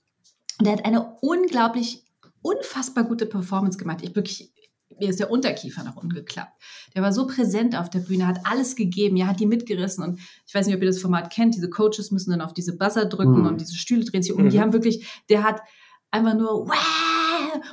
Und 0.57 0.65
der 0.65 0.73
hat 0.73 0.85
eine 0.85 1.17
unglaublich, 1.21 2.03
unfassbar 2.41 3.03
gute 3.03 3.25
Performance 3.25 3.77
gemacht. 3.77 3.99
Ich 4.01 4.15
wirklich, 4.15 4.51
mir 4.99 5.09
ist 5.09 5.19
der 5.19 5.31
Unterkiefer 5.31 5.83
nach 5.83 5.97
unten 5.97 6.13
geklappt. 6.13 6.53
Der 6.95 7.01
war 7.01 7.11
so 7.11 7.27
präsent 7.27 7.77
auf 7.77 7.89
der 7.89 7.99
Bühne, 7.99 8.27
hat 8.27 8.39
alles 8.45 8.75
gegeben, 8.75 9.17
ja, 9.17 9.27
hat 9.27 9.39
die 9.39 9.45
mitgerissen. 9.45 10.03
Und 10.03 10.19
ich 10.45 10.53
weiß 10.53 10.65
nicht, 10.65 10.75
ob 10.75 10.81
ihr 10.81 10.87
das 10.87 11.01
Format 11.01 11.31
kennt. 11.31 11.55
Diese 11.55 11.69
Coaches 11.69 12.11
müssen 12.11 12.31
dann 12.31 12.41
auf 12.41 12.53
diese 12.53 12.77
Buzzer 12.77 13.05
drücken 13.05 13.41
mhm. 13.41 13.47
und 13.47 13.61
diese 13.61 13.75
Stühle 13.75 14.05
drehen 14.05 14.23
sich 14.23 14.31
um. 14.31 14.45
Mhm. 14.45 14.49
Die 14.49 14.61
haben 14.61 14.73
wirklich, 14.73 15.05
der 15.29 15.43
hat 15.43 15.61
einfach 16.11 16.35
nur 16.35 16.67
Wah! 16.69 17.15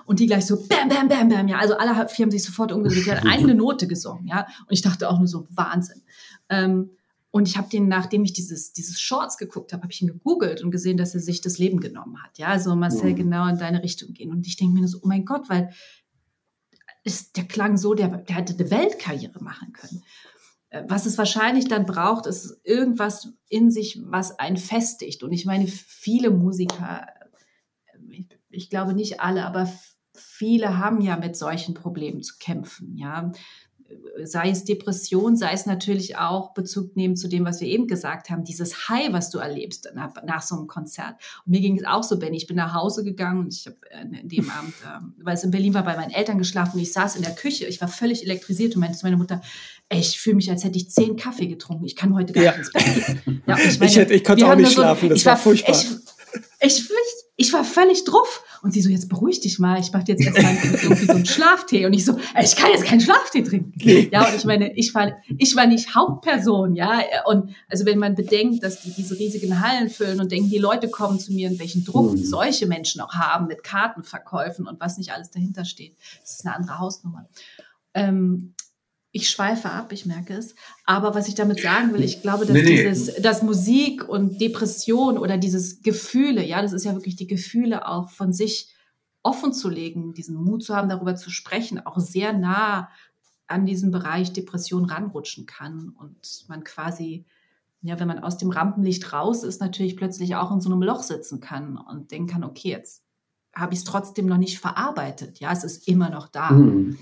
und 0.04 0.20
die 0.20 0.26
gleich 0.26 0.46
so 0.46 0.56
bam, 0.66 0.88
bam, 0.88 1.08
bam, 1.08 1.28
bam. 1.28 1.48
Ja, 1.48 1.58
also 1.58 1.76
alle 1.76 2.08
vier 2.08 2.24
haben 2.24 2.30
sich 2.30 2.44
sofort 2.44 2.72
umgedreht. 2.72 3.06
Der 3.06 3.20
hat 3.20 3.26
eine 3.26 3.54
Note 3.54 3.86
gesungen, 3.86 4.26
ja. 4.26 4.46
Und 4.60 4.72
ich 4.72 4.82
dachte 4.82 5.08
auch 5.08 5.18
nur 5.18 5.28
so, 5.28 5.46
Wahnsinn. 5.50 6.02
Ähm, 6.52 6.90
und 7.30 7.48
ich 7.48 7.56
habe 7.56 7.70
den, 7.70 7.88
nachdem 7.88 8.24
ich 8.24 8.34
dieses, 8.34 8.74
dieses 8.74 9.00
Shorts 9.00 9.38
geguckt 9.38 9.72
habe, 9.72 9.82
habe 9.82 9.92
ich 9.92 10.02
ihn 10.02 10.08
gegoogelt 10.08 10.62
und 10.62 10.70
gesehen, 10.70 10.98
dass 10.98 11.14
er 11.14 11.20
sich 11.20 11.40
das 11.40 11.56
Leben 11.56 11.80
genommen 11.80 12.22
hat. 12.22 12.36
Ja, 12.36 12.48
also 12.48 12.76
Marcel 12.76 13.12
mhm. 13.12 13.16
genau 13.16 13.48
in 13.48 13.56
deine 13.56 13.82
Richtung 13.82 14.12
gehen. 14.12 14.30
Und 14.30 14.46
ich 14.46 14.56
denke 14.56 14.78
mir 14.78 14.86
so, 14.86 14.98
oh 15.02 15.06
mein 15.06 15.24
Gott, 15.24 15.48
weil 15.48 15.72
ist, 17.04 17.36
der 17.36 17.44
klang 17.44 17.78
so, 17.78 17.94
der, 17.94 18.08
der 18.08 18.36
hätte 18.36 18.54
eine 18.54 18.70
Weltkarriere 18.70 19.42
machen 19.42 19.72
können. 19.72 20.02
Äh, 20.68 20.84
was 20.88 21.06
es 21.06 21.16
wahrscheinlich 21.16 21.68
dann 21.68 21.86
braucht, 21.86 22.26
ist 22.26 22.60
irgendwas 22.64 23.32
in 23.48 23.70
sich, 23.70 23.98
was 24.04 24.38
einen 24.38 24.58
festigt. 24.58 25.22
Und 25.22 25.32
ich 25.32 25.46
meine, 25.46 25.66
viele 25.66 26.30
Musiker, 26.30 27.06
ich, 28.10 28.26
ich 28.50 28.70
glaube 28.70 28.92
nicht 28.92 29.20
alle, 29.20 29.46
aber 29.46 29.72
viele 30.14 30.78
haben 30.78 31.00
ja 31.00 31.16
mit 31.16 31.34
solchen 31.34 31.74
Problemen 31.74 32.22
zu 32.22 32.34
kämpfen. 32.38 32.96
Ja, 32.96 33.32
sei 34.24 34.50
es 34.50 34.64
Depression, 34.64 35.36
sei 35.36 35.52
es 35.52 35.66
natürlich 35.66 36.16
auch 36.16 36.54
Bezug 36.54 36.96
nehmen 36.96 37.16
zu 37.16 37.28
dem, 37.28 37.44
was 37.44 37.60
wir 37.60 37.68
eben 37.68 37.86
gesagt 37.86 38.30
haben, 38.30 38.44
dieses 38.44 38.88
High, 38.88 39.12
was 39.12 39.30
du 39.30 39.38
erlebst 39.38 39.90
nach, 39.94 40.12
nach 40.24 40.42
so 40.42 40.56
einem 40.56 40.66
Konzert. 40.66 41.14
Und 41.44 41.52
mir 41.52 41.60
ging 41.60 41.78
es 41.78 41.84
auch 41.84 42.02
so, 42.02 42.18
Benny. 42.18 42.36
Ich 42.36 42.46
bin 42.46 42.56
nach 42.56 42.74
Hause 42.74 43.04
gegangen 43.04 43.40
und 43.40 43.54
ich 43.54 43.66
habe 43.66 43.76
äh, 43.90 44.20
in 44.20 44.28
dem 44.28 44.50
Abend, 44.50 44.74
äh, 44.84 45.24
weil 45.24 45.34
es 45.34 45.44
in 45.44 45.50
Berlin 45.50 45.74
war, 45.74 45.84
bei 45.84 45.96
meinen 45.96 46.10
Eltern 46.10 46.38
geschlafen 46.38 46.76
und 46.76 46.82
ich 46.82 46.92
saß 46.92 47.16
in 47.16 47.22
der 47.22 47.34
Küche. 47.34 47.66
Ich 47.66 47.80
war 47.80 47.88
völlig 47.88 48.24
elektrisiert 48.24 48.74
und 48.74 48.80
meinte 48.80 48.98
zu 48.98 49.06
meiner 49.06 49.16
Mutter, 49.16 49.40
ey, 49.88 49.98
ich 49.98 50.18
fühle 50.20 50.36
mich, 50.36 50.50
als 50.50 50.64
hätte 50.64 50.76
ich 50.76 50.90
zehn 50.90 51.16
Kaffee 51.16 51.46
getrunken. 51.46 51.84
Ich 51.84 51.96
kann 51.96 52.14
heute 52.14 52.32
gar 52.32 52.44
ja. 52.44 52.50
nicht 52.50 52.60
ins 52.60 52.72
Bett 52.72 53.24
gehen. 53.24 53.42
Ja, 53.46 53.58
ich, 53.66 53.78
meine, 53.78 53.90
ich, 53.90 53.96
hätte, 53.96 54.14
ich 54.14 54.24
konnte 54.24 54.46
auch 54.46 54.56
nicht 54.56 54.72
schlafen. 54.72 55.08
So, 55.08 55.14
das 55.14 55.24
war, 55.24 55.32
war 55.32 55.38
furchtbar. 55.38 55.76
Ich, 56.60 56.78
ich, 56.78 56.88
ich 57.36 57.52
war 57.52 57.64
völlig 57.64 58.04
drauf. 58.04 58.44
Und 58.62 58.72
sie 58.72 58.80
so, 58.80 58.90
jetzt 58.90 59.08
beruhig 59.08 59.40
dich 59.40 59.58
mal, 59.58 59.80
ich 59.80 59.92
mache 59.92 60.04
jetzt 60.06 60.24
erstmal 60.24 60.54
irgendwie 60.82 61.06
so 61.06 61.12
einen 61.12 61.26
Schlaftee. 61.26 61.86
Und 61.86 61.94
ich 61.94 62.04
so, 62.04 62.16
ich 62.40 62.54
kann 62.54 62.70
jetzt 62.70 62.84
keinen 62.84 63.00
Schlaftee 63.00 63.42
trinken. 63.42 63.72
Ja, 64.12 64.28
und 64.28 64.36
ich 64.36 64.44
meine, 64.44 64.72
ich 64.76 64.94
war, 64.94 65.16
ich 65.38 65.56
war 65.56 65.66
nicht 65.66 65.94
Hauptperson, 65.94 66.76
ja. 66.76 67.02
Und 67.26 67.54
also 67.68 67.86
wenn 67.86 67.98
man 67.98 68.14
bedenkt, 68.14 68.62
dass 68.62 68.82
die 68.82 68.92
diese 68.92 69.18
riesigen 69.18 69.60
Hallen 69.60 69.90
füllen 69.90 70.20
und 70.20 70.30
denken, 70.30 70.50
die 70.50 70.58
Leute 70.58 70.88
kommen 70.88 71.18
zu 71.18 71.32
mir, 71.32 71.48
in 71.48 71.58
welchen 71.58 71.84
Druck 71.84 72.12
mhm. 72.12 72.24
solche 72.24 72.66
Menschen 72.66 73.00
auch 73.00 73.14
haben 73.14 73.46
mit 73.46 73.64
Kartenverkäufen 73.64 74.68
und 74.68 74.78
was 74.80 74.98
nicht 74.98 75.12
alles 75.12 75.30
dahinter 75.30 75.64
steht, 75.64 75.96
das 76.20 76.32
ist 76.32 76.46
eine 76.46 76.54
andere 76.54 76.78
Hausnummer. 76.78 77.28
Ähm, 77.94 78.54
ich 79.12 79.28
schweife 79.28 79.70
ab, 79.70 79.92
ich 79.92 80.06
merke 80.06 80.34
es. 80.34 80.54
Aber 80.84 81.14
was 81.14 81.28
ich 81.28 81.34
damit 81.34 81.60
sagen 81.60 81.92
will, 81.92 82.02
ich 82.02 82.22
glaube, 82.22 82.46
dass 82.46 82.54
nee, 82.54 82.62
nee. 82.62 82.82
dieses, 82.82 83.14
dass 83.16 83.42
Musik 83.42 84.08
und 84.08 84.40
Depression 84.40 85.18
oder 85.18 85.36
dieses 85.36 85.82
Gefühle, 85.82 86.44
ja, 86.44 86.62
das 86.62 86.72
ist 86.72 86.84
ja 86.84 86.94
wirklich 86.94 87.16
die 87.16 87.26
Gefühle 87.26 87.86
auch 87.86 88.10
von 88.10 88.32
sich 88.32 88.74
offen 89.22 89.52
zu 89.52 89.68
legen, 89.68 90.14
diesen 90.14 90.34
Mut 90.34 90.64
zu 90.64 90.74
haben, 90.74 90.88
darüber 90.88 91.14
zu 91.14 91.30
sprechen, 91.30 91.84
auch 91.84 91.98
sehr 92.00 92.32
nah 92.32 92.88
an 93.46 93.66
diesen 93.66 93.90
Bereich 93.90 94.32
Depression 94.32 94.86
ranrutschen 94.86 95.44
kann 95.44 95.90
und 95.90 96.44
man 96.48 96.64
quasi, 96.64 97.26
ja, 97.82 98.00
wenn 98.00 98.08
man 98.08 98.18
aus 98.18 98.38
dem 98.38 98.50
Rampenlicht 98.50 99.12
raus 99.12 99.44
ist, 99.44 99.60
natürlich 99.60 99.96
plötzlich 99.96 100.36
auch 100.36 100.50
in 100.50 100.62
so 100.62 100.70
einem 100.70 100.82
Loch 100.82 101.02
sitzen 101.02 101.40
kann 101.40 101.76
und 101.76 102.10
denken 102.10 102.28
kann, 102.28 102.44
okay, 102.44 102.70
jetzt 102.70 103.02
habe 103.54 103.74
ich 103.74 103.80
es 103.80 103.84
trotzdem 103.84 104.24
noch 104.24 104.38
nicht 104.38 104.58
verarbeitet. 104.58 105.38
Ja, 105.38 105.52
es 105.52 105.64
ist 105.64 105.86
immer 105.86 106.08
noch 106.08 106.28
da. 106.28 106.52
Mhm. 106.52 106.98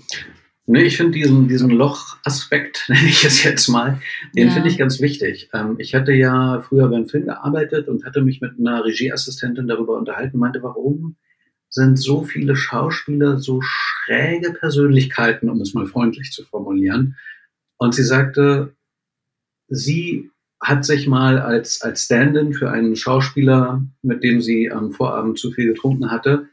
Nee, 0.67 0.83
ich 0.83 0.97
finde 0.97 1.13
diesen, 1.13 1.47
diesen 1.47 1.71
Loch-Aspekt, 1.71 2.85
nenne 2.87 3.07
ich 3.07 3.25
es 3.25 3.43
jetzt 3.43 3.67
mal, 3.67 4.01
den 4.35 4.47
ja. 4.47 4.53
finde 4.53 4.69
ich 4.69 4.77
ganz 4.77 5.01
wichtig. 5.01 5.49
Ähm, 5.53 5.75
ich 5.79 5.95
hatte 5.95 6.13
ja 6.13 6.61
früher 6.61 6.87
beim 6.87 7.07
Film 7.07 7.25
gearbeitet 7.25 7.87
und 7.87 8.05
hatte 8.05 8.21
mich 8.21 8.41
mit 8.41 8.59
einer 8.59 8.85
Regieassistentin 8.85 9.67
darüber 9.67 9.97
unterhalten, 9.97 10.37
meinte, 10.37 10.61
warum 10.61 11.17
sind 11.69 11.97
so 11.97 12.23
viele 12.23 12.55
Schauspieler 12.55 13.39
so 13.39 13.61
schräge 13.61 14.53
Persönlichkeiten, 14.53 15.49
um 15.49 15.61
es 15.61 15.73
mal 15.73 15.87
freundlich 15.87 16.31
zu 16.31 16.43
formulieren. 16.43 17.15
Und 17.77 17.95
sie 17.95 18.03
sagte, 18.03 18.75
sie 19.67 20.29
hat 20.61 20.85
sich 20.85 21.07
mal 21.07 21.39
als, 21.39 21.81
als 21.81 22.03
Stand-in 22.03 22.53
für 22.53 22.69
einen 22.69 22.95
Schauspieler, 22.95 23.83
mit 24.03 24.23
dem 24.23 24.41
sie 24.41 24.71
am 24.71 24.91
Vorabend 24.91 25.39
zu 25.39 25.51
viel 25.51 25.67
getrunken 25.67 26.11
hatte, 26.11 26.47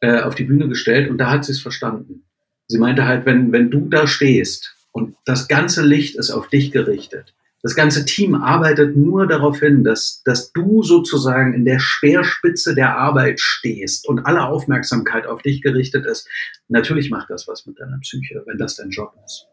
äh, 0.00 0.20
auf 0.20 0.34
die 0.34 0.44
Bühne 0.44 0.68
gestellt 0.68 1.08
und 1.08 1.18
da 1.18 1.30
hat 1.30 1.44
sie 1.44 1.52
es 1.52 1.62
verstanden. 1.62 2.27
Sie 2.68 2.78
meinte 2.78 3.06
halt, 3.06 3.26
wenn, 3.26 3.50
wenn 3.52 3.70
du 3.70 3.88
da 3.88 4.06
stehst 4.06 4.76
und 4.92 5.16
das 5.24 5.48
ganze 5.48 5.84
Licht 5.84 6.16
ist 6.16 6.30
auf 6.30 6.48
dich 6.48 6.70
gerichtet, 6.70 7.34
das 7.62 7.74
ganze 7.74 8.04
Team 8.04 8.36
arbeitet 8.36 8.96
nur 8.96 9.26
darauf 9.26 9.58
hin, 9.58 9.82
dass, 9.82 10.22
dass 10.24 10.52
du 10.52 10.82
sozusagen 10.84 11.54
in 11.54 11.64
der 11.64 11.80
Speerspitze 11.80 12.74
der 12.74 12.96
Arbeit 12.96 13.40
stehst 13.40 14.08
und 14.08 14.26
alle 14.26 14.44
Aufmerksamkeit 14.44 15.26
auf 15.26 15.42
dich 15.42 15.60
gerichtet 15.60 16.06
ist. 16.06 16.28
Natürlich 16.68 17.10
macht 17.10 17.30
das 17.30 17.48
was 17.48 17.66
mit 17.66 17.80
deiner 17.80 17.98
Psyche, 17.98 18.44
wenn 18.46 18.58
das 18.58 18.76
dein 18.76 18.90
Job 18.90 19.12
ist. 19.24 19.48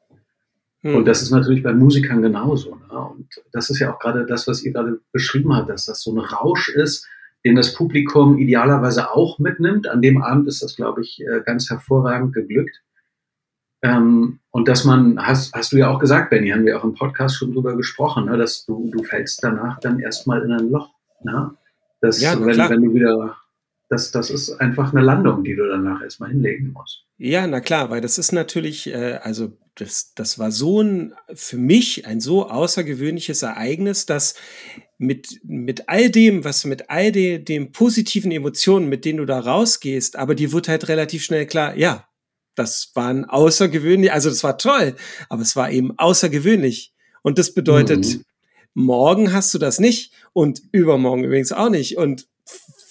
Hm. 0.82 0.98
Und 0.98 1.06
das 1.08 1.24
ist 1.24 1.32
natürlich 1.32 1.64
bei 1.64 1.74
Musikern 1.74 2.22
genauso. 2.22 2.76
Ne? 2.76 3.00
Und 3.00 3.28
das 3.52 3.72
ist 3.72 3.80
ja 3.80 3.92
auch 3.92 4.00
gerade 4.00 4.28
das, 4.28 4.48
was 4.48 4.62
ihr 4.64 4.72
gerade 4.72 5.00
beschrieben 5.12 5.56
habt, 5.56 5.70
dass 5.70 5.86
das 5.86 6.02
so 6.02 6.14
ein 6.14 6.20
Rausch 6.20 6.70
ist, 6.70 7.08
den 7.44 7.56
das 7.56 7.74
Publikum 7.74 8.38
idealerweise 8.38 9.12
auch 9.12 9.40
mitnimmt. 9.40 9.88
An 9.88 10.04
dem 10.04 10.22
Abend 10.22 10.48
ist 10.48 10.62
das, 10.62 10.76
glaube 10.76 11.02
ich, 11.02 11.22
äh, 11.22 11.42
ganz 11.44 11.72
hervorragend 11.72 12.34
geglückt. 12.34 12.82
Ähm, 13.86 14.40
und 14.50 14.68
dass 14.68 14.84
man, 14.84 15.24
hast, 15.24 15.54
hast 15.54 15.72
du 15.72 15.78
ja 15.78 15.90
auch 15.90 16.00
gesagt, 16.00 16.32
Benny, 16.32 16.50
haben 16.50 16.66
wir 16.66 16.80
auch 16.80 16.84
im 16.84 16.96
Podcast 16.96 17.38
schon 17.38 17.54
drüber 17.54 17.78
gesprochen, 17.78 18.26
ne, 18.26 18.36
dass 18.36 18.66
du, 18.66 18.90
du 18.92 19.04
fällst 19.04 19.44
danach 19.44 19.80
dann 19.80 20.00
erstmal 20.00 20.42
in 20.42 20.52
ein 20.52 20.72
Loch. 20.72 20.90
Ne? 21.24 21.52
Das, 22.02 22.20
ja, 22.20 22.34
wenn, 22.44 22.58
wenn 22.58 22.82
du 22.82 22.94
wieder, 22.96 23.38
das, 23.90 24.10
das 24.12 24.32
ist 24.32 24.50
einfach 24.60 24.92
eine 24.92 25.04
Landung, 25.04 25.44
die 25.44 25.56
du 25.56 25.68
danach 25.68 26.02
erstmal 26.02 26.32
hinlegen 26.32 26.72
musst. 26.74 27.04
Ja, 27.18 27.46
na 27.46 27.62
klar, 27.62 27.92
weil 27.92 28.02
das 28.02 28.18
ist 28.18 28.32
natürlich, 28.32 28.88
äh, 28.88 29.20
also 29.22 29.56
das, 29.76 30.14
das 30.16 30.40
war 30.40 30.52
so 30.52 30.82
ein, 30.82 31.14
für 31.34 31.58
mich 31.58 32.08
ein 32.08 32.20
so 32.20 32.50
außergewöhnliches 32.50 33.44
Ereignis, 33.44 34.08
dass 34.08 34.34
mit, 34.98 35.42
mit 35.44 35.90
all 35.90 36.10
dem, 36.10 36.44
was 36.44 36.66
mit 36.66 36.90
all 36.90 37.12
de, 37.12 37.38
den 37.38 37.72
positiven 37.72 38.32
Emotionen, 38.32 38.90
mit 38.90 39.06
denen 39.06 39.20
du 39.20 39.26
da 39.26 39.40
rausgehst, 39.40 40.16
aber 40.16 40.34
die 40.34 40.52
wird 40.52 40.70
halt 40.70 40.88
relativ 40.88 41.24
schnell 41.24 41.46
klar, 41.46 41.78
ja, 41.78 42.08
das 42.56 42.92
war 42.94 43.10
ein 43.10 43.26
außergewöhnlich, 43.26 44.12
also 44.12 44.30
das 44.30 44.44
war 44.44 44.58
toll, 44.58 44.96
aber 45.30 45.42
es 45.42 45.56
war 45.56 45.72
eben 45.72 45.98
außergewöhnlich. 45.98 46.94
Und 47.22 47.38
das 47.38 47.54
bedeutet, 47.54 48.06
mhm. 48.06 48.24
morgen 48.74 49.34
hast 49.34 49.54
du 49.54 49.58
das 49.58 49.80
nicht 49.80 50.14
und 50.34 50.62
übermorgen 50.72 51.24
übrigens 51.24 51.52
auch 51.52 51.70
nicht 51.70 51.98
und 51.98 52.28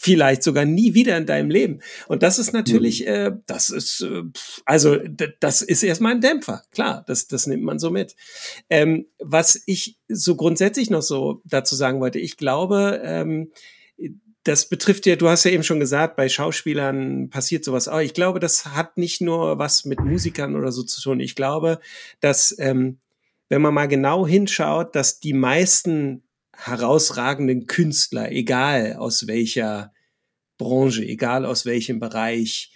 vielleicht 0.04 0.42
sogar 0.42 0.66
nie 0.66 0.92
wieder 0.92 1.16
in 1.16 1.24
deinem 1.24 1.48
Leben. 1.48 1.80
Und 2.08 2.22
das 2.22 2.38
ist 2.38 2.52
natürlich, 2.52 3.00
mhm. 3.02 3.06
äh, 3.06 3.32
das 3.46 3.70
ist, 3.70 4.02
äh, 4.02 4.22
also 4.66 4.98
das 5.40 5.62
ist 5.62 5.82
erstmal 5.82 6.12
ein 6.12 6.20
Dämpfer, 6.20 6.62
klar, 6.72 7.04
das, 7.06 7.26
das 7.26 7.46
nimmt 7.46 7.62
man 7.62 7.78
so 7.78 7.90
mit. 7.90 8.14
Ähm, 8.68 9.06
was 9.18 9.62
ich 9.64 9.96
so 10.08 10.36
grundsätzlich 10.36 10.90
noch 10.90 11.00
so 11.00 11.40
dazu 11.46 11.74
sagen 11.74 12.00
wollte, 12.00 12.18
ich 12.18 12.36
glaube, 12.36 13.00
ähm, 13.02 13.50
das 14.44 14.68
betrifft 14.68 15.06
ja, 15.06 15.16
du 15.16 15.28
hast 15.28 15.44
ja 15.44 15.50
eben 15.50 15.62
schon 15.62 15.80
gesagt, 15.80 16.16
bei 16.16 16.28
Schauspielern 16.28 17.30
passiert 17.30 17.64
sowas 17.64 17.88
auch. 17.88 18.00
Ich 18.00 18.12
glaube, 18.12 18.40
das 18.40 18.66
hat 18.66 18.98
nicht 18.98 19.22
nur 19.22 19.58
was 19.58 19.86
mit 19.86 20.00
Musikern 20.00 20.54
oder 20.54 20.70
so 20.70 20.82
zu 20.82 21.00
tun. 21.00 21.18
Ich 21.20 21.34
glaube, 21.34 21.80
dass, 22.20 22.54
ähm, 22.58 22.98
wenn 23.48 23.62
man 23.62 23.72
mal 23.72 23.88
genau 23.88 24.26
hinschaut, 24.26 24.94
dass 24.94 25.18
die 25.18 25.32
meisten 25.32 26.24
herausragenden 26.54 27.66
Künstler, 27.66 28.30
egal 28.30 28.96
aus 28.96 29.26
welcher 29.26 29.92
Branche, 30.58 31.02
egal 31.02 31.46
aus 31.46 31.64
welchem 31.64 31.98
Bereich, 31.98 32.70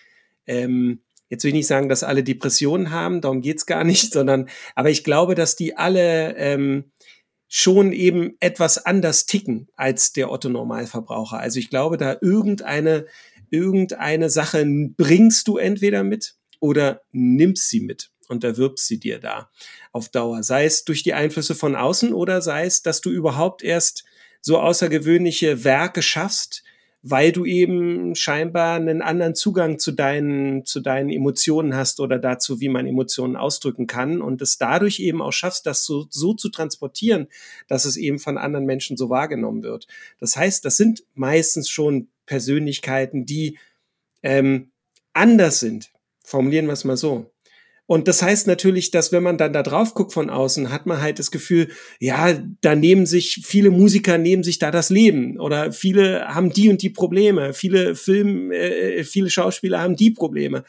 ähm, 0.47 1.03
jetzt 1.29 1.45
will 1.45 1.51
ich 1.51 1.57
nicht 1.57 1.67
sagen, 1.67 1.91
dass 1.91 2.03
alle 2.03 2.25
Depressionen 2.25 2.91
haben, 2.91 3.21
darum 3.21 3.43
geht's 3.43 3.67
gar 3.67 3.85
nicht, 3.85 4.13
sondern, 4.15 4.49
aber 4.75 4.89
ich 4.89 5.05
glaube, 5.05 5.35
dass 5.35 5.55
die 5.55 5.77
alle 5.77 6.35
ähm, 6.37 6.91
schon 7.49 7.93
eben 7.93 8.37
etwas 8.41 8.85
anders 8.85 9.27
ticken 9.27 9.69
als 9.75 10.13
der 10.13 10.31
Otto 10.31 10.51
Normalverbraucher. 10.51 11.39
Also 11.39 11.59
ich 11.59 11.71
glaube, 11.71 11.97
da 11.97 12.17
irgendeine, 12.21 13.07
irgendeine 13.51 14.29
Sache 14.29 14.65
bringst 14.97 15.49
du 15.49 15.57
entweder 15.57 16.05
mit 16.05 16.37
oder 16.61 17.01
nimmst 17.11 17.71
sie 17.71 17.81
mit 17.81 18.11
und 18.29 18.45
erwirbst 18.45 18.87
sie 18.87 19.01
dir 19.01 19.19
da 19.19 19.51
auf 19.93 20.11
Dauer. 20.11 20.43
Sei 20.43 20.67
es 20.67 20.85
durch 20.85 21.03
die 21.03 21.15
Einflüsse 21.15 21.55
von 21.55 21.75
außen 21.75 22.13
oder 22.13 22.43
sei 22.43 22.67
es, 22.67 22.83
dass 22.83 23.01
du 23.01 23.11
überhaupt 23.11 23.65
erst 23.65 24.05
so 24.43 24.59
außergewöhnliche 24.59 25.65
Werke 25.65 26.03
schaffst, 26.03 26.63
weil 27.03 27.31
du 27.33 27.45
eben 27.45 28.15
scheinbar 28.15 28.77
einen 28.77 29.03
anderen 29.03 29.35
Zugang 29.35 29.79
zu 29.79 29.93
deinen, 29.93 30.65
zu 30.65 30.81
deinen 30.81 31.11
Emotionen 31.11 31.75
hast 31.75 32.01
oder 32.01 32.19
dazu, 32.19 32.61
wie 32.61 32.69
man 32.69 32.87
Emotionen 32.87 33.37
ausdrücken 33.37 33.87
kann 33.87 34.21
und 34.21 34.43
es 34.43 34.59
dadurch 34.59 34.99
eben 34.99 35.23
auch 35.23 35.33
schaffst, 35.33 35.67
das 35.67 35.85
so, 35.85 36.07
so 36.11 36.35
zu 36.35 36.49
transportieren, 36.49 37.29
dass 37.69 37.85
es 37.85 37.97
eben 37.97 38.19
von 38.19 38.37
anderen 38.37 38.67
Menschen 38.67 38.97
so 38.97 39.11
wahrgenommen 39.11 39.63
wird. 39.63 39.87
Das 40.19 40.37
heißt, 40.37 40.65
das 40.65 40.77
sind 40.77 41.05
meistens 41.15 41.69
schon 41.69 42.09
Persönlichkeiten, 42.27 43.27
die 43.27 43.59
ähm, 44.23 44.71
anders 45.13 45.61
sind. 45.61 45.91
Formulieren 46.25 46.67
wir 46.67 46.73
es 46.73 46.85
mal 46.85 46.97
so. 46.97 47.31
Und 47.89 48.07
das 48.07 48.21
heißt 48.21 48.47
natürlich, 48.47 48.91
dass 48.91 49.13
wenn 49.13 49.23
man 49.23 49.39
dann 49.39 49.55
da 49.55 49.63
drauf 49.63 49.95
guckt 49.95 50.13
von 50.13 50.29
außen, 50.29 50.71
hat 50.71 50.85
man 50.85 51.01
halt 51.01 51.19
das 51.19 51.31
Gefühl, 51.31 51.69
ja, 51.99 52.39
da 52.61 52.75
nehmen 52.75 53.07
sich, 53.07 53.41
viele 53.47 53.71
Musiker 53.71 54.19
nehmen 54.19 54.43
sich 54.43 54.59
da 54.59 54.71
das 54.71 54.91
Leben 54.91 55.41
oder 55.41 55.73
viele 55.73 56.29
haben 56.29 56.53
die 56.53 56.69
und 56.69 56.83
die 56.83 56.91
Probleme, 56.91 57.55
viele 57.55 57.95
Film, 57.95 58.53
äh, 58.53 59.05
viele 59.05 59.31
Schauspieler 59.31 59.81
haben 59.81 59.97
die 59.97 60.11
Probleme. 60.11 60.65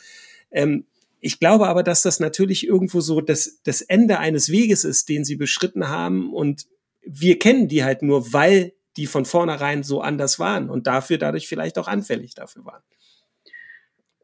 Ähm, 0.49 0.85
ich 1.19 1.39
glaube 1.39 1.67
aber, 1.67 1.83
dass 1.83 2.03
das 2.03 2.21
natürlich 2.21 2.65
irgendwo 2.65 3.01
so 3.01 3.19
das, 3.19 3.59
das 3.65 3.81
Ende 3.81 4.19
eines 4.19 4.49
Weges 4.49 4.85
ist, 4.85 5.09
den 5.09 5.25
sie 5.25 5.35
beschritten 5.35 5.89
haben 5.89 6.33
und 6.33 6.67
wir 7.01 7.37
kennen 7.37 7.67
die 7.67 7.83
halt 7.83 8.01
nur, 8.01 8.31
weil 8.31 8.71
die 8.95 9.07
von 9.07 9.25
vornherein 9.25 9.83
so 9.83 9.99
anders 9.99 10.39
waren 10.39 10.69
und 10.69 10.87
dafür 10.87 11.17
dadurch 11.17 11.49
vielleicht 11.49 11.79
auch 11.79 11.89
anfällig 11.89 12.33
dafür 12.33 12.63
waren. 12.63 12.83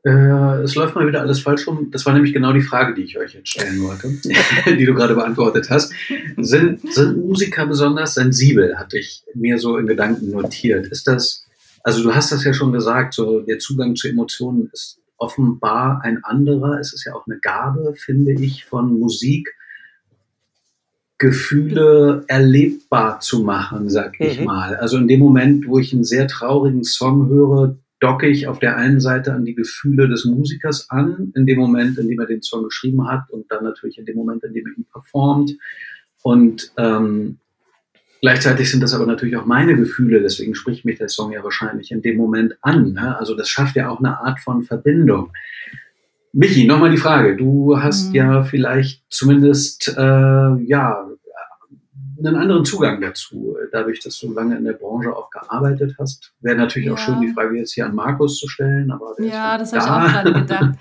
Äh, 0.05 0.61
es 0.61 0.75
läuft 0.75 0.93
mal 0.93 1.07
wieder 1.07 1.21
alles 1.21 1.39
falsch 1.39 1.65
rum. 1.65 1.89
Das 1.89 2.05
war 2.05 2.13
nämlich 2.13 2.31
genau 2.31 2.53
die 2.53 2.61
Frage, 2.61 2.93
die 2.93 3.01
ich 3.01 3.17
euch 3.17 3.33
jetzt 3.33 3.49
stellen 3.49 3.81
wollte, 3.81 4.09
die 4.77 4.85
du 4.85 4.93
gerade 4.93 5.15
beantwortet 5.15 5.71
hast. 5.71 5.91
Sind, 6.37 6.93
sind 6.93 7.17
Musiker 7.17 7.65
besonders 7.65 8.13
sensibel, 8.13 8.77
hatte 8.77 8.99
ich 8.99 9.23
mir 9.33 9.57
so 9.57 9.77
in 9.77 9.87
Gedanken 9.87 10.29
notiert. 10.29 10.85
Ist 10.87 11.07
das, 11.07 11.47
also 11.83 12.03
du 12.03 12.13
hast 12.13 12.31
das 12.31 12.43
ja 12.43 12.53
schon 12.53 12.71
gesagt, 12.71 13.15
so 13.15 13.41
der 13.41 13.57
Zugang 13.57 13.95
zu 13.95 14.07
Emotionen 14.07 14.69
ist 14.71 14.99
offenbar 15.17 16.01
ein 16.03 16.23
anderer. 16.23 16.79
Es 16.79 16.93
ist 16.93 17.05
ja 17.05 17.15
auch 17.15 17.25
eine 17.25 17.39
Gabe, 17.39 17.95
finde 17.95 18.33
ich, 18.33 18.63
von 18.65 18.99
Musik, 18.99 19.55
Gefühle 21.17 22.25
erlebbar 22.27 23.21
zu 23.21 23.41
machen, 23.41 23.89
sag 23.89 24.19
ich 24.19 24.39
mhm. 24.39 24.45
mal. 24.45 24.75
Also 24.75 24.97
in 24.97 25.07
dem 25.07 25.21
Moment, 25.21 25.65
wo 25.67 25.79
ich 25.79 25.93
einen 25.93 26.03
sehr 26.03 26.27
traurigen 26.27 26.83
Song 26.83 27.27
höre, 27.29 27.77
docke 27.99 28.27
ich 28.27 28.47
auf 28.47 28.59
der 28.59 28.77
einen 28.77 28.99
Seite 28.99 29.33
an 29.33 29.45
die 29.45 29.55
Gefühle 29.55 30.07
des 30.07 30.25
Musikers 30.25 30.89
an, 30.89 31.31
in 31.35 31.45
dem 31.45 31.59
Moment, 31.59 31.97
in 31.97 32.07
dem 32.07 32.19
er 32.19 32.25
den 32.25 32.41
Song 32.41 32.63
geschrieben 32.63 33.07
hat 33.07 33.29
und 33.29 33.49
dann 33.51 33.63
natürlich 33.63 33.97
in 33.97 34.05
dem 34.05 34.17
Moment, 34.17 34.43
in 34.43 34.53
dem 34.53 34.67
er 34.67 34.77
ihn 34.77 34.85
performt. 34.91 35.55
Und 36.21 36.71
ähm, 36.77 37.37
gleichzeitig 38.21 38.69
sind 38.69 38.81
das 38.81 38.93
aber 38.93 39.05
natürlich 39.05 39.37
auch 39.37 39.45
meine 39.45 39.75
Gefühle, 39.75 40.21
deswegen 40.21 40.55
spricht 40.55 40.83
mich 40.83 40.97
der 40.97 41.09
Song 41.09 41.31
ja 41.31 41.43
wahrscheinlich 41.43 41.91
in 41.91 42.01
dem 42.01 42.17
Moment 42.17 42.57
an. 42.61 42.93
Ne? 42.93 43.17
Also 43.17 43.35
das 43.35 43.49
schafft 43.49 43.75
ja 43.75 43.89
auch 43.89 43.99
eine 43.99 44.19
Art 44.19 44.39
von 44.39 44.63
Verbindung. 44.63 45.31
Michi, 46.33 46.65
nochmal 46.65 46.91
die 46.91 46.97
Frage. 46.97 47.37
Du 47.37 47.79
hast 47.79 48.09
mhm. 48.09 48.15
ja 48.15 48.43
vielleicht 48.43 49.03
zumindest 49.09 49.87
äh, 49.97 50.01
ja 50.65 51.07
einen 52.17 52.35
anderen 52.35 52.65
Zugang 52.65 53.01
dazu, 53.01 53.55
dadurch, 53.71 53.99
dass 53.99 54.19
du 54.19 54.31
lange 54.33 54.57
in 54.57 54.63
der 54.63 54.73
Branche 54.73 55.15
auch 55.15 55.29
gearbeitet 55.29 55.95
hast. 55.99 56.33
Wäre 56.41 56.57
natürlich 56.57 56.87
ja. 56.87 56.93
auch 56.93 56.97
schön, 56.97 57.21
die 57.21 57.33
Frage 57.33 57.57
jetzt 57.57 57.73
hier 57.73 57.85
an 57.85 57.95
Markus 57.95 58.37
zu 58.37 58.47
stellen. 58.47 58.91
Aber 58.91 59.15
ja, 59.19 59.57
das 59.57 59.73
habe 59.73 59.83
ich 59.83 59.89
auch 59.89 60.11
gerade 60.11 60.33
gedacht. 60.41 60.75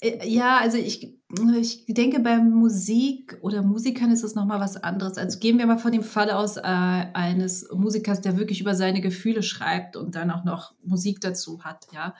Äh, 0.00 0.28
ja, 0.28 0.58
also 0.58 0.78
ich, 0.78 1.14
ich 1.58 1.84
denke, 1.88 2.20
bei 2.20 2.38
Musik 2.38 3.38
oder 3.40 3.62
Musikern 3.62 4.10
ist 4.10 4.22
es 4.22 4.34
nochmal 4.34 4.60
was 4.60 4.76
anderes. 4.76 5.18
Also 5.18 5.38
gehen 5.38 5.58
wir 5.58 5.66
mal 5.66 5.78
von 5.78 5.92
dem 5.92 6.02
Fall 6.02 6.30
aus 6.30 6.56
äh, 6.56 6.60
eines 6.62 7.68
Musikers, 7.72 8.20
der 8.20 8.36
wirklich 8.36 8.60
über 8.60 8.74
seine 8.74 9.00
Gefühle 9.00 9.42
schreibt 9.42 9.96
und 9.96 10.14
dann 10.14 10.30
auch 10.30 10.44
noch 10.44 10.74
Musik 10.84 11.20
dazu 11.20 11.64
hat, 11.64 11.86
ja. 11.92 12.14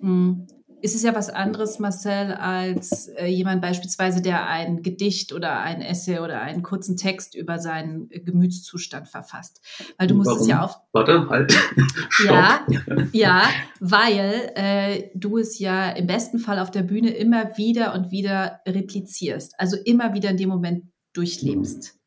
Mhm 0.00 0.46
ist 0.82 0.94
es 0.94 1.02
ja 1.02 1.14
was 1.14 1.28
anderes, 1.28 1.78
Marcel, 1.78 2.32
als 2.32 3.08
äh, 3.08 3.26
jemand 3.26 3.62
beispielsweise, 3.62 4.22
der 4.22 4.46
ein 4.46 4.82
Gedicht 4.82 5.32
oder 5.32 5.60
ein 5.60 5.80
Essay 5.80 6.18
oder 6.18 6.40
einen 6.40 6.62
kurzen 6.62 6.96
Text 6.96 7.34
über 7.34 7.58
seinen 7.58 8.08
Gemütszustand 8.08 9.08
verfasst. 9.08 9.60
Weil 9.98 10.08
du 10.08 10.14
musst 10.14 10.30
Warum? 10.30 10.42
es 10.42 10.48
ja 10.48 10.64
auch. 10.64 10.80
Warte, 10.92 11.28
halt. 11.28 11.56
ja, 12.24 12.66
ja, 13.12 13.42
weil 13.80 14.52
äh, 14.54 15.10
du 15.14 15.38
es 15.38 15.58
ja 15.58 15.90
im 15.90 16.06
besten 16.06 16.38
Fall 16.38 16.58
auf 16.58 16.70
der 16.70 16.82
Bühne 16.82 17.10
immer 17.10 17.56
wieder 17.56 17.94
und 17.94 18.10
wieder 18.10 18.60
replizierst. 18.66 19.54
Also 19.58 19.76
immer 19.84 20.14
wieder 20.14 20.30
in 20.30 20.36
dem 20.36 20.48
Moment 20.48 20.84
durchlebst. 21.12 21.99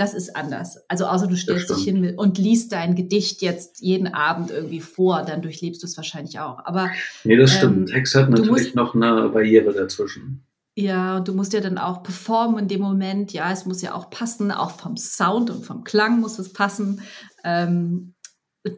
Das 0.00 0.14
ist 0.14 0.34
anders. 0.34 0.78
Also 0.88 1.04
außer 1.04 1.26
du 1.26 1.36
stellst 1.36 1.68
dich 1.68 1.84
hin 1.84 2.16
und 2.16 2.38
liest 2.38 2.72
dein 2.72 2.94
Gedicht 2.94 3.42
jetzt 3.42 3.82
jeden 3.82 4.06
Abend 4.06 4.50
irgendwie 4.50 4.80
vor, 4.80 5.24
dann 5.24 5.42
durchlebst 5.42 5.82
du 5.82 5.86
es 5.86 5.94
wahrscheinlich 5.98 6.40
auch. 6.40 6.64
Aber 6.64 6.88
nee, 7.22 7.36
das 7.36 7.52
stimmt. 7.52 7.90
Ähm, 7.90 7.94
Text 7.94 8.14
hat 8.14 8.30
natürlich 8.30 8.50
musst, 8.50 8.74
noch 8.74 8.94
eine 8.94 9.28
Barriere 9.28 9.74
dazwischen. 9.74 10.42
Ja, 10.74 11.18
und 11.18 11.28
du 11.28 11.34
musst 11.34 11.52
ja 11.52 11.60
dann 11.60 11.76
auch 11.76 12.02
performen 12.02 12.60
in 12.60 12.68
dem 12.68 12.80
Moment. 12.80 13.34
Ja, 13.34 13.52
es 13.52 13.66
muss 13.66 13.82
ja 13.82 13.94
auch 13.94 14.08
passen, 14.08 14.50
auch 14.50 14.70
vom 14.70 14.96
Sound 14.96 15.50
und 15.50 15.66
vom 15.66 15.84
Klang 15.84 16.18
muss 16.20 16.38
es 16.38 16.54
passen. 16.54 17.02
Ähm, 17.44 18.14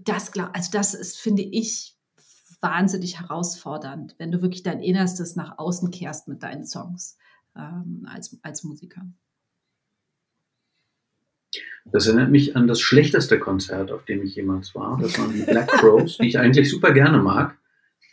das, 0.04 0.32
also 0.36 0.70
das 0.72 0.94
ist, 0.94 1.18
finde 1.18 1.42
ich, 1.42 1.96
wahnsinnig 2.60 3.20
herausfordernd, 3.20 4.16
wenn 4.18 4.32
du 4.32 4.42
wirklich 4.42 4.64
dein 4.64 4.80
Innerstes 4.80 5.36
nach 5.36 5.56
außen 5.56 5.92
kehrst 5.92 6.26
mit 6.26 6.42
deinen 6.42 6.66
Songs 6.66 7.16
ähm, 7.56 8.08
als, 8.10 8.36
als 8.42 8.64
Musiker. 8.64 9.02
Das 11.90 12.06
erinnert 12.06 12.30
mich 12.30 12.56
an 12.56 12.66
das 12.66 12.80
schlechteste 12.80 13.38
Konzert, 13.38 13.90
auf 13.90 14.04
dem 14.04 14.22
ich 14.22 14.36
jemals 14.36 14.74
war. 14.74 14.98
Das 15.00 15.18
waren 15.18 15.32
die 15.32 15.42
Black 15.42 15.68
Crows, 15.68 16.18
die 16.18 16.28
ich 16.28 16.38
eigentlich 16.38 16.70
super 16.70 16.92
gerne 16.92 17.18
mag. 17.18 17.56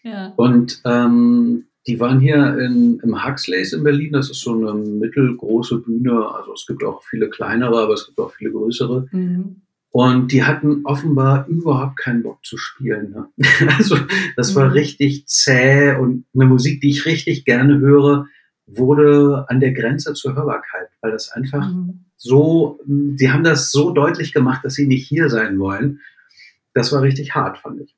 Ja. 0.03 0.33
Und 0.35 0.81
ähm, 0.85 1.65
die 1.87 1.99
waren 1.99 2.19
hier 2.19 2.57
in, 2.59 2.99
im 2.99 3.25
Huxleys 3.25 3.73
in 3.73 3.83
Berlin. 3.83 4.13
Das 4.13 4.29
ist 4.29 4.41
so 4.41 4.57
eine 4.57 4.73
mittelgroße 4.73 5.79
Bühne. 5.79 6.29
Also 6.33 6.53
es 6.53 6.65
gibt 6.67 6.83
auch 6.83 7.03
viele 7.03 7.29
kleinere, 7.29 7.79
aber 7.79 7.93
es 7.93 8.05
gibt 8.05 8.19
auch 8.19 8.31
viele 8.31 8.51
größere. 8.51 9.07
Mhm. 9.11 9.61
Und 9.91 10.31
die 10.31 10.43
hatten 10.43 10.81
offenbar 10.85 11.47
überhaupt 11.47 11.97
keinen 11.97 12.21
Bock 12.21 12.45
zu 12.45 12.57
spielen. 12.57 13.11
Ne? 13.11 13.27
Also 13.77 13.97
das 14.35 14.55
war 14.55 14.67
mhm. 14.67 14.73
richtig 14.73 15.25
zäh 15.27 15.95
und 15.95 16.25
eine 16.35 16.45
Musik, 16.45 16.81
die 16.81 16.89
ich 16.89 17.05
richtig 17.05 17.45
gerne 17.45 17.79
höre, 17.79 18.27
wurde 18.67 19.45
an 19.47 19.59
der 19.59 19.73
Grenze 19.73 20.13
zur 20.13 20.35
Hörbarkeit, 20.35 20.89
weil 21.01 21.11
das 21.11 21.31
einfach 21.31 21.67
mhm. 21.67 22.05
So, 22.21 22.81
die 22.85 23.31
haben 23.31 23.45
das 23.45 23.71
so 23.71 23.91
deutlich 23.91 24.33
gemacht, 24.33 24.65
dass 24.65 24.73
sie 24.73 24.87
nicht 24.87 25.07
hier 25.07 25.29
sein 25.29 25.57
wollen. 25.57 26.01
Das 26.73 26.91
war 26.91 27.01
richtig 27.01 27.33
hart, 27.33 27.59
fand 27.59 27.81
ich. 27.81 27.95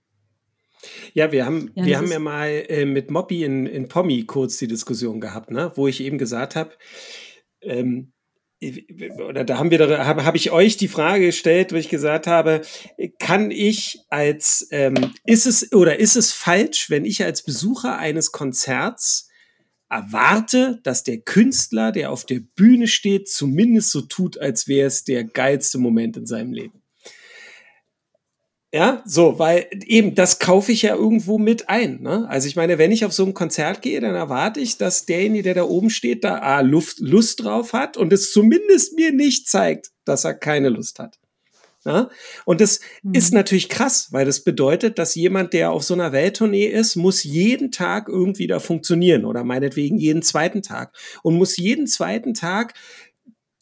Ja, 1.13 1.31
wir 1.31 1.43
haben, 1.43 1.71
ja, 1.73 1.85
wir 1.85 1.97
haben 1.97 2.11
ja 2.11 2.19
mal 2.19 2.47
äh, 2.69 2.85
mit 2.85 3.09
Moppy 3.09 3.43
in, 3.43 3.65
in 3.65 3.87
Pommi 3.87 4.23
kurz 4.25 4.57
die 4.57 4.67
Diskussion 4.67 5.21
gehabt, 5.21 5.49
ne? 5.49 5.71
wo 5.73 5.87
ich 5.87 6.01
eben 6.01 6.19
gesagt 6.19 6.55
habe, 6.55 6.71
ähm, 7.61 8.13
oder 9.27 9.43
da 9.43 9.57
haben 9.57 9.71
wir 9.71 10.05
habe 10.05 10.23
hab 10.23 10.35
ich 10.35 10.51
euch 10.51 10.77
die 10.77 10.87
Frage 10.87 11.25
gestellt, 11.25 11.71
wo 11.73 11.77
ich 11.77 11.89
gesagt 11.89 12.27
habe, 12.27 12.61
kann 13.17 13.49
ich 13.49 14.01
als 14.09 14.67
ähm, 14.69 15.13
ist 15.25 15.47
es 15.47 15.73
oder 15.73 15.99
ist 15.99 16.15
es 16.15 16.31
falsch, 16.31 16.91
wenn 16.91 17.03
ich 17.03 17.23
als 17.23 17.41
Besucher 17.41 17.97
eines 17.97 18.31
Konzerts 18.31 19.30
erwarte, 19.91 20.79
dass 20.83 21.03
der 21.03 21.19
Künstler, 21.19 21.91
der 21.91 22.11
auf 22.11 22.25
der 22.25 22.39
Bühne 22.55 22.87
steht, 22.87 23.29
zumindest 23.29 23.91
so 23.91 24.01
tut, 24.01 24.39
als 24.39 24.67
wäre 24.67 24.87
es 24.87 25.03
der 25.03 25.23
geilste 25.23 25.77
Moment 25.77 26.17
in 26.17 26.25
seinem 26.25 26.53
Leben. 26.53 26.81
Ja, 28.73 29.03
so, 29.05 29.37
weil 29.37 29.67
eben 29.85 30.15
das 30.15 30.39
kaufe 30.39 30.71
ich 30.71 30.83
ja 30.83 30.95
irgendwo 30.95 31.37
mit 31.37 31.67
ein. 31.67 32.01
Ne? 32.01 32.25
Also 32.29 32.47
ich 32.47 32.55
meine, 32.55 32.77
wenn 32.77 32.93
ich 32.93 33.03
auf 33.03 33.11
so 33.11 33.25
ein 33.25 33.33
Konzert 33.33 33.81
gehe, 33.81 33.99
dann 33.99 34.15
erwarte 34.15 34.61
ich, 34.61 34.77
dass 34.77 35.05
derjenige, 35.05 35.43
der 35.43 35.55
da 35.55 35.63
oben 35.63 35.89
steht, 35.89 36.23
da 36.23 36.37
A, 36.37 36.61
Luft, 36.61 36.99
Lust 36.99 37.43
drauf 37.43 37.73
hat 37.73 37.97
und 37.97 38.13
es 38.13 38.31
zumindest 38.31 38.95
mir 38.95 39.11
nicht 39.11 39.49
zeigt, 39.49 39.91
dass 40.05 40.23
er 40.23 40.35
keine 40.35 40.69
Lust 40.69 40.99
hat. 40.99 41.20
Ja? 41.85 42.09
Und 42.45 42.61
das 42.61 42.79
mhm. 43.03 43.13
ist 43.13 43.33
natürlich 43.33 43.69
krass, 43.69 44.09
weil 44.11 44.25
das 44.25 44.43
bedeutet, 44.43 44.99
dass 44.99 45.15
jemand, 45.15 45.53
der 45.53 45.71
auf 45.71 45.83
so 45.83 45.93
einer 45.93 46.11
Welttournee 46.11 46.67
ist, 46.67 46.95
muss 46.95 47.23
jeden 47.23 47.71
Tag 47.71 48.07
irgendwie 48.07 48.47
da 48.47 48.59
funktionieren 48.59 49.25
oder 49.25 49.43
meinetwegen 49.43 49.97
jeden 49.97 50.21
zweiten 50.21 50.61
Tag 50.61 50.95
und 51.23 51.37
muss 51.37 51.57
jeden 51.57 51.87
zweiten 51.87 52.33
Tag 52.33 52.73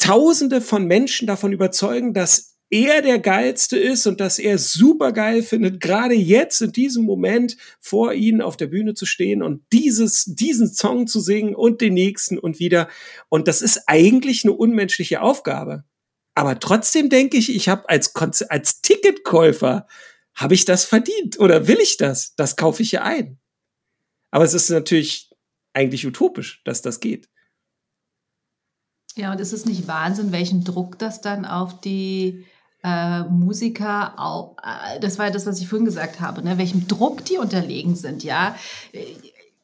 Tausende 0.01 0.61
von 0.61 0.87
Menschen 0.87 1.27
davon 1.27 1.51
überzeugen, 1.51 2.13
dass 2.13 2.55
er 2.69 3.01
der 3.01 3.19
geilste 3.19 3.77
ist 3.77 4.07
und 4.07 4.19
dass 4.19 4.39
er 4.39 4.57
super 4.57 5.11
geil 5.11 5.43
findet, 5.43 5.81
gerade 5.81 6.13
jetzt 6.13 6.61
in 6.61 6.71
diesem 6.71 7.03
Moment 7.03 7.57
vor 7.79 8.13
ihnen 8.13 8.41
auf 8.41 8.57
der 8.57 8.67
Bühne 8.67 8.93
zu 8.93 9.05
stehen 9.05 9.41
und 9.41 9.61
dieses, 9.73 10.25
diesen 10.25 10.71
Song 10.71 11.07
zu 11.07 11.19
singen 11.19 11.55
und 11.55 11.81
den 11.81 11.95
nächsten 11.95 12.37
und 12.37 12.59
wieder. 12.59 12.87
Und 13.27 13.47
das 13.47 13.61
ist 13.61 13.83
eigentlich 13.87 14.45
eine 14.45 14.53
unmenschliche 14.53 15.21
Aufgabe. 15.21 15.83
Aber 16.39 16.57
trotzdem 16.57 17.09
denke 17.09 17.35
ich, 17.35 17.53
ich 17.53 17.67
habe 17.67 17.89
als, 17.89 18.15
als 18.49 18.79
Ticketkäufer, 18.81 19.87
habe 20.35 20.53
ich 20.53 20.63
das 20.63 20.85
verdient 20.85 21.37
oder 21.37 21.67
will 21.67 21.79
ich 21.81 21.97
das? 21.97 22.33
Das 22.37 22.55
kaufe 22.55 22.81
ich 22.81 22.93
ja 22.93 23.03
ein. 23.03 23.41
Aber 24.31 24.45
es 24.45 24.53
ist 24.53 24.69
natürlich 24.69 25.35
eigentlich 25.73 26.07
utopisch, 26.07 26.61
dass 26.63 26.81
das 26.81 27.01
geht. 27.01 27.27
Ja, 29.17 29.33
und 29.33 29.41
ist 29.41 29.51
es 29.51 29.65
nicht 29.65 29.89
Wahnsinn, 29.89 30.31
welchen 30.31 30.63
Druck 30.63 30.97
das 30.97 31.19
dann 31.19 31.43
auf 31.43 31.81
die 31.81 32.45
äh, 32.85 33.23
Musiker 33.23 34.17
auch, 34.17 34.55
äh, 34.63 35.01
das 35.01 35.19
war 35.19 35.25
ja 35.25 35.33
das, 35.33 35.45
was 35.45 35.59
ich 35.59 35.67
vorhin 35.67 35.83
gesagt 35.83 36.21
habe, 36.21 36.41
ne, 36.41 36.57
welchem 36.57 36.87
Druck 36.87 37.25
die 37.25 37.37
unterlegen 37.37 37.97
sind, 37.97 38.23
ja. 38.23 38.55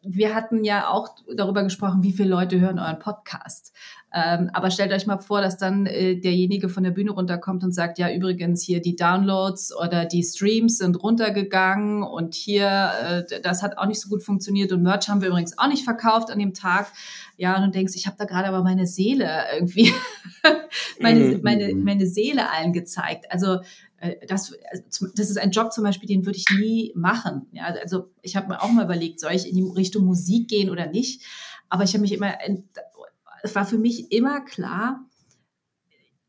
Wir 0.02 0.36
hatten 0.36 0.66
ja 0.66 0.90
auch 0.90 1.16
darüber 1.34 1.64
gesprochen, 1.64 2.04
wie 2.04 2.12
viele 2.12 2.30
Leute 2.30 2.60
hören 2.60 2.80
euren 2.80 3.00
Podcast. 3.00 3.72
Ähm, 4.18 4.50
aber 4.54 4.72
stellt 4.72 4.94
euch 4.94 5.08
mal 5.08 5.18
vor, 5.18 5.42
dass 5.42 5.58
dann 5.58 5.88
äh, 5.88 6.16
derjenige 6.16 6.70
von 6.70 6.86
der 6.86 6.92
Bühne 6.92 7.12
runterkommt 7.12 7.66
und 7.66 7.74
sagt, 7.74 8.00
ja, 8.00 8.10
übrigens 8.10 8.64
hier 8.64 8.82
die 8.82 8.96
Downloads 8.96 9.76
oder 9.76 10.06
die 10.06 10.24
Streams 10.24 10.78
sind 10.78 11.04
runtergegangen 11.04 12.02
und 12.02 12.34
hier, 12.34 13.26
äh, 13.30 13.42
das 13.42 13.62
hat 13.62 13.78
auch 13.78 13.88
nicht 13.88 14.00
so 14.00 14.08
gut 14.08 14.24
funktioniert 14.24 14.72
und 14.72 14.84
Merch 14.84 15.10
haben 15.10 15.20
wir 15.20 15.28
übrigens 15.28 15.58
auch 15.58 15.68
nicht 15.68 15.84
verkauft 15.84 16.32
an 16.32 16.40
dem 16.40 16.54
Tag. 16.54 16.88
Ja, 17.36 17.58
und 17.58 17.64
du 17.64 17.72
denkst, 17.72 17.92
ich 17.98 18.08
habe 18.08 18.16
da 18.18 18.24
gerade 18.24 18.48
aber 18.48 18.64
meine 18.64 18.88
Seele 18.88 19.30
irgendwie, 19.54 19.92
meine, 21.02 21.20
mhm. 21.20 21.42
meine, 21.44 21.76
meine 21.76 22.08
Seele 22.08 22.50
allen 22.50 22.72
gezeigt. 22.72 23.26
Also 23.32 23.58
äh, 23.98 24.16
das, 24.30 24.54
also 24.72 25.08
das 25.14 25.30
ist 25.30 25.38
ein 25.38 25.52
Job 25.52 25.74
zum 25.74 25.84
Beispiel, 25.84 26.08
den 26.08 26.26
würde 26.26 26.38
ich 26.38 26.46
nie 26.58 26.94
machen. 26.96 27.48
Ja, 27.52 27.66
also 27.66 28.12
ich 28.22 28.38
habe 28.38 28.48
mir 28.48 28.64
auch 28.64 28.72
mal 28.72 28.86
überlegt, 28.86 29.20
soll 29.20 29.34
ich 29.34 29.50
in 29.50 29.58
die 29.58 29.70
Richtung 29.76 30.06
Musik 30.06 30.48
gehen 30.48 30.70
oder 30.70 30.88
nicht? 30.88 31.22
Aber 31.68 31.84
ich 31.84 31.94
habe 31.94 32.02
mich 32.04 32.14
immer, 32.14 32.34
es 33.46 33.56
war 33.56 33.66
für 33.66 33.78
mich 33.78 34.12
immer 34.12 34.42
klar, 34.42 35.08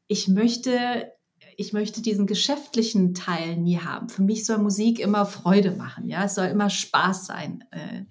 ich 0.06 0.28
möchte, 0.28 1.12
ich 1.56 1.72
möchte 1.72 2.02
diesen 2.02 2.26
geschäftlichen 2.26 3.14
Teil 3.14 3.56
nie 3.56 3.78
haben. 3.78 4.08
Für 4.08 4.22
mich 4.22 4.44
soll 4.44 4.58
Musik 4.58 5.00
immer 5.00 5.24
Freude 5.24 5.72
machen. 5.72 6.08
Ja, 6.08 6.24
es 6.24 6.34
soll 6.34 6.46
immer 6.46 6.70
Spaß 6.70 7.26
sein. 7.26 7.64
Äh, 7.70 8.04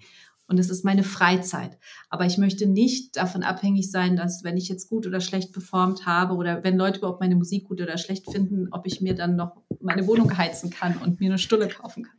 und 0.47 0.59
es 0.59 0.69
ist 0.69 0.83
meine 0.83 1.03
Freizeit. 1.03 1.77
Aber 2.09 2.25
ich 2.25 2.37
möchte 2.37 2.67
nicht 2.67 3.15
davon 3.15 3.43
abhängig 3.43 3.89
sein, 3.89 4.15
dass 4.15 4.43
wenn 4.43 4.57
ich 4.57 4.67
jetzt 4.69 4.89
gut 4.89 5.05
oder 5.05 5.21
schlecht 5.21 5.53
performt 5.53 6.05
habe 6.05 6.35
oder 6.35 6.63
wenn 6.63 6.77
Leute 6.77 6.99
überhaupt 6.99 7.21
meine 7.21 7.35
Musik 7.35 7.65
gut 7.67 7.81
oder 7.81 7.97
schlecht 7.97 8.29
finden, 8.31 8.67
ob 8.71 8.87
ich 8.87 9.01
mir 9.01 9.15
dann 9.15 9.35
noch 9.35 9.63
meine 9.79 10.05
Wohnung 10.07 10.35
heizen 10.35 10.71
kann 10.71 10.97
und 10.97 11.19
mir 11.19 11.29
eine 11.29 11.39
Stulle 11.39 11.67
kaufen 11.67 12.03
kann. 12.03 12.17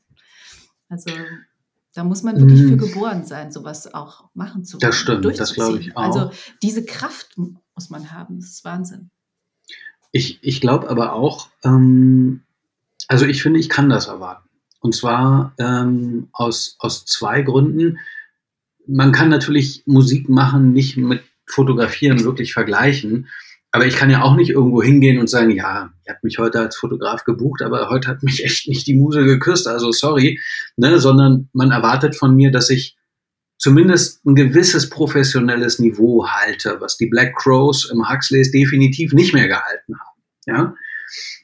Also 0.88 1.10
da 1.96 2.04
muss 2.04 2.22
man 2.22 2.38
wirklich 2.38 2.62
mm. 2.62 2.68
für 2.68 2.76
geboren 2.76 3.24
sein, 3.24 3.50
sowas 3.50 3.92
auch 3.92 4.28
machen 4.34 4.64
zu 4.64 4.74
wollen. 4.74 4.80
Das 4.80 4.96
stimmt, 4.96 5.24
das 5.24 5.54
glaube 5.54 5.78
ich 5.78 5.96
auch. 5.96 6.02
Also 6.02 6.30
diese 6.62 6.84
Kraft 6.84 7.36
muss 7.36 7.90
man 7.90 8.12
haben, 8.12 8.38
das 8.40 8.50
ist 8.50 8.64
Wahnsinn. 8.64 9.10
Ich, 10.12 10.38
ich 10.42 10.60
glaube 10.60 10.88
aber 10.88 11.14
auch, 11.14 11.48
ähm, 11.64 12.42
also 13.08 13.26
ich 13.26 13.42
finde, 13.42 13.60
ich 13.60 13.68
kann 13.68 13.88
das 13.88 14.06
erwarten. 14.08 14.48
Und 14.80 14.94
zwar 14.94 15.54
ähm, 15.58 16.28
aus, 16.32 16.76
aus 16.78 17.04
zwei 17.04 17.42
Gründen 17.42 17.98
man 18.86 19.12
kann 19.12 19.28
natürlich 19.28 19.82
Musik 19.86 20.28
machen, 20.28 20.72
nicht 20.72 20.96
mit 20.96 21.22
Fotografieren 21.46 22.24
wirklich 22.24 22.52
vergleichen. 22.52 23.28
Aber 23.76 23.84
ich 23.84 23.96
kann 23.96 24.08
ja 24.08 24.22
auch 24.22 24.36
nicht 24.36 24.48
irgendwo 24.48 24.82
hingehen 24.82 25.18
und 25.18 25.28
sagen, 25.28 25.50
ja, 25.50 25.90
ihr 26.06 26.14
habt 26.14 26.24
mich 26.24 26.38
heute 26.38 26.60
als 26.60 26.78
Fotograf 26.78 27.24
gebucht, 27.24 27.60
aber 27.60 27.90
heute 27.90 28.08
hat 28.08 28.22
mich 28.22 28.42
echt 28.42 28.68
nicht 28.68 28.86
die 28.86 28.94
Muse 28.94 29.22
geküsst, 29.22 29.68
also 29.68 29.92
sorry, 29.92 30.40
ne, 30.78 30.98
sondern 30.98 31.50
man 31.52 31.72
erwartet 31.72 32.16
von 32.16 32.34
mir, 32.34 32.50
dass 32.50 32.70
ich 32.70 32.96
zumindest 33.58 34.24
ein 34.24 34.34
gewisses 34.34 34.88
professionelles 34.88 35.78
Niveau 35.78 36.26
halte, 36.26 36.80
was 36.80 36.96
die 36.96 37.08
Black 37.08 37.36
Crows 37.36 37.90
im 37.92 38.08
Huxleys 38.08 38.50
definitiv 38.50 39.12
nicht 39.12 39.34
mehr 39.34 39.46
gehalten 39.46 39.94
haben. 40.00 40.22
Ja, 40.46 40.74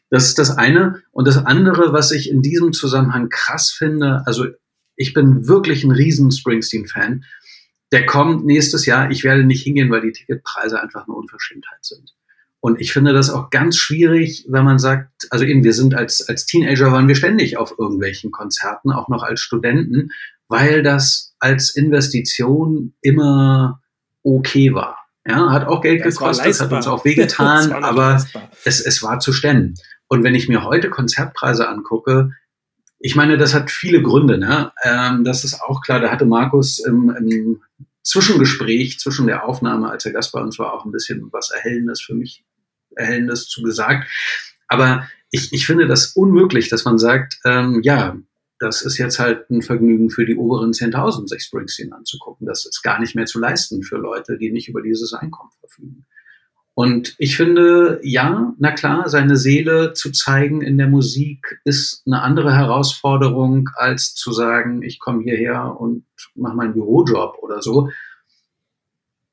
das 0.08 0.28
ist 0.28 0.38
das 0.38 0.56
eine. 0.56 1.02
Und 1.10 1.28
das 1.28 1.36
andere, 1.36 1.92
was 1.92 2.12
ich 2.12 2.30
in 2.30 2.40
diesem 2.40 2.72
Zusammenhang 2.72 3.28
krass 3.28 3.72
finde, 3.72 4.22
also 4.24 4.46
ich 4.96 5.12
bin 5.12 5.48
wirklich 5.48 5.84
ein 5.84 5.90
riesen 5.90 6.30
Springsteen-Fan. 6.30 7.26
Der 7.92 8.06
kommt 8.06 8.46
nächstes 8.46 8.86
Jahr. 8.86 9.10
Ich 9.10 9.22
werde 9.22 9.44
nicht 9.44 9.64
hingehen, 9.64 9.90
weil 9.90 10.00
die 10.00 10.12
Ticketpreise 10.12 10.80
einfach 10.80 11.06
eine 11.06 11.14
Unverschämtheit 11.14 11.84
sind. 11.84 12.14
Und 12.64 12.80
ich 12.80 12.92
finde 12.92 13.12
das 13.12 13.28
auch 13.28 13.50
ganz 13.50 13.76
schwierig, 13.76 14.46
wenn 14.48 14.64
man 14.64 14.78
sagt, 14.78 15.26
also 15.30 15.44
eben, 15.44 15.64
wir 15.64 15.72
sind 15.72 15.96
als, 15.96 16.28
als 16.28 16.46
Teenager 16.46 16.92
waren 16.92 17.08
wir 17.08 17.16
ständig 17.16 17.56
auf 17.56 17.74
irgendwelchen 17.76 18.30
Konzerten, 18.30 18.92
auch 18.92 19.08
noch 19.08 19.24
als 19.24 19.40
Studenten, 19.40 20.10
weil 20.46 20.84
das 20.84 21.34
als 21.40 21.74
Investition 21.74 22.94
immer 23.00 23.82
okay 24.22 24.72
war. 24.74 24.96
Ja, 25.26 25.50
hat 25.50 25.66
auch 25.66 25.80
Geld 25.80 26.06
das 26.06 26.16
gekostet, 26.16 26.60
hat 26.60 26.72
uns 26.72 26.86
auch 26.86 27.04
wehgetan, 27.04 27.72
aber 27.72 28.24
es, 28.64 28.80
es 28.80 29.02
war 29.02 29.18
zu 29.18 29.32
stemmen. 29.32 29.74
Und 30.06 30.22
wenn 30.22 30.36
ich 30.36 30.48
mir 30.48 30.62
heute 30.62 30.88
Konzertpreise 30.88 31.68
angucke, 31.68 32.30
ich 33.00 33.16
meine, 33.16 33.38
das 33.38 33.54
hat 33.54 33.72
viele 33.72 34.02
Gründe. 34.02 34.38
Ne? 34.38 34.70
Ähm, 34.84 35.24
das 35.24 35.42
ist 35.42 35.60
auch 35.60 35.80
klar. 35.80 35.98
Da 35.98 36.12
hatte 36.12 36.26
Markus 36.26 36.78
im, 36.78 37.10
im 37.10 37.60
Zwischengespräch 38.04 39.00
zwischen 39.00 39.26
der 39.26 39.48
Aufnahme, 39.48 39.90
als 39.90 40.04
er 40.06 40.12
Gast 40.12 40.30
bei 40.30 40.40
uns 40.40 40.60
war, 40.60 40.72
auch 40.72 40.84
ein 40.84 40.92
bisschen 40.92 41.28
was 41.32 41.50
Erhellendes 41.50 42.00
für 42.00 42.14
mich, 42.14 42.44
Erhellendes 42.96 43.48
zu 43.48 43.62
gesagt. 43.62 44.08
Aber 44.68 45.08
ich, 45.30 45.52
ich 45.52 45.66
finde 45.66 45.86
das 45.86 46.12
unmöglich, 46.14 46.68
dass 46.68 46.84
man 46.84 46.98
sagt, 46.98 47.38
ähm, 47.44 47.80
ja, 47.82 48.16
das 48.58 48.82
ist 48.82 48.96
jetzt 48.96 49.18
halt 49.18 49.50
ein 49.50 49.60
Vergnügen 49.60 50.08
für 50.08 50.24
die 50.24 50.36
oberen 50.36 50.70
10.000, 50.70 51.28
sich 51.28 51.42
Springsteen 51.42 51.92
anzugucken. 51.92 52.46
Das 52.46 52.64
ist 52.64 52.82
gar 52.82 53.00
nicht 53.00 53.16
mehr 53.16 53.26
zu 53.26 53.40
leisten 53.40 53.82
für 53.82 53.96
Leute, 53.96 54.38
die 54.38 54.52
nicht 54.52 54.68
über 54.68 54.82
dieses 54.82 55.12
Einkommen 55.14 55.50
verfügen. 55.58 56.06
Und 56.74 57.14
ich 57.18 57.36
finde, 57.36 58.00
ja, 58.02 58.54
na 58.58 58.70
klar, 58.70 59.08
seine 59.08 59.36
Seele 59.36 59.92
zu 59.92 60.10
zeigen 60.10 60.62
in 60.62 60.78
der 60.78 60.86
Musik 60.86 61.60
ist 61.64 62.02
eine 62.06 62.22
andere 62.22 62.54
Herausforderung, 62.54 63.68
als 63.74 64.14
zu 64.14 64.32
sagen, 64.32 64.80
ich 64.82 64.98
komme 64.98 65.22
hierher 65.22 65.76
und 65.78 66.06
mache 66.34 66.56
meinen 66.56 66.72
Bürojob 66.72 67.38
oder 67.42 67.60
so. 67.60 67.90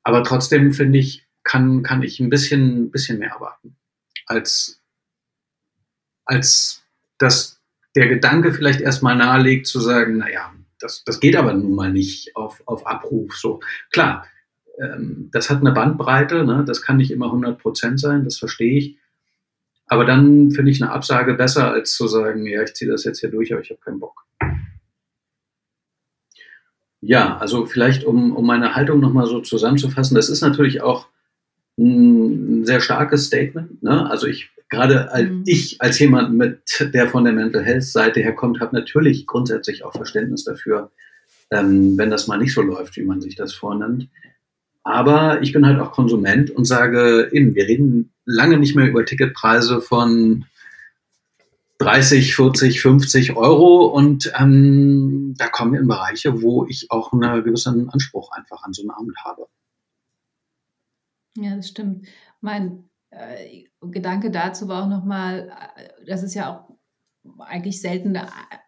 Aber 0.02 0.22
trotzdem 0.22 0.72
finde 0.72 0.98
ich, 0.98 1.26
kann, 1.42 1.82
kann 1.82 2.02
ich 2.02 2.20
ein 2.20 2.30
bisschen, 2.30 2.90
bisschen 2.90 3.18
mehr 3.18 3.30
erwarten, 3.30 3.76
als, 4.26 4.80
als 6.24 6.82
dass 7.18 7.60
der 7.96 8.08
Gedanke 8.08 8.52
vielleicht 8.52 8.80
erstmal 8.80 9.16
nahelegt 9.16 9.66
zu 9.66 9.80
sagen, 9.80 10.18
naja, 10.18 10.52
das, 10.78 11.04
das 11.04 11.20
geht 11.20 11.36
aber 11.36 11.52
nun 11.52 11.74
mal 11.74 11.92
nicht 11.92 12.36
auf, 12.36 12.62
auf 12.66 12.86
Abruf. 12.86 13.36
So, 13.36 13.60
klar, 13.90 14.26
ähm, 14.80 15.28
das 15.32 15.50
hat 15.50 15.60
eine 15.60 15.72
Bandbreite, 15.72 16.44
ne? 16.44 16.64
das 16.66 16.82
kann 16.82 16.96
nicht 16.96 17.10
immer 17.10 17.26
100 17.26 17.58
Prozent 17.58 18.00
sein, 18.00 18.24
das 18.24 18.38
verstehe 18.38 18.78
ich. 18.78 18.96
Aber 19.86 20.04
dann 20.04 20.52
finde 20.52 20.70
ich 20.70 20.80
eine 20.80 20.92
Absage 20.92 21.34
besser, 21.34 21.72
als 21.72 21.94
zu 21.94 22.06
sagen, 22.06 22.46
ja, 22.46 22.62
ich 22.62 22.74
ziehe 22.74 22.90
das 22.90 23.04
jetzt 23.04 23.20
hier 23.20 23.30
durch, 23.30 23.52
aber 23.52 23.60
ich 23.60 23.70
habe 23.70 23.80
keinen 23.80 23.98
Bock. 23.98 24.24
Ja, 27.00 27.38
also 27.38 27.66
vielleicht, 27.66 28.04
um, 28.04 28.36
um 28.36 28.46
meine 28.46 28.74
Haltung 28.76 29.00
nochmal 29.00 29.26
so 29.26 29.40
zusammenzufassen, 29.40 30.14
das 30.14 30.28
ist 30.28 30.42
natürlich 30.42 30.82
auch 30.82 31.08
ein 31.80 32.64
sehr 32.64 32.80
starkes 32.80 33.26
Statement. 33.26 33.82
Ne? 33.82 34.08
Also 34.10 34.26
ich, 34.26 34.50
gerade 34.68 35.10
als 35.12 35.30
mhm. 35.30 35.42
ich 35.46 35.80
als 35.80 35.98
jemand 35.98 36.34
mit, 36.34 36.90
der 36.94 37.08
von 37.08 37.24
der 37.24 37.32
Mental 37.32 37.64
Health 37.64 37.84
Seite 37.84 38.20
herkommt, 38.20 38.60
habe 38.60 38.76
natürlich 38.76 39.26
grundsätzlich 39.26 39.84
auch 39.84 39.92
Verständnis 39.92 40.44
dafür, 40.44 40.90
ähm, 41.50 41.96
wenn 41.96 42.10
das 42.10 42.26
mal 42.26 42.38
nicht 42.38 42.54
so 42.54 42.62
läuft, 42.62 42.96
wie 42.96 43.04
man 43.04 43.20
sich 43.20 43.34
das 43.34 43.54
vornimmt. 43.54 44.08
Aber 44.82 45.42
ich 45.42 45.52
bin 45.52 45.66
halt 45.66 45.78
auch 45.78 45.92
Konsument 45.92 46.50
und 46.50 46.64
sage 46.64 47.28
eben, 47.32 47.54
wir 47.54 47.66
reden 47.66 48.12
lange 48.24 48.58
nicht 48.58 48.76
mehr 48.76 48.88
über 48.88 49.04
Ticketpreise 49.04 49.80
von 49.80 50.46
30, 51.78 52.34
40, 52.34 52.80
50 52.82 53.36
Euro 53.36 53.86
und 53.86 54.32
ähm, 54.38 55.34
da 55.38 55.48
kommen 55.48 55.72
wir 55.72 55.80
in 55.80 55.88
Bereiche, 55.88 56.42
wo 56.42 56.66
ich 56.66 56.90
auch 56.90 57.12
einen 57.12 57.42
gewissen 57.42 57.88
Anspruch 57.88 58.30
einfach 58.32 58.62
an 58.62 58.72
so 58.72 58.82
einen 58.82 58.90
Abend 58.90 59.16
habe. 59.24 59.46
Ja, 61.36 61.56
das 61.56 61.68
stimmt. 61.68 62.06
Mein 62.40 62.90
äh, 63.10 63.64
Gedanke 63.80 64.30
dazu 64.30 64.68
war 64.68 64.84
auch 64.84 64.88
nochmal, 64.88 65.50
äh, 65.76 66.04
das 66.06 66.22
ist 66.22 66.34
ja 66.34 66.54
auch 66.54 66.70
eigentlich 67.38 67.80
selten 67.80 68.18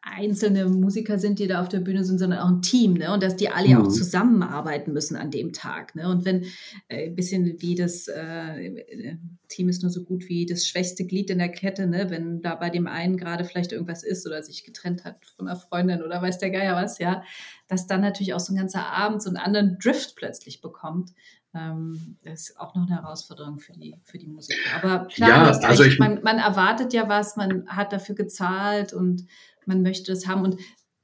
einzelne 0.03 0.67
Musiker 0.67 1.19
sind, 1.19 1.39
die 1.39 1.47
da 1.47 1.63
auf 1.63 1.69
der 1.69 1.81
Bühne 1.81 2.05
sind, 2.05 2.19
sondern 2.19 2.41
auch 2.41 2.51
ein 2.51 2.61
Team, 2.61 2.95
ne? 2.95 3.13
Und 3.13 3.23
dass 3.23 3.37
die 3.37 3.49
alle 3.49 3.69
mhm. 3.69 3.77
auch 3.79 3.89
zusammenarbeiten 3.89 4.93
müssen 4.93 5.17
an 5.17 5.31
dem 5.31 5.55
Tag, 5.55 5.95
ne? 5.95 6.09
Und 6.09 6.27
wenn 6.27 6.45
äh, 6.89 7.07
ein 7.07 7.17
bisschen 7.17 7.61
wie 7.61 7.75
das 7.75 8.09
äh, 8.09 9.17
Team 9.49 9.71
ist 9.71 9.83
nur 9.83 9.91
so 9.91 10.05
gut 10.05 10.29
wie 10.29 10.45
das 10.45 10.67
schwächste 10.67 11.07
Glied 11.07 11.31
in 11.31 11.39
der 11.39 11.49
Kette, 11.49 11.87
ne? 11.87 12.11
Wenn 12.11 12.43
da 12.43 12.55
bei 12.55 12.69
dem 12.69 12.87
einen 12.87 13.17
gerade 13.17 13.45
vielleicht 13.45 13.73
irgendwas 13.73 14.03
ist 14.03 14.27
oder 14.27 14.43
sich 14.43 14.65
getrennt 14.65 15.05
hat 15.05 15.25
von 15.37 15.49
einer 15.49 15.57
Freundin 15.57 16.03
oder 16.03 16.21
weiß 16.21 16.39
der 16.39 16.51
Geier 16.51 16.77
was, 16.77 16.99
ja, 16.99 17.23
dass 17.69 17.87
dann 17.87 18.03
natürlich 18.03 18.35
auch 18.35 18.41
so 18.41 18.53
ein 18.53 18.59
ganzer 18.59 18.87
Abend 18.87 19.23
so 19.23 19.31
einen 19.31 19.39
anderen 19.39 19.79
Drift 19.79 20.15
plötzlich 20.17 20.61
bekommt 20.61 21.13
ähm, 21.55 22.17
ist 22.23 22.59
auch 22.59 22.75
noch 22.75 22.87
eine 22.87 22.97
Herausforderung 22.97 23.59
für 23.59 23.73
die, 23.73 24.01
für 24.05 24.19
die 24.19 24.27
Musiker. 24.27 24.59
Aber 24.83 25.07
klar, 25.07 25.29
ja, 25.29 25.69
also 25.69 25.85
ich, 25.85 25.99
man, 25.99 26.23
man 26.23 26.39
erwartet 26.39 26.93
ja 26.93 27.09
was, 27.09 27.37
man 27.37 27.67
hat 27.69 27.93
dafür 27.93 28.15
gezahlt 28.15 28.93
und 28.93 29.27
man 29.67 29.83
möchte 29.83 30.13
es 30.13 30.27
haben. 30.27 30.43
Und 30.45 30.57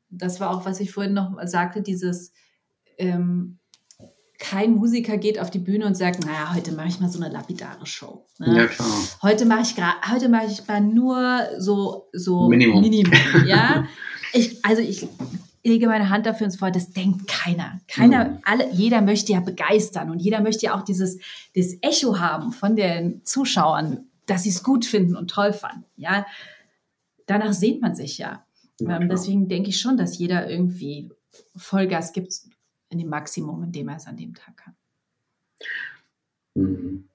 das 0.08 0.40
war 0.40 0.50
auch, 0.50 0.64
was 0.64 0.80
ich 0.80 0.90
vorhin 0.90 1.12
noch 1.12 1.36
sagte, 1.44 1.82
dieses 1.82 2.32
ähm, 2.96 3.58
kein 4.38 4.76
Musiker 4.76 5.16
geht 5.18 5.38
auf 5.38 5.50
die 5.50 5.58
Bühne 5.58 5.84
und 5.84 5.96
sagt, 5.96 6.24
naja, 6.24 6.54
heute 6.54 6.72
mache 6.72 6.88
ich 6.88 7.00
mal 7.00 7.08
so 7.08 7.20
eine 7.20 7.32
lapidare 7.32 7.84
Show. 7.86 8.26
Ne? 8.38 8.56
Ja, 8.56 8.66
klar. 8.66 8.88
Heute 9.22 9.46
mache 9.46 9.62
ich 9.62 9.74
gerade, 9.74 9.96
heute 10.12 10.28
mache 10.28 10.46
ich 10.46 10.66
mal 10.66 10.80
nur 10.80 11.40
so, 11.58 12.08
so 12.12 12.48
Minimum. 12.48 12.80
Minimum 12.80 13.12
ja. 13.46 13.86
Ich, 14.34 14.62
also 14.62 14.82
ich 14.82 15.08
lege 15.68 15.86
meine 15.86 16.10
Hand 16.10 16.26
dafür 16.26 16.46
ins 16.46 16.56
Feuer, 16.56 16.70
das 16.70 16.90
denkt 16.90 17.28
keiner. 17.28 17.80
Keiner, 17.86 18.30
mhm. 18.30 18.38
alle, 18.44 18.72
jeder 18.72 19.00
möchte 19.00 19.32
ja 19.32 19.40
begeistern 19.40 20.10
und 20.10 20.20
jeder 20.20 20.40
möchte 20.40 20.66
ja 20.66 20.74
auch 20.76 20.82
dieses, 20.82 21.18
dieses 21.54 21.78
Echo 21.82 22.18
haben 22.18 22.52
von 22.52 22.74
den 22.74 23.24
Zuschauern, 23.24 24.06
dass 24.26 24.42
sie 24.42 24.50
es 24.50 24.62
gut 24.62 24.84
finden 24.84 25.16
und 25.16 25.30
toll 25.30 25.52
fanden. 25.52 25.84
Ja, 25.96 26.26
danach 27.26 27.52
sehnt 27.52 27.80
man 27.80 27.94
sich 27.94 28.18
ja. 28.18 28.44
ja 28.80 29.00
ähm, 29.00 29.08
deswegen 29.08 29.48
denke 29.48 29.70
ich 29.70 29.80
schon, 29.80 29.96
dass 29.96 30.18
jeder 30.18 30.50
irgendwie 30.50 31.10
Vollgas 31.56 32.12
gibt 32.12 32.32
in 32.90 32.98
dem 32.98 33.08
Maximum, 33.08 33.62
in 33.62 33.72
dem 33.72 33.88
er 33.88 33.96
es 33.96 34.06
an 34.06 34.16
dem 34.16 34.34
Tag 34.34 34.56
kann. 34.56 34.74
Mhm. 36.54 37.08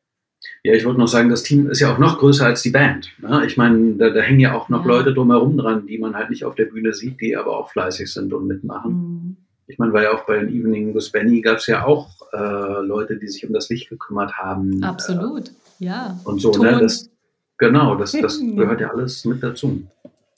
Ja, 0.65 0.73
ich 0.73 0.85
wollte 0.85 0.99
noch 0.99 1.09
sagen, 1.09 1.29
das 1.29 1.43
Team 1.43 1.69
ist 1.69 1.81
ja 1.81 1.93
auch 1.93 1.97
noch 1.97 2.19
größer 2.19 2.45
als 2.45 2.61
die 2.61 2.69
Band. 2.69 3.09
Ne? 3.19 3.45
Ich 3.45 3.57
meine, 3.57 3.95
da, 3.95 4.09
da, 4.09 4.21
hängen 4.21 4.39
ja 4.39 4.55
auch 4.55 4.69
noch 4.69 4.85
ja. 4.85 4.87
Leute 4.87 5.13
drumherum 5.13 5.57
dran, 5.57 5.85
die 5.85 5.97
man 5.97 6.15
halt 6.15 6.29
nicht 6.29 6.45
auf 6.45 6.55
der 6.55 6.65
Bühne 6.65 6.93
sieht, 6.93 7.19
die 7.19 7.35
aber 7.35 7.57
auch 7.57 7.69
fleißig 7.69 8.11
sind 8.11 8.33
und 8.33 8.47
mitmachen. 8.47 8.91
Mhm. 8.93 9.37
Ich 9.67 9.77
meine, 9.77 9.91
weil 9.91 10.03
ja 10.03 10.13
auch 10.13 10.25
bei 10.25 10.37
den 10.39 10.49
Evening 10.49 10.95
with 10.95 11.09
Benny 11.09 11.41
gab 11.41 11.57
es 11.57 11.67
ja 11.67 11.85
auch 11.85 12.09
äh, 12.31 12.81
Leute, 12.81 13.17
die 13.17 13.27
sich 13.27 13.45
um 13.45 13.53
das 13.53 13.69
Licht 13.69 13.89
gekümmert 13.89 14.37
haben. 14.37 14.81
Absolut, 14.83 15.49
äh, 15.49 15.85
ja. 15.85 16.19
Und 16.23 16.39
so, 16.39 16.51
ne? 16.51 16.79
Das, 16.79 17.09
genau, 17.57 17.95
das, 17.95 18.11
das 18.21 18.39
gehört 18.39 18.79
ja 18.79 18.89
alles 18.89 19.25
mit 19.25 19.43
dazu. 19.43 19.85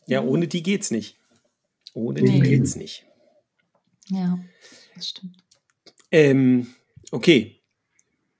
Ja, 0.07 0.23
ohne 0.23 0.47
die 0.47 0.63
geht's 0.63 0.89
nicht. 0.89 1.17
Ohne 1.93 2.21
nee. 2.21 2.31
die 2.31 2.41
geht's 2.41 2.75
nicht. 2.75 3.05
Ja, 4.07 4.39
das 4.95 5.09
stimmt. 5.09 5.37
Ähm, 6.11 6.67
okay, 7.11 7.54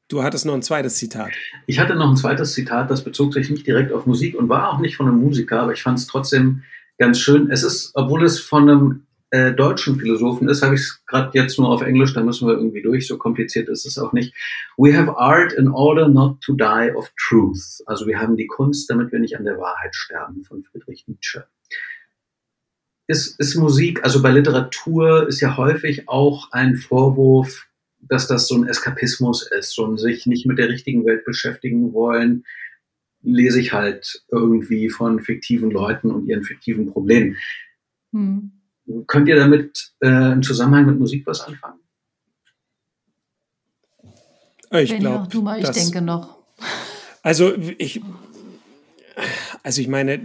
Du 0.07 0.21
hattest 0.21 0.45
noch 0.45 0.53
ein 0.53 0.61
zweites 0.61 0.97
Zitat. 0.97 1.31
Ich 1.65 1.79
hatte 1.79 1.95
noch 1.95 2.09
ein 2.09 2.17
zweites 2.17 2.53
Zitat, 2.53 2.91
das 2.91 3.03
bezog 3.03 3.33
sich 3.33 3.49
nicht 3.49 3.65
direkt 3.65 3.91
auf 3.91 4.05
Musik 4.05 4.35
und 4.35 4.49
war 4.49 4.71
auch 4.71 4.79
nicht 4.79 4.97
von 4.97 5.07
einem 5.07 5.19
Musiker, 5.19 5.61
aber 5.61 5.73
ich 5.73 5.81
fand 5.81 5.97
es 5.97 6.05
trotzdem 6.05 6.63
ganz 6.99 7.19
schön. 7.19 7.49
Es 7.49 7.63
ist, 7.63 7.91
obwohl 7.95 8.23
es 8.23 8.39
von 8.39 8.69
einem 8.69 9.07
äh, 9.31 9.51
deutschen 9.53 9.99
Philosophen 9.99 10.47
ist, 10.47 10.61
habe 10.61 10.75
ich 10.75 10.81
es 10.81 11.03
gerade 11.07 11.31
jetzt 11.33 11.57
nur 11.57 11.69
auf 11.69 11.81
Englisch, 11.81 12.13
da 12.13 12.21
müssen 12.21 12.47
wir 12.47 12.53
irgendwie 12.53 12.83
durch, 12.83 13.07
so 13.07 13.17
kompliziert 13.17 13.67
ist 13.67 13.85
es 13.85 13.97
auch 13.97 14.13
nicht. 14.13 14.35
We 14.77 14.95
have 14.95 15.17
art 15.17 15.53
in 15.53 15.69
order 15.69 16.07
not 16.07 16.39
to 16.41 16.53
die 16.53 16.91
of 16.95 17.11
truth. 17.17 17.81
Also 17.87 18.05
wir 18.05 18.19
haben 18.19 18.37
die 18.37 18.47
Kunst, 18.47 18.87
damit 18.89 19.11
wir 19.11 19.19
nicht 19.19 19.37
an 19.37 19.45
der 19.45 19.57
Wahrheit 19.57 19.95
sterben, 19.95 20.43
von 20.43 20.63
Friedrich 20.63 21.05
Nietzsche. 21.07 21.47
Ist, 23.07 23.39
ist 23.39 23.55
Musik, 23.55 24.03
also 24.03 24.21
bei 24.21 24.31
Literatur 24.31 25.27
ist 25.27 25.41
ja 25.41 25.57
häufig 25.57 26.07
auch 26.07 26.51
ein 26.51 26.75
Vorwurf, 26.75 27.67
dass 28.07 28.27
das 28.27 28.47
so 28.47 28.55
ein 28.55 28.67
Eskapismus 28.67 29.49
ist, 29.51 29.71
so 29.73 29.85
ein 29.85 29.97
sich 29.97 30.25
nicht 30.25 30.45
mit 30.45 30.57
der 30.57 30.69
richtigen 30.69 31.05
Welt 31.05 31.25
beschäftigen 31.25 31.93
wollen, 31.93 32.45
lese 33.21 33.59
ich 33.59 33.73
halt 33.73 34.23
irgendwie 34.31 34.89
von 34.89 35.19
fiktiven 35.19 35.71
Leuten 35.71 36.11
und 36.11 36.27
ihren 36.27 36.43
fiktiven 36.43 36.91
Problemen. 36.91 37.37
Hm. 38.11 38.51
Könnt 39.07 39.27
ihr 39.27 39.35
damit 39.35 39.93
äh, 40.01 40.33
im 40.33 40.43
Zusammenhang 40.43 40.85
mit 40.85 40.99
Musik 40.99 41.25
was 41.25 41.41
anfangen? 41.41 41.79
Ich 44.71 44.97
glaube, 44.99 45.27
du 45.29 45.41
mal, 45.41 45.59
ich 45.59 45.69
denke 45.69 46.01
noch. 46.01 46.37
Also 47.23 47.55
ich, 47.77 48.01
also 49.63 49.81
ich 49.81 49.87
meine, 49.87 50.19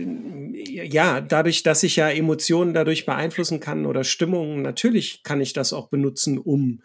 ja, 0.55 1.21
dadurch, 1.21 1.63
dass 1.63 1.83
ich 1.83 1.97
ja 1.97 2.11
Emotionen 2.11 2.75
dadurch 2.75 3.07
beeinflussen 3.07 3.61
kann 3.61 3.87
oder 3.87 4.05
Stimmungen, 4.05 4.63
natürlich 4.63 5.23
kann 5.23 5.41
ich 5.41 5.53
das 5.53 5.73
auch 5.73 5.89
benutzen, 5.89 6.37
um 6.39 6.83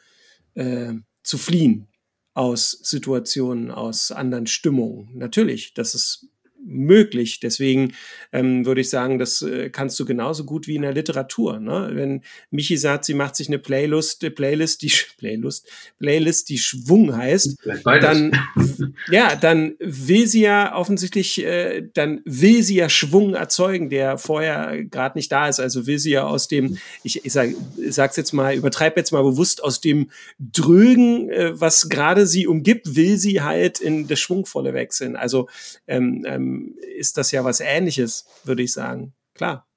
äh, 0.56 0.94
zu 1.23 1.38
fliehen 1.38 1.88
aus 2.34 2.72
Situationen, 2.72 3.72
aus 3.72 4.11
anderen 4.11 4.48
Stimmungen. 4.48 5.10
Natürlich, 5.18 5.73
das 5.73 5.95
ist 5.95 6.27
möglich. 6.66 7.40
Deswegen 7.40 7.94
ähm, 8.34 8.66
würde 8.66 8.82
ich 8.82 8.90
sagen, 8.90 9.20
das 9.20 9.42
äh, 9.42 9.70
kannst 9.70 10.00
du 10.00 10.06
genauso 10.06 10.46
gut 10.46 10.68
wie 10.68 10.76
in 10.76 10.82
der 10.82 10.94
Literatur. 10.94 11.60
Ne? 11.60 11.92
Wenn 11.94 12.22
Michi 12.50 12.78
sagt, 12.78 13.06
sie 13.06 13.14
macht 13.14 13.36
sich 13.36 13.48
eine 13.48 13.60
Playlist, 13.60 14.24
äh, 14.24 14.32
Playlist, 14.32 14.82
die 14.82 14.92
Playlist, 15.18 15.68
Playlist, 16.00 16.50
die 16.50 16.58
Schwung 16.58 17.16
heißt, 17.16 17.58
dann 17.84 18.32
ja, 19.12 19.36
dann 19.36 19.76
will 19.80 20.28
sie 20.28 20.42
ja 20.42 20.76
offensichtlich, 20.76 21.44
äh, 21.44 21.88
dann 21.94 22.22
will 22.26 22.64
sie 22.64 22.76
ja 22.76 22.90
Schwung 22.90 23.36
erzeugen, 23.36 23.90
der 23.90 24.18
vorher 24.18 24.84
gerade 24.84 25.18
nicht 25.18 25.32
da 25.32 25.48
ist. 25.48 25.60
Also 25.60 25.88
will 25.88 26.00
sie 26.00 26.12
ja 26.12 26.26
aus 26.26 26.48
dem, 26.48 26.78
ich, 27.04 27.24
ich 27.26 27.32
sag, 27.32 27.50
sag's 27.90 28.18
jetzt 28.18 28.34
mal, 28.34 28.56
übertreibe 28.56 29.00
jetzt 29.00 29.12
mal 29.12 29.24
bewusst 29.24 29.64
aus 29.64 29.82
dem 29.82 30.10
Drögen, 30.40 31.30
äh, 31.30 31.60
was 31.60 31.90
gerade 31.90 32.26
sie 32.26 32.48
umgibt, 32.48 32.96
will 32.96 33.18
sie 33.18 33.42
halt 33.42 33.80
in 33.80 34.08
das 34.08 34.20
Schwungvolle 34.20 34.74
wechseln. 34.74 35.16
Also 35.16 35.48
ähm, 35.88 36.26
ähm, 36.28 36.55
ist 36.98 37.18
das 37.18 37.32
ja 37.32 37.44
was 37.44 37.60
Ähnliches, 37.60 38.26
würde 38.44 38.64
ich 38.64 38.73
sagen. 38.73 39.14
Klar. 39.34 39.68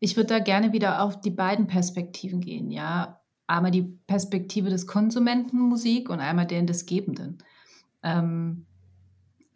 Ich 0.00 0.16
würde 0.16 0.28
da 0.28 0.38
gerne 0.38 0.72
wieder 0.72 1.02
auf 1.02 1.20
die 1.20 1.30
beiden 1.30 1.66
Perspektiven 1.66 2.40
gehen, 2.40 2.70
ja. 2.70 3.20
Einmal 3.46 3.70
die 3.70 3.82
Perspektive 4.06 4.68
des 4.70 4.86
Konsumenten 4.86 5.58
Musik 5.58 6.10
und 6.10 6.20
einmal 6.20 6.46
den 6.46 6.66
des 6.66 6.86
Gebenden. 6.86 7.38
Ähm, 8.02 8.66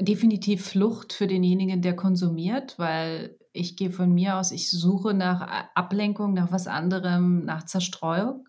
definitiv 0.01 0.65
Flucht 0.65 1.13
für 1.13 1.27
denjenigen, 1.27 1.83
der 1.83 1.95
konsumiert, 1.95 2.79
weil 2.79 3.37
ich 3.53 3.77
gehe 3.77 3.91
von 3.91 4.13
mir 4.13 4.39
aus, 4.39 4.51
ich 4.51 4.71
suche 4.71 5.15
nach 5.15 5.69
Ablenkung, 5.75 6.33
nach 6.33 6.51
was 6.51 6.67
anderem, 6.67 7.45
nach 7.45 7.67
Zerstreuung. 7.67 8.49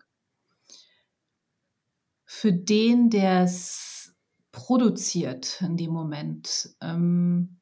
Für 2.24 2.52
den, 2.52 3.10
der 3.10 3.42
es 3.42 3.93
produziert 4.54 5.60
in 5.60 5.76
dem 5.76 5.90
Moment. 5.90 6.74
Ähm, 6.80 7.56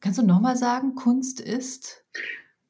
kannst 0.00 0.18
du 0.18 0.26
nochmal 0.26 0.56
sagen, 0.56 0.94
Kunst 0.94 1.40
ist? 1.40 2.04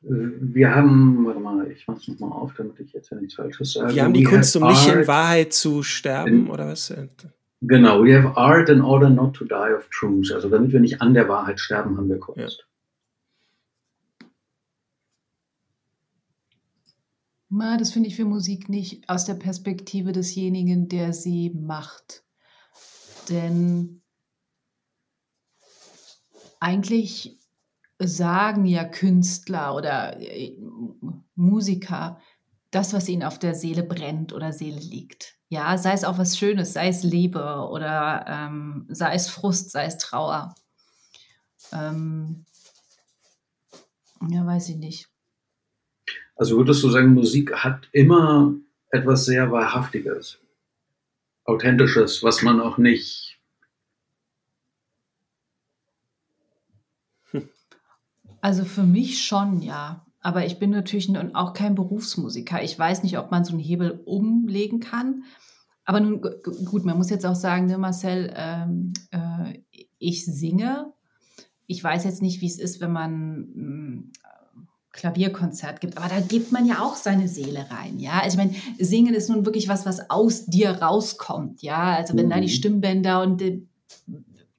Äh, 0.03 0.09
wir 0.09 0.75
haben, 0.75 1.25
warte 1.25 1.41
mal, 1.41 1.71
ich 1.71 1.87
mach's 1.87 2.09
nochmal 2.09 2.33
auf, 2.33 2.55
damit 2.55 2.79
ich 2.81 2.93
jetzt 2.93 3.11
ja 3.11 3.17
nichts 3.17 3.35
Falsches 3.35 3.73
sage. 3.73 3.95
Wir 3.95 4.05
haben 4.05 4.13
die 4.13 4.27
we 4.27 4.31
Kunst, 4.31 4.57
um 4.57 4.67
nicht 4.67 4.89
in 4.89 5.07
Wahrheit 5.07 5.53
zu 5.53 5.83
sterben, 5.83 6.47
in, 6.47 6.51
oder 6.51 6.67
was? 6.67 6.93
Genau, 7.61 8.05
we 8.05 8.15
have 8.15 8.37
art 8.37 8.69
in 8.69 8.83
order 8.83 9.09
not 9.09 9.35
to 9.35 9.45
die 9.45 9.75
of 9.75 9.89
truth. 9.91 10.33
Also 10.33 10.49
damit 10.49 10.73
wir 10.73 10.81
nicht 10.81 11.01
an 11.01 11.15
der 11.15 11.29
Wahrheit 11.29 11.61
sterben, 11.61 11.97
haben 11.97 12.09
wir 12.09 12.19
Kunst. 12.19 12.59
Ja. 12.59 12.65
Na, 17.51 17.79
das 17.79 17.93
finde 17.93 18.09
ich 18.09 18.17
für 18.17 18.27
Musik 18.27 18.69
nicht 18.69 19.09
aus 19.09 19.25
der 19.25 19.35
Perspektive 19.35 20.13
desjenigen, 20.13 20.89
der 20.89 21.15
sie 21.15 21.51
macht. 21.51 22.23
Denn 23.29 24.03
eigentlich 26.61 27.39
sagen 27.99 28.65
ja 28.65 28.85
Künstler 28.85 29.75
oder 29.75 30.21
äh, 30.21 30.57
Musiker 31.35 32.21
das, 32.71 32.93
was 32.93 33.09
ihnen 33.09 33.23
auf 33.23 33.39
der 33.39 33.55
Seele 33.55 33.83
brennt 33.83 34.33
oder 34.33 34.53
Seele 34.53 34.81
liegt. 34.81 35.37
Ja, 35.49 35.79
sei 35.79 35.93
es 35.93 36.05
auch 36.05 36.19
was 36.19 36.37
Schönes, 36.37 36.75
sei 36.75 36.89
es 36.89 37.03
Liebe 37.03 37.69
oder 37.71 38.25
ähm, 38.29 38.87
sei 38.91 39.15
es 39.15 39.29
Frust, 39.31 39.71
sei 39.71 39.87
es 39.87 39.97
Trauer. 39.97 40.55
Ähm, 41.73 42.45
ja, 44.29 44.45
weiß 44.45 44.69
ich 44.71 44.77
nicht. 44.77 45.09
Also 46.37 46.57
würdest 46.57 46.83
du 46.83 46.91
sagen, 46.91 47.15
Musik 47.15 47.53
hat 47.55 47.89
immer 47.93 48.55
etwas 48.91 49.25
sehr 49.25 49.51
Wahrhaftiges, 49.51 50.39
Authentisches, 51.49 52.23
was 52.23 52.43
man 52.43 52.61
auch 52.61 52.77
nicht. 52.77 53.41
Also 58.43 58.65
für 58.65 58.85
mich 58.85 59.25
schon, 59.25 59.63
ja. 59.63 60.07
Aber 60.21 60.45
ich 60.45 60.59
bin 60.59 60.71
natürlich 60.71 61.11
auch 61.35 61.55
kein 61.55 61.75
Berufsmusiker. 61.75 62.63
Ich 62.63 62.79
weiß 62.79 63.03
nicht, 63.03 63.19
ob 63.19 63.31
man 63.31 63.45
so 63.45 63.53
einen 63.53 63.61
Hebel 63.61 64.03
umlegen 64.05 64.79
kann. 64.79 65.25
Aber 65.85 66.01
nun 66.01 66.21
gut, 66.21 66.85
man 66.85 66.99
muss 66.99 67.09
jetzt 67.11 67.25
auch 67.25 67.35
sagen, 67.35 67.67
ne, 67.67 67.79
Marcel, 67.79 68.33
ähm, 68.37 68.93
äh, 69.11 69.61
ich 69.99 70.27
singe. 70.27 70.93
Ich 71.67 71.83
weiß 71.83 72.05
jetzt 72.05 72.21
nicht, 72.21 72.43
wie 72.43 72.47
es 72.47 72.59
ist, 72.59 72.81
wenn 72.81 72.93
man 72.93 73.41
mm, 73.41 74.13
Klavierkonzert 74.93 75.81
gibt. 75.81 75.97
Aber 75.97 76.09
da 76.09 76.21
gibt 76.21 76.51
man 76.51 76.67
ja 76.67 76.83
auch 76.83 76.97
seine 76.97 77.29
Seele 77.29 77.67
rein, 77.71 77.99
ja. 77.99 78.21
Also 78.23 78.39
ich 78.39 78.45
meine, 78.45 78.57
Singen 78.79 79.15
ist 79.15 79.29
nun 79.29 79.45
wirklich 79.45 79.69
was, 79.69 79.87
was 79.87 80.11
aus 80.11 80.47
dir 80.47 80.71
rauskommt, 80.71 81.63
ja. 81.63 81.95
Also 81.95 82.17
wenn 82.17 82.27
mhm. 82.27 82.31
da 82.31 82.37
die 82.37 82.49
mhm. 82.49 82.53
Stimmbänder 82.53 83.23
und 83.23 83.41
die 83.41 83.69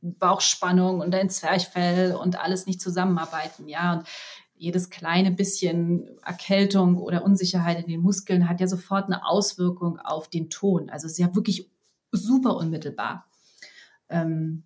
Bauchspannung 0.01 1.01
und 1.01 1.11
dein 1.11 1.30
Zwerchfell 1.30 2.15
und 2.15 2.39
alles 2.39 2.65
nicht 2.68 2.81
zusammenarbeiten, 2.81 3.68
ja. 3.68 3.93
Und 3.93 4.07
jedes 4.56 4.89
kleine 4.89 5.31
bisschen 5.31 6.19
Erkältung 6.23 6.97
oder 6.97 7.23
Unsicherheit 7.23 7.80
in 7.80 7.88
den 7.88 8.01
Muskeln 8.01 8.49
hat 8.49 8.60
ja 8.60 8.68
sofort 8.68 9.06
eine 9.06 9.26
Auswirkung 9.26 9.99
auf 9.99 10.27
den 10.27 10.49
Ton. 10.49 10.89
Also 10.89 11.06
es 11.06 11.14
ist 11.14 11.19
ja 11.19 11.34
wirklich 11.34 11.72
super 12.11 12.57
unmittelbar. 12.57 13.26
Ähm, 14.10 14.64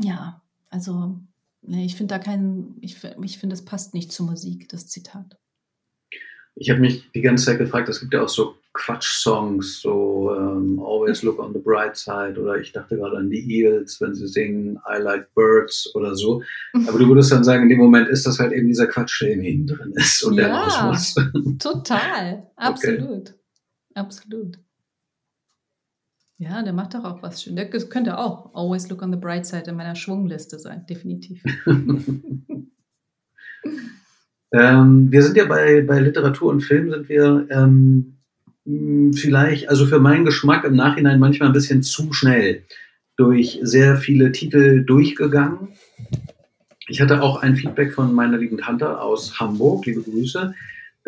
ja, 0.00 0.42
also 0.70 1.18
Nee, 1.62 1.84
ich 1.84 1.96
finde 1.96 2.14
da 2.14 2.18
keinen, 2.18 2.76
ich, 2.80 2.96
ich 3.22 3.38
finde, 3.38 3.54
es 3.54 3.64
passt 3.64 3.94
nicht 3.94 4.12
zur 4.12 4.26
Musik, 4.26 4.68
das 4.68 4.86
Zitat. 4.86 5.36
Ich 6.54 6.70
habe 6.70 6.80
mich 6.80 7.10
die 7.12 7.20
ganze 7.20 7.46
Zeit 7.46 7.58
gefragt, 7.58 7.88
es 7.88 8.00
gibt 8.00 8.12
ja 8.14 8.22
auch 8.22 8.28
so 8.28 8.56
Quatsch-Songs, 8.72 9.80
so 9.80 10.30
um, 10.30 10.80
Always 10.80 11.22
Look 11.22 11.38
on 11.38 11.52
the 11.52 11.58
Bright 11.58 11.96
Side 11.96 12.40
oder 12.40 12.56
ich 12.56 12.72
dachte 12.72 12.96
gerade 12.96 13.16
an 13.16 13.30
die 13.30 13.60
Eels, 13.60 14.00
wenn 14.00 14.14
sie 14.14 14.26
singen 14.26 14.78
I 14.88 15.00
Like 15.00 15.32
Birds 15.34 15.94
oder 15.94 16.14
so. 16.16 16.42
Aber 16.88 16.98
du 16.98 17.08
würdest 17.08 17.30
dann 17.32 17.44
sagen, 17.44 17.64
in 17.64 17.68
dem 17.68 17.78
Moment 17.78 18.08
ist 18.08 18.26
das 18.26 18.38
halt 18.38 18.52
eben 18.52 18.68
dieser 18.68 18.86
Quatsch, 18.86 19.22
der 19.22 19.32
in 19.32 19.42
ihnen 19.44 19.66
drin 19.66 19.92
ist 19.94 20.22
und 20.22 20.34
ja, 20.34 20.48
der 20.48 20.56
raus 20.56 21.14
muss. 21.14 21.14
Total, 21.58 22.50
absolut, 22.56 23.30
okay. 23.30 23.34
absolut. 23.94 24.58
Ja, 26.40 26.62
der 26.62 26.72
macht 26.72 26.94
doch 26.94 27.02
auch 27.04 27.20
was 27.20 27.42
schön. 27.42 27.56
Der 27.56 27.68
könnte 27.68 28.16
auch 28.16 28.54
Always 28.54 28.88
Look 28.88 29.02
on 29.02 29.10
the 29.10 29.18
Bright 29.18 29.44
Side 29.44 29.64
in 29.66 29.74
meiner 29.74 29.96
Schwungliste 29.96 30.60
sein, 30.60 30.86
definitiv. 30.88 31.42
ähm, 34.52 35.10
wir 35.10 35.22
sind 35.22 35.36
ja 35.36 35.46
bei, 35.46 35.80
bei 35.80 35.98
Literatur 35.98 36.50
und 36.50 36.60
Film, 36.60 36.90
sind 36.90 37.08
wir 37.08 37.48
ähm, 37.50 38.18
vielleicht, 39.16 39.68
also 39.68 39.86
für 39.86 39.98
meinen 39.98 40.24
Geschmack 40.24 40.64
im 40.64 40.76
Nachhinein 40.76 41.18
manchmal 41.18 41.48
ein 41.48 41.54
bisschen 41.54 41.82
zu 41.82 42.12
schnell 42.12 42.62
durch 43.16 43.58
sehr 43.62 43.96
viele 43.96 44.30
Titel 44.30 44.84
durchgegangen. 44.84 45.70
Ich 46.86 47.00
hatte 47.00 47.20
auch 47.20 47.42
ein 47.42 47.56
Feedback 47.56 47.92
von 47.92 48.14
meiner 48.14 48.38
lieben 48.38 48.58
Tante 48.58 49.00
aus 49.00 49.40
Hamburg, 49.40 49.86
liebe 49.86 50.02
Grüße, 50.02 50.54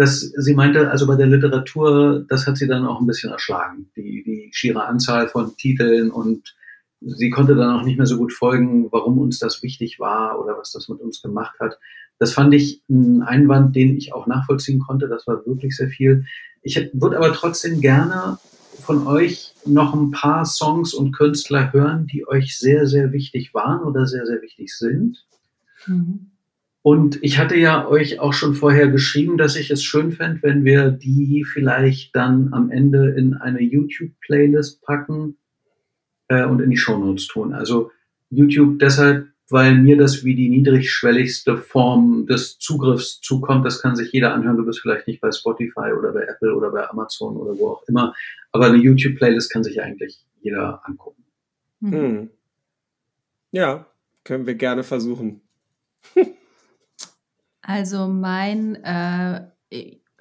dass 0.01 0.21
sie 0.21 0.55
meinte, 0.55 0.91
also 0.91 1.07
bei 1.07 1.15
der 1.15 1.27
Literatur, 1.27 2.25
das 2.27 2.47
hat 2.47 2.57
sie 2.57 2.67
dann 2.67 2.87
auch 2.87 3.01
ein 3.01 3.07
bisschen 3.07 3.33
erschlagen, 3.33 3.91
die, 3.97 4.23
die 4.25 4.49
schiere 4.51 4.87
Anzahl 4.87 5.29
von 5.29 5.55
Titeln 5.59 6.11
und 6.11 6.57
sie 7.03 7.29
konnte 7.29 7.55
dann 7.55 7.79
auch 7.79 7.85
nicht 7.85 7.99
mehr 7.99 8.07
so 8.07 8.17
gut 8.17 8.33
folgen, 8.33 8.91
warum 8.93 9.19
uns 9.19 9.39
das 9.39 9.63
wichtig 9.63 10.01
war 10.01 10.41
oder 10.41 10.57
was 10.57 10.73
das 10.73 10.89
mit 10.89 11.01
uns 11.01 11.21
gemacht 11.21 11.61
hat. 11.61 11.79
Das 12.19 12.33
fand 12.33 12.55
ich 12.55 12.83
ein 12.89 13.23
Einwand, 13.23 13.77
den 13.77 13.95
ich 13.95 14.15
auch 14.15 14.27
nachvollziehen 14.27 14.79
konnte. 14.81 15.07
Das 15.07 15.27
war 15.27 15.45
wirklich 15.45 15.77
sehr 15.77 15.89
viel. 15.89 16.25
Ich 16.63 16.77
würde 16.95 17.19
aber 17.19 17.35
trotzdem 17.35 17.83
gerne 17.83 18.39
von 18.81 19.07
euch 19.07 19.53
noch 19.67 19.93
ein 19.93 20.13
paar 20.13 20.47
Songs 20.47 20.95
und 20.95 21.13
Künstler 21.13 21.75
hören, 21.75 22.07
die 22.07 22.27
euch 22.27 22.59
sehr, 22.59 22.87
sehr 22.87 23.13
wichtig 23.13 23.53
waren 23.53 23.83
oder 23.83 24.07
sehr, 24.07 24.25
sehr 24.25 24.41
wichtig 24.41 24.75
sind. 24.75 25.27
Mhm. 25.87 26.30
Und 26.82 27.19
ich 27.23 27.39
hatte 27.39 27.57
ja 27.57 27.86
euch 27.86 28.20
auch 28.20 28.32
schon 28.32 28.55
vorher 28.55 28.89
geschrieben, 28.89 29.36
dass 29.36 29.57
ich 29.57 29.70
es 29.70 29.82
schön 29.82 30.12
fände, 30.12 30.43
wenn 30.43 30.65
wir 30.65 30.90
die 30.90 31.44
vielleicht 31.44 32.16
dann 32.16 32.52
am 32.52 32.70
Ende 32.70 33.11
in 33.11 33.35
eine 33.35 33.61
YouTube-Playlist 33.61 34.81
packen 34.82 35.36
äh, 36.28 36.44
und 36.44 36.61
in 36.61 36.70
die 36.70 36.78
Shownotes 36.78 37.27
tun. 37.27 37.52
Also 37.52 37.90
YouTube 38.31 38.78
deshalb, 38.78 39.28
weil 39.51 39.74
mir 39.74 39.98
das 39.98 40.24
wie 40.24 40.35
die 40.35 40.48
niedrigschwelligste 40.48 41.59
Form 41.59 42.27
des 42.27 42.59
Zugriffs 42.59 43.20
zukommt. 43.20 43.66
Das 43.66 43.82
kann 43.82 43.94
sich 43.94 44.11
jeder 44.12 44.32
anhören. 44.32 44.57
Du 44.57 44.65
bist 44.65 44.81
vielleicht 44.81 45.07
nicht 45.07 45.20
bei 45.20 45.32
Spotify 45.32 45.93
oder 45.98 46.12
bei 46.12 46.23
Apple 46.23 46.55
oder 46.55 46.70
bei 46.70 46.89
Amazon 46.89 47.36
oder 47.36 47.59
wo 47.59 47.69
auch 47.69 47.82
immer. 47.89 48.15
Aber 48.52 48.66
eine 48.66 48.78
YouTube-Playlist 48.78 49.52
kann 49.52 49.65
sich 49.65 49.82
eigentlich 49.82 50.24
jeder 50.40 50.81
angucken. 50.86 51.24
Hm. 51.82 52.31
Ja, 53.51 53.86
können 54.24 54.47
wir 54.47 54.55
gerne 54.55 54.82
versuchen. 54.82 55.43
Also 57.62 58.09
mein, 58.09 58.77
äh, 58.77 59.47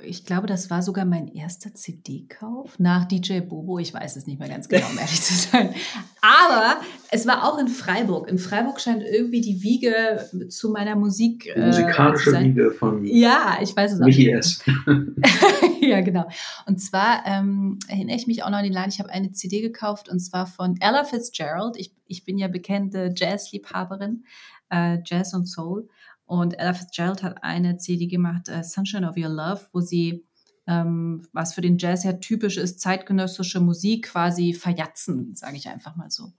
ich 0.02 0.26
glaube, 0.26 0.48
das 0.48 0.70
war 0.70 0.82
sogar 0.82 1.06
mein 1.06 1.28
erster 1.28 1.74
CD-Kauf 1.74 2.80
nach 2.80 3.06
DJ 3.06 3.42
Bobo. 3.42 3.80
Ich 3.80 3.94
weiß 3.94 4.16
es 4.16 4.28
nicht 4.28 4.40
mehr 4.40 4.50
ganz 4.50 4.70
genau, 4.70 4.88
um 4.90 4.98
ehrlich 5.00 5.22
zu 5.22 5.34
sein. 5.34 5.74
Aber 6.22 6.82
es 7.12 7.28
war 7.28 7.48
auch 7.48 7.58
in 7.60 7.68
Freiburg. 7.68 8.30
In 8.30 8.38
Freiburg 8.38 8.80
scheint 8.80 9.04
irgendwie 9.04 9.42
die 9.42 9.62
Wiege 9.62 10.26
zu 10.50 10.70
meiner 10.70 10.96
Musik. 10.96 11.52
Die 11.56 11.60
musikalische 11.60 12.32
äh, 12.32 12.44
Wiege 12.44 12.72
von 12.72 13.06
ja, 13.06 13.60
ich 13.62 13.76
weiß 13.76 13.94
es 13.94 14.02
auch. 14.02 14.06
Michi 14.06 14.32
S. 14.32 14.64
ja, 15.82 16.02
genau. 16.02 16.28
Und 16.66 16.82
zwar 16.82 17.24
ähm, 17.26 17.80
erinnere 17.88 18.16
ich 18.16 18.28
mich 18.28 18.44
auch 18.44 18.50
noch 18.50 18.60
an 18.60 18.64
den 18.64 18.74
Laden. 18.74 18.92
Ich 18.92 19.00
habe 19.00 19.10
eine 19.10 19.32
CD 19.32 19.62
gekauft 19.62 20.10
und 20.10 20.20
zwar 20.20 20.46
von 20.46 20.78
Ella 20.80 21.04
Fitzgerald. 21.04 21.78
Ich, 21.78 21.94
ich 22.06 22.26
bin 22.26 22.38
ja 22.38 22.48
bekannte 22.48 23.14
Jazz-Liebhaberin, 23.16 24.24
äh, 24.70 25.00
Jazz 25.06 25.34
und 25.34 25.46
Soul. 25.46 25.90
Und 26.30 26.60
Ella 26.60 26.76
Fitzgerald 26.76 27.24
hat 27.24 27.44
eine 27.44 27.78
CD 27.78 28.06
gemacht, 28.06 28.50
uh, 28.50 28.62
Sunshine 28.62 29.10
of 29.10 29.18
Your 29.18 29.30
Love, 29.30 29.62
wo 29.74 29.80
sie, 29.80 30.28
ähm, 30.68 31.28
was 31.34 31.56
für 31.56 31.62
den 31.62 31.80
Jazz 31.80 32.04
ja 32.04 32.14
typisch 32.14 32.58
ist, 32.58 32.80
zeitgenössische 32.82 33.60
Musik 33.60 34.12
quasi 34.12 34.54
verjatzen, 34.54 35.34
sage 35.34 35.58
ich 35.58 35.68
einfach 35.70 35.96
mal 35.96 36.12
so. 36.12 36.32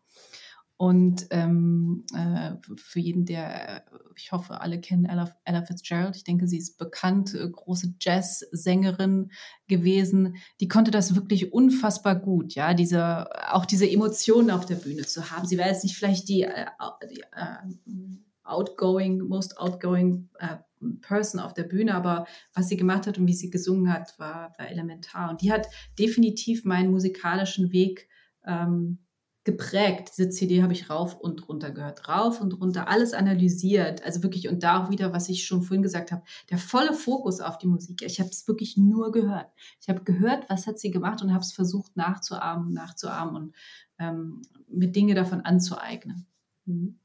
Und 0.77 1.27
ähm, 1.31 2.05
äh, 2.15 2.53
für 2.77 3.01
jeden, 3.01 3.27
der, 3.27 3.85
ich 4.15 4.31
hoffe, 4.31 4.61
alle 4.61 4.81
kennen 4.81 5.07
Ella, 5.07 5.35
Ella 5.45 5.63
Fitzgerald. 5.63 6.15
Ich 6.15 6.23
denke, 6.23 6.47
sie 6.47 6.59
ist 6.59 6.79
bekannt, 6.79 7.35
äh, 7.35 7.51
große 7.51 7.97
Jazz-Sängerin 7.99 9.33
gewesen. 9.67 10.37
Die 10.61 10.69
konnte 10.69 10.93
das 10.93 11.17
wirklich 11.17 11.53
unfassbar 11.53 12.15
gut, 12.15 12.55
ja, 12.55 12.75
diese, 12.75 13.27
auch 13.53 13.67
diese 13.67 13.91
Emotionen 13.91 14.53
auf 14.53 14.67
der 14.67 14.77
Bühne 14.77 15.05
zu 15.05 15.33
haben. 15.33 15.49
Sie 15.49 15.59
war 15.59 15.67
jetzt 15.67 15.83
nicht 15.83 15.97
vielleicht 15.97 16.29
die, 16.29 16.45
äh, 16.45 16.67
die 17.13 17.23
äh, 17.23 18.21
outgoing, 18.51 19.21
most 19.21 19.59
outgoing 19.59 20.29
äh, 20.39 20.57
Person 21.03 21.41
auf 21.41 21.55
der 21.55 21.65
Bühne, 21.65 21.95
aber 21.95 22.27
was 22.55 22.69
sie 22.69 22.77
gemacht 22.77 23.07
hat 23.07 23.19
und 23.19 23.27
wie 23.27 23.35
sie 23.35 23.51
gesungen 23.51 23.93
hat, 23.93 24.19
war, 24.19 24.55
war 24.59 24.69
elementar. 24.69 25.31
Und 25.31 25.43
die 25.43 25.53
hat 25.53 25.67
definitiv 25.99 26.65
meinen 26.65 26.91
musikalischen 26.91 27.73
Weg 27.73 28.09
ähm, 28.47 28.99
geprägt. 29.45 30.13
Diese 30.17 30.29
CD 30.29 30.63
habe 30.63 30.73
ich 30.73 30.91
rauf 30.91 31.19
und 31.19 31.49
runter 31.49 31.71
gehört, 31.71 32.09
rauf 32.09 32.41
und 32.41 32.53
runter, 32.61 32.89
alles 32.89 33.15
analysiert. 33.15 34.05
Also 34.05 34.23
wirklich, 34.23 34.49
und 34.49 34.63
da 34.63 34.83
auch 34.83 34.91
wieder, 34.91 35.13
was 35.13 35.29
ich 35.29 35.47
schon 35.47 35.63
vorhin 35.63 35.83
gesagt 35.83 36.13
habe, 36.13 36.23
der 36.51 36.59
volle 36.59 36.93
Fokus 36.93 37.41
auf 37.41 37.59
die 37.59 37.67
Musik. 37.67 38.03
Ich 38.03 38.21
habe 38.21 38.31
es 38.31 38.47
wirklich 38.49 38.77
nur 38.77 39.13
gehört. 39.13 39.51
Ich 39.81 39.89
habe 39.89 40.03
gehört, 40.05 40.49
was 40.49 40.67
hat 40.67 40.79
sie 40.79 40.91
gemacht 40.91 41.23
und 41.23 41.33
habe 41.33 41.43
es 41.43 41.53
versucht 41.53 41.97
nachzuahmen, 41.97 42.73
nachzuahmen 42.73 43.35
und 43.35 43.57
ähm, 43.99 44.43
mit 44.69 44.95
Dinge 44.95 45.15
davon 45.15 45.41
anzueignen. 45.41 46.27
Mhm. 46.67 46.99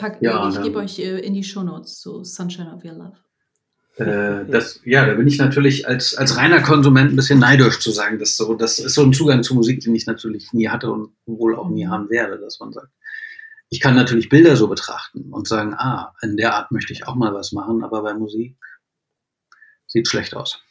Pack, 0.00 0.22
ja, 0.22 0.48
ich 0.48 0.62
gebe 0.62 0.78
euch 0.78 0.98
äh, 0.98 1.18
in 1.18 1.34
die 1.34 1.44
Shownotes 1.44 2.00
zu 2.00 2.24
Sunshine 2.24 2.74
of 2.74 2.82
Your 2.82 2.94
Love. 2.94 3.16
Äh, 3.96 4.50
das, 4.50 4.80
ja, 4.84 5.04
da 5.04 5.12
bin 5.12 5.26
ich 5.26 5.36
natürlich 5.36 5.86
als, 5.86 6.14
als 6.14 6.38
reiner 6.38 6.62
Konsument 6.62 7.12
ein 7.12 7.16
bisschen 7.16 7.38
neidisch 7.38 7.80
zu 7.80 7.90
sagen, 7.90 8.18
dass 8.18 8.38
so, 8.38 8.54
das 8.54 8.78
ist 8.78 8.94
so 8.94 9.02
ein 9.02 9.12
Zugang 9.12 9.42
zu 9.42 9.54
Musik, 9.54 9.80
den 9.80 9.94
ich 9.94 10.06
natürlich 10.06 10.54
nie 10.54 10.68
hatte 10.68 10.90
und 10.90 11.12
wohl 11.26 11.54
auch 11.54 11.68
nie 11.68 11.86
haben 11.86 12.08
werde, 12.08 12.38
dass 12.38 12.58
man 12.60 12.72
sagt, 12.72 12.88
ich 13.68 13.80
kann 13.80 13.94
natürlich 13.94 14.30
Bilder 14.30 14.56
so 14.56 14.68
betrachten 14.68 15.30
und 15.32 15.46
sagen, 15.46 15.74
ah, 15.74 16.14
in 16.22 16.38
der 16.38 16.54
Art 16.54 16.72
möchte 16.72 16.94
ich 16.94 17.06
auch 17.06 17.14
mal 17.14 17.34
was 17.34 17.52
machen, 17.52 17.84
aber 17.84 18.02
bei 18.02 18.14
Musik 18.14 18.56
sieht 19.86 20.08
schlecht 20.08 20.34
aus. 20.34 20.62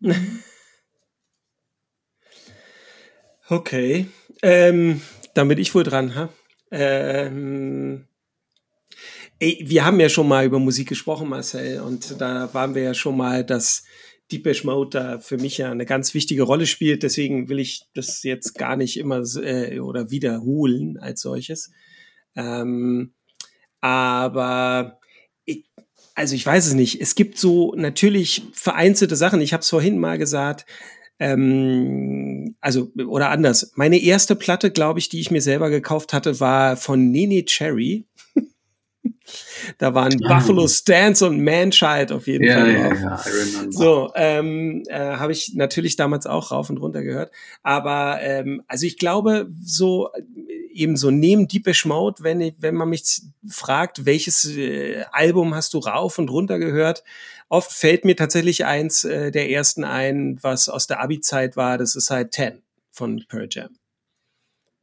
Okay, 3.48 4.08
ähm, 4.42 5.00
dann 5.34 5.46
bin 5.46 5.58
ich 5.58 5.72
wohl 5.72 5.84
dran, 5.84 6.16
ha? 6.16 6.30
Ähm, 6.72 8.08
Ey, 9.38 9.62
wir 9.66 9.84
haben 9.84 10.00
ja 10.00 10.08
schon 10.08 10.28
mal 10.28 10.46
über 10.46 10.58
Musik 10.58 10.88
gesprochen, 10.88 11.28
Marcel, 11.28 11.80
und 11.80 12.20
da 12.20 12.52
waren 12.54 12.74
wir 12.74 12.82
ja 12.82 12.94
schon 12.94 13.18
mal, 13.18 13.44
dass 13.44 13.84
Deepesh 14.32 14.64
Mode 14.64 14.90
da 14.98 15.18
für 15.18 15.36
mich 15.36 15.58
ja 15.58 15.70
eine 15.70 15.84
ganz 15.84 16.14
wichtige 16.14 16.42
Rolle 16.42 16.66
spielt. 16.66 17.02
Deswegen 17.02 17.48
will 17.50 17.58
ich 17.58 17.82
das 17.94 18.22
jetzt 18.22 18.54
gar 18.54 18.76
nicht 18.76 18.96
immer 18.96 19.22
äh, 19.36 19.78
oder 19.80 20.10
wiederholen 20.10 20.96
als 20.98 21.20
solches. 21.20 21.70
Ähm, 22.34 23.12
aber 23.82 24.98
ich, 25.44 25.64
also 26.14 26.34
ich 26.34 26.44
weiß 26.44 26.66
es 26.66 26.74
nicht. 26.74 27.00
Es 27.00 27.14
gibt 27.14 27.38
so 27.38 27.74
natürlich 27.76 28.42
vereinzelte 28.52 29.16
Sachen. 29.16 29.42
Ich 29.42 29.52
habe 29.52 29.60
es 29.60 29.68
vorhin 29.68 29.98
mal 29.98 30.18
gesagt. 30.18 30.66
Ähm, 31.18 32.56
also 32.60 32.90
oder 33.06 33.30
anders. 33.30 33.72
Meine 33.76 33.98
erste 33.98 34.34
Platte, 34.34 34.70
glaube 34.70 34.98
ich, 34.98 35.08
die 35.08 35.20
ich 35.20 35.30
mir 35.30 35.42
selber 35.42 35.70
gekauft 35.70 36.12
hatte, 36.12 36.40
war 36.40 36.76
von 36.76 37.10
Nene 37.10 37.44
Cherry. 37.44 38.06
Da 39.78 39.94
waren 39.94 40.24
ah. 40.24 40.34
Buffalo 40.34 40.68
Stance 40.68 41.26
und 41.26 41.42
Manchild 41.42 42.12
auf 42.12 42.26
jeden 42.26 42.44
ja, 42.44 42.60
Fall 42.60 42.74
drauf. 42.74 43.00
Ja, 43.00 43.24
I 43.24 43.30
remember. 43.30 43.72
So, 43.72 44.12
ähm, 44.14 44.82
äh, 44.86 44.98
habe 44.98 45.32
ich 45.32 45.54
natürlich 45.54 45.96
damals 45.96 46.26
auch 46.26 46.52
rauf 46.52 46.70
und 46.70 46.78
runter 46.78 47.02
gehört. 47.02 47.30
Aber 47.62 48.18
ähm, 48.20 48.62
also 48.68 48.86
ich 48.86 48.98
glaube, 48.98 49.50
so 49.62 50.10
äh, 50.12 50.22
eben 50.72 50.96
so 50.96 51.10
neben 51.10 51.48
Deepish 51.48 51.84
Mode, 51.84 52.22
wenn, 52.22 52.40
ich, 52.40 52.54
wenn 52.58 52.74
man 52.74 52.88
mich 52.88 53.22
fragt, 53.48 54.04
welches 54.04 54.44
äh, 54.56 55.04
Album 55.12 55.54
hast 55.54 55.74
du 55.74 55.78
rauf 55.78 56.18
und 56.18 56.30
runter 56.30 56.58
gehört, 56.58 57.02
oft 57.48 57.72
fällt 57.72 58.04
mir 58.04 58.16
tatsächlich 58.16 58.64
eins 58.64 59.04
äh, 59.04 59.30
der 59.30 59.50
ersten 59.50 59.84
ein, 59.84 60.38
was 60.42 60.68
aus 60.68 60.86
der 60.86 61.00
Abi-Zeit 61.00 61.56
war. 61.56 61.78
Das 61.78 61.96
ist 61.96 62.10
halt 62.10 62.32
Ten 62.32 62.62
von 62.92 63.24
Pearl 63.28 63.48
Jam 63.50 63.70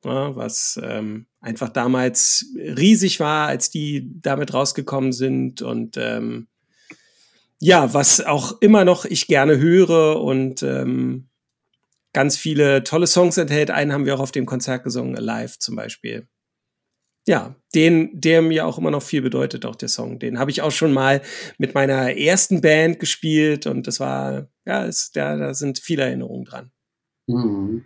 ja, 0.06 0.36
was 0.36 0.80
ähm, 0.84 1.26
einfach 1.44 1.70
damals 1.70 2.48
riesig 2.56 3.20
war, 3.20 3.48
als 3.48 3.70
die 3.70 4.10
damit 4.22 4.54
rausgekommen 4.54 5.12
sind 5.12 5.62
und 5.62 5.98
ähm, 5.98 6.48
ja, 7.60 7.94
was 7.94 8.22
auch 8.22 8.62
immer 8.62 8.86
noch 8.86 9.06
ich 9.06 9.28
gerne 9.28 9.58
höre 9.58 10.22
und 10.22 10.64
ähm, 10.64 11.30
ganz 12.14 12.38
viele 12.38 12.84
tolle 12.84 13.08
Songs 13.08 13.38
enthält. 13.38 13.72
Einen 13.72 13.92
haben 13.92 14.06
wir 14.06 14.16
auch 14.16 14.20
auf 14.20 14.32
dem 14.32 14.46
Konzert 14.46 14.84
gesungen, 14.84 15.18
Alive 15.18 15.60
zum 15.60 15.76
Beispiel. 15.76 16.28
Ja, 17.26 17.56
den, 17.74 18.20
der 18.20 18.42
mir 18.42 18.66
auch 18.66 18.78
immer 18.78 18.92
noch 18.92 19.02
viel 19.02 19.22
bedeutet, 19.22 19.66
auch 19.66 19.76
der 19.76 19.88
Song. 19.88 20.20
Den 20.20 20.40
habe 20.40 20.52
ich 20.52 20.62
auch 20.62 20.72
schon 20.72 20.92
mal 20.92 21.22
mit 21.58 21.74
meiner 21.74 22.18
ersten 22.18 22.60
Band 22.62 23.00
gespielt 23.00 23.66
und 23.66 23.88
das 23.88 24.00
war, 24.00 24.48
ja, 24.66 24.84
ist, 24.84 25.16
da, 25.16 25.38
da 25.38 25.54
sind 25.54 25.80
viele 25.80 26.04
Erinnerungen 26.04 26.46
dran. 26.46 26.72
Mhm. 27.28 27.86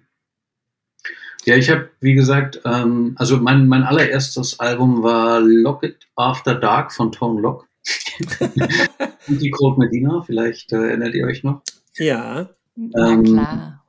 Ja, 1.48 1.56
ich 1.56 1.69
habe, 1.69 1.90
wie 2.02 2.14
gesagt, 2.14 2.60
ähm, 2.65 3.15
also 3.15 3.38
mein, 3.38 3.69
mein 3.69 3.84
allererstes 3.84 4.60
Album 4.60 5.02
war 5.02 5.40
Lock 5.40 5.82
It 5.82 6.06
After 6.18 6.53
Dark 6.53 6.91
von 6.91 7.14
Tone 7.14 7.40
Lock. 7.40 7.69
die 9.28 9.52
Cold 9.52 9.78
Medina, 9.78 10.22
vielleicht 10.24 10.74
äh, 10.74 10.90
erinnert 10.90 11.15
ihr 11.15 11.26
euch 11.26 11.45
noch? 11.45 11.61
Ja. 11.95 12.49
Ähm, 12.76 13.24
klar. 13.24 13.86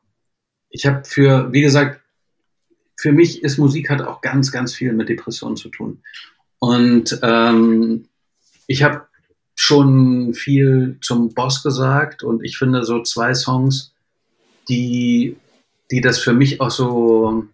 Ich 0.71 0.87
habe 0.87 1.03
für, 1.05 1.53
wie 1.53 1.63
gesagt, 1.63 2.01
für 2.95 3.11
mich 3.11 3.43
ist 3.43 3.59
Musik 3.59 3.91
hat 3.91 4.03
auch 4.03 4.21
ganz, 4.21 4.53
ganz 4.53 4.73
viel 4.73 4.93
mit 4.93 5.09
Depressionen 5.09 5.57
zu 5.57 5.69
tun. 5.69 6.01
Und 6.61 7.19
ähm, 7.25 8.07
ich 8.69 8.85
habe 8.85 9.09
schon 9.57 10.33
viel 10.33 10.99
zum 11.01 11.35
Boss 11.35 11.65
gesagt 11.65 12.23
und 12.23 12.45
ich 12.45 12.57
finde 12.57 12.85
so 12.85 13.03
zwei 13.03 13.35
Songs, 13.35 13.95
die 14.69 15.37
die 15.91 16.01
das 16.01 16.19
für 16.19 16.33
mich 16.33 16.61
auch 16.61 16.71
so, 16.71 17.45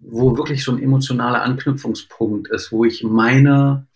wo 0.00 0.36
wirklich 0.36 0.64
so 0.64 0.72
ein 0.72 0.82
emotionaler 0.82 1.42
Anknüpfungspunkt 1.42 2.48
ist, 2.50 2.72
wo 2.72 2.84
ich 2.84 3.02
meine, 3.02 3.86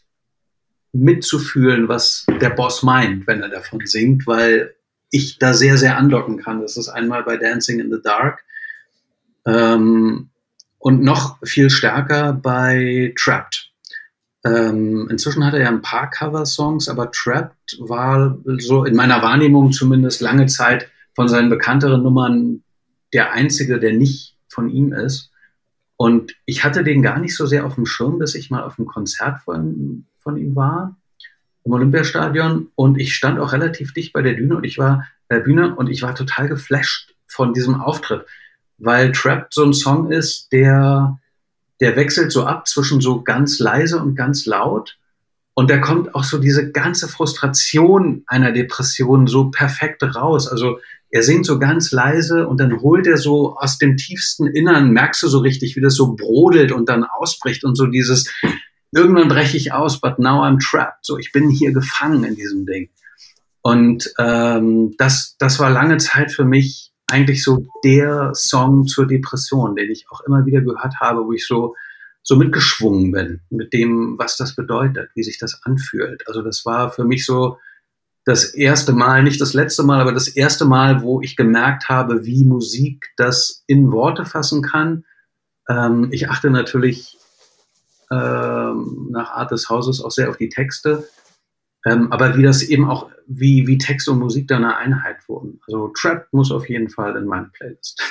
mitzufühlen, 0.93 1.89
was 1.89 2.27
der 2.41 2.51
Boss 2.51 2.83
meint, 2.83 3.27
wenn 3.27 3.43
er 3.43 3.49
davon 3.49 3.81
singt, 3.85 4.27
weil 4.27 4.75
ich 5.11 5.39
da 5.39 5.55
sehr, 5.55 5.77
sehr 5.77 5.97
andocken 5.97 6.39
kann. 6.39 6.61
Das 6.61 6.77
ist 6.77 6.89
einmal 6.89 7.23
bei 7.25 7.37
Dancing 7.37 7.81
in 7.81 7.91
the 7.91 8.01
Dark 8.03 8.45
ähm, 9.47 10.31
und 10.79 11.03
noch 11.03 11.39
viel 11.45 11.71
stärker 11.71 12.33
bei 12.33 13.15
Trapped. 13.19 13.71
Ähm, 14.45 15.09
inzwischen 15.11 15.45
hat 15.45 15.55
er 15.55 15.61
ja 15.61 15.69
ein 15.69 15.83
paar 15.83 16.11
Cover-Songs, 16.11 16.89
aber 16.89 17.11
Trapped 17.11 17.77
war 17.81 18.39
so 18.59 18.85
in 18.85 18.95
meiner 18.95 19.21
Wahrnehmung 19.23 19.73
zumindest 19.73 20.21
lange 20.21 20.47
Zeit 20.47 20.89
von 21.15 21.29
seinen 21.29 21.51
bekannteren 21.51 22.03
Nummern 22.03 22.63
der 23.13 23.33
einzige, 23.33 23.79
der 23.79 23.93
nicht 23.93 24.37
von 24.49 24.69
ihm 24.69 24.93
ist. 24.93 25.31
Und 25.97 26.37
ich 26.47 26.65
hatte 26.65 26.85
den 26.85 27.03
gar 27.03 27.19
nicht 27.19 27.35
so 27.35 27.47
sehr 27.47 27.67
auf 27.67 27.75
dem 27.75 27.87
Schirm, 27.87 28.19
bis 28.19 28.35
ich 28.35 28.51
mal 28.51 28.63
auf 28.63 28.79
einem 28.79 28.87
Konzert 28.87 29.43
von, 29.43 30.07
von 30.19 30.37
ihm 30.37 30.55
war, 30.55 30.97
im 31.65 31.73
Olympiastadion. 31.73 32.69
Und 32.77 33.01
ich 33.01 33.15
stand 33.15 33.41
auch 33.41 33.53
relativ 33.53 33.93
dicht 33.93 34.13
bei 34.13 34.23
der 34.23 34.35
Bühne 34.35 34.57
und 34.57 34.65
ich 34.65 34.79
war, 34.79 35.07
äh, 35.29 35.41
Bühne 35.41 35.75
und 35.75 35.89
ich 35.89 36.03
war 36.03 36.15
total 36.15 36.49
geflasht 36.49 37.15
von 37.27 37.53
diesem 37.53 37.81
Auftritt, 37.81 38.27
weil 38.79 39.13
Trapped 39.13 39.53
so 39.53 39.65
ein 39.65 39.73
Song 39.73 40.11
ist, 40.11 40.53
der, 40.53 41.19
der 41.81 41.97
wechselt 41.97 42.33
so 42.33 42.47
ab 42.47 42.69
zwischen 42.69 43.01
so 43.01 43.23
ganz 43.23 43.59
leise 43.59 44.01
und 44.01 44.15
ganz 44.15 44.47
laut. 44.47 44.99
Und 45.55 45.69
da 45.69 45.79
kommt 45.79 46.15
auch 46.15 46.23
so 46.23 46.39
diese 46.39 46.71
ganze 46.71 47.09
Frustration 47.09 48.23
einer 48.29 48.53
Depression 48.53 49.27
so 49.27 49.51
perfekt 49.51 50.05
raus. 50.15 50.47
Also 50.47 50.79
er 51.11 51.23
singt 51.23 51.47
so 51.47 51.59
ganz 51.59 51.91
leise 51.91 52.47
und 52.47 52.61
dann 52.61 52.81
holt 52.81 53.07
er 53.07 53.17
so 53.17 53.57
aus 53.57 53.79
dem 53.79 53.97
tiefsten 53.97 54.47
Innern, 54.47 54.91
merkst 54.91 55.23
du 55.23 55.29
so 55.29 55.39
richtig, 55.39 55.77
wie 55.77 55.81
das 55.81 55.95
so 55.95 56.15
brodelt 56.15 56.71
und 56.73 56.89
dann 56.89 57.05
ausbricht 57.05 57.65
und 57.65 57.77
so 57.77 57.87
dieses, 57.87 58.31
irgendwann 58.93 59.29
breche 59.29 59.57
ich 59.57 59.73
aus, 59.73 60.01
but 60.01 60.19
now 60.19 60.43
I'm 60.43 60.59
trapped. 60.59 61.05
So, 61.05 61.19
ich 61.19 61.33
bin 61.33 61.49
hier 61.49 61.73
gefangen 61.73 62.25
in 62.25 62.35
diesem 62.35 62.67
Ding. 62.67 62.91
Und 63.63 64.13
ähm, 64.19 64.95
das, 64.99 65.37
das 65.39 65.59
war 65.59 65.71
lange 65.71 65.97
Zeit 65.97 66.31
für 66.33 66.45
mich 66.45 66.93
eigentlich 67.07 67.43
so 67.43 67.67
der 67.85 68.33
Song 68.35 68.87
zur 68.87 69.07
Depression, 69.07 69.77
den 69.77 69.91
ich 69.91 70.07
auch 70.11 70.21
immer 70.27 70.45
wieder 70.45 70.61
gehört 70.61 70.95
habe, 71.01 71.25
wo 71.25 71.33
ich 71.33 71.47
so, 71.47 71.75
so 72.23 72.37
mitgeschwungen 72.37 73.13
bin 73.13 73.41
mit 73.49 73.73
dem, 73.73 74.17
was 74.19 74.37
das 74.37 74.55
bedeutet, 74.55 75.11
wie 75.15 75.23
sich 75.23 75.39
das 75.39 75.63
anfühlt. 75.65 76.27
Also 76.29 76.43
das 76.43 76.67
war 76.67 76.91
für 76.91 77.05
mich 77.05 77.25
so, 77.25 77.59
das 78.29 78.53
erste 78.53 78.93
Mal, 78.93 79.23
nicht 79.23 79.41
das 79.41 79.55
letzte 79.55 79.83
Mal, 79.83 80.03
aber 80.03 80.13
das 80.13 80.29
erste 80.29 80.67
Mal, 80.67 81.01
wo 81.01 81.23
ich 81.23 81.35
gemerkt 81.35 81.89
habe, 81.89 82.27
wie 82.27 82.45
Musik 82.45 83.11
das 83.17 83.65
in 83.67 83.91
Worte 83.91 84.27
fassen 84.27 84.61
kann. 84.61 85.07
Ähm, 85.67 86.11
ich 86.13 86.29
achte 86.29 86.51
natürlich 86.51 87.17
ähm, 88.11 89.09
nach 89.11 89.31
Art 89.31 89.51
des 89.51 89.71
Hauses 89.71 90.03
auch 90.03 90.11
sehr 90.11 90.29
auf 90.29 90.37
die 90.37 90.51
Texte, 90.51 91.09
ähm, 91.87 92.13
aber 92.13 92.37
wie 92.37 92.43
das 92.43 92.63
eben 92.63 92.91
auch, 92.91 93.11
wie, 93.27 93.67
wie 93.67 93.79
Text 93.79 94.11
und 94.11 94.19
Musik 94.19 94.47
da 94.47 94.57
eine 94.57 94.77
Einheit 94.77 95.27
wurden. 95.27 95.61
Also 95.67 95.89
Trap 95.99 96.29
muss 96.31 96.53
auf 96.53 96.69
jeden 96.69 96.91
Fall 96.91 97.17
in 97.17 97.25
meine 97.25 97.49
Playlist. 97.55 98.03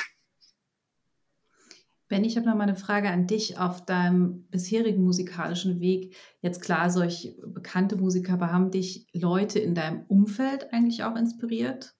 Ben, 2.08 2.24
ich 2.24 2.36
habe 2.36 2.46
noch 2.46 2.54
mal 2.54 2.62
eine 2.62 2.76
Frage 2.76 3.10
an 3.10 3.26
dich 3.26 3.58
auf 3.58 3.84
deinem 3.84 4.46
bisherigen 4.50 5.02
musikalischen 5.02 5.80
Weg. 5.80 6.16
Jetzt 6.40 6.62
klar, 6.62 6.88
solch 6.88 7.36
bekannte 7.46 7.96
Musiker, 7.96 8.32
aber 8.34 8.50
haben 8.50 8.70
dich 8.70 9.06
Leute 9.12 9.58
in 9.58 9.74
deinem 9.74 10.04
Umfeld 10.08 10.72
eigentlich 10.72 11.04
auch 11.04 11.16
inspiriert? 11.16 11.94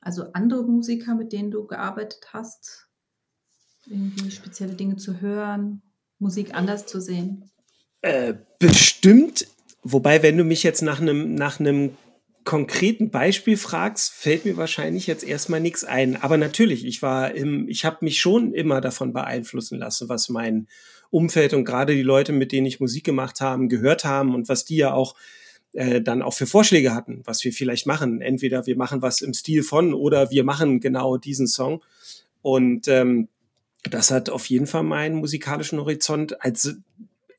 Also 0.00 0.32
andere 0.32 0.64
Musiker, 0.64 1.14
mit 1.14 1.32
denen 1.32 1.52
du 1.52 1.64
gearbeitet 1.66 2.32
hast? 2.32 2.88
Irgendwie 3.86 4.32
spezielle 4.32 4.74
Dinge 4.74 4.96
zu 4.96 5.20
hören, 5.20 5.82
Musik 6.18 6.54
anders 6.54 6.86
zu 6.86 7.00
sehen? 7.00 7.50
Äh, 8.00 8.34
bestimmt. 8.58 9.46
Wobei, 9.84 10.24
wenn 10.24 10.36
du 10.36 10.44
mich 10.44 10.64
jetzt 10.64 10.82
nach 10.82 11.00
einem 11.00 11.34
nach 11.34 11.60
konkreten 12.44 13.10
Beispiel 13.10 13.56
fragst, 13.56 14.12
fällt 14.12 14.44
mir 14.44 14.56
wahrscheinlich 14.56 15.06
jetzt 15.06 15.24
erstmal 15.24 15.60
nichts 15.60 15.84
ein. 15.84 16.16
Aber 16.16 16.36
natürlich, 16.36 16.84
ich 16.84 17.02
war 17.02 17.34
im, 17.34 17.68
ich 17.68 17.84
habe 17.84 17.98
mich 18.00 18.20
schon 18.20 18.52
immer 18.54 18.80
davon 18.80 19.12
beeinflussen 19.12 19.78
lassen, 19.78 20.08
was 20.08 20.28
mein 20.28 20.68
Umfeld 21.10 21.54
und 21.54 21.64
gerade 21.64 21.94
die 21.94 22.02
Leute, 22.02 22.32
mit 22.32 22.52
denen 22.52 22.66
ich 22.66 22.80
Musik 22.80 23.04
gemacht 23.04 23.40
haben, 23.40 23.68
gehört 23.68 24.04
haben 24.04 24.34
und 24.34 24.48
was 24.48 24.64
die 24.64 24.76
ja 24.76 24.92
auch 24.92 25.14
äh, 25.72 26.00
dann 26.00 26.22
auch 26.22 26.34
für 26.34 26.46
Vorschläge 26.46 26.94
hatten, 26.94 27.22
was 27.24 27.44
wir 27.44 27.52
vielleicht 27.52 27.86
machen. 27.86 28.20
Entweder 28.20 28.66
wir 28.66 28.76
machen 28.76 29.02
was 29.02 29.20
im 29.20 29.34
Stil 29.34 29.62
von 29.62 29.94
oder 29.94 30.30
wir 30.30 30.44
machen 30.44 30.80
genau 30.80 31.16
diesen 31.16 31.46
Song. 31.46 31.82
Und 32.40 32.88
ähm, 32.88 33.28
das 33.82 34.10
hat 34.10 34.30
auf 34.30 34.46
jeden 34.46 34.66
Fall 34.66 34.82
meinen 34.82 35.16
musikalischen 35.16 35.78
Horizont 35.78 36.42
als 36.42 36.76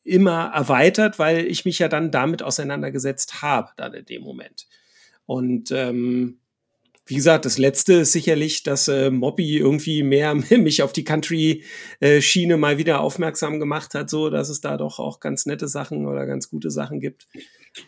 immer 0.04 0.52
erweitert, 0.54 1.20
weil 1.20 1.46
ich 1.46 1.66
mich 1.66 1.80
ja 1.80 1.88
dann 1.88 2.12
damit 2.12 2.44
auseinandergesetzt 2.44 3.42
habe, 3.42 3.72
dann 3.78 3.94
in 3.94 4.06
dem 4.06 4.22
Moment. 4.22 4.68
Und 5.26 5.72
ähm, 5.72 6.40
wie 7.06 7.16
gesagt, 7.16 7.46
das 7.46 7.58
letzte 7.58 7.94
ist 7.94 8.14
sicherlich, 8.14 8.64
dass 8.64 8.88
äh, 8.88 9.12
Moppy 9.12 9.58
irgendwie 9.58 10.04
mehr 10.04 10.34
mich 10.50 10.84
auf 10.84 10.94
die 10.94 11.04
Country-Schiene 11.04 12.58
mal 12.58 12.78
wieder 12.78 13.02
aufmerksam 13.02 13.60
gemacht 13.60 13.94
hat, 13.94 14.10
so 14.10 14.30
dass 14.30 14.50
es 14.50 14.62
da 14.62 14.78
doch 14.78 15.00
auch 15.00 15.20
ganz 15.20 15.46
nette 15.46 15.68
Sachen 15.68 16.08
oder 16.08 16.26
ganz 16.26 16.50
gute 16.50 16.72
Sachen 16.72 17.00
gibt. 17.00 17.28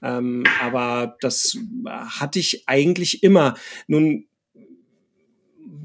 Ähm, 0.02 0.44
aber 0.62 1.16
das 1.22 1.58
hatte 1.86 2.40
ich 2.40 2.68
eigentlich 2.68 3.24
immer. 3.24 3.56
Nun 3.88 4.26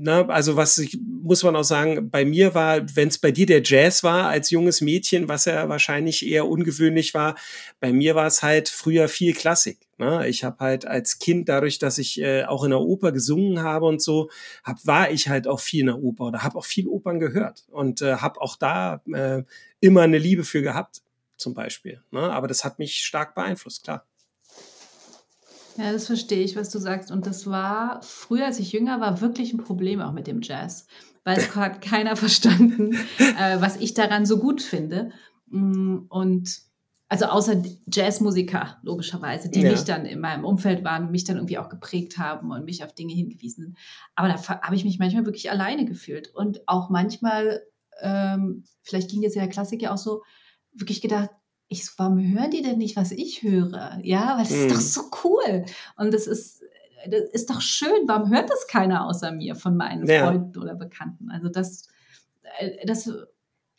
ne, 0.00 0.28
also 0.28 0.56
was 0.56 0.78
ich, 0.78 0.98
muss 1.02 1.42
man 1.42 1.54
auch 1.54 1.64
sagen, 1.64 2.10
bei 2.10 2.24
mir 2.24 2.54
war, 2.54 2.80
wenn 2.96 3.08
es 3.08 3.18
bei 3.18 3.30
dir 3.30 3.46
der 3.46 3.62
Jazz 3.62 4.02
war 4.02 4.28
als 4.28 4.50
junges 4.50 4.80
Mädchen, 4.80 5.28
was 5.28 5.44
ja 5.44 5.68
wahrscheinlich 5.68 6.26
eher 6.26 6.46
ungewöhnlich 6.48 7.14
war, 7.14 7.36
bei 7.78 7.92
mir 7.92 8.14
war 8.14 8.26
es 8.26 8.42
halt 8.42 8.68
früher 8.68 9.08
viel 9.08 9.34
Klassik. 9.34 9.78
Ne? 9.98 10.26
Ich 10.28 10.44
habe 10.44 10.58
halt 10.60 10.86
als 10.86 11.18
Kind, 11.18 11.48
dadurch, 11.48 11.78
dass 11.78 11.98
ich 11.98 12.20
äh, 12.20 12.44
auch 12.44 12.64
in 12.64 12.70
der 12.70 12.80
Oper 12.80 13.12
gesungen 13.12 13.62
habe 13.62 13.86
und 13.86 14.02
so, 14.02 14.30
hab, 14.64 14.84
war 14.86 15.10
ich 15.10 15.28
halt 15.28 15.46
auch 15.46 15.60
viel 15.60 15.80
in 15.80 15.86
der 15.86 15.98
Oper 15.98 16.24
oder 16.24 16.42
habe 16.42 16.56
auch 16.56 16.64
viel 16.64 16.88
Opern 16.88 17.20
gehört 17.20 17.64
und 17.70 18.02
äh, 18.02 18.16
habe 18.16 18.40
auch 18.40 18.56
da 18.56 19.02
äh, 19.12 19.42
immer 19.80 20.02
eine 20.02 20.18
Liebe 20.18 20.44
für 20.44 20.62
gehabt, 20.62 21.02
zum 21.36 21.54
Beispiel. 21.54 22.02
Ne? 22.10 22.20
Aber 22.20 22.48
das 22.48 22.64
hat 22.64 22.78
mich 22.78 23.04
stark 23.04 23.34
beeinflusst, 23.34 23.84
klar. 23.84 24.06
Ja, 25.76 25.92
das 25.92 26.06
verstehe 26.06 26.42
ich, 26.42 26.56
was 26.56 26.70
du 26.70 26.78
sagst. 26.78 27.10
Und 27.10 27.26
das 27.26 27.46
war 27.46 28.02
früher, 28.02 28.46
als 28.46 28.58
ich 28.58 28.72
jünger 28.72 29.00
war, 29.00 29.20
wirklich 29.20 29.52
ein 29.52 29.64
Problem 29.64 30.00
auch 30.00 30.12
mit 30.12 30.26
dem 30.26 30.42
Jazz. 30.42 30.86
Weil 31.24 31.38
es 31.38 31.54
hat 31.54 31.80
keiner 31.82 32.16
verstanden, 32.16 32.94
äh, 33.18 33.60
was 33.60 33.76
ich 33.76 33.94
daran 33.94 34.26
so 34.26 34.38
gut 34.38 34.62
finde. 34.62 35.10
Mm, 35.46 35.98
und 36.08 36.60
also 37.08 37.26
außer 37.26 37.60
Jazzmusiker, 37.92 38.78
logischerweise, 38.82 39.48
die 39.48 39.62
ja. 39.62 39.72
mich 39.72 39.82
dann 39.82 40.06
in 40.06 40.20
meinem 40.20 40.44
Umfeld 40.44 40.84
waren, 40.84 41.10
mich 41.10 41.24
dann 41.24 41.36
irgendwie 41.36 41.58
auch 41.58 41.68
geprägt 41.68 42.18
haben 42.18 42.52
und 42.52 42.64
mich 42.64 42.84
auf 42.84 42.94
Dinge 42.94 43.12
hingewiesen. 43.12 43.76
Aber 44.14 44.28
da 44.28 44.60
habe 44.60 44.76
ich 44.76 44.84
mich 44.84 44.98
manchmal 45.00 45.26
wirklich 45.26 45.50
alleine 45.50 45.84
gefühlt. 45.84 46.32
Und 46.34 46.68
auch 46.68 46.88
manchmal, 46.88 47.62
ähm, 48.00 48.64
vielleicht 48.82 49.10
ging 49.10 49.22
jetzt 49.22 49.34
ja 49.34 49.42
der 49.42 49.50
Klassiker 49.50 49.92
auch 49.92 49.98
so, 49.98 50.22
wirklich 50.72 51.00
gedacht, 51.00 51.30
ich 51.70 51.86
so, 51.86 51.92
warum 51.98 52.18
hören 52.18 52.50
die 52.50 52.62
denn 52.62 52.78
nicht, 52.78 52.96
was 52.96 53.12
ich 53.12 53.42
höre? 53.42 53.98
Ja, 54.02 54.36
weil 54.36 54.44
das 54.44 54.50
mhm. 54.50 54.66
ist 54.66 54.70
doch 54.70 54.76
mhm. 54.76 54.80
so 54.80 55.28
cool. 55.28 55.64
Und 55.96 56.12
das 56.12 56.26
ist, 56.26 56.64
das 57.08 57.22
ist 57.32 57.48
doch 57.48 57.60
schön. 57.60 58.06
Warum 58.06 58.28
hört 58.30 58.50
das 58.50 58.66
keiner 58.66 59.06
außer 59.06 59.30
mir 59.30 59.54
von 59.54 59.76
meinen 59.76 60.04
ja. 60.06 60.26
Freunden 60.26 60.58
oder 60.58 60.74
Bekannten? 60.74 61.30
Also 61.30 61.48
das, 61.48 61.86
äh, 62.58 62.84
das, 62.84 63.08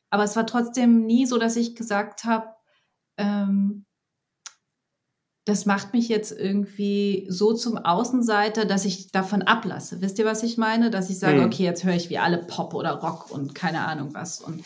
aber 0.09 0.23
es 0.23 0.37
war 0.37 0.47
trotzdem 0.47 1.05
nie 1.05 1.25
so, 1.25 1.37
dass 1.37 1.57
ich 1.57 1.75
gesagt 1.75 2.23
habe, 2.23 2.47
ähm, 3.17 3.85
das 5.43 5.65
macht 5.65 5.91
mich 5.91 6.07
jetzt 6.07 6.31
irgendwie 6.31 7.25
so 7.27 7.53
zum 7.53 7.77
Außenseiter, 7.77 8.63
dass 8.63 8.85
ich 8.85 9.11
davon 9.11 9.41
ablasse. 9.41 9.99
Wisst 9.99 10.17
ihr, 10.17 10.25
was 10.25 10.43
ich 10.43 10.57
meine? 10.57 10.91
Dass 10.91 11.09
ich 11.09 11.19
sage, 11.19 11.39
mhm. 11.39 11.45
okay, 11.45 11.63
jetzt 11.63 11.83
höre 11.83 11.95
ich 11.95 12.09
wie 12.09 12.19
alle 12.19 12.37
Pop 12.37 12.73
oder 12.73 12.91
Rock 12.91 13.31
und 13.31 13.53
keine 13.53 13.85
Ahnung 13.85 14.13
was. 14.13 14.39
Und 14.39 14.63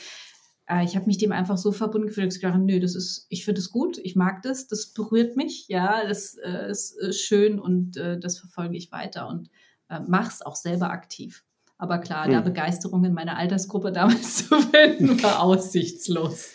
äh, 0.68 0.84
ich 0.84 0.96
habe 0.96 1.06
mich 1.06 1.18
dem 1.18 1.32
einfach 1.32 1.58
so 1.58 1.72
verbunden 1.72 2.08
gefühlt, 2.08 2.28
dass 2.28 2.36
ich 2.36 2.42
gedacht 2.42 2.60
nö, 2.60 2.80
das 2.80 2.96
ist, 2.96 3.28
ich 3.30 3.46
finde 3.46 3.60
es 3.60 3.72
gut, 3.72 3.98
ich 4.00 4.16
mag 4.16 4.42
das, 4.42 4.68
das 4.68 4.94
berührt 4.94 5.36
mich, 5.36 5.68
ja, 5.68 6.08
das 6.08 6.36
äh, 6.36 6.70
ist 6.70 6.98
äh, 7.02 7.14
schön 7.14 7.60
und 7.60 7.98
äh, 7.98 8.20
das 8.20 8.40
verfolge 8.40 8.78
ich 8.78 8.92
weiter 8.92 9.28
und 9.28 9.50
äh, 9.90 10.00
mach's 10.08 10.42
auch 10.42 10.56
selber 10.56 10.90
aktiv. 10.90 11.44
Aber 11.78 11.98
klar, 11.98 12.26
hm. 12.26 12.32
da 12.32 12.40
Begeisterung 12.40 13.04
in 13.04 13.14
meiner 13.14 13.38
Altersgruppe 13.38 13.92
damals 13.94 14.48
zu 14.48 14.62
finden, 14.62 15.22
war 15.22 15.42
aussichtslos. 15.42 16.52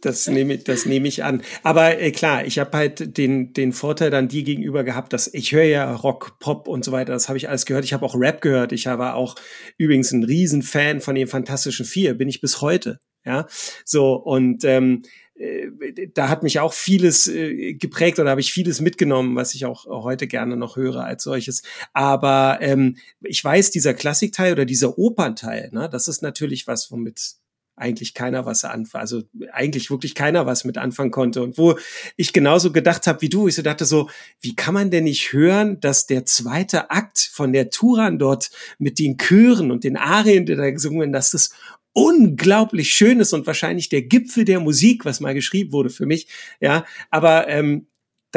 Das 0.00 0.26
nehme, 0.26 0.58
das 0.58 0.86
nehme 0.86 1.06
ich 1.06 1.22
an. 1.22 1.42
Aber 1.62 2.00
äh, 2.00 2.10
klar, 2.10 2.44
ich 2.44 2.58
habe 2.58 2.76
halt 2.76 3.16
den, 3.16 3.52
den 3.52 3.72
Vorteil 3.72 4.10
dann 4.10 4.26
dir 4.26 4.42
gegenüber 4.42 4.82
gehabt, 4.82 5.12
dass 5.12 5.32
ich 5.32 5.52
höre 5.52 5.62
ja 5.62 5.94
Rock, 5.94 6.40
Pop 6.40 6.66
und 6.66 6.84
so 6.84 6.90
weiter. 6.90 7.12
Das 7.12 7.28
habe 7.28 7.38
ich 7.38 7.48
alles 7.48 7.64
gehört. 7.64 7.84
Ich 7.84 7.92
habe 7.92 8.04
auch 8.04 8.16
Rap 8.16 8.40
gehört. 8.40 8.72
Ich 8.72 8.86
war 8.86 9.14
auch 9.14 9.36
übrigens 9.78 10.10
ein 10.10 10.24
Riesenfan 10.24 11.00
von 11.00 11.14
den 11.14 11.28
Fantastischen 11.28 11.86
Vier. 11.86 12.14
Bin 12.14 12.28
ich 12.28 12.40
bis 12.40 12.60
heute. 12.60 12.98
Ja, 13.26 13.46
so 13.84 14.14
und 14.14 14.64
ähm, 14.64 15.02
äh, 15.34 15.68
da 16.14 16.28
hat 16.28 16.42
mich 16.42 16.60
auch 16.60 16.72
vieles 16.72 17.26
äh, 17.26 17.74
geprägt 17.74 18.18
oder 18.18 18.30
habe 18.30 18.40
ich 18.40 18.52
vieles 18.52 18.80
mitgenommen, 18.80 19.36
was 19.36 19.54
ich 19.54 19.66
auch 19.66 19.84
heute 19.86 20.26
gerne 20.26 20.56
noch 20.56 20.76
höre 20.76 21.04
als 21.04 21.24
solches. 21.24 21.62
Aber 21.92 22.58
ähm, 22.60 22.96
ich 23.20 23.42
weiß, 23.42 23.70
dieser 23.72 23.94
Klassikteil 23.94 24.52
oder 24.52 24.64
dieser 24.64 24.96
Opernteil, 24.98 25.70
ne, 25.72 25.88
das 25.90 26.08
ist 26.08 26.22
natürlich 26.22 26.66
was, 26.66 26.90
womit 26.90 27.36
eigentlich 27.76 28.14
keiner 28.14 28.46
was 28.46 28.64
anfangen, 28.64 29.02
also 29.02 29.22
eigentlich 29.52 29.90
wirklich 29.90 30.14
keiner 30.14 30.46
was 30.46 30.64
mit 30.64 30.78
anfangen 30.78 31.10
konnte. 31.10 31.42
Und 31.42 31.58
wo 31.58 31.78
ich 32.16 32.32
genauso 32.32 32.72
gedacht 32.72 33.06
habe 33.06 33.20
wie 33.20 33.28
du, 33.28 33.48
ich 33.48 33.54
so 33.54 33.62
dachte 33.62 33.84
so, 33.84 34.08
wie 34.40 34.56
kann 34.56 34.74
man 34.74 34.90
denn 34.90 35.04
nicht 35.04 35.32
hören, 35.32 35.78
dass 35.80 36.06
der 36.06 36.24
zweite 36.24 36.90
Akt 36.90 37.18
von 37.18 37.52
der 37.52 37.70
Turan 37.70 38.18
dort 38.18 38.50
mit 38.78 38.98
den 38.98 39.18
Chören 39.18 39.70
und 39.70 39.84
den 39.84 39.96
Arien, 39.96 40.46
die 40.46 40.56
da 40.56 40.70
gesungen 40.70 41.00
werden, 41.00 41.12
dass 41.12 41.30
das 41.30 41.50
unglaublich 41.92 42.90
schön 42.90 43.20
ist 43.20 43.32
und 43.32 43.46
wahrscheinlich 43.46 43.88
der 43.88 44.02
Gipfel 44.02 44.44
der 44.44 44.60
Musik, 44.60 45.04
was 45.04 45.20
mal 45.20 45.34
geschrieben 45.34 45.72
wurde 45.72 45.90
für 45.90 46.06
mich. 46.06 46.28
Ja, 46.60 46.84
aber 47.10 47.48
ähm, 47.48 47.86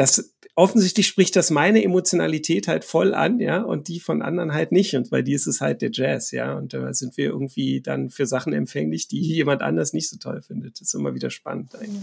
das 0.00 0.34
offensichtlich 0.54 1.06
spricht 1.06 1.36
das 1.36 1.50
meine 1.50 1.84
Emotionalität 1.84 2.68
halt 2.68 2.84
voll 2.84 3.14
an, 3.14 3.38
ja, 3.38 3.60
und 3.60 3.88
die 3.88 4.00
von 4.00 4.22
anderen 4.22 4.54
halt 4.54 4.72
nicht. 4.72 4.94
Und 4.94 5.10
bei 5.10 5.20
dir 5.20 5.36
ist 5.36 5.46
es 5.46 5.60
halt 5.60 5.82
der 5.82 5.90
Jazz, 5.92 6.30
ja. 6.30 6.54
Und 6.54 6.72
da 6.72 6.94
sind 6.94 7.18
wir 7.18 7.26
irgendwie 7.26 7.82
dann 7.82 8.08
für 8.08 8.24
Sachen 8.26 8.54
empfänglich, 8.54 9.08
die 9.08 9.20
jemand 9.20 9.60
anders 9.60 9.92
nicht 9.92 10.08
so 10.08 10.16
toll 10.16 10.40
findet. 10.40 10.80
Das 10.80 10.88
ist 10.88 10.94
immer 10.94 11.14
wieder 11.14 11.28
spannend 11.28 11.74
eigentlich. 11.76 12.02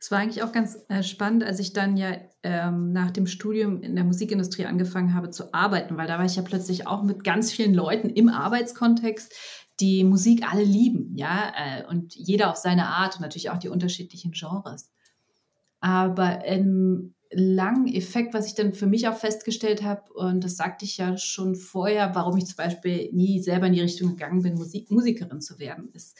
Es 0.00 0.10
war 0.10 0.18
eigentlich 0.18 0.42
auch 0.42 0.52
ganz 0.52 0.78
äh, 0.88 1.02
spannend, 1.02 1.44
als 1.44 1.58
ich 1.58 1.74
dann 1.74 1.96
ja 1.96 2.16
ähm, 2.42 2.92
nach 2.92 3.10
dem 3.10 3.26
Studium 3.26 3.82
in 3.82 3.94
der 3.94 4.04
Musikindustrie 4.04 4.64
angefangen 4.64 5.14
habe 5.14 5.30
zu 5.30 5.52
arbeiten, 5.52 5.96
weil 5.96 6.06
da 6.06 6.18
war 6.18 6.24
ich 6.24 6.36
ja 6.36 6.42
plötzlich 6.42 6.86
auch 6.86 7.02
mit 7.02 7.22
ganz 7.24 7.52
vielen 7.52 7.74
Leuten 7.74 8.08
im 8.10 8.28
Arbeitskontext, 8.28 9.32
die 9.80 10.04
Musik 10.04 10.50
alle 10.50 10.64
lieben, 10.64 11.16
ja, 11.16 11.52
äh, 11.56 11.86
und 11.86 12.14
jeder 12.14 12.50
auf 12.50 12.56
seine 12.56 12.88
Art 12.88 13.16
und 13.16 13.22
natürlich 13.22 13.50
auch 13.50 13.58
die 13.58 13.68
unterschiedlichen 13.68 14.32
Genres. 14.32 14.93
Aber 15.84 16.46
im 16.46 17.14
langen 17.30 17.86
Effekt, 17.88 18.32
was 18.32 18.46
ich 18.46 18.54
dann 18.54 18.72
für 18.72 18.86
mich 18.86 19.06
auch 19.06 19.18
festgestellt 19.18 19.82
habe, 19.82 20.10
und 20.14 20.42
das 20.42 20.56
sagte 20.56 20.86
ich 20.86 20.96
ja 20.96 21.18
schon 21.18 21.56
vorher, 21.56 22.14
warum 22.14 22.38
ich 22.38 22.46
zum 22.46 22.56
Beispiel 22.56 23.10
nie 23.12 23.42
selber 23.42 23.66
in 23.66 23.74
die 23.74 23.82
Richtung 23.82 24.12
gegangen 24.12 24.40
bin, 24.40 24.54
Musik, 24.54 24.90
Musikerin 24.90 25.42
zu 25.42 25.58
werden, 25.58 25.90
ist, 25.92 26.16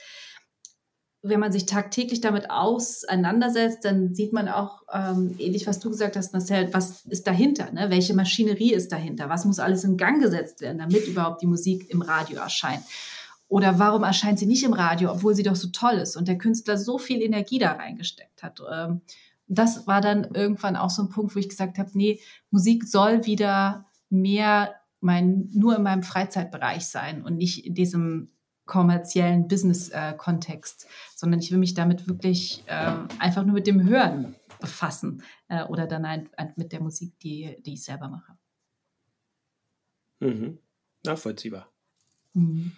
wenn 1.23 1.41
man 1.41 1.51
sich 1.51 1.65
tagtäglich 1.65 2.21
damit 2.21 2.51
auseinandersetzt, 2.51 3.87
dann 3.87 4.15
sieht 4.15 4.35
man 4.35 4.49
auch, 4.49 4.83
ähm, 4.93 5.35
ähnlich 5.39 5.67
was 5.67 5.81
du 5.81 5.89
gesagt 5.89 6.17
hast, 6.17 6.35
Marcel, 6.35 6.69
was 6.75 7.07
ist 7.07 7.27
dahinter? 7.27 7.73
Ne? 7.73 7.89
Welche 7.89 8.13
Maschinerie 8.13 8.75
ist 8.75 8.93
dahinter? 8.93 9.31
Was 9.31 9.47
muss 9.47 9.61
alles 9.61 9.83
in 9.85 9.97
Gang 9.97 10.21
gesetzt 10.21 10.61
werden, 10.61 10.77
damit 10.77 11.07
überhaupt 11.07 11.41
die 11.41 11.47
Musik 11.47 11.89
im 11.89 12.03
Radio 12.03 12.37
erscheint? 12.37 12.83
Oder 13.49 13.79
warum 13.79 14.03
erscheint 14.03 14.39
sie 14.39 14.47
nicht 14.47 14.65
im 14.65 14.75
Radio, 14.75 15.11
obwohl 15.11 15.35
sie 15.35 15.43
doch 15.43 15.57
so 15.57 15.69
toll 15.69 15.95
ist 15.95 16.17
und 16.17 16.29
der 16.29 16.37
Künstler 16.37 16.77
so 16.77 16.99
viel 16.99 17.23
Energie 17.23 17.59
da 17.59 17.73
reingesteckt 17.73 18.43
hat? 18.43 18.61
Ähm, 18.71 19.01
das 19.47 19.87
war 19.87 20.01
dann 20.01 20.25
irgendwann 20.35 20.77
auch 20.77 20.91
so 20.91 21.03
ein 21.03 21.09
Punkt, 21.09 21.35
wo 21.35 21.39
ich 21.39 21.49
gesagt 21.49 21.79
habe, 21.79 21.91
nee, 21.95 22.21
Musik 22.51 22.85
soll 22.85 23.27
wieder 23.27 23.87
mehr 24.09 24.75
mein, 25.01 25.51
nur 25.53 25.77
in 25.77 25.83
meinem 25.83 26.03
Freizeitbereich 26.03 26.87
sein 26.87 27.23
und 27.23 27.37
nicht 27.37 27.67
in 27.67 27.75
diesem 27.75 28.31
kommerziellen 28.65 29.47
Business-Kontext, 29.47 30.87
sondern 31.15 31.41
ich 31.41 31.51
will 31.51 31.59
mich 31.59 31.75
damit 31.75 32.09
wirklich 32.09 32.65
äh, 32.67 32.95
einfach 33.19 33.45
nur 33.45 33.55
mit 33.55 33.67
dem 33.67 33.87
Hören 33.87 34.35
befassen 34.61 35.23
äh, 35.49 35.65
oder 35.65 35.87
dann 35.87 36.07
ein, 36.07 36.31
ein, 36.39 36.55
mit 36.57 36.73
der 36.73 36.81
Musik, 36.81 37.19
die, 37.19 37.57
die 37.61 37.75
ich 37.75 37.85
selber 37.85 38.09
mache. 38.09 38.33
Mhm. 40.21 40.59
Nachvollziehbar. 41.05 41.69
Mhm. 42.33 42.73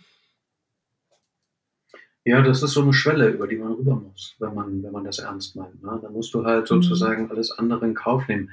Ja, 2.27 2.43
das 2.43 2.61
ist 2.61 2.73
so 2.73 2.83
eine 2.83 2.93
Schwelle, 2.93 3.29
über 3.29 3.47
die 3.47 3.57
man 3.57 3.75
rüber 3.75 3.95
muss, 3.95 4.35
wenn 4.41 4.53
man, 4.53 4.83
wenn 4.83 4.91
man 4.91 5.05
das 5.05 5.21
ernst 5.21 5.55
meint. 5.55 5.81
Ne? 5.81 5.97
Da 6.03 6.11
musst 6.11 6.35
du 6.35 6.45
halt 6.45 6.63
mhm. 6.63 6.83
sozusagen 6.83 7.31
alles 7.31 7.53
andere 7.53 7.87
in 7.87 7.95
Kauf 7.95 8.27
nehmen. 8.27 8.51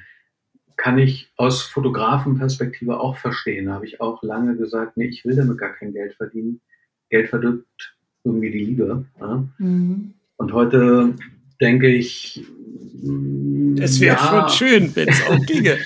Kann 0.75 0.99
ich 0.99 1.33
aus 1.37 1.63
Fotografenperspektive 1.63 2.99
auch 2.99 3.17
verstehen. 3.17 3.65
Da 3.65 3.73
habe 3.73 3.87
ich 3.87 3.99
auch 3.99 4.21
lange 4.21 4.55
gesagt, 4.57 4.95
nee, 4.95 5.07
ich 5.07 5.25
will 5.25 5.35
damit 5.35 5.57
gar 5.57 5.73
kein 5.73 5.91
Geld 5.91 6.13
verdienen. 6.13 6.61
Geld 7.09 7.29
verdirbt 7.29 7.97
irgendwie 8.23 8.51
die 8.51 8.63
Liebe. 8.63 9.05
Ne? 9.19 9.49
Mhm. 9.57 10.13
Und 10.37 10.53
heute 10.53 11.15
denke 11.63 11.87
ich, 11.87 12.43
es 13.79 13.99
wäre 13.99 14.17
ja, 14.17 14.49
schon 14.49 14.49
schön, 14.49 14.95
wenn 14.95 15.07
es 15.07 15.21
auch 15.27 15.45
ginge. 15.45 15.77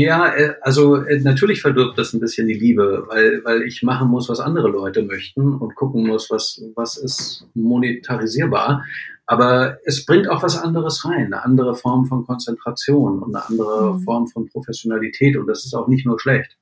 ja, 0.00 0.34
äh, 0.34 0.54
also 0.62 0.96
äh, 0.96 1.20
natürlich 1.20 1.60
verdirbt 1.60 1.98
das 1.98 2.14
ein 2.14 2.20
bisschen 2.20 2.48
die 2.48 2.54
Liebe, 2.54 3.04
weil, 3.08 3.44
weil 3.44 3.62
ich 3.62 3.82
machen 3.82 4.08
muss, 4.08 4.28
was 4.28 4.40
andere 4.40 4.68
Leute 4.68 5.02
möchten 5.02 5.54
und 5.54 5.74
gucken 5.74 6.06
muss, 6.06 6.30
was, 6.30 6.62
was 6.74 6.96
ist 6.96 7.46
monetarisierbar. 7.54 8.84
Aber 9.26 9.78
es 9.84 10.06
bringt 10.06 10.28
auch 10.28 10.42
was 10.42 10.58
anderes 10.58 11.04
rein, 11.04 11.26
eine 11.26 11.44
andere 11.44 11.74
Form 11.74 12.06
von 12.06 12.26
Konzentration 12.26 13.22
und 13.22 13.34
eine 13.34 13.46
andere 13.46 13.94
mhm. 13.94 14.00
Form 14.00 14.28
von 14.28 14.48
Professionalität 14.48 15.36
und 15.36 15.46
das 15.46 15.66
ist 15.66 15.74
auch 15.74 15.88
nicht 15.88 16.06
nur 16.06 16.18
schlecht. 16.18 16.56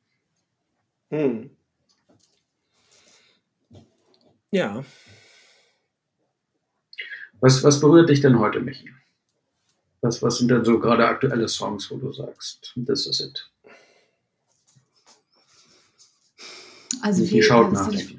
Mhm. 1.11 1.51
Ja. 4.51 4.85
Was, 7.41 7.63
was 7.63 7.81
berührt 7.81 8.09
dich 8.09 8.21
denn 8.21 8.39
heute, 8.39 8.61
Michi? 8.61 8.91
Was, 10.01 10.23
was 10.23 10.39
sind 10.39 10.51
denn 10.51 10.65
so 10.65 10.79
gerade 10.79 11.07
aktuelle 11.07 11.49
Songs, 11.49 11.91
wo 11.91 11.97
du 11.97 12.13
sagst, 12.13 12.75
this 12.87 13.07
is 13.07 13.21
it? 13.21 13.51
Also 17.03 17.23
Michi 17.23 17.43
schaut 17.43 17.73
nachdenklich. 17.73 18.19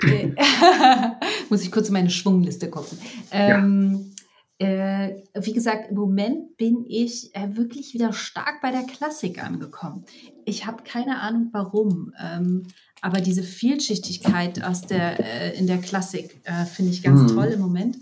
Muss 1.50 1.62
ich 1.62 1.72
kurz 1.72 1.90
meine 1.90 2.10
Schwungliste 2.10 2.70
gucken. 2.70 2.98
Ähm, 3.30 4.14
ja. 4.60 5.06
äh, 5.06 5.22
wie 5.40 5.52
gesagt, 5.52 5.90
im 5.90 5.96
Moment 5.96 6.56
bin 6.56 6.84
ich 6.86 7.34
äh, 7.34 7.56
wirklich 7.56 7.92
wieder 7.94 8.12
stark 8.12 8.60
bei 8.62 8.70
der 8.70 8.84
Klassik 8.84 9.42
angekommen. 9.42 10.04
Ich 10.44 10.66
habe 10.66 10.82
keine 10.84 11.20
Ahnung 11.20 11.50
warum, 11.52 12.14
ähm, 12.22 12.68
aber 13.00 13.20
diese 13.20 13.42
Vielschichtigkeit 13.42 14.62
aus 14.62 14.82
der, 14.82 15.18
äh, 15.18 15.58
in 15.58 15.66
der 15.66 15.78
Klassik 15.78 16.40
äh, 16.44 16.64
finde 16.64 16.92
ich 16.92 17.02
ganz 17.02 17.22
mhm. 17.22 17.36
toll 17.36 17.46
im 17.48 17.60
Moment. 17.60 17.96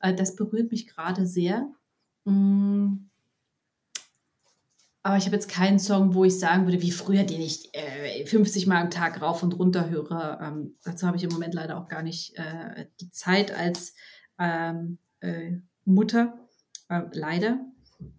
Äh, 0.00 0.14
das 0.14 0.36
berührt 0.36 0.70
mich 0.70 0.86
gerade 0.86 1.26
sehr. 1.26 1.68
Mm. 2.24 3.06
Aber 5.02 5.16
ich 5.16 5.24
habe 5.24 5.36
jetzt 5.36 5.48
keinen 5.48 5.78
Song, 5.78 6.14
wo 6.14 6.24
ich 6.24 6.38
sagen 6.38 6.66
würde, 6.66 6.82
wie 6.82 6.90
früher, 6.90 7.24
den 7.24 7.40
ich 7.40 7.74
äh, 7.74 8.26
50 8.26 8.66
Mal 8.66 8.82
am 8.82 8.90
Tag 8.90 9.22
rauf 9.22 9.42
und 9.42 9.58
runter 9.58 9.88
höre. 9.88 10.38
Ähm, 10.42 10.76
dazu 10.84 11.06
habe 11.06 11.16
ich 11.16 11.22
im 11.22 11.30
Moment 11.30 11.54
leider 11.54 11.78
auch 11.78 11.88
gar 11.88 12.02
nicht 12.02 12.36
äh, 12.36 12.86
die 13.00 13.10
Zeit 13.10 13.50
als 13.50 13.94
ähm, 14.38 14.98
äh, 15.20 15.52
Mutter. 15.86 16.38
Äh, 16.90 17.02
leider. 17.12 17.60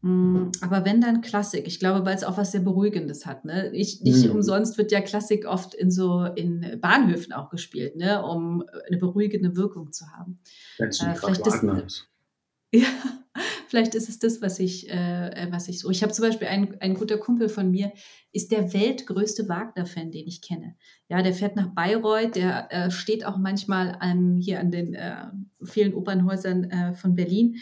Mm, 0.02 0.50
aber 0.62 0.86
wenn 0.86 1.02
dann 1.02 1.22
Klassik, 1.22 1.68
ich 1.68 1.80
glaube, 1.80 2.06
weil 2.06 2.16
es 2.16 2.24
auch 2.24 2.38
was 2.38 2.52
sehr 2.52 2.62
Beruhigendes 2.62 3.26
hat. 3.26 3.46
Ne? 3.46 3.72
Ich, 3.74 4.02
nicht 4.02 4.26
mhm. 4.26 4.32
umsonst 4.32 4.78
wird 4.78 4.92
ja 4.92 5.02
Klassik 5.02 5.46
oft 5.46 5.74
in 5.74 5.92
so 5.92 6.24
in 6.24 6.80
Bahnhöfen 6.82 7.34
auch 7.34 7.50
gespielt, 7.50 7.96
ne? 7.96 8.24
um 8.24 8.64
eine 8.88 8.98
beruhigende 8.98 9.56
Wirkung 9.56 9.92
zu 9.92 10.06
haben. 10.08 10.40
Äh, 10.80 10.90
vielleicht 10.92 11.46
Wagner 11.46 11.86
ist. 11.86 12.08
Ja, 12.74 12.88
vielleicht 13.68 13.96
ist 13.96 14.08
es 14.08 14.18
das, 14.18 14.42
was 14.42 14.58
ich, 14.58 14.90
äh, 14.90 15.48
was 15.52 15.68
ich 15.68 15.80
so. 15.80 15.90
Ich 15.90 16.04
habe 16.04 16.14
zum 16.14 16.24
Beispiel 16.24 16.48
einen, 16.48 16.78
ein 16.80 16.94
guter 16.94 17.18
Kumpel 17.18 17.50
von 17.50 17.70
mir, 17.70 17.92
ist 18.32 18.54
der 18.54 18.72
weltgrößte 18.72 19.50
Wagner-Fan, 19.50 20.12
den 20.12 20.26
ich 20.26 20.42
kenne. 20.42 20.76
Ja, 21.10 21.22
der 21.22 21.34
fährt 21.34 21.58
nach 21.58 21.74
Bayreuth, 21.74 22.38
der 22.38 22.72
äh, 22.72 22.90
steht 22.90 23.26
auch 23.26 23.38
manchmal 23.38 23.98
an, 24.00 24.38
hier 24.38 24.62
an 24.62 24.72
den 24.72 24.94
äh, 24.94 25.26
vielen 25.64 25.94
Opernhäusern 25.94 26.64
äh, 26.70 26.94
von 26.94 27.14
Berlin 27.14 27.58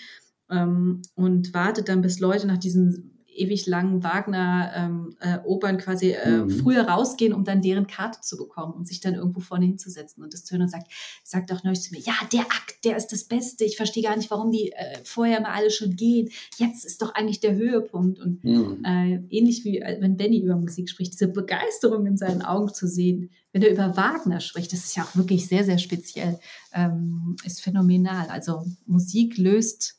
ähm, 0.49 1.01
und 1.15 1.53
wartet 1.53 1.89
dann, 1.89 2.01
bis 2.01 2.19
Leute 2.19 2.47
nach 2.47 2.57
diesen 2.57 3.19
ewig 3.39 3.65
langen 3.65 4.03
Wagner-Opern 4.03 5.75
ähm, 5.75 5.79
äh, 5.79 5.81
quasi 5.81 6.11
äh, 6.11 6.43
mhm. 6.43 6.49
früher 6.49 6.83
rausgehen, 6.83 7.33
um 7.33 7.43
dann 7.43 7.61
deren 7.61 7.87
Karte 7.87 8.19
zu 8.21 8.37
bekommen 8.37 8.73
und 8.73 8.87
sich 8.87 8.99
dann 8.99 9.15
irgendwo 9.15 9.39
vorne 9.39 9.65
hinzusetzen 9.65 10.23
und 10.23 10.33
das 10.33 10.43
zu 10.43 10.53
hören 10.53 10.63
und 10.63 10.69
sagt, 10.69 10.91
sagt 11.23 11.51
auch 11.51 11.63
neulich 11.63 11.81
zu 11.81 11.93
mir, 11.93 12.01
ja, 12.01 12.13
der 12.31 12.41
Akt, 12.41 12.83
der 12.83 12.97
ist 12.97 13.07
das 13.07 13.23
Beste. 13.23 13.63
Ich 13.63 13.77
verstehe 13.77 14.03
gar 14.03 14.17
nicht, 14.17 14.29
warum 14.29 14.51
die 14.51 14.71
äh, 14.71 14.99
vorher 15.03 15.41
mal 15.41 15.53
alle 15.53 15.71
schon 15.71 15.95
gehen. 15.95 16.29
Jetzt 16.57 16.85
ist 16.85 17.01
doch 17.01 17.13
eigentlich 17.15 17.39
der 17.39 17.55
Höhepunkt. 17.55 18.19
Und 18.19 18.43
mhm. 18.43 18.83
Äh, 18.83 19.21
ähnlich 19.29 19.63
wie 19.63 19.79
äh, 19.79 20.01
wenn 20.01 20.17
Benny 20.17 20.41
über 20.41 20.55
Musik 20.55 20.89
spricht, 20.89 21.13
diese 21.13 21.27
Begeisterung 21.27 22.05
in 22.05 22.17
seinen 22.17 22.41
Augen 22.41 22.73
zu 22.73 22.87
sehen, 22.87 23.31
wenn 23.51 23.61
er 23.63 23.71
über 23.71 23.97
Wagner 23.97 24.41
spricht, 24.41 24.71
das 24.73 24.85
ist 24.85 24.95
ja 24.95 25.03
auch 25.03 25.15
wirklich 25.15 25.47
sehr, 25.47 25.63
sehr 25.63 25.79
speziell, 25.79 26.39
ähm, 26.73 27.35
ist 27.43 27.61
phänomenal. 27.61 28.27
Also 28.29 28.63
Musik 28.85 29.37
löst 29.37 29.98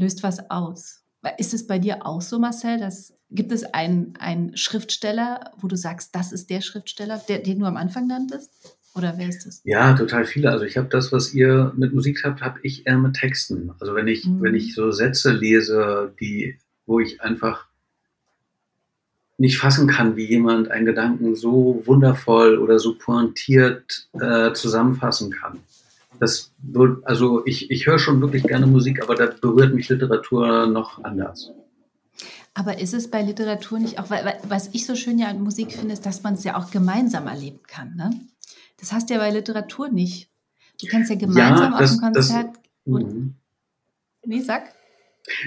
löst 0.00 0.22
was 0.22 0.50
aus. 0.50 1.02
Ist 1.38 1.52
es 1.52 1.66
bei 1.66 1.78
dir 1.78 2.06
auch 2.06 2.22
so, 2.22 2.38
Marcel? 2.38 2.78
Dass, 2.78 3.12
gibt 3.30 3.52
es 3.52 3.62
einen, 3.64 4.14
einen 4.18 4.56
Schriftsteller, 4.56 5.52
wo 5.58 5.68
du 5.68 5.76
sagst, 5.76 6.14
das 6.14 6.32
ist 6.32 6.48
der 6.48 6.62
Schriftsteller, 6.62 7.20
der, 7.28 7.40
den 7.40 7.60
du 7.60 7.66
am 7.66 7.76
Anfang 7.76 8.06
nanntest? 8.06 8.50
Oder 8.94 9.14
wer 9.18 9.28
ist 9.28 9.46
das? 9.46 9.60
Ja, 9.64 9.92
total 9.92 10.24
viele. 10.24 10.50
Also 10.50 10.64
ich 10.64 10.76
habe 10.76 10.88
das, 10.88 11.12
was 11.12 11.32
ihr 11.32 11.72
mit 11.76 11.92
Musik 11.92 12.24
habt, 12.24 12.40
habe 12.40 12.58
ich 12.62 12.86
eher 12.86 12.98
mit 12.98 13.14
Texten. 13.14 13.70
Also 13.78 13.94
wenn 13.94 14.08
ich, 14.08 14.24
mhm. 14.24 14.40
wenn 14.40 14.54
ich 14.54 14.74
so 14.74 14.90
Sätze 14.90 15.32
lese, 15.32 16.12
die, 16.18 16.58
wo 16.86 16.98
ich 16.98 17.20
einfach 17.20 17.66
nicht 19.38 19.58
fassen 19.58 19.86
kann, 19.86 20.16
wie 20.16 20.26
jemand 20.26 20.70
einen 20.70 20.86
Gedanken 20.86 21.36
so 21.36 21.82
wundervoll 21.84 22.58
oder 22.58 22.78
so 22.78 22.96
pointiert 22.96 24.08
äh, 24.14 24.52
zusammenfassen 24.54 25.30
kann 25.30 25.60
das 26.20 26.52
also 27.04 27.44
ich, 27.46 27.70
ich 27.70 27.86
höre 27.86 27.98
schon 27.98 28.20
wirklich 28.20 28.44
gerne 28.44 28.66
Musik, 28.66 29.02
aber 29.02 29.14
da 29.14 29.26
berührt 29.26 29.74
mich 29.74 29.88
Literatur 29.88 30.66
noch 30.66 31.02
anders. 31.02 31.50
Aber 32.54 32.78
ist 32.78 32.94
es 32.94 33.10
bei 33.10 33.22
Literatur 33.22 33.78
nicht 33.78 33.98
auch, 33.98 34.10
weil, 34.10 34.38
was 34.46 34.68
ich 34.72 34.86
so 34.86 34.94
schön 34.94 35.18
ja 35.18 35.28
an 35.28 35.40
Musik 35.40 35.72
finde, 35.72 35.94
ist, 35.94 36.04
dass 36.04 36.22
man 36.22 36.34
es 36.34 36.44
ja 36.44 36.56
auch 36.56 36.70
gemeinsam 36.70 37.26
erleben 37.26 37.60
kann. 37.66 37.94
Ne? 37.96 38.10
Das 38.78 38.92
hast 38.92 39.08
du 39.08 39.14
ja 39.14 39.20
bei 39.20 39.30
Literatur 39.30 39.88
nicht. 39.88 40.28
Du 40.80 40.86
kannst 40.86 41.10
ja 41.10 41.16
gemeinsam 41.16 41.72
ja, 41.72 41.78
das, 41.78 41.92
auf 41.92 41.96
dem 41.96 42.00
Konzert. 42.00 42.46
Das, 42.54 42.62
und, 42.84 43.34
nee, 44.26 44.40
sag. 44.40 44.74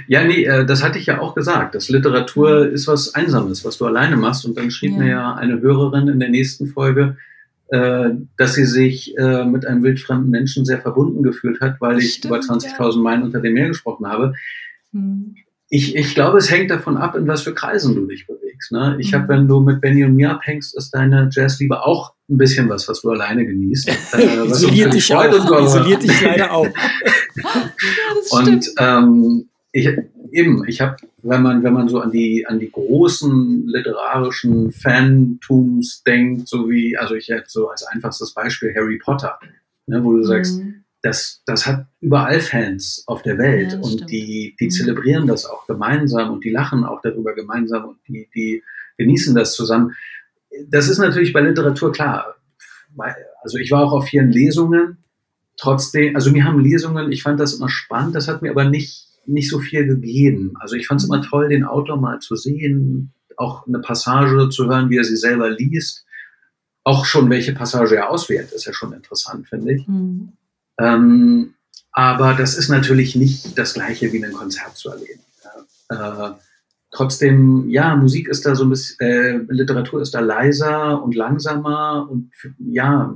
Ja, 0.08 0.24
nee, 0.24 0.44
äh, 0.44 0.66
das 0.66 0.82
hatte 0.82 0.98
ich 0.98 1.08
ja 1.08 1.20
auch 1.20 1.36
gesagt. 1.36 1.76
dass 1.76 1.90
Literatur 1.90 2.66
mhm. 2.66 2.74
ist 2.74 2.88
was 2.88 3.14
Einsames, 3.14 3.66
was 3.66 3.78
du 3.78 3.86
alleine 3.86 4.16
machst. 4.16 4.46
Und 4.46 4.58
dann 4.58 4.72
schrieb 4.72 4.94
ja. 4.94 4.98
mir 4.98 5.10
ja 5.10 5.34
eine 5.36 5.60
Hörerin 5.60 6.08
in 6.08 6.20
der 6.20 6.30
nächsten 6.30 6.68
Folge, 6.68 7.18
dass 8.38 8.54
sie 8.54 8.66
sich 8.66 9.18
äh, 9.18 9.46
mit 9.46 9.66
einem 9.66 9.82
wildfremden 9.84 10.30
Menschen 10.30 10.66
sehr 10.66 10.80
verbunden 10.80 11.24
gefühlt 11.24 11.60
hat, 11.60 11.82
weil 11.82 12.00
ich 12.00 12.16
Stimmt, 12.16 12.26
über 12.26 12.40
20.000 12.40 12.96
ja. 12.96 13.02
Meilen 13.02 13.24
unter 13.24 13.42
dem 13.42 13.54
Meer 13.54 13.70
gesprochen 13.70 14.08
habe. 14.08 14.34
Hm. 14.92 15.36
Ich, 15.70 15.96
ich 15.96 16.14
glaube, 16.14 16.38
es 16.38 16.52
hängt 16.52 16.70
davon 16.70 16.98
ab, 16.98 17.16
in 17.16 17.28
was 17.28 17.42
für 17.42 17.56
Kreisen 17.56 17.96
du 17.96 18.06
dich 18.06 18.28
bewegst. 18.28 18.72
Ne? 18.72 18.98
Ich 19.00 19.12
hm. 19.12 19.22
habe, 19.22 19.30
wenn 19.30 19.48
du 19.48 19.60
mit 19.60 19.82
Benny 19.82 20.04
und 20.04 20.16
mir 20.16 20.30
abhängst, 20.30 20.78
ist 20.78 20.92
deine 20.92 21.30
Jazzliebe 21.32 21.84
auch 21.84 22.14
ein 22.30 22.38
bisschen 22.38 22.70
was, 22.70 22.88
was 22.88 23.02
du 23.02 23.10
alleine 23.10 23.46
genießt. 23.46 23.90
Äh, 24.14 24.46
isoliert, 24.46 24.94
dich 24.94 25.14
auch, 25.16 25.34
so, 25.34 25.58
isoliert 25.58 26.04
dich 26.04 26.22
leider 26.22 26.52
auch. 26.54 26.68
ja, 26.68 28.38
und 28.38 28.70
ähm, 28.78 29.50
ich, 29.74 29.90
eben, 30.32 30.64
ich 30.68 30.82
habe, 30.82 30.96
wenn 31.24 31.42
man, 31.42 31.64
wenn 31.64 31.74
man 31.74 31.90
so 31.90 32.00
an 32.00 32.12
die, 32.12 32.46
an 32.48 32.60
die 32.60 32.72
großen 32.72 33.68
literarischen 33.68 34.72
Fantums 34.72 36.04
denkt, 36.04 36.48
so 36.48 36.70
wie, 36.70 36.96
also 36.96 37.16
ich 37.16 37.30
hätte 37.30 37.46
so 37.48 37.70
als 37.70 37.84
einfachstes 37.84 38.34
Beispiel 38.34 38.74
Harry 38.76 39.00
Potter, 39.04 39.40
ne, 39.88 40.04
wo 40.04 40.12
du 40.12 40.20
mhm. 40.20 40.24
sagst, 40.26 40.62
das, 41.02 41.42
das 41.48 41.66
hat 41.66 41.88
überall 42.02 42.40
Fans 42.40 43.04
auf 43.08 43.24
der 43.24 43.40
Welt 43.40 43.74
ja, 43.74 43.78
und 43.80 43.94
stimmt. 43.94 44.12
die, 44.12 44.56
die 44.60 44.66
mhm. 44.66 44.70
zelebrieren 44.70 45.28
das 45.28 45.48
auch 45.48 45.66
gemeinsam 45.66 46.32
und 46.32 46.46
die 46.46 46.52
lachen 46.52 46.86
auch 46.86 47.02
darüber 47.02 47.34
gemeinsam 47.34 47.86
und 47.86 47.98
die, 48.08 48.30
die 48.34 48.64
genießen 49.00 49.34
das 49.34 49.56
zusammen. 49.56 49.96
Das 50.70 50.88
ist 50.88 51.00
natürlich 51.00 51.34
bei 51.34 51.42
Literatur 51.42 51.92
klar. 51.92 52.36
Also 53.42 53.58
ich 53.58 53.72
war 53.72 53.84
auch 53.84 53.92
auf 53.92 54.06
vielen 54.06 54.32
Lesungen. 54.32 54.98
Trotzdem, 55.58 56.16
also 56.16 56.32
mir 56.32 56.46
haben 56.46 56.60
Lesungen, 56.60 57.12
ich 57.12 57.24
fand 57.24 57.40
das 57.40 57.56
immer 57.56 57.70
spannend, 57.70 58.16
das 58.16 58.28
hat 58.28 58.44
mir 58.44 58.52
aber 58.52 58.66
nicht 58.66 59.13
nicht 59.26 59.50
so 59.50 59.60
viel 59.60 59.86
gegeben. 59.86 60.54
Also 60.60 60.76
ich 60.76 60.88
fand 60.88 61.02
es 61.02 61.08
immer 61.08 61.18
mhm. 61.18 61.24
toll, 61.24 61.50
den 61.50 61.64
Autor 61.64 61.98
mal 61.98 62.20
zu 62.20 62.36
sehen, 62.36 63.14
auch 63.38 63.68
eine 63.68 63.80
Passage 63.80 64.50
zu 64.50 64.68
hören, 64.68 64.90
wie 64.90 64.98
er 64.98 65.04
sie 65.04 65.18
selber 65.18 65.50
liest. 65.50 66.06
Auch 66.84 67.06
schon, 67.06 67.30
welche 67.30 67.54
Passage 67.54 67.96
er 67.96 68.10
auswählt, 68.10 68.52
ist 68.52 68.66
ja 68.66 68.74
schon 68.74 68.94
interessant, 68.94 69.48
finde 69.48 69.74
ich. 69.74 69.88
Mhm. 69.88 70.34
Ähm, 70.80 71.54
aber 71.92 72.34
das 72.34 72.58
ist 72.58 72.70
natürlich 72.70 73.16
nicht 73.16 73.58
das 73.58 73.76
Gleiche 73.76 74.12
wie 74.12 74.24
ein 74.24 74.34
Konzert 74.34 74.76
zu 74.76 74.90
erleben. 74.90 75.22
Äh, 75.90 76.32
trotzdem, 76.92 77.70
ja, 77.70 77.96
Musik 77.96 78.28
ist 78.28 78.46
da 78.46 78.56
so 78.56 78.66
ein 78.66 78.70
bisschen, 78.70 79.00
äh, 79.00 79.38
Literatur 79.50 80.02
ist 80.02 80.14
da 80.14 80.20
leiser 80.20 81.02
und 81.04 81.16
langsamer 81.16 82.08
und 82.10 82.32
ja, 82.60 83.16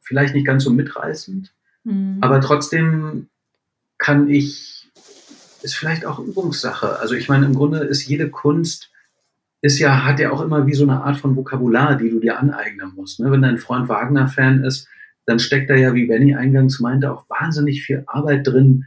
vielleicht 0.00 0.34
nicht 0.34 0.46
ganz 0.46 0.64
so 0.64 0.70
mitreißend. 0.70 1.52
Mhm. 1.84 2.18
Aber 2.20 2.40
trotzdem 2.40 3.28
kann 3.98 4.28
ich 4.28 4.79
ist 5.62 5.74
vielleicht 5.74 6.04
auch 6.04 6.18
Übungssache. 6.18 6.98
Also 7.00 7.14
ich 7.14 7.28
meine, 7.28 7.46
im 7.46 7.54
Grunde 7.54 7.78
ist 7.78 8.06
jede 8.06 8.30
Kunst, 8.30 8.90
ist 9.62 9.78
ja, 9.78 10.04
hat 10.04 10.18
ja 10.18 10.30
auch 10.30 10.40
immer 10.40 10.66
wie 10.66 10.74
so 10.74 10.84
eine 10.84 11.02
Art 11.02 11.18
von 11.18 11.36
Vokabular, 11.36 11.96
die 11.96 12.10
du 12.10 12.20
dir 12.20 12.38
aneignen 12.38 12.92
musst. 12.94 13.20
Ne? 13.20 13.30
Wenn 13.30 13.42
dein 13.42 13.58
Freund 13.58 13.88
Wagner-Fan 13.88 14.64
ist, 14.64 14.88
dann 15.26 15.38
steckt 15.38 15.70
da 15.70 15.74
ja, 15.74 15.94
wie 15.94 16.06
Benny 16.06 16.34
eingangs 16.34 16.80
meinte, 16.80 17.12
auch 17.12 17.28
wahnsinnig 17.28 17.82
viel 17.82 18.04
Arbeit 18.06 18.46
drin, 18.46 18.86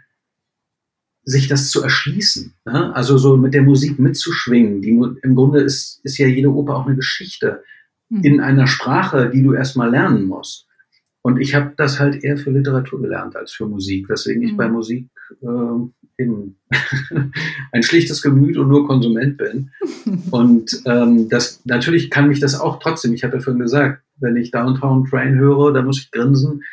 sich 1.23 1.47
das 1.47 1.69
zu 1.69 1.81
erschließen. 1.81 2.53
Ne? 2.65 2.93
Also 2.95 3.17
so 3.17 3.37
mit 3.37 3.53
der 3.53 3.61
Musik 3.61 3.99
mitzuschwingen. 3.99 4.81
Die, 4.81 4.89
Im 4.89 5.35
Grunde 5.35 5.61
ist, 5.61 6.01
ist 6.03 6.17
ja 6.17 6.27
jede 6.27 6.51
Oper 6.51 6.75
auch 6.75 6.87
eine 6.87 6.95
Geschichte 6.95 7.63
mhm. 8.09 8.23
in 8.23 8.41
einer 8.41 8.67
Sprache, 8.67 9.29
die 9.29 9.43
du 9.43 9.53
erstmal 9.53 9.89
lernen 9.89 10.25
musst. 10.25 10.67
Und 11.21 11.39
ich 11.39 11.55
habe 11.55 11.73
das 11.77 11.99
halt 11.99 12.21
eher 12.23 12.37
für 12.37 12.51
Literatur 12.51 13.01
gelernt 13.01 13.37
als 13.37 13.53
für 13.53 13.65
Musik, 13.65 14.09
weswegen 14.09 14.41
mhm. 14.41 14.49
ich 14.49 14.57
bei 14.57 14.67
Musik 14.67 15.09
äh, 15.41 16.02
eben 16.17 16.57
ein 17.71 17.83
schlichtes 17.83 18.21
Gemüt 18.21 18.57
und 18.57 18.67
nur 18.67 18.87
Konsument 18.87 19.37
bin. 19.37 19.71
Und 20.31 20.81
ähm, 20.85 21.29
das 21.29 21.61
natürlich 21.65 22.09
kann 22.09 22.27
mich 22.27 22.39
das 22.39 22.59
auch 22.59 22.79
trotzdem, 22.79 23.13
ich 23.13 23.23
habe 23.23 23.37
ja 23.37 23.41
vorhin 23.41 23.61
gesagt, 23.61 24.03
wenn 24.17 24.37
ich 24.37 24.51
Downtown 24.51 25.05
Train 25.05 25.35
höre, 25.35 25.73
dann 25.73 25.85
muss 25.85 25.99
ich 25.99 26.11
grinsen. 26.11 26.63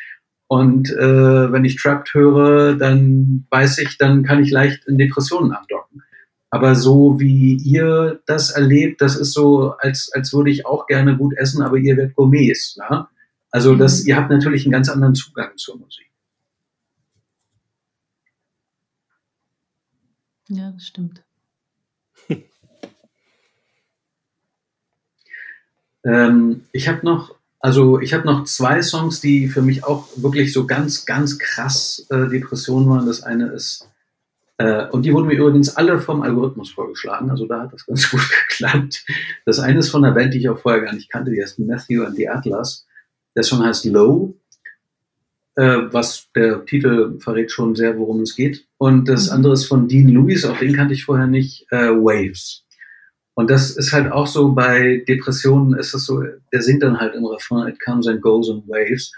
Und 0.47 0.91
äh, 0.91 1.51
wenn 1.51 1.65
ich 1.65 1.77
Trapped 1.77 2.13
höre, 2.13 2.75
dann 2.75 3.45
weiß 3.49 3.77
ich, 3.79 3.97
dann 3.97 4.23
kann 4.23 4.43
ich 4.43 4.51
leicht 4.51 4.85
in 4.85 4.97
Depressionen 4.97 5.53
andocken. 5.53 6.03
Aber 6.49 6.75
so 6.75 7.19
wie 7.19 7.55
ihr 7.55 8.19
das 8.25 8.51
erlebt, 8.51 9.01
das 9.01 9.15
ist 9.15 9.31
so, 9.31 9.71
als, 9.79 10.11
als 10.13 10.33
würde 10.33 10.51
ich 10.51 10.65
auch 10.65 10.85
gerne 10.85 11.15
gut 11.15 11.33
essen, 11.37 11.61
aber 11.61 11.77
ihr 11.77 11.95
werdet 11.95 12.15
Gourmets. 12.15 12.77
Ne? 12.77 13.07
Also 13.51 13.75
das, 13.75 14.03
mhm. 14.03 14.09
ihr 14.09 14.17
habt 14.17 14.29
natürlich 14.29 14.65
einen 14.65 14.73
ganz 14.73 14.89
anderen 14.89 15.15
Zugang 15.15 15.51
zur 15.55 15.77
Musik. 15.77 16.10
Ja, 20.53 20.71
das 20.71 20.83
stimmt. 20.83 21.23
ähm, 26.03 26.65
ich 26.73 26.89
habe 26.89 27.05
noch, 27.05 27.35
also 27.61 28.01
ich 28.01 28.13
habe 28.13 28.25
noch 28.25 28.43
zwei 28.43 28.81
Songs, 28.81 29.21
die 29.21 29.47
für 29.47 29.61
mich 29.61 29.85
auch 29.85 30.09
wirklich 30.17 30.51
so 30.51 30.67
ganz, 30.67 31.05
ganz 31.05 31.39
krass 31.39 32.05
äh, 32.09 32.27
Depressionen 32.27 32.89
waren. 32.89 33.05
Das 33.05 33.23
eine 33.23 33.47
ist, 33.47 33.89
äh, 34.57 34.89
und 34.89 35.03
die 35.03 35.13
wurden 35.13 35.27
mir 35.27 35.37
übrigens 35.37 35.77
alle 35.77 36.01
vom 36.01 36.21
Algorithmus 36.21 36.71
vorgeschlagen, 36.71 37.31
also 37.31 37.45
da 37.45 37.61
hat 37.61 37.71
das 37.71 37.85
ganz 37.85 38.11
gut 38.11 38.29
geklappt. 38.49 39.05
Das 39.45 39.59
eine 39.59 39.79
ist 39.79 39.87
von 39.89 40.03
einer 40.03 40.13
Band, 40.13 40.33
die 40.33 40.39
ich 40.39 40.49
auch 40.49 40.59
vorher 40.59 40.81
gar 40.81 40.93
nicht 40.93 41.09
kannte, 41.09 41.31
die 41.31 41.41
heißt 41.41 41.59
Matthew 41.59 42.03
and 42.03 42.17
the 42.17 42.27
Atlas. 42.27 42.85
Der 43.37 43.43
Song 43.43 43.63
heißt 43.63 43.85
Low 43.85 44.35
äh, 45.55 45.91
was 45.91 46.29
der 46.35 46.65
Titel 46.65 47.19
verrät 47.19 47.51
schon 47.51 47.75
sehr, 47.75 47.97
worum 47.97 48.21
es 48.21 48.35
geht. 48.35 48.67
Und 48.81 49.07
das 49.07 49.27
mhm. 49.27 49.35
andere 49.35 49.53
ist 49.53 49.65
von 49.65 49.87
Dean 49.87 50.07
Lewis, 50.07 50.43
auch 50.43 50.57
den 50.57 50.75
kannte 50.75 50.95
ich 50.95 51.05
vorher 51.05 51.27
nicht, 51.27 51.67
äh, 51.69 51.89
Waves. 51.89 52.65
Und 53.35 53.51
das 53.51 53.77
ist 53.77 53.93
halt 53.93 54.11
auch 54.11 54.25
so 54.25 54.53
bei 54.53 55.03
Depressionen 55.07 55.77
ist 55.77 55.93
es 55.93 56.07
so, 56.07 56.23
der 56.51 56.61
singt 56.63 56.81
dann 56.81 56.99
halt 56.99 57.13
im 57.13 57.23
Refrain, 57.23 57.67
it 57.67 57.79
comes 57.79 58.07
and 58.07 58.23
goes 58.23 58.49
in 58.49 58.63
waves. 58.67 59.11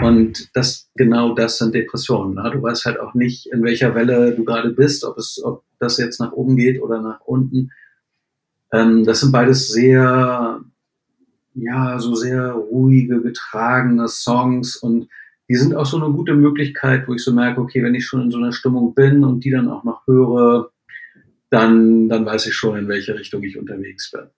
Und 0.00 0.54
das, 0.54 0.88
genau 0.94 1.34
das 1.34 1.58
sind 1.58 1.74
Depressionen. 1.74 2.36
Ne? 2.36 2.52
Du 2.52 2.62
weißt 2.62 2.84
halt 2.84 3.00
auch 3.00 3.14
nicht, 3.14 3.46
in 3.52 3.64
welcher 3.64 3.96
Welle 3.96 4.32
du 4.32 4.44
gerade 4.44 4.70
bist, 4.70 5.02
ob 5.02 5.18
es, 5.18 5.42
ob 5.42 5.64
das 5.80 5.98
jetzt 5.98 6.20
nach 6.20 6.30
oben 6.30 6.54
geht 6.54 6.80
oder 6.80 7.02
nach 7.02 7.20
unten. 7.22 7.72
Ähm, 8.72 9.04
das 9.04 9.18
sind 9.18 9.32
beides 9.32 9.70
sehr, 9.70 10.60
ja, 11.54 11.98
so 11.98 12.14
sehr 12.14 12.52
ruhige, 12.52 13.20
getragene 13.20 14.06
Songs 14.06 14.76
und 14.76 15.08
die 15.50 15.56
sind 15.56 15.74
auch 15.74 15.84
so 15.84 16.00
eine 16.00 16.14
gute 16.14 16.34
Möglichkeit, 16.34 17.08
wo 17.08 17.14
ich 17.14 17.24
so 17.24 17.32
merke, 17.32 17.60
okay, 17.60 17.82
wenn 17.82 17.96
ich 17.96 18.06
schon 18.06 18.22
in 18.22 18.30
so 18.30 18.38
einer 18.38 18.52
Stimmung 18.52 18.94
bin 18.94 19.24
und 19.24 19.44
die 19.44 19.50
dann 19.50 19.68
auch 19.68 19.82
noch 19.82 20.06
höre, 20.06 20.70
dann, 21.50 22.08
dann 22.08 22.24
weiß 22.24 22.46
ich 22.46 22.54
schon, 22.54 22.78
in 22.78 22.86
welche 22.86 23.18
Richtung 23.18 23.42
ich 23.42 23.58
unterwegs 23.58 24.12
bin. 24.12 24.30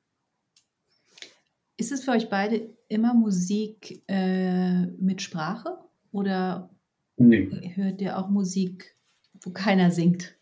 Ist 1.76 1.92
es 1.92 2.04
für 2.04 2.12
euch 2.12 2.30
beide 2.30 2.66
immer 2.88 3.12
Musik 3.12 4.02
äh, 4.08 4.86
mit 4.86 5.20
Sprache 5.20 5.76
oder 6.12 6.70
nee. 7.18 7.72
hört 7.74 8.00
ihr 8.00 8.16
auch 8.16 8.30
Musik, 8.30 8.96
wo 9.42 9.50
keiner 9.50 9.90
singt? 9.90 10.34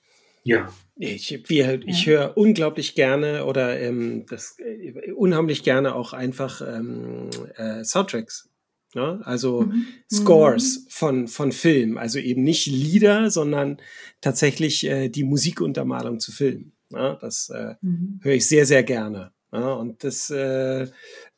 Ja. 0.45 0.73
Ich, 0.95 1.49
wir, 1.49 1.83
ich 1.85 2.07
ja. 2.07 2.13
höre 2.13 2.37
unglaublich 2.37 2.95
gerne 2.95 3.45
oder 3.45 3.81
ähm, 3.81 4.25
das, 4.29 4.57
äh, 4.61 5.11
unheimlich 5.17 5.65
gerne 5.65 5.97
auch 5.97 6.13
einfach 6.13 6.61
ähm, 6.61 7.31
äh, 7.57 7.83
Soundtracks. 7.83 8.49
Ne? 8.95 9.21
Also 9.25 9.63
mhm. 9.63 9.87
Scores 10.13 10.81
mhm. 10.85 10.91
von, 10.91 11.29
von 11.29 11.53
Film, 11.53 11.97
also 11.97 12.19
eben 12.19 12.43
nicht 12.43 12.67
Lieder, 12.67 13.31
sondern 13.31 13.81
tatsächlich 14.21 14.87
äh, 14.87 15.09
die 15.09 15.25
Musikuntermalung 15.25 16.19
zu 16.19 16.33
Filmen. 16.33 16.73
Ne? 16.91 17.17
Das 17.21 17.51
äh, 17.51 17.75
mhm. 17.81 18.21
höre 18.23 18.35
ich 18.35 18.49
sehr, 18.49 18.67
sehr 18.67 18.83
gerne. 18.83 19.33
Ne? 19.53 19.77
Und 19.77 20.03
das, 20.03 20.31
äh, 20.31 20.89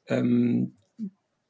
ähm, 0.07 0.77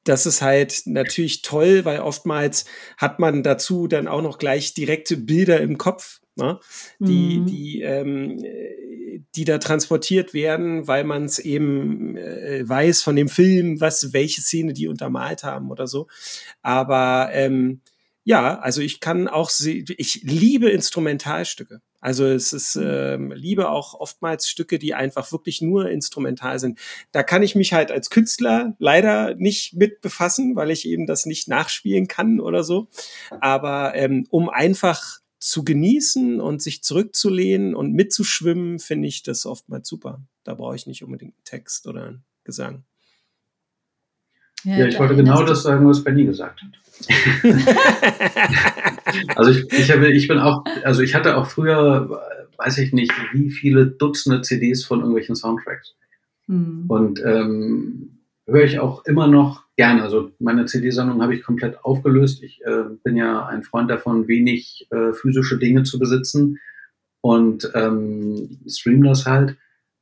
das 0.05 0.27
ist 0.27 0.43
halt 0.43 0.83
natürlich 0.87 1.43
toll, 1.43 1.85
weil 1.85 2.01
oftmals 2.01 2.65
hat 2.97 3.21
man 3.21 3.45
dazu 3.45 3.87
dann 3.87 4.09
auch 4.09 4.23
noch 4.23 4.39
gleich 4.39 4.75
direkte 4.75 5.17
Bilder 5.17 5.61
im 5.61 5.79
Kopf, 5.79 6.21
ne? 6.35 6.59
die, 6.99 7.39
mhm. 7.39 7.47
die 7.47 7.83
ähm, 7.83 8.45
die 9.35 9.45
da 9.45 9.59
transportiert 9.59 10.35
werden, 10.35 10.87
weil 10.87 11.05
man 11.05 11.25
es 11.25 11.39
eben 11.39 12.17
äh, 12.17 12.69
weiß 12.69 13.03
von 13.03 13.17
dem 13.17 13.29
Film, 13.29 13.81
was 13.81 14.13
welche 14.13 14.41
Szene 14.41 14.73
die 14.73 14.89
untermalt 14.89 15.45
haben 15.45 15.71
oder 15.71 15.87
so. 15.87 16.09
Aber 16.63 17.31
ähm, 17.33 17.81
ja, 18.25 18.59
also 18.59 18.81
ich 18.81 19.01
kann 19.01 19.27
auch, 19.29 19.51
ich 19.61 20.21
liebe 20.23 20.71
Instrumentalstücke. 20.71 21.81
Also 22.01 22.27
es 22.27 22.53
ist, 22.53 22.77
ähm, 22.77 23.33
liebe 23.33 23.69
auch 23.69 23.95
oftmals 23.95 24.49
Stücke, 24.49 24.81
die 24.81 24.93
einfach 24.93 25.31
wirklich 25.31 25.63
nur 25.63 25.89
instrumental 25.89 26.59
sind. 26.59 26.79
Da 27.13 27.23
kann 27.23 27.45
ich 27.45 27.55
mich 27.55 27.73
halt 27.73 27.93
als 27.93 28.11
Künstler 28.11 28.75
leider 28.79 29.37
nicht 29.37 29.75
mit 29.75 30.01
befassen, 30.01 30.57
weil 30.57 30.73
ich 30.73 30.87
eben 30.87 31.07
das 31.07 31.27
nicht 31.27 31.47
nachspielen 31.47 32.09
kann 32.09 32.41
oder 32.41 32.65
so. 32.65 32.89
Aber 33.41 33.95
ähm, 33.95 34.27
um 34.31 34.49
einfach 34.49 35.22
zu 35.43 35.65
genießen 35.65 36.41
und 36.41 36.63
sich 36.63 36.85
zurückzulehnen 36.85 37.75
und 37.75 37.95
mitzuschwimmen, 37.95 38.79
finde 38.79 39.09
ich 39.09 39.25
das 39.25 39.45
oftmals 39.45 39.89
super. 39.89 40.23
Da 40.45 40.55
brauche 40.55 40.77
ich 40.77 40.87
nicht 40.87 41.03
unbedingt 41.03 41.35
einen 41.35 41.45
Text 41.45 41.89
oder 41.89 42.05
einen 42.05 42.23
Gesang. 42.45 42.85
Ja, 44.63 44.79
ja 44.79 44.87
ich 44.87 45.01
wollte 45.01 45.17
genau 45.17 45.43
das 45.43 45.65
sagen, 45.65 45.85
was 45.89 46.05
Benny 46.05 46.27
gesagt 46.27 46.63
hat. 46.63 46.71
also 49.37 49.51
ich, 49.51 49.73
ich, 49.73 49.91
habe, 49.91 50.13
ich 50.13 50.29
bin 50.29 50.39
auch, 50.39 50.65
also 50.85 51.03
ich 51.03 51.17
hatte 51.17 51.37
auch 51.37 51.49
früher, 51.49 52.23
weiß 52.59 52.79
ich 52.79 52.93
nicht, 52.93 53.13
wie 53.33 53.51
viele 53.51 53.87
Dutzende 53.87 54.43
CDs 54.43 54.85
von 54.85 55.01
irgendwelchen 55.01 55.35
Soundtracks. 55.35 55.97
Hm. 56.47 56.85
Und 56.87 57.21
ähm, 57.25 58.21
höre 58.47 58.65
ich 58.65 58.79
auch 58.81 59.05
immer 59.05 59.27
noch 59.27 59.65
gerne. 59.77 60.03
Also 60.03 60.33
meine 60.39 60.67
CD-Sammlung 60.67 61.23
habe 61.23 61.35
ich 61.35 61.43
komplett 61.43 61.85
aufgelöst. 61.85 62.43
Ich 62.43 62.61
äh, 62.65 62.85
bin 63.03 63.17
ja 63.17 63.47
ein 63.47 63.63
Freund 63.63 63.91
davon, 63.91 64.29
wenig 64.29 64.89
äh, 64.91 65.13
physische 65.13 65.59
Dinge 65.59 65.85
zu 65.85 65.99
besitzen 65.99 66.59
und 67.21 67.71
ähm, 67.75 68.61
stream 68.69 69.03
das 69.03 69.27
halt. 69.27 69.57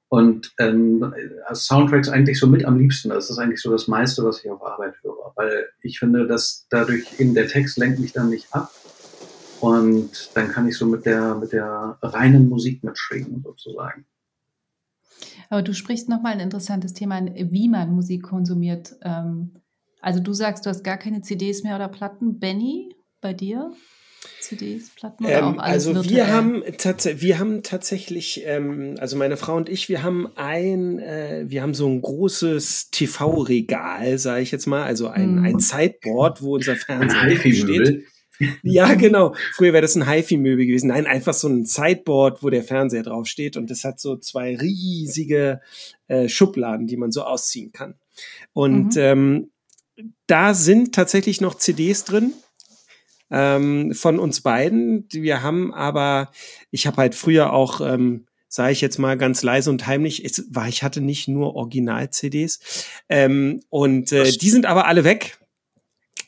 Und 0.08 0.52
ähm, 0.58 1.14
Soundtracks 1.52 2.08
eigentlich 2.08 2.40
so 2.40 2.48
mit 2.48 2.64
am 2.64 2.78
liebsten. 2.78 3.10
Das 3.10 3.30
ist 3.30 3.38
eigentlich 3.38 3.60
so 3.60 3.70
das 3.70 3.86
meiste, 3.86 4.24
was 4.24 4.44
ich 4.44 4.50
auf 4.50 4.64
Arbeit 4.64 4.94
höre. 5.02 5.32
Weil 5.36 5.68
ich 5.82 6.00
finde, 6.00 6.26
dass 6.26 6.66
dadurch 6.68 7.20
eben 7.20 7.34
der 7.34 7.46
Text 7.46 7.78
lenkt 7.78 8.00
mich 8.00 8.12
dann 8.12 8.30
nicht 8.30 8.52
ab. 8.52 8.72
Und 9.60 10.30
dann 10.34 10.48
kann 10.48 10.66
ich 10.66 10.76
so 10.76 10.86
mit 10.86 11.06
der, 11.06 11.36
mit 11.36 11.52
der 11.52 11.98
reinen 12.02 12.48
Musik 12.48 12.82
mitschwingen, 12.82 13.42
sozusagen. 13.44 14.06
Aber 15.50 15.62
du 15.62 15.74
sprichst 15.74 16.08
nochmal 16.08 16.32
ein 16.32 16.40
interessantes 16.40 16.94
Thema 16.94 17.16
an, 17.16 17.34
wie 17.34 17.68
man 17.68 17.92
Musik 17.92 18.22
konsumiert. 18.22 18.94
Ähm, 19.02 19.60
also 20.00 20.20
du 20.20 20.32
sagst, 20.32 20.64
du 20.64 20.70
hast 20.70 20.84
gar 20.84 20.96
keine 20.96 21.20
CDs 21.20 21.64
mehr 21.64 21.74
oder 21.76 21.88
Platten. 21.88 22.38
Benny, 22.38 22.94
bei 23.20 23.34
dir? 23.34 23.72
CDs, 24.40 24.90
Platten 24.90 25.24
oder 25.24 25.38
ähm, 25.38 25.44
auch 25.44 25.58
alles 25.58 25.86
Also 25.86 25.94
virtuell? 25.94 26.16
wir 26.16 26.32
haben, 26.32 26.62
wir 26.62 27.38
haben 27.38 27.62
tatsächlich, 27.62 28.42
ähm, 28.44 28.96
also 28.98 29.16
meine 29.16 29.36
Frau 29.36 29.56
und 29.56 29.68
ich, 29.68 29.88
wir 29.88 30.02
haben 30.02 30.28
ein, 30.36 30.98
äh, 30.98 31.44
wir 31.48 31.62
haben 31.62 31.74
so 31.74 31.88
ein 31.88 32.00
großes 32.00 32.90
TV-Regal, 32.90 34.18
sage 34.18 34.42
ich 34.42 34.50
jetzt 34.50 34.66
mal, 34.66 34.84
also 34.84 35.08
ein, 35.08 35.36
hm. 35.36 35.44
ein 35.44 35.58
Sideboard, 35.58 36.42
wo 36.42 36.54
unser 36.54 36.76
Fernseher 36.76 37.36
steht. 37.36 38.04
Ja, 38.62 38.94
genau. 38.94 39.34
Früher 39.54 39.72
wäre 39.72 39.82
das 39.82 39.96
ein 39.96 40.08
HiFi-Möbel 40.08 40.66
gewesen. 40.66 40.88
Nein, 40.88 41.06
einfach 41.06 41.34
so 41.34 41.48
ein 41.48 41.64
Sideboard, 41.64 42.42
wo 42.42 42.50
der 42.50 42.62
Fernseher 42.62 43.02
draufsteht 43.02 43.56
und 43.56 43.70
das 43.70 43.84
hat 43.84 44.00
so 44.00 44.16
zwei 44.16 44.56
riesige 44.56 45.60
äh, 46.08 46.28
Schubladen, 46.28 46.86
die 46.86 46.96
man 46.96 47.12
so 47.12 47.22
ausziehen 47.22 47.72
kann. 47.72 47.94
Und 48.52 48.96
mhm. 48.96 49.00
ähm, 49.02 49.50
da 50.26 50.54
sind 50.54 50.94
tatsächlich 50.94 51.40
noch 51.40 51.54
CDs 51.54 52.04
drin 52.04 52.32
ähm, 53.30 53.92
von 53.94 54.18
uns 54.18 54.40
beiden. 54.40 55.06
Wir 55.10 55.42
haben 55.42 55.74
aber, 55.74 56.30
ich 56.70 56.86
habe 56.86 56.98
halt 56.98 57.14
früher 57.14 57.52
auch 57.52 57.80
ähm, 57.80 58.26
sage 58.50 58.72
ich 58.72 58.80
jetzt 58.80 58.98
mal 58.98 59.16
ganz 59.16 59.42
leise 59.42 59.70
und 59.70 59.86
heimlich, 59.86 60.24
es 60.24 60.44
war, 60.50 60.68
ich 60.68 60.82
hatte 60.82 61.00
nicht 61.00 61.28
nur 61.28 61.54
Original-CDs. 61.54 62.84
Ähm, 63.08 63.62
und 63.70 64.10
äh, 64.10 64.32
die 64.32 64.50
sind 64.50 64.66
aber 64.66 64.86
alle 64.86 65.04
weg. 65.04 65.38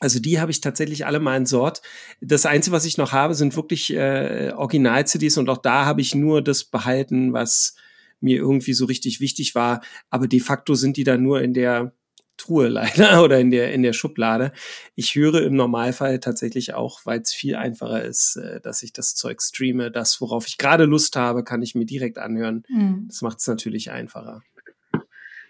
Also 0.03 0.19
die 0.19 0.41
habe 0.41 0.51
ich 0.51 0.59
tatsächlich 0.59 1.05
alle 1.05 1.21
mal 1.21 1.37
in 1.37 1.45
Sort. 1.45 1.81
Das 2.19 2.45
Einzige, 2.45 2.75
was 2.75 2.83
ich 2.83 2.97
noch 2.97 3.13
habe, 3.13 3.35
sind 3.35 3.55
wirklich 3.55 3.93
äh, 3.93 4.51
Original-CDs 4.53 5.37
und 5.37 5.49
auch 5.49 5.59
da 5.59 5.85
habe 5.85 6.01
ich 6.01 6.13
nur 6.13 6.41
das 6.41 6.65
behalten, 6.65 7.31
was 7.31 7.75
mir 8.19 8.35
irgendwie 8.35 8.73
so 8.73 8.83
richtig 8.83 9.21
wichtig 9.21 9.55
war. 9.55 9.81
Aber 10.09 10.27
de 10.27 10.41
facto 10.41 10.75
sind 10.75 10.97
die 10.97 11.05
dann 11.05 11.23
nur 11.23 11.41
in 11.41 11.53
der 11.53 11.93
Truhe 12.35 12.67
leider 12.69 13.23
oder 13.23 13.39
in 13.39 13.49
der, 13.49 13.71
in 13.73 13.81
der 13.81 13.93
Schublade. 13.93 14.51
Ich 14.95 15.15
höre 15.15 15.41
im 15.41 15.55
Normalfall 15.55 16.19
tatsächlich 16.19 16.73
auch, 16.73 17.05
weil 17.05 17.21
es 17.21 17.31
viel 17.31 17.55
einfacher 17.55 18.03
ist, 18.03 18.35
äh, 18.35 18.59
dass 18.59 18.83
ich 18.83 18.91
das 18.91 19.15
Zeug 19.15 19.41
streame. 19.41 19.89
Das, 19.89 20.19
worauf 20.19 20.47
ich 20.47 20.57
gerade 20.57 20.83
Lust 20.83 21.15
habe, 21.15 21.45
kann 21.45 21.61
ich 21.61 21.75
mir 21.75 21.85
direkt 21.85 22.17
anhören. 22.17 22.63
Mhm. 22.67 23.05
Das 23.07 23.21
macht 23.21 23.39
es 23.39 23.47
natürlich 23.47 23.89
einfacher. 23.91 24.41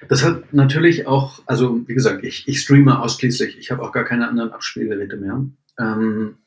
Das 0.10 0.24
hat 0.24 0.54
natürlich 0.54 1.08
auch, 1.08 1.42
also 1.46 1.88
wie 1.88 1.94
gesagt, 1.94 2.24
ich, 2.24 2.48
ich 2.48 2.60
streame 2.62 3.00
ausschließlich. 3.02 3.58
Ich 3.58 3.72
habe 3.72 3.82
auch 3.84 3.92
gar 3.92 4.04
keine 4.04 4.28
anderen 4.28 4.52
Abspielgeräte 4.52 5.18
mehr. 5.18 5.46
Ähm, 5.80 6.38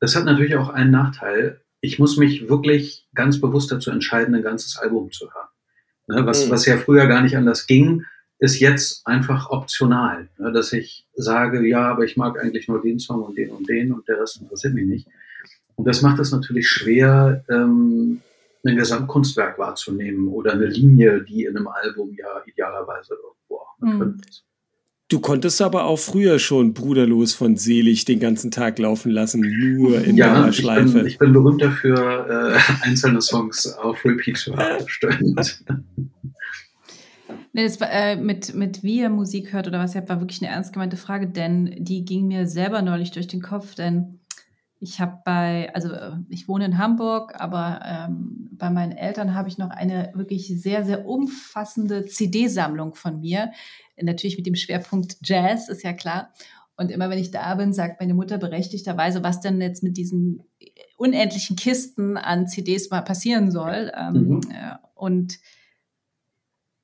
das 0.00 0.16
hat 0.16 0.24
natürlich 0.24 0.56
auch 0.56 0.68
einen 0.68 0.90
Nachteil. 0.90 1.60
ich 1.80 1.98
muss 1.98 2.16
mich 2.16 2.48
wirklich 2.48 3.06
ganz 3.14 3.40
bewusst 3.42 3.70
dazu 3.70 3.90
entscheiden, 3.90 4.34
ein 4.34 4.42
ganzes 4.42 4.78
Album 4.78 5.12
zu 5.12 5.26
hören. 5.26 5.48
Ne, 6.06 6.24
was, 6.26 6.46
Mhm. 6.46 6.50
was 6.50 6.64
ja 6.64 6.78
früher 6.78 7.06
gar 7.06 7.20
nicht 7.22 7.36
anders 7.36 7.66
ging, 7.66 8.04
ist 8.38 8.58
jetzt 8.58 9.06
einfach 9.06 9.50
optional. 9.50 10.28
Ne, 10.38 10.50
dass 10.50 10.72
ich 10.72 11.06
sage, 11.14 11.66
ja, 11.68 11.90
aber 11.90 12.04
ich 12.04 12.16
mag 12.16 12.38
eigentlich 12.42 12.68
nur 12.68 12.80
den 12.80 12.98
Song 12.98 13.22
und 13.22 13.36
den 13.36 13.50
und 13.50 13.68
den 13.68 13.92
und 13.92 14.08
der 14.08 14.18
Rest 14.20 14.40
interessiert 14.40 14.72
mich 14.72 14.86
nicht. 14.86 15.08
Und 15.76 15.86
das 15.86 16.00
macht 16.00 16.18
es 16.20 16.32
natürlich 16.32 16.68
schwer, 16.68 17.44
ähm, 17.50 18.22
ein 18.66 18.76
Gesamtkunstwerk 18.76 19.58
wahrzunehmen 19.58 20.28
oder 20.28 20.52
eine 20.52 20.66
Linie, 20.66 21.22
die 21.24 21.44
in 21.44 21.56
einem 21.56 21.68
Album 21.68 22.12
ja 22.16 22.26
idealerweise 22.46 23.14
irgendwo 23.14 23.56
auch 23.56 23.78
mit 23.78 23.92
Mhm. 23.94 23.98
drin 23.98 24.20
ist. 24.28 24.44
Du 25.10 25.20
konntest 25.20 25.60
aber 25.60 25.84
auch 25.84 25.98
früher 25.98 26.38
schon 26.38 26.72
bruderlos 26.72 27.34
von 27.34 27.56
selig 27.58 28.06
den 28.06 28.20
ganzen 28.20 28.50
Tag 28.50 28.78
laufen 28.78 29.10
lassen, 29.12 29.40
nur 29.76 30.02
in 30.02 30.16
Ja, 30.16 30.40
der 30.40 30.48
ich 30.50 30.56
Schleife. 30.56 30.94
bin, 30.98 31.06
ich 31.06 31.18
bin 31.18 31.32
berühmt 31.34 31.60
dafür, 31.60 32.54
äh, 32.54 32.58
einzelne 32.88 33.20
Songs 33.20 33.66
auf 33.74 34.02
Repeat 34.04 34.38
zu 34.38 34.56
haben. 34.56 34.84
Nee, 37.52 37.62
das 37.64 37.80
war, 37.80 37.90
äh, 37.90 38.16
mit, 38.16 38.54
mit 38.54 38.82
wie 38.82 38.98
ihr 39.00 39.10
Musik 39.10 39.52
hört 39.52 39.68
oder 39.68 39.78
was, 39.78 39.94
ihr 39.94 40.00
habt, 40.00 40.08
war 40.08 40.20
wirklich 40.20 40.42
eine 40.42 40.50
ernst 40.50 40.72
gemeinte 40.72 40.96
Frage, 40.96 41.28
denn 41.28 41.76
die 41.78 42.04
ging 42.04 42.26
mir 42.26 42.46
selber 42.46 42.82
neulich 42.82 43.12
durch 43.12 43.28
den 43.28 43.42
Kopf, 43.42 43.74
denn 43.74 44.20
ich 44.84 45.00
habe 45.00 45.20
bei, 45.24 45.74
also 45.74 45.90
äh, 45.92 46.12
ich 46.28 46.46
wohne 46.46 46.66
in 46.66 46.78
Hamburg, 46.78 47.34
aber 47.40 47.80
ähm, 47.84 48.48
bei 48.52 48.70
meinen 48.70 48.92
Eltern 48.92 49.34
habe 49.34 49.48
ich 49.48 49.58
noch 49.58 49.70
eine 49.70 50.12
wirklich 50.14 50.46
sehr, 50.60 50.84
sehr 50.84 51.06
umfassende 51.06 52.04
CD-Sammlung 52.06 52.94
von 52.94 53.20
mir. 53.20 53.50
Natürlich 54.00 54.36
mit 54.36 54.46
dem 54.46 54.54
Schwerpunkt 54.54 55.16
Jazz, 55.22 55.68
ist 55.68 55.82
ja 55.82 55.92
klar. 55.92 56.32
Und 56.76 56.90
immer 56.90 57.08
wenn 57.08 57.18
ich 57.18 57.30
da 57.30 57.54
bin, 57.54 57.72
sagt 57.72 58.00
meine 58.00 58.14
Mutter 58.14 58.36
berechtigterweise, 58.36 59.22
was 59.22 59.40
denn 59.40 59.60
jetzt 59.60 59.82
mit 59.82 59.96
diesen 59.96 60.42
unendlichen 60.96 61.56
Kisten 61.56 62.16
an 62.16 62.48
CDs 62.48 62.90
mal 62.90 63.02
passieren 63.02 63.50
soll. 63.50 63.92
Ähm, 63.96 64.12
Mhm. 64.14 64.40
äh, 64.50 64.76
und 64.94 65.38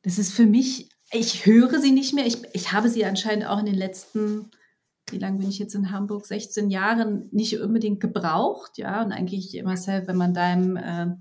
das 0.03 0.19
ist 0.19 0.33
für 0.33 0.47
mich, 0.47 0.89
ich 1.13 1.45
höre 1.45 1.81
sie 1.81 1.91
nicht 1.91 2.15
mehr. 2.15 2.27
Ich, 2.27 2.39
ich 2.53 2.73
habe 2.73 2.89
sie 2.89 3.05
anscheinend 3.05 3.47
auch 3.47 3.59
in 3.59 3.67
den 3.67 3.75
letzten, 3.75 4.51
wie 5.13 5.19
lange 5.19 5.39
bin 5.39 5.49
ich 5.49 5.59
jetzt 5.59 5.75
in 5.75 5.91
Hamburg? 5.91 6.27
16 6.27 6.71
Jahren 6.71 7.29
nicht 7.33 7.59
unbedingt 7.61 8.01
gebraucht. 8.01 8.79
Ja, 8.79 9.03
und 9.03 9.13
eigentlich, 9.13 9.61
Marcel, 9.65 10.07
wenn 10.07 10.17
man 10.17 10.35
deinem 10.35 10.77
äh, 10.77 11.15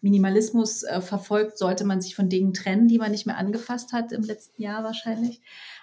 Minimalismus 0.00 0.82
äh, 0.82 1.00
verfolgt, 1.00 1.58
sollte 1.58 1.84
man 1.84 2.00
sich 2.00 2.14
von 2.14 2.28
Dingen 2.28 2.54
trennen, 2.54 2.88
die 2.88 2.98
man 2.98 3.10
nicht 3.10 3.26
mehr 3.26 3.38
angefasst 3.38 3.92
hat 3.92 4.12
im 4.12 4.22
letzten 4.22 4.62
Jahr 4.62 4.84
wahrscheinlich. 4.84 5.40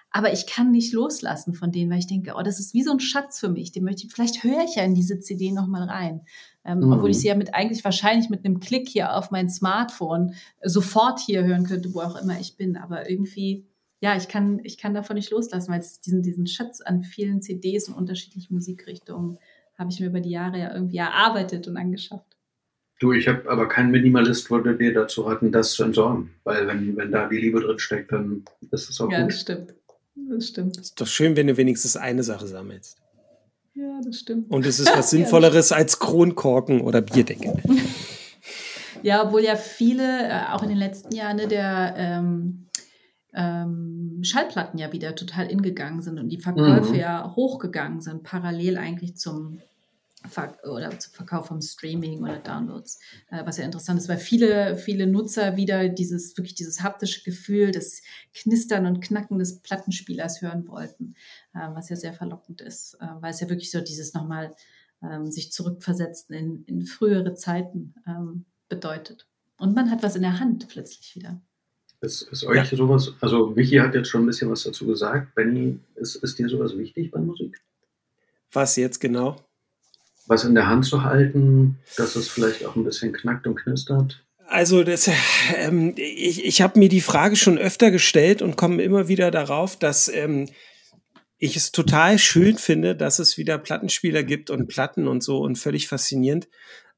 Aber 0.09 0.31
ich 0.31 0.47
kann 0.47 0.71
nicht 0.71 0.93
loslassen 0.93 1.53
von 1.53 1.71
denen, 1.71 1.91
weil 1.91 1.99
ich 1.99 2.07
denke, 2.07 2.33
oh, 2.37 2.41
das 2.41 2.59
ist 2.59 2.73
wie 2.73 2.83
so 2.83 2.91
ein 2.91 2.99
Schatz 2.99 3.39
für 3.39 3.49
mich. 3.49 3.71
Den 3.71 3.83
möchte 3.83 4.05
ich, 4.05 4.13
vielleicht 4.13 4.43
höre 4.43 4.63
ich 4.63 4.75
ja 4.75 4.83
in 4.83 4.95
diese 4.95 5.19
CD 5.19 5.51
nochmal 5.51 5.83
rein. 5.83 6.21
Ähm, 6.63 6.79
Mhm. 6.79 6.93
Obwohl 6.93 7.11
ich 7.11 7.19
sie 7.19 7.27
ja 7.27 7.35
mit 7.35 7.53
eigentlich 7.53 7.83
wahrscheinlich 7.83 8.29
mit 8.29 8.45
einem 8.45 8.59
Klick 8.59 8.89
hier 8.89 9.13
auf 9.15 9.31
mein 9.31 9.49
Smartphone 9.49 10.33
sofort 10.63 11.19
hier 11.19 11.43
hören 11.43 11.65
könnte, 11.65 11.93
wo 11.93 12.01
auch 12.01 12.15
immer 12.15 12.39
ich 12.39 12.57
bin. 12.57 12.77
Aber 12.77 13.09
irgendwie, 13.09 13.65
ja, 13.99 14.15
ich 14.15 14.27
kann, 14.27 14.59
ich 14.63 14.77
kann 14.77 14.93
davon 14.93 15.15
nicht 15.15 15.31
loslassen, 15.31 15.71
weil 15.71 15.79
es 15.79 16.01
diesen, 16.01 16.21
diesen 16.21 16.47
Schatz 16.47 16.81
an 16.81 17.03
vielen 17.03 17.41
CDs 17.41 17.89
und 17.89 17.95
unterschiedlichen 17.95 18.53
Musikrichtungen 18.53 19.39
habe 19.77 19.91
ich 19.91 19.99
mir 19.99 20.07
über 20.07 20.19
die 20.19 20.31
Jahre 20.31 20.59
ja 20.59 20.73
irgendwie 20.73 20.97
erarbeitet 20.97 21.67
und 21.67 21.77
angeschafft. 21.77 22.37
Du, 22.99 23.11
ich 23.13 23.27
habe 23.27 23.47
aber 23.49 23.67
kein 23.67 23.91
Minimalist 23.91 24.49
würde 24.49 24.75
dir 24.75 24.93
dazu 24.93 25.21
raten, 25.21 25.51
das 25.51 25.73
zu 25.73 25.83
entsorgen. 25.83 26.31
Weil 26.43 26.67
wenn, 26.67 26.97
wenn 26.97 27.11
da 27.11 27.27
die 27.27 27.37
Liebe 27.37 27.59
drin 27.61 27.77
steckt, 27.77 28.11
dann 28.11 28.43
ist 28.71 28.89
es 28.89 28.99
auch 28.99 29.11
Ja, 29.11 29.21
gut. 29.21 29.31
das 29.31 29.41
stimmt. 29.41 29.73
Das 30.29 30.47
stimmt. 30.47 30.77
Ist 30.77 30.99
doch 30.99 31.05
schön, 31.05 31.35
wenn 31.35 31.45
du 31.45 31.57
wenigstens 31.57 31.95
eine 31.95 32.23
Sache 32.23 32.47
sammelst. 32.47 32.97
Ja, 33.75 34.01
das 34.03 34.19
stimmt. 34.19 34.49
Und 34.49 34.65
es 34.65 34.79
ist 34.79 34.91
was 34.97 35.09
Sinnvolleres 35.11 35.71
als 35.71 35.99
Kronkorken 35.99 36.81
oder 36.81 37.01
Bierdeckel. 37.01 37.53
Ja, 39.03 39.23
obwohl 39.23 39.43
ja 39.43 39.55
viele, 39.55 40.27
äh, 40.27 40.51
auch 40.51 40.63
in 40.63 40.69
den 40.69 40.77
letzten 40.77 41.13
Jahren, 41.13 41.37
ne, 41.37 41.47
der 41.47 41.93
ähm, 41.97 42.66
ähm, 43.37 44.19
Schallplatten 44.23 44.79
ja 44.79 44.91
wieder 44.91 45.15
total 45.15 45.45
ingegangen 45.51 46.01
sind 46.01 46.17
und 46.17 46.29
die 46.29 46.39
Verkäufe 46.39 46.93
Mhm. 46.93 46.99
ja 46.99 47.35
hochgegangen 47.35 48.01
sind, 48.01 48.23
parallel 48.23 48.77
eigentlich 48.77 49.15
zum, 49.15 49.61
Ver 50.27 50.57
oder 50.63 50.97
zum 50.97 51.13
Verkauf 51.13 51.45
vom 51.47 51.61
Streaming 51.61 52.23
oder 52.23 52.39
Downloads. 52.39 52.99
Äh, 53.29 53.45
was 53.45 53.57
ja 53.57 53.65
interessant 53.65 53.99
ist, 53.99 54.09
weil 54.09 54.17
viele, 54.17 54.75
viele 54.75 55.05
Nutzer 55.05 55.55
wieder 55.55 55.87
dieses, 55.87 56.35
wirklich 56.35 56.55
dieses 56.55 56.81
haptische 56.81 57.23
Gefühl, 57.23 57.69
das 57.71 58.01
Knistern 58.33 58.87
und 58.87 59.01
Knacken 59.01 59.37
des 59.37 59.59
Plattenspielers 59.59 60.41
hören 60.41 60.67
wollten, 60.67 61.13
äh, 61.53 61.59
was 61.75 61.89
ja 61.89 61.95
sehr 61.95 62.13
verlockend 62.13 62.61
ist, 62.61 62.95
äh, 62.99 63.05
weil 63.21 63.31
es 63.31 63.39
ja 63.39 63.49
wirklich 63.49 63.69
so 63.69 63.81
dieses 63.81 64.15
nochmal 64.15 64.55
ähm, 65.03 65.29
sich 65.31 65.51
zurückversetzen 65.51 66.35
in, 66.35 66.63
in 66.65 66.85
frühere 66.87 67.35
Zeiten 67.35 67.93
ähm, 68.07 68.45
bedeutet. 68.67 69.27
Und 69.59 69.75
man 69.75 69.91
hat 69.91 70.01
was 70.01 70.15
in 70.15 70.23
der 70.23 70.39
Hand 70.39 70.67
plötzlich 70.67 71.15
wieder. 71.15 71.39
Ist, 71.99 72.21
ist 72.23 72.45
euch 72.45 72.69
sowas, 72.69 73.13
also 73.21 73.47
Michi 73.47 73.77
hat 73.77 73.95
jetzt 73.95 74.09
schon 74.09 74.23
ein 74.23 74.27
bisschen 74.27 74.51
was 74.51 74.63
dazu 74.63 74.85
gesagt. 74.85 75.33
Benny, 75.33 75.79
ist, 75.95 76.15
ist 76.15 76.37
dir 76.37 76.47
sowas 76.47 76.77
wichtig 76.77 77.09
bei 77.09 77.19
Musik? 77.19 77.59
Was 78.51 78.75
jetzt 78.75 78.99
genau? 78.99 79.43
Was 80.27 80.43
in 80.43 80.53
der 80.53 80.67
Hand 80.67 80.85
zu 80.85 81.03
halten, 81.03 81.79
dass 81.95 82.15
es 82.15 82.29
vielleicht 82.29 82.65
auch 82.65 82.75
ein 82.75 82.83
bisschen 82.83 83.13
knackt 83.13 83.47
und 83.47 83.55
knistert? 83.55 84.23
Also 84.47 84.83
das, 84.83 85.09
ähm, 85.55 85.93
ich, 85.97 86.45
ich 86.45 86.61
habe 86.61 86.79
mir 86.79 86.89
die 86.89 87.01
Frage 87.01 87.35
schon 87.35 87.57
öfter 87.57 87.91
gestellt 87.91 88.41
und 88.41 88.57
komme 88.57 88.83
immer 88.83 89.07
wieder 89.07 89.31
darauf, 89.31 89.75
dass 89.77 90.07
ähm, 90.07 90.47
ich 91.37 91.55
es 91.55 91.71
total 91.71 92.17
schön 92.17 92.57
finde, 92.57 92.95
dass 92.95 93.19
es 93.19 93.37
wieder 93.37 93.57
Plattenspieler 93.57 94.23
gibt 94.23 94.49
und 94.49 94.67
Platten 94.67 95.07
und 95.07 95.23
so 95.23 95.39
und 95.39 95.57
völlig 95.57 95.87
faszinierend. 95.87 96.47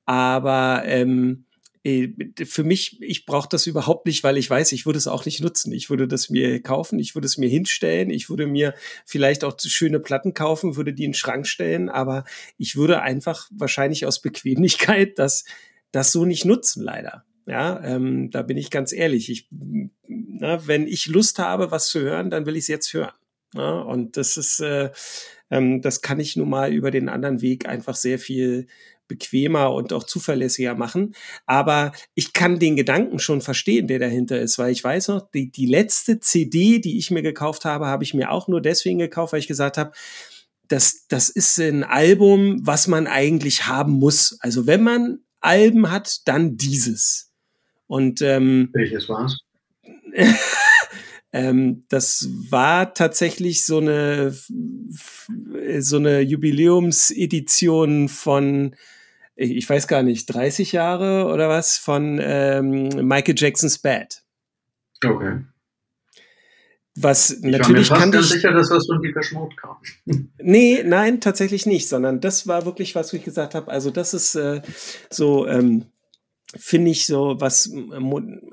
Aber 0.05 0.83
ähm, 0.85 1.45
äh, 1.48 1.48
für 1.83 2.63
mich, 2.63 3.01
ich 3.01 3.25
brauche 3.25 3.47
das 3.49 3.65
überhaupt 3.65 4.05
nicht, 4.05 4.23
weil 4.23 4.37
ich 4.37 4.49
weiß, 4.49 4.73
ich 4.73 4.85
würde 4.85 4.97
es 4.97 5.07
auch 5.07 5.25
nicht 5.25 5.41
nutzen. 5.41 5.71
Ich 5.71 5.89
würde 5.89 6.09
das 6.09 6.29
mir 6.29 6.61
kaufen, 6.61 6.99
ich 6.99 7.15
würde 7.15 7.25
es 7.25 7.37
mir 7.37 7.47
hinstellen, 7.47 8.09
ich 8.09 8.29
würde 8.29 8.47
mir 8.47 8.73
vielleicht 9.05 9.45
auch 9.45 9.55
schöne 9.57 10.01
Platten 10.01 10.33
kaufen, 10.33 10.75
würde 10.75 10.93
die 10.93 11.05
in 11.05 11.11
den 11.11 11.15
Schrank 11.15 11.47
stellen, 11.47 11.87
aber 11.87 12.25
ich 12.57 12.75
würde 12.75 13.01
einfach 13.01 13.49
wahrscheinlich 13.51 14.05
aus 14.05 14.21
Bequemlichkeit 14.21 15.17
das, 15.19 15.45
das 15.91 16.11
so 16.11 16.25
nicht 16.25 16.43
nutzen, 16.43 16.83
leider. 16.83 17.23
Ja, 17.45 17.81
ähm, 17.83 18.29
da 18.29 18.41
bin 18.43 18.57
ich 18.57 18.69
ganz 18.69 18.91
ehrlich. 18.91 19.29
Ich, 19.29 19.47
na, 20.07 20.67
wenn 20.67 20.85
ich 20.85 21.07
Lust 21.07 21.39
habe, 21.39 21.71
was 21.71 21.87
zu 21.87 22.01
hören, 22.01 22.29
dann 22.29 22.45
will 22.45 22.55
ich 22.55 22.65
es 22.65 22.67
jetzt 22.67 22.93
hören. 22.93 23.13
Ja, 23.55 23.79
und 23.79 24.17
das 24.17 24.37
ist, 24.37 24.59
äh, 24.59 24.91
ähm, 25.49 25.81
das 25.81 26.01
kann 26.01 26.19
ich 26.19 26.35
nun 26.35 26.49
mal 26.49 26.71
über 26.71 26.91
den 26.91 27.09
anderen 27.09 27.41
Weg 27.41 27.67
einfach 27.67 27.95
sehr 27.95 28.19
viel 28.19 28.67
bequemer 29.09 29.73
und 29.73 29.91
auch 29.91 30.05
zuverlässiger 30.05 30.75
machen. 30.75 31.13
Aber 31.45 31.91
ich 32.15 32.31
kann 32.31 32.59
den 32.59 32.77
Gedanken 32.77 33.19
schon 33.19 33.41
verstehen, 33.41 33.87
der 33.87 33.99
dahinter 33.99 34.39
ist, 34.39 34.57
weil 34.57 34.71
ich 34.71 34.81
weiß 34.81 35.09
noch, 35.09 35.29
die, 35.31 35.51
die 35.51 35.65
letzte 35.65 36.21
CD, 36.21 36.79
die 36.79 36.97
ich 36.97 37.11
mir 37.11 37.21
gekauft 37.21 37.65
habe, 37.65 37.87
habe 37.87 38.05
ich 38.05 38.13
mir 38.13 38.31
auch 38.31 38.47
nur 38.47 38.61
deswegen 38.61 38.99
gekauft, 38.99 39.33
weil 39.33 39.41
ich 39.41 39.47
gesagt 39.47 39.77
habe, 39.77 39.91
das, 40.69 41.07
das 41.09 41.29
ist 41.29 41.59
ein 41.59 41.83
Album, 41.83 42.65
was 42.65 42.87
man 42.87 43.07
eigentlich 43.07 43.67
haben 43.67 43.93
muss. 43.93 44.37
Also 44.39 44.67
wenn 44.67 44.83
man 44.83 45.19
Alben 45.41 45.91
hat, 45.91 46.27
dann 46.27 46.55
dieses. 46.55 47.31
Und 47.87 48.21
ähm, 48.21 48.69
Welches 48.73 49.09
war's? 49.09 49.39
ähm, 51.33 51.85
das 51.89 52.27
war 52.49 52.93
tatsächlich 52.93 53.65
so 53.65 53.79
eine 53.79 54.33
so 55.79 55.97
eine 55.97 56.21
Jubiläumsedition 56.21 58.09
von 58.09 58.75
ich 59.39 59.69
weiß 59.69 59.87
gar 59.87 60.03
nicht 60.03 60.25
30 60.27 60.73
Jahre 60.73 61.31
oder 61.31 61.47
was 61.47 61.77
von 61.77 62.19
ähm, 62.21 62.89
Michael 63.07 63.35
Jacksons 63.37 63.77
Bad. 63.77 64.21
Okay. 65.03 65.39
Was 66.95 67.31
Ich 67.31 67.43
natürlich 67.43 67.89
war 67.89 67.99
mir 67.99 68.01
fast 68.01 68.11
ganz 68.11 68.25
ich 68.25 68.33
sicher, 68.33 68.51
dass 68.51 68.69
was 68.69 68.85
von 68.85 69.01
Dieter 69.01 69.23
Schmott 69.23 69.55
kam. 69.55 69.77
Nee, 70.41 70.83
nein, 70.83 71.21
tatsächlich 71.21 71.65
nicht, 71.65 71.87
sondern 71.87 72.19
das 72.19 72.47
war 72.47 72.65
wirklich 72.65 72.95
was, 72.95 73.13
ich 73.13 73.23
gesagt 73.23 73.55
habe, 73.55 73.71
also 73.71 73.91
das 73.91 74.13
ist 74.13 74.35
äh, 74.35 74.61
so 75.09 75.47
ähm, 75.47 75.85
finde 76.57 76.91
ich 76.91 77.05
so, 77.05 77.35
was 77.39 77.71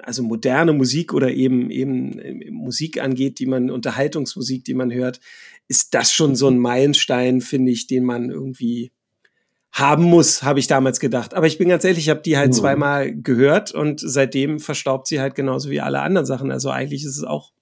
also 0.03 0.23
moderne 0.23 0.73
Musik 0.73 1.13
oder 1.15 1.33
eben 1.33 1.71
eben 1.71 2.19
äh, 2.21 2.51
Musik 2.53 3.03
angeht, 3.03 3.41
die 3.41 3.47
man 3.47 3.71
Unterhaltungsmusik, 3.71 4.65
die 4.65 4.75
man 4.75 4.93
hört, 4.93 5.19
ist 5.67 5.95
das 5.95 6.13
schon 6.13 6.37
so 6.37 6.47
ein 6.47 6.59
Meilenstein, 6.59 7.41
finde 7.41 7.73
ich, 7.73 7.89
den 7.89 8.05
man 8.05 8.31
irgendwie 8.31 8.93
haben 9.77 10.05
muss, 10.05 10.43
habe 10.43 10.59
ich 10.59 10.69
damals 10.69 11.01
gedacht. 11.01 11.35
Aber 11.35 11.47
ich 11.47 11.59
bin 11.59 11.69
ganz 11.69 11.85
ehrlich, 11.85 12.05
ich 12.05 12.09
habe 12.09 12.23
die 12.23 12.39
halt 12.39 12.49
Mhm. 12.49 12.55
zweimal 12.55 13.15
gehört 13.15 13.73
und 13.73 14.01
seitdem 14.01 14.59
verstaubt 14.59 15.07
sie 15.07 15.21
halt 15.21 15.35
genauso 15.35 15.69
wie 15.69 15.83
alle 15.83 16.01
anderen 16.01 16.27
Sachen. 16.27 16.51
Also 16.51 16.71
eigentlich 16.71 17.05
ist 17.05 17.19
es 17.19 17.25
auch 17.25 17.53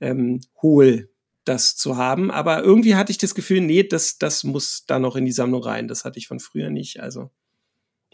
ähm, 0.00 0.40
hohl, 0.62 1.10
das 1.44 1.76
zu 1.76 1.98
haben. 1.98 2.30
Aber 2.30 2.62
irgendwie 2.62 2.94
hatte 2.94 3.12
ich 3.12 3.18
das 3.18 3.34
Gefühl, 3.34 3.60
nee, 3.60 3.82
das, 3.82 4.16
das 4.16 4.44
muss 4.44 4.86
da 4.86 4.98
noch 4.98 5.14
in 5.14 5.26
die 5.26 5.32
Sammlung 5.32 5.62
rein. 5.62 5.88
Das 5.88 6.06
hatte 6.06 6.18
ich 6.18 6.26
von 6.26 6.40
früher 6.40 6.70
nicht. 6.70 7.00
Also, 7.00 7.30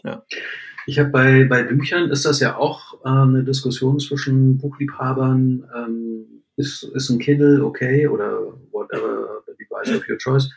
ja. 0.03 0.25
Ich 0.85 0.99
habe 0.99 1.11
bei, 1.11 1.45
bei 1.45 1.63
Büchern 1.63 2.09
ist 2.09 2.25
das 2.25 2.41
ja 2.41 2.57
auch 2.57 3.05
äh, 3.05 3.07
eine 3.07 3.45
Diskussion 3.45 4.01
zwischen 4.01 4.57
Buchliebhabern. 4.57 5.63
Ähm, 5.73 6.43
ist, 6.57 6.83
ist 6.83 7.09
ein 7.09 7.19
Kindle 7.19 7.63
okay 7.63 8.05
oder 8.07 8.37
whatever 8.73 9.43
the 9.47 9.53
device 9.57 9.95
of 9.97 10.09
your 10.09 10.17
choice? 10.17 10.49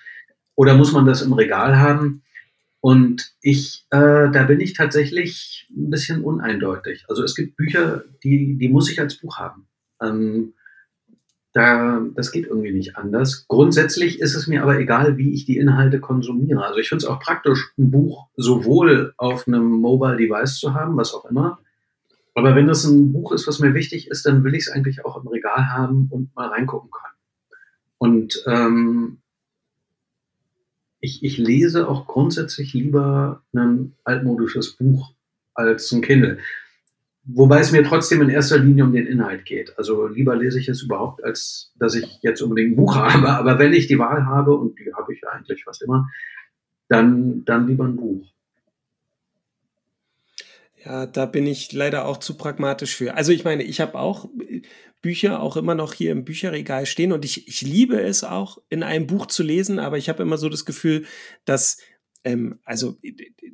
Oder 0.56 0.76
muss 0.76 0.93
man 0.93 1.06
das 1.06 1.22
im 1.22 1.32
Regal 1.32 1.78
haben? 1.78 2.22
Und 2.81 3.32
ich, 3.40 3.86
äh, 3.90 4.31
da 4.31 4.44
bin 4.44 4.60
ich 4.60 4.74
tatsächlich 4.74 5.66
ein 5.74 5.90
bisschen 5.90 6.22
uneindeutig. 6.22 7.06
Also 7.09 7.22
es 7.22 7.35
gibt 7.35 7.56
Bücher, 7.56 8.05
die, 8.22 8.59
die 8.59 8.68
muss 8.68 8.90
ich 8.90 9.01
als 9.01 9.16
Buch 9.16 9.39
haben. 9.39 9.66
Ähm, 10.02 10.52
da, 11.55 12.02
das 12.14 12.32
geht 12.32 12.47
irgendwie 12.47 12.72
nicht 12.72 12.97
anders. 12.97 13.47
Grundsätzlich 13.48 14.20
ist 14.20 14.35
es 14.35 14.48
mir 14.48 14.62
aber 14.62 14.78
egal, 14.78 15.16
wie 15.16 15.32
ich 15.32 15.47
die 15.47 15.56
Inhalte 15.56 16.01
konsumiere. 16.01 16.64
Also 16.64 16.78
ich 16.78 16.89
finde 16.89 17.05
es 17.05 17.09
auch 17.09 17.20
praktisch, 17.20 17.72
ein 17.78 17.90
Buch 17.90 18.26
sowohl 18.36 19.14
auf 19.16 19.47
einem 19.47 19.64
Mobile 19.64 20.16
Device 20.16 20.59
zu 20.59 20.74
haben, 20.74 20.97
was 20.97 21.14
auch 21.14 21.24
immer. 21.24 21.60
Aber 22.35 22.56
wenn 22.56 22.66
das 22.66 22.85
ein 22.85 23.12
Buch 23.12 23.32
ist, 23.32 23.47
was 23.47 23.60
mir 23.60 23.72
wichtig 23.72 24.09
ist, 24.09 24.26
dann 24.26 24.43
will 24.43 24.55
ich 24.55 24.66
es 24.66 24.70
eigentlich 24.70 25.05
auch 25.05 25.22
im 25.22 25.28
Regal 25.28 25.68
haben 25.70 26.09
und 26.10 26.35
mal 26.35 26.48
reingucken 26.48 26.90
können. 26.90 27.14
Und 27.98 28.44
ähm, 28.47 29.18
ich, 31.05 31.22
ich 31.22 31.36
lese 31.36 31.86
auch 31.86 32.06
grundsätzlich 32.06 32.72
lieber 32.72 33.43
ein 33.55 33.94
altmodisches 34.05 34.76
Buch 34.76 35.12
als 35.52 35.93
ein 35.93 36.01
Kindle. 36.01 36.39
Wobei 37.24 37.60
es 37.60 37.72
mir 37.72 37.85
trotzdem 37.85 38.22
in 38.22 38.31
erster 38.31 38.59
Linie 38.59 38.85
um 38.85 38.93
den 38.93 39.06
Inhalt 39.06 39.44
geht. 39.44 39.78
Also 39.78 40.06
lieber 40.06 40.35
lese 40.35 40.59
ich 40.59 40.68
es 40.68 40.82
überhaupt, 40.82 41.22
als 41.22 41.72
dass 41.78 41.94
ich 41.94 42.20
jetzt 42.22 42.40
unbedingt 42.40 42.72
ein 42.72 42.76
Buch 42.76 42.97
habe. 42.97 43.28
Aber 43.28 43.59
wenn 43.59 43.74
ich 43.74 43.86
die 43.86 43.98
Wahl 43.98 44.24
habe, 44.24 44.55
und 44.55 44.78
die 44.78 44.94
habe 44.94 45.12
ich 45.12 45.20
eigentlich 45.28 45.64
fast 45.64 45.82
immer, 45.82 46.09
dann, 46.89 47.44
dann 47.44 47.66
lieber 47.66 47.85
ein 47.85 47.97
Buch. 47.97 48.26
Ja, 50.85 51.06
da 51.06 51.24
bin 51.27 51.47
ich 51.47 51.73
leider 51.73 52.05
auch 52.05 52.19
zu 52.19 52.36
pragmatisch 52.36 52.94
für. 52.94 53.15
Also 53.15 53.32
ich 53.32 53.44
meine, 53.44 53.62
ich 53.62 53.81
habe 53.81 53.98
auch 53.98 54.28
Bücher 55.01 55.40
auch 55.40 55.56
immer 55.56 55.74
noch 55.74 55.94
hier 55.94 56.12
im 56.12 56.24
Bücherregal 56.24 56.86
stehen 56.86 57.12
und 57.12 57.24
ich, 57.24 57.48
ich 57.48 57.62
liebe 57.62 58.01
es 58.01 58.23
auch, 58.24 58.59
in 58.69 58.82
einem 58.82 59.06
Buch 59.06 59.27
zu 59.27 59.43
lesen, 59.43 59.78
aber 59.78 59.98
ich 59.98 60.09
habe 60.09 60.23
immer 60.23 60.36
so 60.36 60.48
das 60.48 60.65
Gefühl, 60.65 61.06
dass 61.44 61.78
ähm, 62.24 62.59
also 62.64 62.96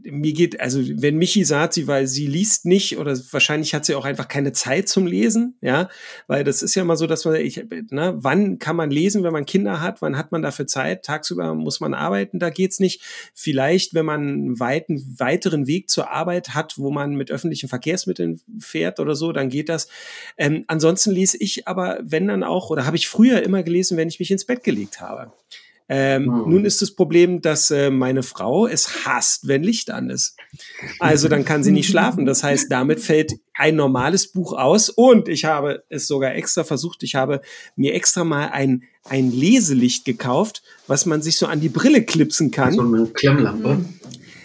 mir 0.02 0.32
geht, 0.32 0.60
also 0.60 0.80
wenn 0.80 1.16
Michi 1.16 1.44
sagt, 1.44 1.74
sie, 1.74 1.86
weil 1.88 2.06
sie 2.06 2.26
liest 2.26 2.66
nicht 2.66 2.98
oder 2.98 3.18
wahrscheinlich 3.32 3.74
hat 3.74 3.84
sie 3.84 3.96
auch 3.96 4.04
einfach 4.04 4.28
keine 4.28 4.52
Zeit 4.52 4.88
zum 4.88 5.06
Lesen, 5.06 5.56
ja, 5.60 5.88
weil 6.28 6.44
das 6.44 6.62
ist 6.62 6.76
ja 6.76 6.82
immer 6.82 6.96
so, 6.96 7.06
dass 7.06 7.24
man, 7.24 7.34
ich, 7.34 7.64
ne, 7.90 8.14
wann 8.16 8.58
kann 8.58 8.76
man 8.76 8.90
lesen, 8.90 9.24
wenn 9.24 9.32
man 9.32 9.44
Kinder 9.44 9.80
hat, 9.80 10.00
wann 10.02 10.16
hat 10.16 10.30
man 10.30 10.42
dafür 10.42 10.68
Zeit, 10.68 11.04
tagsüber 11.04 11.54
muss 11.54 11.80
man 11.80 11.94
arbeiten, 11.94 12.38
da 12.38 12.50
geht's 12.50 12.78
nicht. 12.78 13.02
Vielleicht, 13.34 13.94
wenn 13.94 14.06
man 14.06 14.20
einen 14.20 14.60
weiten, 14.60 15.16
weiteren 15.18 15.66
Weg 15.66 15.90
zur 15.90 16.10
Arbeit 16.10 16.50
hat, 16.50 16.78
wo 16.78 16.90
man 16.90 17.16
mit 17.16 17.30
öffentlichen 17.30 17.68
Verkehrsmitteln 17.68 18.40
fährt 18.60 19.00
oder 19.00 19.16
so, 19.16 19.32
dann 19.32 19.48
geht 19.48 19.68
das. 19.68 19.88
Ähm, 20.38 20.64
ansonsten 20.68 21.10
lese 21.10 21.36
ich 21.38 21.66
aber, 21.66 21.98
wenn 22.02 22.28
dann 22.28 22.44
auch, 22.44 22.70
oder 22.70 22.86
habe 22.86 22.96
ich 22.96 23.08
früher 23.08 23.42
immer 23.42 23.62
gelesen, 23.62 23.96
wenn 23.96 24.08
ich 24.08 24.20
mich 24.20 24.30
ins 24.30 24.44
Bett 24.44 24.62
gelegt 24.62 25.00
habe. 25.00 25.32
Ähm, 25.92 26.26
hm. 26.26 26.50
Nun 26.52 26.64
ist 26.64 26.80
das 26.82 26.92
Problem, 26.92 27.42
dass 27.42 27.72
äh, 27.72 27.90
meine 27.90 28.22
Frau 28.22 28.68
es 28.68 29.04
hasst, 29.04 29.48
wenn 29.48 29.64
Licht 29.64 29.90
an 29.90 30.08
ist. 30.08 30.36
Also 31.00 31.26
dann 31.28 31.44
kann 31.44 31.64
sie 31.64 31.72
nicht 31.72 31.90
schlafen. 31.90 32.26
Das 32.26 32.44
heißt, 32.44 32.70
damit 32.70 33.00
fällt 33.00 33.32
ein 33.54 33.74
normales 33.74 34.30
Buch 34.30 34.52
aus. 34.52 34.88
Und 34.88 35.28
ich 35.28 35.46
habe 35.46 35.82
es 35.88 36.06
sogar 36.06 36.36
extra 36.36 36.62
versucht. 36.62 37.02
Ich 37.02 37.16
habe 37.16 37.40
mir 37.74 37.92
extra 37.92 38.22
mal 38.22 38.50
ein, 38.50 38.84
ein 39.02 39.32
Leselicht 39.32 40.04
gekauft, 40.04 40.62
was 40.86 41.06
man 41.06 41.22
sich 41.22 41.36
so 41.36 41.46
an 41.46 41.60
die 41.60 41.68
Brille 41.68 42.04
klipsen 42.04 42.52
kann. 42.52 42.74
So 42.74 42.82
eine 42.82 43.06
Klemmlampe. 43.06 43.84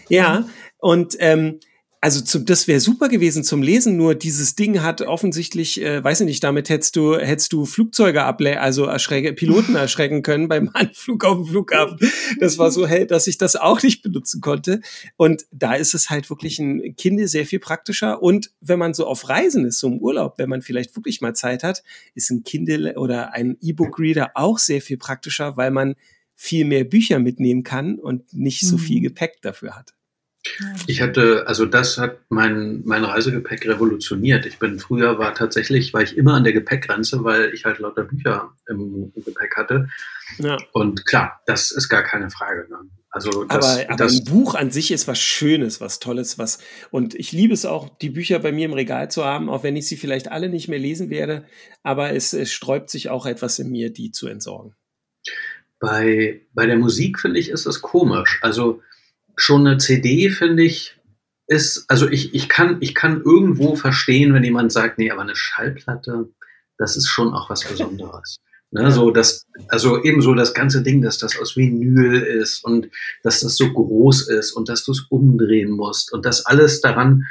Ja, 0.09 0.49
und 0.79 1.15
ähm, 1.19 1.59
also 2.05 2.21
zum, 2.21 2.45
das 2.45 2.67
wäre 2.67 2.79
super 2.79 3.09
gewesen 3.09 3.43
zum 3.43 3.63
Lesen, 3.63 3.97
nur 3.97 4.13
dieses 4.13 4.53
Ding 4.53 4.83
hat 4.83 5.01
offensichtlich, 5.01 5.81
äh, 5.81 6.03
weiß 6.03 6.19
ich 6.19 6.27
nicht, 6.27 6.43
damit 6.43 6.69
hättest 6.69 6.95
du, 6.97 7.17
hättest 7.17 7.51
du 7.51 7.65
Flugzeuge 7.65 8.21
able 8.21 8.61
also 8.61 8.85
erschrecke, 8.85 9.33
Piloten 9.33 9.73
erschrecken 9.75 10.21
können 10.21 10.47
beim 10.47 10.69
Anflug 10.75 11.25
auf 11.25 11.37
dem 11.37 11.47
Flughafen. 11.47 11.97
Das 12.39 12.59
war 12.59 12.69
so 12.69 12.85
hell, 12.85 13.07
dass 13.07 13.25
ich 13.25 13.39
das 13.39 13.55
auch 13.55 13.81
nicht 13.81 14.03
benutzen 14.03 14.39
konnte. 14.39 14.81
Und 15.17 15.47
da 15.51 15.73
ist 15.73 15.95
es 15.95 16.11
halt 16.11 16.29
wirklich 16.29 16.59
ein 16.59 16.95
Kinde 16.95 17.27
sehr 17.27 17.47
viel 17.47 17.57
praktischer. 17.57 18.21
Und 18.21 18.51
wenn 18.61 18.77
man 18.77 18.93
so 18.93 19.07
auf 19.07 19.27
Reisen 19.27 19.65
ist, 19.65 19.79
so 19.79 19.87
im 19.87 19.97
Urlaub, 19.97 20.37
wenn 20.37 20.47
man 20.47 20.61
vielleicht 20.61 20.95
wirklich 20.95 21.21
mal 21.21 21.33
Zeit 21.33 21.63
hat, 21.63 21.81
ist 22.13 22.29
ein 22.29 22.43
Kindle 22.43 22.99
oder 22.99 23.33
ein 23.33 23.57
E-Book-Reader 23.61 24.33
auch 24.35 24.59
sehr 24.59 24.83
viel 24.83 24.97
praktischer, 24.97 25.57
weil 25.57 25.71
man 25.71 25.95
viel 26.35 26.65
mehr 26.65 26.83
Bücher 26.83 27.17
mitnehmen 27.17 27.63
kann 27.63 27.97
und 27.97 28.31
nicht 28.31 28.61
so 28.61 28.77
viel 28.77 28.99
mhm. 28.99 29.05
Gepäck 29.05 29.41
dafür 29.41 29.75
hat. 29.75 29.94
Ich 30.87 31.01
hatte, 31.01 31.45
also 31.47 31.65
das 31.65 31.97
hat 31.97 32.19
mein, 32.29 32.81
mein 32.85 33.03
Reisegepäck 33.03 33.67
revolutioniert. 33.67 34.45
Ich 34.45 34.59
bin 34.59 34.79
früher 34.79 35.17
war 35.17 35.33
tatsächlich, 35.33 35.93
war 35.93 36.01
ich 36.01 36.17
immer 36.17 36.33
an 36.33 36.43
der 36.43 36.53
Gepäckgrenze, 36.53 37.23
weil 37.23 37.53
ich 37.53 37.65
halt 37.65 37.79
lauter 37.79 38.03
Bücher 38.03 38.53
im, 38.67 39.11
im 39.15 39.23
Gepäck 39.23 39.55
hatte. 39.57 39.89
Ja. 40.37 40.57
Und 40.71 41.05
klar, 41.05 41.41
das 41.45 41.71
ist 41.71 41.89
gar 41.89 42.03
keine 42.03 42.29
Frage. 42.29 42.67
Ne? 42.69 42.77
Also 43.09 43.45
das, 43.45 43.65
aber, 43.65 43.89
aber 43.89 43.95
das, 43.95 44.19
ein 44.19 44.25
Buch 44.25 44.55
an 44.55 44.71
sich 44.71 44.91
ist 44.91 45.07
was 45.07 45.19
Schönes, 45.19 45.79
was 45.79 45.99
Tolles, 45.99 46.37
was 46.37 46.59
und 46.91 47.15
ich 47.15 47.31
liebe 47.31 47.53
es 47.53 47.65
auch, 47.65 47.97
die 47.97 48.09
Bücher 48.09 48.39
bei 48.39 48.51
mir 48.51 48.65
im 48.65 48.73
Regal 48.73 49.09
zu 49.09 49.23
haben, 49.23 49.49
auch 49.49 49.63
wenn 49.63 49.77
ich 49.77 49.87
sie 49.87 49.95
vielleicht 49.95 50.31
alle 50.31 50.49
nicht 50.49 50.67
mehr 50.67 50.79
lesen 50.79 51.09
werde. 51.09 51.45
Aber 51.81 52.11
es, 52.13 52.33
es 52.33 52.51
sträubt 52.51 52.89
sich 52.89 53.09
auch 53.09 53.25
etwas 53.25 53.57
in 53.59 53.71
mir, 53.71 53.91
die 53.91 54.11
zu 54.11 54.27
entsorgen. 54.27 54.75
Bei, 55.79 56.41
bei 56.53 56.65
der 56.65 56.77
Musik 56.77 57.19
finde 57.19 57.39
ich 57.39 57.49
ist 57.49 57.65
das 57.65 57.81
komisch. 57.81 58.39
Also 58.41 58.81
schon 59.35 59.65
eine 59.65 59.77
CD, 59.77 60.29
finde 60.29 60.63
ich, 60.63 60.97
ist, 61.47 61.85
also 61.89 62.09
ich, 62.09 62.33
ich, 62.33 62.49
kann, 62.49 62.77
ich 62.81 62.95
kann 62.95 63.21
irgendwo 63.21 63.75
verstehen, 63.75 64.33
wenn 64.33 64.43
jemand 64.43 64.71
sagt, 64.71 64.97
nee, 64.97 65.11
aber 65.11 65.21
eine 65.21 65.35
Schallplatte, 65.35 66.29
das 66.77 66.97
ist 66.97 67.07
schon 67.07 67.33
auch 67.33 67.49
was 67.49 67.63
Besonderes. 67.63 68.37
Ne, 68.71 68.91
so 68.91 69.11
das, 69.11 69.45
also 69.69 70.03
ebenso 70.03 70.33
das 70.33 70.53
ganze 70.53 70.81
Ding, 70.81 71.01
dass 71.01 71.19
das 71.19 71.39
aus 71.39 71.55
Vinyl 71.55 72.19
ist 72.19 72.65
und 72.65 72.89
dass 73.23 73.39
das 73.39 73.55
so 73.55 73.71
groß 73.71 74.27
ist 74.27 74.51
und 74.51 74.67
dass 74.67 74.83
du 74.83 74.91
es 74.91 75.05
umdrehen 75.09 75.69
musst 75.69 76.11
und 76.11 76.25
das 76.25 76.45
alles 76.45 76.81
daran, 76.81 77.23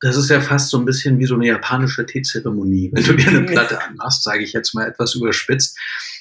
das 0.00 0.16
ist 0.16 0.30
ja 0.30 0.40
fast 0.40 0.70
so 0.70 0.78
ein 0.78 0.84
bisschen 0.84 1.18
wie 1.18 1.26
so 1.26 1.34
eine 1.34 1.46
japanische 1.46 2.06
Teezeremonie, 2.06 2.90
wenn 2.92 3.04
du 3.04 3.14
dir 3.14 3.28
eine 3.28 3.42
Platte 3.46 3.80
anmachst, 3.82 4.24
sage 4.24 4.42
ich 4.42 4.52
jetzt 4.52 4.74
mal 4.74 4.88
etwas 4.88 5.14
überspitzt. 5.14 5.78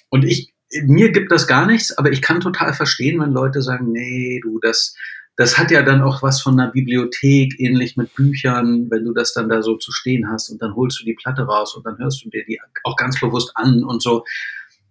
Und 0.10 0.24
ich, 0.24 0.54
mir 0.84 1.12
gibt 1.12 1.32
das 1.32 1.48
gar 1.48 1.66
nichts, 1.66 1.98
aber 1.98 2.12
ich 2.12 2.22
kann 2.22 2.40
total 2.40 2.74
verstehen, 2.74 3.20
wenn 3.20 3.32
Leute 3.32 3.62
sagen, 3.62 3.92
nee, 3.92 4.40
du, 4.44 4.60
das, 4.60 4.96
das 5.36 5.58
hat 5.58 5.72
ja 5.72 5.84
dann 5.84 6.02
auch 6.02 6.24
was 6.24 6.42
von 6.42 6.60
einer 6.60 6.72
Bibliothek, 6.72 7.60
ähnlich 7.60 7.96
mit 7.96 8.14
Büchern, 8.16 8.90
wenn 8.90 9.06
du 9.06 9.14
das 9.14 9.34
dann 9.34 9.50
da 9.50 9.62
so 9.62 9.78
zu 9.78 9.92
stehen 9.92 10.30
hast 10.30 10.50
und 10.50 10.62
dann 10.62 10.76
holst 10.76 11.00
du 11.00 11.06
die 11.06 11.14
Platte 11.14 11.44
raus 11.44 11.76
und 11.76 11.86
dann 11.86 11.98
hörst 12.00 12.24
du 12.26 12.30
dir 12.30 12.44
die 12.46 12.60
auch 12.84 12.96
ganz 12.96 13.20
bewusst 13.20 13.52
an 13.56 13.84
und 13.84 14.02
so. 14.02 14.26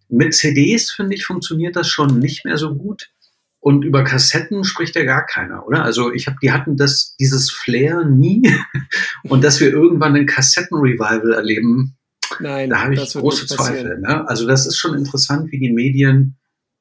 Mit 0.08 0.34
CDs, 0.34 0.92
finde 0.92 1.16
ich, 1.16 1.26
funktioniert 1.26 1.74
das 1.74 1.88
schon 1.88 2.20
nicht 2.20 2.44
mehr 2.44 2.56
so 2.56 2.74
gut. 2.74 3.10
Und 3.58 3.84
über 3.84 4.04
Kassetten 4.04 4.62
spricht 4.62 4.94
ja 4.94 5.02
gar 5.02 5.26
keiner, 5.26 5.66
oder? 5.66 5.82
Also 5.82 6.12
ich 6.12 6.28
habe, 6.28 6.36
die 6.40 6.52
hatten 6.52 6.76
das, 6.76 7.16
dieses 7.16 7.50
Flair 7.50 8.04
nie. 8.04 8.48
Und 9.24 9.42
dass 9.42 9.58
wir 9.58 9.72
irgendwann 9.72 10.14
ein 10.14 10.26
Kassettenrevival 10.26 11.32
erleben, 11.32 11.96
Nein, 12.40 12.70
da 12.70 12.82
habe 12.82 12.94
ich 12.94 13.12
große 13.12 13.46
Zweifel. 13.46 13.98
Ne? 14.00 14.28
Also 14.28 14.46
das 14.46 14.66
ist 14.66 14.76
schon 14.76 14.96
interessant, 14.96 15.50
wie 15.52 15.58
die 15.58 15.72
Medien 15.72 16.36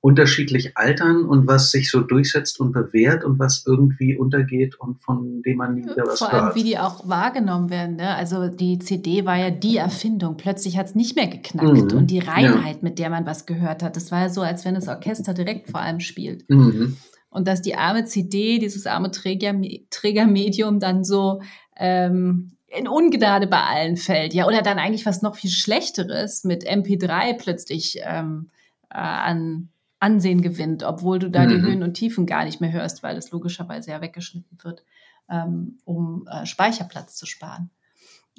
unterschiedlich 0.05 0.77
altern 0.77 1.25
und 1.25 1.47
was 1.47 1.71
sich 1.71 1.89
so 1.89 2.01
durchsetzt 2.01 2.59
und 2.59 2.73
bewährt 2.73 3.23
und 3.23 3.39
was 3.39 3.63
irgendwie 3.65 4.15
untergeht 4.15 4.79
und 4.79 5.01
von 5.01 5.41
dem 5.41 5.57
man 5.57 5.73
nie 5.73 5.83
wieder 5.83 6.05
was 6.05 6.19
Vor 6.19 6.31
allem, 6.31 6.53
wie 6.53 6.63
die 6.63 6.77
auch 6.77 7.09
wahrgenommen 7.09 7.71
werden. 7.71 7.95
Ne? 7.95 8.15
Also 8.15 8.47
die 8.47 8.77
CD 8.77 9.25
war 9.25 9.35
ja 9.35 9.49
die 9.49 9.77
Erfindung. 9.77 10.37
Plötzlich 10.37 10.77
hat 10.77 10.85
es 10.85 10.93
nicht 10.93 11.15
mehr 11.15 11.25
geknackt 11.25 11.91
mhm. 11.91 11.97
und 11.97 12.11
die 12.11 12.19
Reinheit, 12.19 12.75
ja. 12.75 12.81
mit 12.83 12.99
der 12.99 13.09
man 13.09 13.25
was 13.25 13.47
gehört 13.47 13.81
hat, 13.81 13.95
das 13.95 14.11
war 14.11 14.21
ja 14.21 14.29
so, 14.29 14.41
als 14.41 14.63
wenn 14.63 14.75
das 14.75 14.87
Orchester 14.87 15.33
direkt 15.33 15.71
vor 15.71 15.79
allem 15.79 15.99
spielt. 15.99 16.47
Mhm. 16.51 16.97
Und 17.31 17.47
dass 17.47 17.63
die 17.63 17.73
arme 17.73 18.05
CD, 18.05 18.59
dieses 18.59 18.85
arme 18.85 19.09
Träger, 19.09 19.55
Trägermedium 19.89 20.79
dann 20.79 21.03
so 21.03 21.41
ähm, 21.77 22.51
in 22.77 22.87
Ungnade 22.87 23.47
bei 23.47 23.61
allen 23.61 23.97
fällt, 23.97 24.33
ja, 24.33 24.45
oder 24.45 24.61
dann 24.61 24.79
eigentlich 24.79 25.05
was 25.05 25.21
noch 25.21 25.35
viel 25.35 25.49
Schlechteres 25.49 26.43
mit 26.43 26.67
MP3 26.67 27.37
plötzlich 27.37 27.99
ähm, 28.03 28.49
äh, 28.89 28.97
an 28.97 29.69
Ansehen 29.99 30.41
gewinnt, 30.41 30.83
obwohl 30.83 31.19
du 31.19 31.31
da 31.31 31.43
mhm. 31.43 31.49
die 31.49 31.61
Höhen 31.61 31.83
und 31.83 31.93
Tiefen 31.93 32.25
gar 32.25 32.45
nicht 32.45 32.61
mehr 32.61 32.71
hörst, 32.71 33.01
weil 33.01 33.15
das 33.15 33.31
logischerweise 33.31 33.91
ja 33.91 34.01
weggeschnitten 34.01 34.57
wird, 34.61 34.83
ähm, 35.29 35.79
um 35.85 36.27
äh, 36.27 36.45
Speicherplatz 36.45 37.15
zu 37.15 37.25
sparen. 37.25 37.71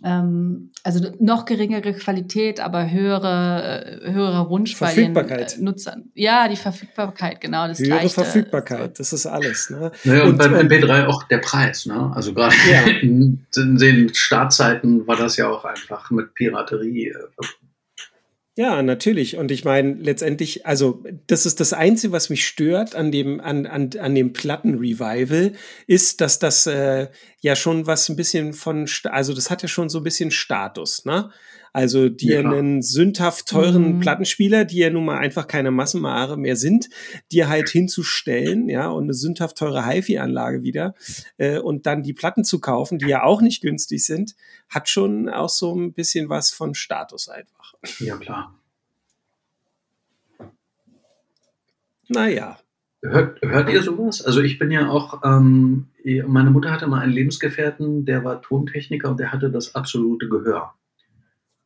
Ähm, 0.04 0.72
also 0.82 1.10
noch 1.20 1.46
geringere 1.46 1.94
Qualität, 1.94 2.60
aber 2.60 2.90
höhere, 2.90 4.02
äh, 4.02 4.12
höherer 4.12 4.50
Wunsch 4.50 4.78
bei 4.78 4.94
den 4.94 5.16
äh, 5.16 5.46
Nutzern. 5.58 6.10
Ja, 6.14 6.48
die 6.48 6.56
Verfügbarkeit, 6.56 7.40
genau. 7.40 7.66
Das 7.66 7.78
Höhere 7.78 8.02
leichte, 8.02 8.22
Verfügbarkeit, 8.22 8.98
das 8.98 9.14
ist 9.14 9.24
alles. 9.24 9.70
Ne? 9.70 9.90
Naja, 10.04 10.24
und, 10.24 10.30
und 10.30 10.38
beim 10.38 10.54
MP3 10.54 11.06
auch 11.06 11.22
der 11.24 11.38
Preis. 11.38 11.86
Ne? 11.86 12.12
Also 12.14 12.34
gerade 12.34 12.54
ja. 12.70 12.82
in, 13.00 13.46
in, 13.56 13.78
den 13.78 14.14
Startzeiten 14.14 15.06
war 15.06 15.16
das 15.16 15.38
ja 15.38 15.48
auch 15.48 15.64
einfach 15.64 16.10
mit 16.10 16.34
Piraterie 16.34 17.08
äh, 17.08 17.46
ja, 18.56 18.82
natürlich. 18.82 19.36
Und 19.36 19.50
ich 19.50 19.66
meine, 19.66 19.92
letztendlich, 19.94 20.64
also 20.64 21.04
das 21.26 21.44
ist 21.44 21.60
das 21.60 21.74
Einzige, 21.74 22.12
was 22.12 22.30
mich 22.30 22.46
stört 22.46 22.94
an 22.94 23.12
dem, 23.12 23.38
an, 23.38 23.66
an, 23.66 23.90
an 23.98 24.14
dem 24.14 24.32
Platten-Revival, 24.32 25.52
ist, 25.86 26.22
dass 26.22 26.38
das 26.38 26.66
äh, 26.66 27.08
ja 27.40 27.54
schon 27.54 27.86
was 27.86 28.08
ein 28.08 28.16
bisschen 28.16 28.54
von, 28.54 28.88
also 29.04 29.34
das 29.34 29.50
hat 29.50 29.60
ja 29.60 29.68
schon 29.68 29.90
so 29.90 29.98
ein 29.98 30.04
bisschen 30.04 30.30
Status, 30.30 31.04
ne? 31.04 31.30
Also 31.74 32.08
dir 32.08 32.40
ja, 32.40 32.50
einen 32.50 32.80
sündhaft 32.80 33.48
teuren 33.48 33.96
mhm. 33.96 34.00
Plattenspieler, 34.00 34.64
die 34.64 34.78
ja 34.78 34.88
nun 34.88 35.04
mal 35.04 35.18
einfach 35.18 35.46
keine 35.46 35.70
Massenware 35.70 36.38
mehr 36.38 36.56
sind, 36.56 36.88
dir 37.30 37.50
halt 37.50 37.68
hinzustellen, 37.68 38.70
ja, 38.70 38.88
und 38.88 39.04
eine 39.04 39.12
sündhaft 39.12 39.58
teure 39.58 39.86
HiFi-Anlage 39.86 40.62
wieder 40.62 40.94
äh, 41.36 41.58
und 41.58 41.84
dann 41.84 42.02
die 42.02 42.14
Platten 42.14 42.44
zu 42.44 42.60
kaufen, 42.60 42.98
die 42.98 43.08
ja 43.08 43.24
auch 43.24 43.42
nicht 43.42 43.60
günstig 43.60 44.06
sind, 44.06 44.34
hat 44.70 44.88
schon 44.88 45.28
auch 45.28 45.50
so 45.50 45.74
ein 45.74 45.92
bisschen 45.92 46.30
was 46.30 46.50
von 46.50 46.74
Status 46.74 47.28
einfach. 47.28 47.55
Ja, 47.98 48.16
klar. 48.16 48.54
Naja. 52.08 52.58
Hört, 53.02 53.40
hört 53.42 53.70
ihr 53.70 53.82
sowas? 53.82 54.24
Also 54.24 54.40
ich 54.40 54.58
bin 54.58 54.70
ja 54.70 54.88
auch, 54.88 55.22
ähm, 55.24 55.86
meine 56.26 56.50
Mutter 56.50 56.72
hatte 56.72 56.86
mal 56.86 57.00
einen 57.00 57.12
Lebensgefährten, 57.12 58.04
der 58.04 58.24
war 58.24 58.42
Tontechniker 58.42 59.10
und 59.10 59.20
der 59.20 59.32
hatte 59.32 59.50
das 59.50 59.74
absolute 59.74 60.28
Gehör. 60.28 60.74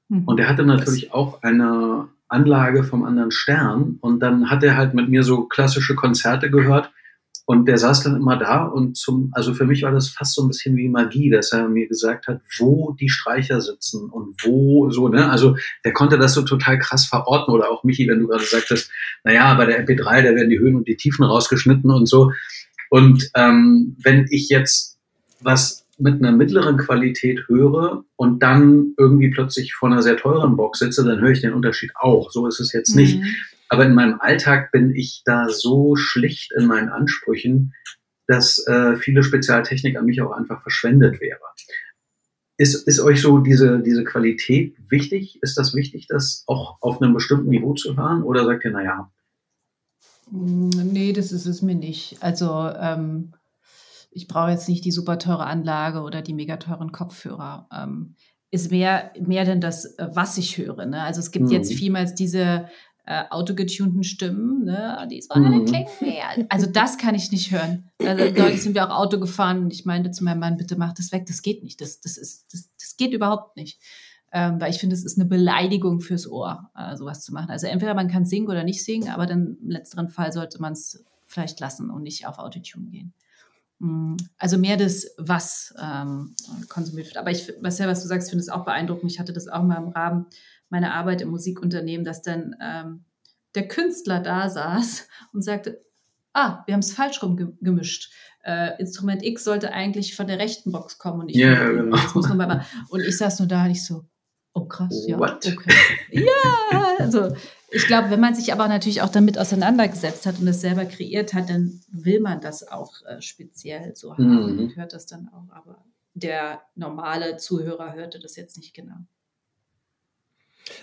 Mhm. 0.09 0.25
Und 0.25 0.41
er 0.41 0.49
hatte 0.49 0.65
natürlich 0.65 1.13
auch 1.13 1.43
eine 1.43 2.09
Anlage 2.29 2.85
vom 2.85 3.05
anderen 3.05 3.31
Stern. 3.31 3.99
Und 4.01 4.21
dann 4.21 4.51
hat 4.51 4.63
er 4.63 4.77
halt 4.77 4.95
mit 4.95 5.09
mir 5.09 5.23
so 5.23 5.45
klassische 5.45 5.95
Konzerte 5.95 6.51
gehört. 6.51 6.93
Und 7.51 7.67
der 7.67 7.79
saß 7.79 8.05
dann 8.05 8.15
immer 8.15 8.37
da 8.37 8.63
und 8.63 8.97
zum, 8.97 9.33
also 9.33 9.55
für 9.55 9.65
mich 9.65 9.83
war 9.83 9.91
das 9.91 10.09
fast 10.09 10.37
so 10.37 10.43
ein 10.43 10.47
bisschen 10.47 10.77
wie 10.77 10.89
Magie, 10.89 11.31
dass 11.31 11.53
er 11.53 11.69
mir 11.69 11.89
gesagt 11.89 12.29
hat, 12.29 12.43
wo 12.61 12.93
die 12.93 13.09
Streicher 13.09 13.61
sitzen 13.61 14.09
und 14.09 14.37
wo 14.45 14.89
so, 14.91 15.09
ne? 15.09 15.29
Also 15.29 15.57
der 15.85 15.93
konnte 15.93 16.17
das 16.17 16.35
so 16.35 16.43
total 16.43 16.79
krass 16.79 17.07
verorten 17.07 17.53
oder 17.53 17.73
auch 17.73 17.83
Michi, 17.83 18.07
wenn 18.07 18.21
du 18.21 18.29
gerade 18.29 18.45
sagtest, 18.45 18.93
naja, 19.25 19.53
bei 19.55 19.67
der 19.67 19.85
MP3, 19.85 20.23
da 20.23 20.37
werden 20.37 20.49
die 20.49 20.61
Höhen 20.61 20.77
und 20.77 20.87
die 20.87 20.95
Tiefen 20.95 21.25
rausgeschnitten 21.25 21.91
und 21.91 22.07
so. 22.07 22.31
Und 22.89 23.29
ähm, 23.35 23.97
wenn 24.01 24.29
ich 24.31 24.49
jetzt 24.49 25.01
was 25.41 25.85
mit 25.99 26.23
einer 26.23 26.31
mittleren 26.31 26.77
Qualität 26.77 27.49
höre 27.49 28.05
und 28.15 28.45
dann 28.45 28.95
irgendwie 28.97 29.31
plötzlich 29.31 29.75
vor 29.75 29.91
einer 29.91 30.03
sehr 30.03 30.17
teuren 30.17 30.57
Box 30.57 30.79
sitze, 30.79 31.05
dann 31.05 31.21
höre 31.21 31.33
ich 31.33 31.41
den 31.41 31.55
Unterschied 31.55 31.91
auch. 31.97 32.31
So 32.31 32.47
ist 32.47 32.61
es 32.61 32.73
jetzt 32.73 32.95
nicht. 32.95 33.21
Aber 33.71 33.87
in 33.87 33.95
meinem 33.95 34.21
Alltag 34.21 34.73
bin 34.73 34.95
ich 34.95 35.23
da 35.25 35.49
so 35.49 35.95
schlicht 35.95 36.53
in 36.53 36.67
meinen 36.67 36.89
Ansprüchen, 36.89 37.73
dass 38.27 38.67
äh, 38.67 38.97
viele 38.97 39.23
Spezialtechnik 39.23 39.97
an 39.97 40.05
mich 40.05 40.21
auch 40.21 40.33
einfach 40.33 40.61
verschwendet 40.61 41.21
wäre. 41.21 41.41
Ist, 42.57 42.87
ist 42.87 43.01
euch 43.01 43.23
so 43.23 43.39
diese, 43.39 43.81
diese 43.81 44.05
Qualität 44.05 44.77
wichtig? 44.91 45.39
Ist 45.41 45.57
das 45.57 45.75
wichtig, 45.75 46.09
das 46.09 46.43
auch 46.47 46.79
auf 46.81 47.01
einem 47.01 47.15
bestimmten 47.15 47.49
Niveau 47.49 47.73
zu 47.75 47.97
hören? 47.97 48.23
Oder 48.25 48.45
sagt 48.45 48.65
ihr, 48.65 48.73
naja? 48.73 49.11
Nee, 50.31 51.13
das 51.13 51.33
ist 51.33 51.47
es 51.47 51.63
mir 51.63 51.77
nicht. 51.77 52.19
Also 52.21 52.69
ähm, 52.77 53.33
ich 54.11 54.27
brauche 54.27 54.51
jetzt 54.51 54.69
nicht 54.69 54.85
die 54.85 54.93
super 54.93 55.19
teure 55.19 55.47
Anlage 55.47 56.01
oder 56.01 56.23
die 56.23 56.35
mega 56.35 56.57
teuren 56.57 56.93
Kopfhörer. 56.93 57.69
Ähm, 57.73 58.17
ist 58.51 58.73
mehr, 58.73 59.13
mehr 59.21 59.45
denn 59.45 59.61
das, 59.61 59.97
äh, 59.97 60.09
was 60.13 60.39
ich 60.39 60.59
höre. 60.59 60.87
Ne? 60.87 61.03
Also 61.03 61.21
es 61.21 61.31
gibt 61.31 61.47
mhm. 61.47 61.53
jetzt 61.53 61.73
vielmals 61.73 62.15
diese 62.15 62.67
äh, 63.07 63.25
autogetunten 63.31 64.05
Stimmen, 64.05 64.65
ne? 64.65 65.07
die 65.11 65.21
so, 65.21 65.39
mhm. 65.39 65.65
klingen 65.65 65.89
mehr. 66.01 66.47
Also 66.49 66.67
das 66.67 66.99
kann 66.99 67.15
ich 67.15 67.31
nicht 67.33 67.51
hören. 67.51 67.91
Also 67.99 68.25
neulich 68.39 68.63
sind 68.63 68.75
wir 68.75 68.87
auch 68.87 68.97
Auto 68.97 69.19
gefahren 69.19 69.65
und 69.65 69.73
ich 69.73 69.85
meinte 69.85 70.11
zu 70.11 70.25
meinem 70.25 70.41
Mann, 70.41 70.57
bitte 70.57 70.77
mach 70.77 70.93
das 70.93 71.13
weg, 71.13 71.27
das 71.27 71.43
geht 71.43 71.63
nicht. 71.63 71.81
Das, 71.81 72.01
das, 72.01 72.17
ist, 72.17 72.53
das, 72.53 72.69
das 72.79 72.97
geht 72.97 73.13
überhaupt 73.13 73.57
nicht. 73.57 73.81
Ähm, 74.33 74.61
weil 74.61 74.71
ich 74.71 74.79
finde, 74.79 74.95
es 74.95 75.05
ist 75.05 75.19
eine 75.19 75.29
Beleidigung 75.29 76.01
fürs 76.01 76.31
Ohr, 76.31 76.71
äh, 76.77 76.97
sowas 76.97 77.23
zu 77.23 77.35
machen. 77.35 77.51
Also 77.51 77.67
entweder 77.67 77.95
man 77.95 78.07
kann 78.07 78.25
singen 78.25 78.49
oder 78.49 78.63
nicht 78.63 78.85
singen, 78.85 79.09
aber 79.09 79.27
dann 79.27 79.59
im 79.61 79.71
letzteren 79.71 80.09
Fall 80.09 80.33
sollte 80.33 80.61
man 80.61 80.75
es 80.75 81.05
vielleicht 81.27 81.59
lassen 81.59 81.91
und 81.91 82.05
nicht 82.05 82.29
auf 82.29 82.39
Autotune 82.39 82.91
gehen. 82.91 83.13
Mm, 83.81 84.17
also 84.39 84.57
mehr 84.57 84.77
das, 84.77 85.07
was 85.19 85.75
ähm, 85.83 86.35
konsumiert 86.69 87.09
wird. 87.09 87.17
Aber 87.17 87.33
ich, 87.33 87.53
was 87.61 87.79
ja, 87.79 87.89
was 87.89 88.03
du 88.03 88.09
sagst, 88.09 88.31
finde 88.31 88.43
es 88.43 88.49
auch 88.51 88.65
beeindruckend. 88.65 89.11
Ich 89.11 89.19
hatte 89.19 89.33
das 89.33 89.49
auch 89.49 89.63
mal 89.63 89.79
im 89.79 89.89
Rahmen 89.89 90.27
meiner 90.71 90.95
Arbeit 90.95 91.21
im 91.21 91.31
Musikunternehmen, 91.31 92.05
dass 92.05 92.23
dann 92.23 92.57
ähm, 92.61 93.05
der 93.55 93.69
Künstler 93.69 94.21
da 94.21 94.49
saß 94.49 95.09
und 95.33 95.43
sagte, 95.43 95.85
ah, 96.33 96.63
wir 96.67 96.75
haben 96.75 96.81
es 96.81 96.93
falsch 96.93 97.23
rum 97.23 97.57
gemischt. 97.61 98.13
Äh, 98.43 98.81
Instrument 98.81 99.23
X 99.23 99.45
sollte 99.45 99.73
eigentlich 99.73 100.17
von 100.17 100.27
der 100.27 100.39
rechten 100.39 100.73
Box 100.73 100.99
kommen 100.99 101.21
und 101.21 101.29
ich, 101.29 101.37
yeah, 101.37 101.71
genau. 101.71 101.97
und 102.89 103.01
ich 103.03 103.19
saß 103.19 103.41
nur 103.41 103.49
da 103.49 103.65
und 103.65 103.73
ich 103.73 103.85
so, 103.85 104.07
oh 104.55 104.65
krass, 104.65 105.05
ja, 105.07 105.19
What? 105.19 105.47
okay. 105.47 105.75
ja, 106.11 106.97
also 106.99 107.35
ich 107.71 107.87
glaube, 107.87 108.11
wenn 108.11 108.21
man 108.21 108.35
sich 108.35 108.53
aber 108.53 108.67
natürlich 108.67 109.03
auch 109.03 109.11
damit 109.11 109.39
auseinandergesetzt 109.39 110.27
hat 110.27 110.41
und 110.41 110.49
es 110.49 110.61
selber 110.61 110.87
kreiert 110.87 111.35
hat, 111.35 111.51
dann 111.51 111.81
will 111.89 112.21
man 112.21 112.41
das 112.41 112.67
auch 112.67 112.95
äh, 113.07 113.21
speziell 113.21 113.95
so 113.95 114.13
haben 114.13 114.55
mhm. 114.55 114.59
und 114.59 114.77
hört 114.77 114.93
das 114.93 115.07
dann 115.07 115.29
auch. 115.29 115.55
Aber 115.55 115.85
der 116.15 116.63
normale 116.75 117.37
Zuhörer 117.37 117.95
hörte 117.95 118.19
das 118.19 118.37
jetzt 118.37 118.57
nicht 118.57 118.75
genau. 118.75 118.97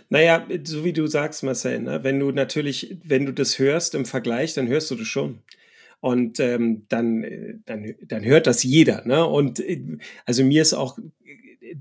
Naja, 0.10 0.48
so 0.64 0.84
wie 0.84 0.94
du 0.94 1.08
sagst, 1.08 1.44
Marcel, 1.44 1.80
ne? 1.80 2.04
wenn 2.04 2.20
du 2.20 2.32
natürlich, 2.32 2.98
wenn 3.04 3.26
du 3.26 3.34
das 3.34 3.60
hörst 3.60 3.96
im 3.96 4.06
Vergleich, 4.06 4.54
dann 4.54 4.68
hörst 4.68 4.92
du 4.92 4.96
das 4.96 5.08
schon. 5.08 5.44
Und 6.00 6.40
ähm, 6.40 6.86
dann, 6.90 7.24
äh, 7.24 7.56
dann, 7.66 7.96
dann 8.04 8.24
hört 8.24 8.48
das 8.48 8.64
jeder. 8.64 9.06
Ne? 9.06 9.26
Und 9.26 9.60
äh, 9.60 9.98
also 10.26 10.44
mir 10.44 10.62
ist 10.62 10.74
auch 10.74 10.98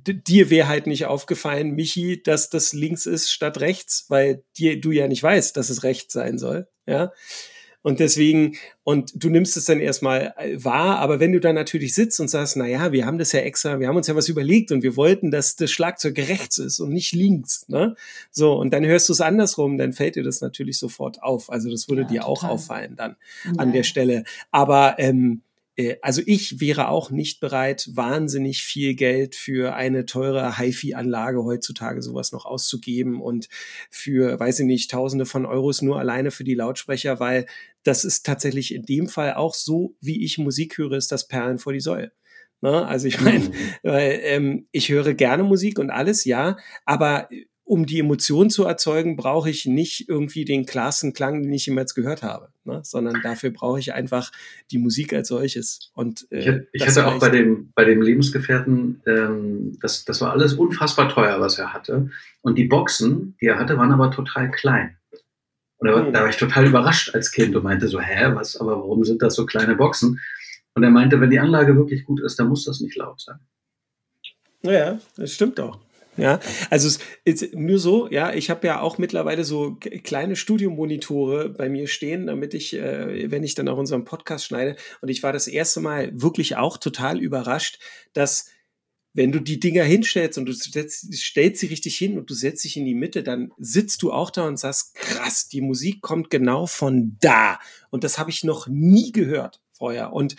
dir 0.05 0.51
wäre 0.51 0.69
halt 0.69 0.87
nicht 0.87 1.07
aufgefallen, 1.07 1.75
Michi, 1.75 2.23
dass 2.23 2.51
das 2.51 2.73
links 2.73 3.07
ist 3.07 3.31
statt 3.31 3.61
rechts, 3.61 4.07
weil 4.09 4.43
dir 4.57 4.81
du 4.81 4.91
ja 4.91 5.09
nicht 5.09 5.23
weißt, 5.23 5.57
dass 5.57 5.71
es 5.71 5.83
rechts 5.83 6.13
sein 6.13 6.39
soll. 6.39 6.69
Ja. 6.87 7.13
Und 7.87 8.01
deswegen, 8.01 8.57
und 8.83 9.13
du 9.15 9.31
nimmst 9.31 9.57
es 9.57 9.67
dann 9.67 9.79
erstmal 9.79 10.35
äh, 10.39 10.57
wahr, 10.59 10.99
aber 10.99 11.21
wenn 11.21 11.31
du 11.31 11.39
dann 11.39 11.55
natürlich 11.55 11.95
sitzt 11.95 12.19
und 12.19 12.27
sagst, 12.27 12.57
na 12.57 12.67
ja, 12.67 12.91
wir 12.91 13.07
haben 13.07 13.17
das 13.17 13.31
ja 13.31 13.39
extra, 13.39 13.79
wir 13.79 13.87
haben 13.87 13.97
uns 13.97 14.09
ja 14.09 14.17
was 14.17 14.29
überlegt 14.29 14.73
und 14.73 14.83
wir 14.83 14.97
wollten, 14.97 15.31
dass 15.31 15.55
das 15.55 15.71
Schlagzeug 15.71 16.19
rechts 16.19 16.59
ist 16.59 16.81
und 16.81 16.93
nicht 16.93 17.13
links, 17.13 17.69
ne? 17.69 17.95
So, 18.33 18.55
und 18.55 18.73
dann 18.73 18.85
hörst 18.85 19.09
du 19.09 19.13
es 19.13 19.21
andersrum, 19.21 19.79
dann 19.79 19.93
fällt 19.93 20.17
dir 20.17 20.25
das 20.25 20.41
natürlich 20.41 20.81
sofort 20.81 21.23
auf. 21.23 21.49
Also 21.49 21.71
das 21.71 21.89
würde 21.89 22.03
ja, 22.03 22.09
dir 22.09 22.21
total. 22.23 22.33
auch 22.33 22.43
auffallen 22.43 22.97
dann 22.97 23.15
ja. 23.45 23.53
an 23.59 23.73
der 23.73 23.85
Stelle. 23.85 24.25
Aber 24.51 24.97
ähm, 24.99 25.43
äh, 25.45 25.46
also 26.01 26.23
ich 26.25 26.61
wäre 26.61 26.89
auch 26.89 27.11
nicht 27.11 27.41
bereit, 27.41 27.91
wahnsinnig 27.93 28.63
viel 28.63 28.95
Geld 28.95 29.35
für 29.35 29.75
eine 29.75 30.07
teure 30.07 30.59
HiFi-Anlage 30.59 31.45
heutzutage 31.45 32.01
sowas 32.01 32.33
noch 32.33 32.47
auszugeben 32.47 33.21
und 33.21 33.49
für, 33.91 34.41
weiß 34.41 34.61
ich 34.61 34.67
nicht, 34.67 34.91
Tausende 34.91 35.27
von 35.27 35.45
Euros 35.45 35.83
nur 35.83 35.99
alleine 35.99 36.31
für 36.31 36.45
die 36.45 36.55
Lautsprecher, 36.55 37.21
weil 37.21 37.47
das 37.83 38.05
ist 38.05 38.25
tatsächlich 38.25 38.75
in 38.75 38.85
dem 38.85 39.09
Fall 39.09 39.35
auch 39.35 39.55
so, 39.55 39.95
wie 40.01 40.25
ich 40.25 40.39
Musik 40.39 40.79
höre, 40.79 40.93
ist 40.93 41.13
das 41.13 41.29
Perlen 41.29 41.59
vor 41.59 41.73
die 41.73 41.81
Säule. 41.81 42.13
Ne? 42.63 42.87
Also 42.87 43.07
ich 43.07 43.21
meine, 43.21 43.41
mhm. 43.41 43.55
weil, 43.83 44.21
ähm, 44.23 44.69
ich 44.73 44.89
höre 44.89 45.15
gerne 45.15 45.43
Musik 45.43 45.79
und 45.79 45.91
alles, 45.91 46.25
ja, 46.25 46.57
aber 46.85 47.29
um 47.67 47.85
die 47.85 47.99
Emotion 47.99 48.49
zu 48.49 48.65
erzeugen, 48.65 49.17
brauche 49.17 49.51
ich 49.51 49.67
nicht 49.67 50.09
irgendwie 50.09 50.45
den 50.45 50.67
klarsten 50.67 51.13
Klang, 51.13 51.43
den 51.43 51.53
ich 51.53 51.67
jemals 51.67 51.97
gehört 51.97 52.23
habe, 52.23 52.49
ne? 52.65 52.81
sondern 52.85 53.21
dafür 53.23 53.51
brauche 53.51 53.81
ich 53.81 53.93
einfach 53.93 54.31
die 54.71 54.79
Musik 54.79 55.13
als 55.13 55.29
solches. 55.29 55.91
Und 55.93 56.29
äh, 56.31 56.61
ich, 56.73 56.83
ich 56.83 56.87
hatte 56.87 57.07
auch 57.07 57.19
bei 57.19 57.29
dem, 57.29 57.73
bei 57.75 57.85
dem 57.85 58.03
Lebensgefährten, 58.03 59.03
ähm, 59.07 59.79
das, 59.83 60.05
das 60.05 60.21
war 60.21 60.31
alles 60.31 60.55
unfassbar 60.55 61.09
teuer, 61.09 61.41
was 61.41 61.59
er 61.59 61.73
hatte. 61.73 62.09
Und 62.41 62.57
die 62.57 62.67
Boxen, 62.67 63.37
die 63.41 63.47
er 63.47 63.59
hatte, 63.59 63.77
waren 63.77 63.91
aber 63.91 64.13
total 64.13 64.53
klein. 64.53 64.97
Und 65.79 65.89
da, 65.89 66.01
da 66.03 66.21
war 66.21 66.29
ich 66.29 66.37
total 66.37 66.67
überrascht 66.67 67.17
als 67.17 67.33
Kind 67.33 67.57
und 67.57 67.65
meinte 67.65 67.89
so, 67.89 68.01
hä, 68.01 68.31
was, 68.35 68.57
aber 68.57 68.77
warum 68.77 69.03
sind 69.03 69.23
das 69.23 69.35
so 69.35 69.45
kleine 69.45 69.75
Boxen? 69.75 70.21
Und 70.75 70.85
er 70.85 70.91
meinte, 70.91 71.21
wenn 71.21 71.31
die 71.31 71.41
Anlage 71.41 71.77
wirklich 71.77 72.05
gut 72.05 72.21
ist, 72.21 72.39
dann 72.39 72.49
muss 72.49 72.65
das 72.65 72.81
nicht 72.81 72.97
laut 72.97 73.21
sein. 73.21 73.41
Ja, 74.63 75.01
das 75.17 75.33
stimmt 75.33 75.59
auch. 75.59 75.81
Ja, 76.17 76.41
also 76.71 76.89
es 76.89 76.99
ist 77.25 77.55
nur 77.55 77.79
so, 77.79 78.09
ja, 78.11 78.33
ich 78.33 78.49
habe 78.49 78.67
ja 78.67 78.81
auch 78.81 78.97
mittlerweile 78.97 79.45
so 79.45 79.77
kleine 80.03 80.35
Studiomonitore 80.37 81.51
bei 81.51 81.69
mir 81.69 81.87
stehen, 81.89 82.27
damit 82.27 82.55
ich, 82.55 82.75
äh, 82.75 83.31
wenn 83.31 83.45
ich 83.45 83.55
dann 83.55 83.69
auch 83.69 83.77
unseren 83.77 84.05
Podcast 84.05 84.47
schneide, 84.47 84.77
und 85.03 85.09
ich 85.09 85.23
war 85.23 85.33
das 85.33 85.47
erste 85.47 85.81
Mal 85.81 86.11
wirklich 86.15 86.57
auch 86.57 86.79
total 86.79 87.21
überrascht, 87.21 87.79
dass 88.15 88.51
wenn 89.17 89.33
du 89.33 89.41
die 89.41 89.59
Dinger 89.59 89.83
hinstellst 89.83 90.37
und 90.37 90.45
du 90.45 90.53
setzt, 90.53 91.13
stellst 91.15 91.61
sie 91.61 91.69
richtig 91.69 91.97
hin 91.97 92.19
und 92.19 92.29
du 92.29 92.35
setzt 92.35 92.65
dich 92.65 92.77
in 92.77 92.85
die 92.85 92.95
Mitte, 92.95 93.23
dann 93.23 93.51
sitzt 93.57 94.03
du 94.03 94.13
auch 94.13 94.31
da 94.31 94.47
und 94.47 94.59
sagst, 94.59 94.95
krass, 94.95 95.49
die 95.49 95.63
Musik 95.63 96.03
kommt 96.03 96.29
genau 96.29 96.67
von 96.67 97.17
da. 97.21 97.59
Und 97.89 98.05
das 98.05 98.19
habe 98.19 98.29
ich 98.29 98.45
noch 98.45 98.69
nie 98.69 99.13
gehört 99.13 99.63
vorher. 99.73 100.13
Und 100.13 100.37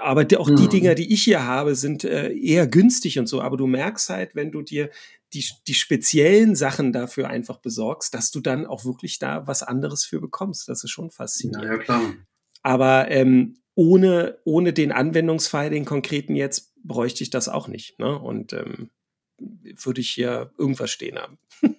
aber 0.00 0.26
auch 0.38 0.48
mhm. 0.48 0.56
die 0.56 0.68
Dinger, 0.68 0.94
die 0.94 1.12
ich 1.12 1.22
hier 1.22 1.44
habe, 1.44 1.74
sind 1.74 2.04
äh, 2.04 2.32
eher 2.32 2.66
günstig 2.66 3.18
und 3.18 3.26
so. 3.26 3.40
Aber 3.40 3.56
du 3.56 3.66
merkst 3.66 4.10
halt, 4.10 4.34
wenn 4.34 4.52
du 4.52 4.62
dir 4.62 4.90
die, 5.32 5.44
die 5.66 5.74
speziellen 5.74 6.54
Sachen 6.54 6.92
dafür 6.92 7.28
einfach 7.28 7.58
besorgst, 7.58 8.14
dass 8.14 8.30
du 8.30 8.40
dann 8.40 8.66
auch 8.66 8.84
wirklich 8.84 9.18
da 9.18 9.46
was 9.46 9.62
anderes 9.62 10.04
für 10.04 10.20
bekommst. 10.20 10.68
Das 10.68 10.84
ist 10.84 10.90
schon 10.90 11.10
faszinierend. 11.10 11.64
Ja, 11.64 11.72
ja 11.72 11.78
klar. 11.78 12.14
Aber 12.62 13.10
ähm, 13.10 13.58
ohne, 13.74 14.38
ohne 14.44 14.72
den 14.72 14.92
Anwendungsfall, 14.92 15.70
den 15.70 15.84
konkreten 15.84 16.34
jetzt, 16.34 16.72
bräuchte 16.82 17.22
ich 17.22 17.30
das 17.30 17.48
auch 17.48 17.68
nicht. 17.68 17.98
Ne? 17.98 18.18
Und 18.18 18.52
ähm, 18.52 18.90
würde 19.38 20.00
ich 20.00 20.10
hier 20.10 20.52
irgendwas 20.58 20.90
stehen 20.90 21.18
haben. 21.18 21.38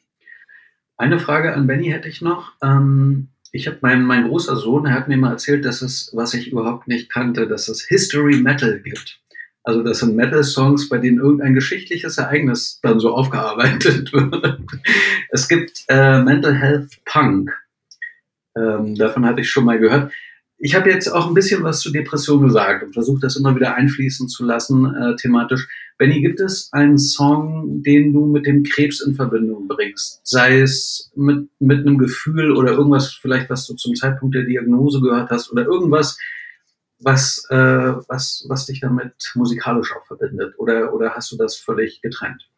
Eine 0.97 1.19
Frage 1.19 1.53
an 1.53 1.67
Benny 1.67 1.89
hätte 1.89 2.09
ich 2.09 2.21
noch. 2.21 2.53
Ähm, 2.61 3.29
ich 3.51 3.67
habe 3.67 3.77
mein, 3.81 4.03
mein 4.03 4.27
großer 4.27 4.55
Sohn, 4.55 4.85
er 4.85 4.93
hat 4.93 5.07
mir 5.07 5.17
mal 5.17 5.31
erzählt, 5.31 5.65
dass 5.65 5.81
es, 5.81 6.11
was 6.13 6.33
ich 6.33 6.51
überhaupt 6.51 6.87
nicht 6.87 7.09
kannte, 7.09 7.47
dass 7.47 7.67
es 7.67 7.83
History 7.83 8.37
Metal 8.37 8.79
gibt. 8.79 9.19
Also 9.63 9.83
das 9.83 9.99
sind 9.99 10.15
Metal-Songs, 10.15 10.87
bei 10.87 10.97
denen 10.97 11.19
irgendein 11.19 11.53
geschichtliches 11.53 12.17
Ereignis 12.17 12.79
dann 12.81 12.99
so 12.99 13.13
aufgearbeitet 13.15 14.13
wird. 14.13 14.59
Es 15.29 15.47
gibt 15.47 15.83
äh, 15.89 16.21
Mental 16.21 16.55
Health 16.55 16.99
Punk. 17.05 17.51
Ähm, 18.55 18.95
davon 18.95 19.25
hatte 19.25 19.41
ich 19.41 19.49
schon 19.49 19.65
mal 19.65 19.77
gehört. 19.77 20.13
Ich 20.59 20.73
habe 20.73 20.89
jetzt 20.89 21.07
auch 21.07 21.27
ein 21.27 21.35
bisschen 21.35 21.63
was 21.63 21.81
zu 21.81 21.91
Depression 21.91 22.43
gesagt 22.43 22.83
und 22.83 22.93
versuche 22.93 23.19
das 23.21 23.35
immer 23.35 23.55
wieder 23.55 23.75
einfließen 23.75 24.27
zu 24.27 24.43
lassen, 24.43 24.85
äh, 24.85 25.15
thematisch. 25.15 25.67
Benny, 25.99 26.21
gibt 26.21 26.39
es 26.39 26.69
einen 26.73 26.97
Song, 26.97 27.83
den 27.83 28.11
du 28.11 28.25
mit 28.25 28.47
dem 28.47 28.63
Krebs 28.63 29.01
in 29.01 29.13
Verbindung 29.13 29.67
bringst? 29.67 30.19
Sei 30.23 30.61
es 30.61 31.11
mit, 31.15 31.47
mit 31.59 31.79
einem 31.81 31.99
Gefühl 31.99 32.51
oder 32.55 32.71
irgendwas 32.71 33.13
vielleicht, 33.13 33.51
was 33.51 33.67
du 33.67 33.75
zum 33.75 33.93
Zeitpunkt 33.93 34.35
der 34.35 34.45
Diagnose 34.45 34.99
gehört 34.99 35.29
hast 35.29 35.51
oder 35.51 35.63
irgendwas, 35.65 36.17
was, 36.99 37.45
äh, 37.49 37.93
was, 38.07 38.45
was 38.49 38.65
dich 38.65 38.79
damit 38.79 39.13
musikalisch 39.35 39.93
auch 39.95 40.07
verbindet? 40.07 40.55
Oder, 40.57 40.91
oder 40.93 41.11
hast 41.11 41.31
du 41.31 41.37
das 41.37 41.55
völlig 41.55 42.01
getrennt? 42.01 42.49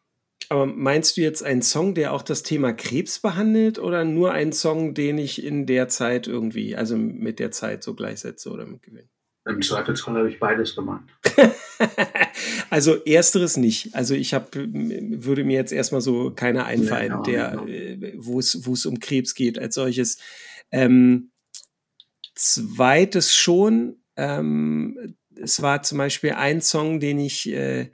Aber 0.50 0.66
meinst 0.66 1.16
du 1.16 1.20
jetzt 1.20 1.44
einen 1.44 1.62
Song, 1.62 1.94
der 1.94 2.12
auch 2.12 2.22
das 2.22 2.42
Thema 2.42 2.72
Krebs 2.72 3.20
behandelt 3.20 3.78
oder 3.78 4.04
nur 4.04 4.32
einen 4.32 4.52
Song, 4.52 4.94
den 4.94 5.16
ich 5.16 5.44
in 5.44 5.64
der 5.64 5.86
Zeit 5.86 6.26
irgendwie, 6.26 6.74
also 6.74 6.96
mit 6.96 7.38
der 7.38 7.52
Zeit 7.52 7.84
so 7.84 7.94
gleichsetze 7.94 8.50
oder 8.50 8.66
mit 8.66 8.82
Gewinn? 8.82 9.08
Im 9.46 9.62
Zweifelsfall 9.62 10.16
habe 10.16 10.28
ich 10.28 10.40
beides 10.40 10.74
gemeint. 10.74 11.08
also 12.70 12.96
ersteres 13.04 13.56
nicht. 13.56 13.94
Also 13.94 14.14
ich 14.14 14.34
hab, 14.34 14.52
würde 14.54 15.44
mir 15.44 15.54
jetzt 15.54 15.72
erstmal 15.72 16.00
so 16.00 16.32
keiner 16.32 16.66
einfallen, 16.66 17.22
ja, 17.26 17.52
der, 17.62 17.64
es, 18.38 18.66
wo 18.66 18.72
es 18.72 18.86
um 18.86 18.98
Krebs 18.98 19.36
geht 19.36 19.56
als 19.56 19.76
solches. 19.76 20.18
Ähm, 20.72 21.30
zweites 22.34 23.36
schon. 23.36 24.02
Ähm, 24.16 25.16
es 25.36 25.62
war 25.62 25.84
zum 25.84 25.98
Beispiel 25.98 26.32
ein 26.32 26.60
Song, 26.60 26.98
den 26.98 27.20
ich 27.20 27.48
äh, 27.48 27.92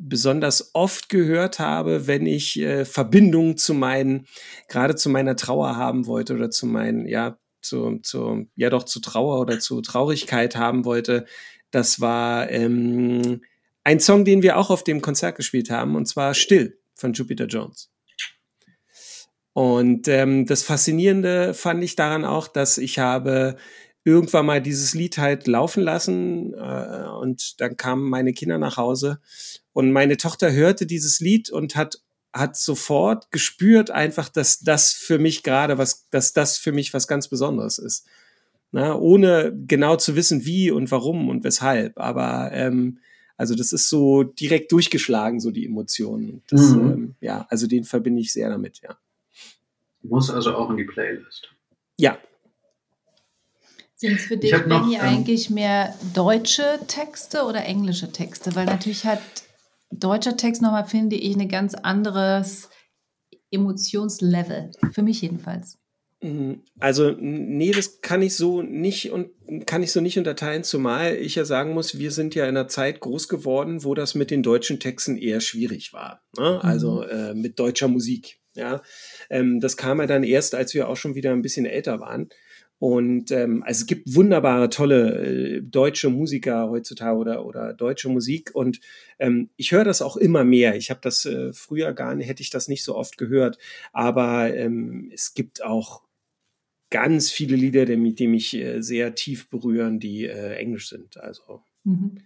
besonders 0.00 0.74
oft 0.74 1.08
gehört 1.08 1.58
habe, 1.58 2.06
wenn 2.06 2.26
ich 2.26 2.58
äh, 2.58 2.84
Verbindungen 2.84 3.56
zu 3.56 3.74
meinen, 3.74 4.26
gerade 4.68 4.96
zu 4.96 5.10
meiner 5.10 5.36
Trauer 5.36 5.76
haben 5.76 6.06
wollte 6.06 6.34
oder 6.34 6.50
zu 6.50 6.66
meinen, 6.66 7.06
ja, 7.06 7.38
zu, 7.60 7.98
zu, 8.02 8.46
ja 8.56 8.70
doch 8.70 8.84
zu 8.84 9.00
Trauer 9.00 9.40
oder 9.40 9.60
zu 9.60 9.82
Traurigkeit 9.82 10.56
haben 10.56 10.84
wollte. 10.84 11.26
Das 11.70 12.00
war 12.00 12.50
ähm, 12.50 13.42
ein 13.84 14.00
Song, 14.00 14.24
den 14.24 14.42
wir 14.42 14.56
auch 14.56 14.70
auf 14.70 14.82
dem 14.84 15.02
Konzert 15.02 15.36
gespielt 15.36 15.70
haben, 15.70 15.94
und 15.94 16.06
zwar 16.06 16.34
Still 16.34 16.78
von 16.94 17.12
Jupiter 17.12 17.46
Jones. 17.46 17.90
Und 19.52 20.08
ähm, 20.08 20.46
das 20.46 20.62
Faszinierende 20.62 21.54
fand 21.54 21.82
ich 21.84 21.96
daran 21.96 22.24
auch, 22.24 22.48
dass 22.48 22.78
ich 22.78 22.98
habe 22.98 23.56
irgendwann 24.04 24.46
mal 24.46 24.62
dieses 24.62 24.94
Lied 24.94 25.18
halt 25.18 25.46
laufen 25.46 25.82
lassen 25.82 26.54
äh, 26.54 27.06
und 27.20 27.60
dann 27.60 27.76
kamen 27.76 28.08
meine 28.08 28.32
Kinder 28.32 28.58
nach 28.58 28.76
Hause 28.76 29.20
und 29.72 29.92
meine 29.92 30.16
Tochter 30.16 30.52
hörte 30.52 30.86
dieses 30.86 31.20
Lied 31.20 31.50
und 31.50 31.76
hat 31.76 32.00
hat 32.32 32.56
sofort 32.56 33.30
gespürt 33.32 33.90
einfach, 33.90 34.28
dass 34.28 34.60
das 34.60 34.92
für 34.92 35.18
mich 35.18 35.42
gerade 35.42 35.78
was, 35.78 36.08
dass 36.10 36.32
das 36.32 36.58
für 36.58 36.72
mich 36.72 36.94
was 36.94 37.08
ganz 37.08 37.28
Besonderes 37.28 37.78
ist. 37.78 38.06
Na, 38.72 38.96
ohne 38.96 39.52
genau 39.66 39.96
zu 39.96 40.14
wissen, 40.14 40.44
wie 40.44 40.70
und 40.70 40.92
warum 40.92 41.28
und 41.28 41.42
weshalb. 41.42 41.98
Aber 41.98 42.52
ähm, 42.52 43.00
also 43.36 43.56
das 43.56 43.72
ist 43.72 43.88
so 43.88 44.22
direkt 44.22 44.70
durchgeschlagen, 44.70 45.40
so 45.40 45.50
die 45.50 45.66
Emotionen. 45.66 46.42
Das, 46.48 46.70
mhm. 46.70 46.90
ähm, 46.90 47.14
ja, 47.20 47.46
also 47.48 47.66
den 47.66 47.82
verbinde 47.82 48.20
ich 48.20 48.32
sehr 48.32 48.48
damit, 48.48 48.80
ja. 48.82 48.96
Muss 50.02 50.30
also 50.30 50.54
auch 50.54 50.70
in 50.70 50.76
die 50.76 50.84
Playlist. 50.84 51.48
Ja, 51.98 52.18
sind 54.00 54.14
es 54.14 54.24
für 54.24 54.38
dich, 54.38 54.50
Benny, 54.50 54.94
ähm, 54.94 55.00
eigentlich 55.00 55.50
mehr 55.50 55.94
deutsche 56.14 56.80
Texte 56.88 57.44
oder 57.44 57.64
englische 57.66 58.10
Texte? 58.10 58.54
Weil 58.54 58.64
natürlich 58.64 59.04
hat 59.04 59.20
deutscher 59.90 60.38
Text 60.38 60.62
nochmal, 60.62 60.86
finde 60.86 61.16
ich, 61.16 61.36
ein 61.36 61.48
ganz 61.48 61.74
anderes 61.74 62.70
Emotionslevel. 63.50 64.70
Für 64.92 65.02
mich 65.02 65.20
jedenfalls. 65.20 65.78
Mhm. 66.22 66.62
Also, 66.78 67.14
nee, 67.18 67.72
das 67.72 68.00
kann 68.00 68.22
ich 68.22 68.34
so 68.36 68.62
nicht 68.62 69.10
und 69.10 69.30
kann 69.66 69.82
ich 69.82 69.92
so 69.92 70.00
nicht 70.00 70.16
unterteilen, 70.16 70.64
zumal 70.64 71.16
ich 71.16 71.34
ja 71.34 71.44
sagen 71.44 71.74
muss, 71.74 71.98
wir 71.98 72.10
sind 72.10 72.34
ja 72.34 72.44
in 72.44 72.56
einer 72.56 72.68
Zeit 72.68 73.00
groß 73.00 73.28
geworden, 73.28 73.84
wo 73.84 73.94
das 73.94 74.14
mit 74.14 74.30
den 74.30 74.42
deutschen 74.42 74.80
Texten 74.80 75.18
eher 75.18 75.42
schwierig 75.42 75.92
war. 75.92 76.22
Ne? 76.38 76.62
Also 76.64 77.02
mhm. 77.02 77.10
äh, 77.10 77.34
mit 77.34 77.58
deutscher 77.58 77.88
Musik. 77.88 78.38
Ja, 78.54 78.82
ähm, 79.28 79.60
das 79.60 79.76
kam 79.76 80.00
ja 80.00 80.06
dann 80.06 80.24
erst, 80.24 80.54
als 80.54 80.72
wir 80.74 80.88
auch 80.88 80.96
schon 80.96 81.14
wieder 81.14 81.32
ein 81.32 81.42
bisschen 81.42 81.66
älter 81.66 82.00
waren. 82.00 82.30
Und 82.80 83.30
ähm, 83.30 83.62
also 83.62 83.82
es 83.82 83.86
gibt 83.86 84.14
wunderbare, 84.14 84.70
tolle 84.70 85.58
äh, 85.58 85.62
deutsche 85.62 86.08
Musiker 86.08 86.70
heutzutage 86.70 87.18
oder, 87.18 87.44
oder 87.44 87.74
deutsche 87.74 88.08
Musik. 88.08 88.52
Und 88.54 88.80
ähm, 89.18 89.50
ich 89.56 89.72
höre 89.72 89.84
das 89.84 90.00
auch 90.00 90.16
immer 90.16 90.44
mehr. 90.44 90.74
Ich 90.76 90.88
habe 90.88 91.00
das 91.02 91.26
äh, 91.26 91.52
früher 91.52 91.92
gar 91.92 92.14
nicht, 92.14 92.26
hätte 92.26 92.42
ich 92.42 92.48
das 92.48 92.68
nicht 92.68 92.82
so 92.82 92.96
oft 92.96 93.18
gehört. 93.18 93.58
Aber 93.92 94.54
ähm, 94.56 95.10
es 95.12 95.34
gibt 95.34 95.62
auch 95.62 96.04
ganz 96.88 97.30
viele 97.30 97.54
Lieder, 97.54 97.84
die, 97.84 98.14
die 98.14 98.26
mich 98.26 98.54
äh, 98.54 98.80
sehr 98.80 99.14
tief 99.14 99.50
berühren, 99.50 100.00
die 100.00 100.24
äh, 100.24 100.54
englisch 100.54 100.88
sind. 100.88 101.18
Also. 101.18 101.62
Mhm. 101.84 102.22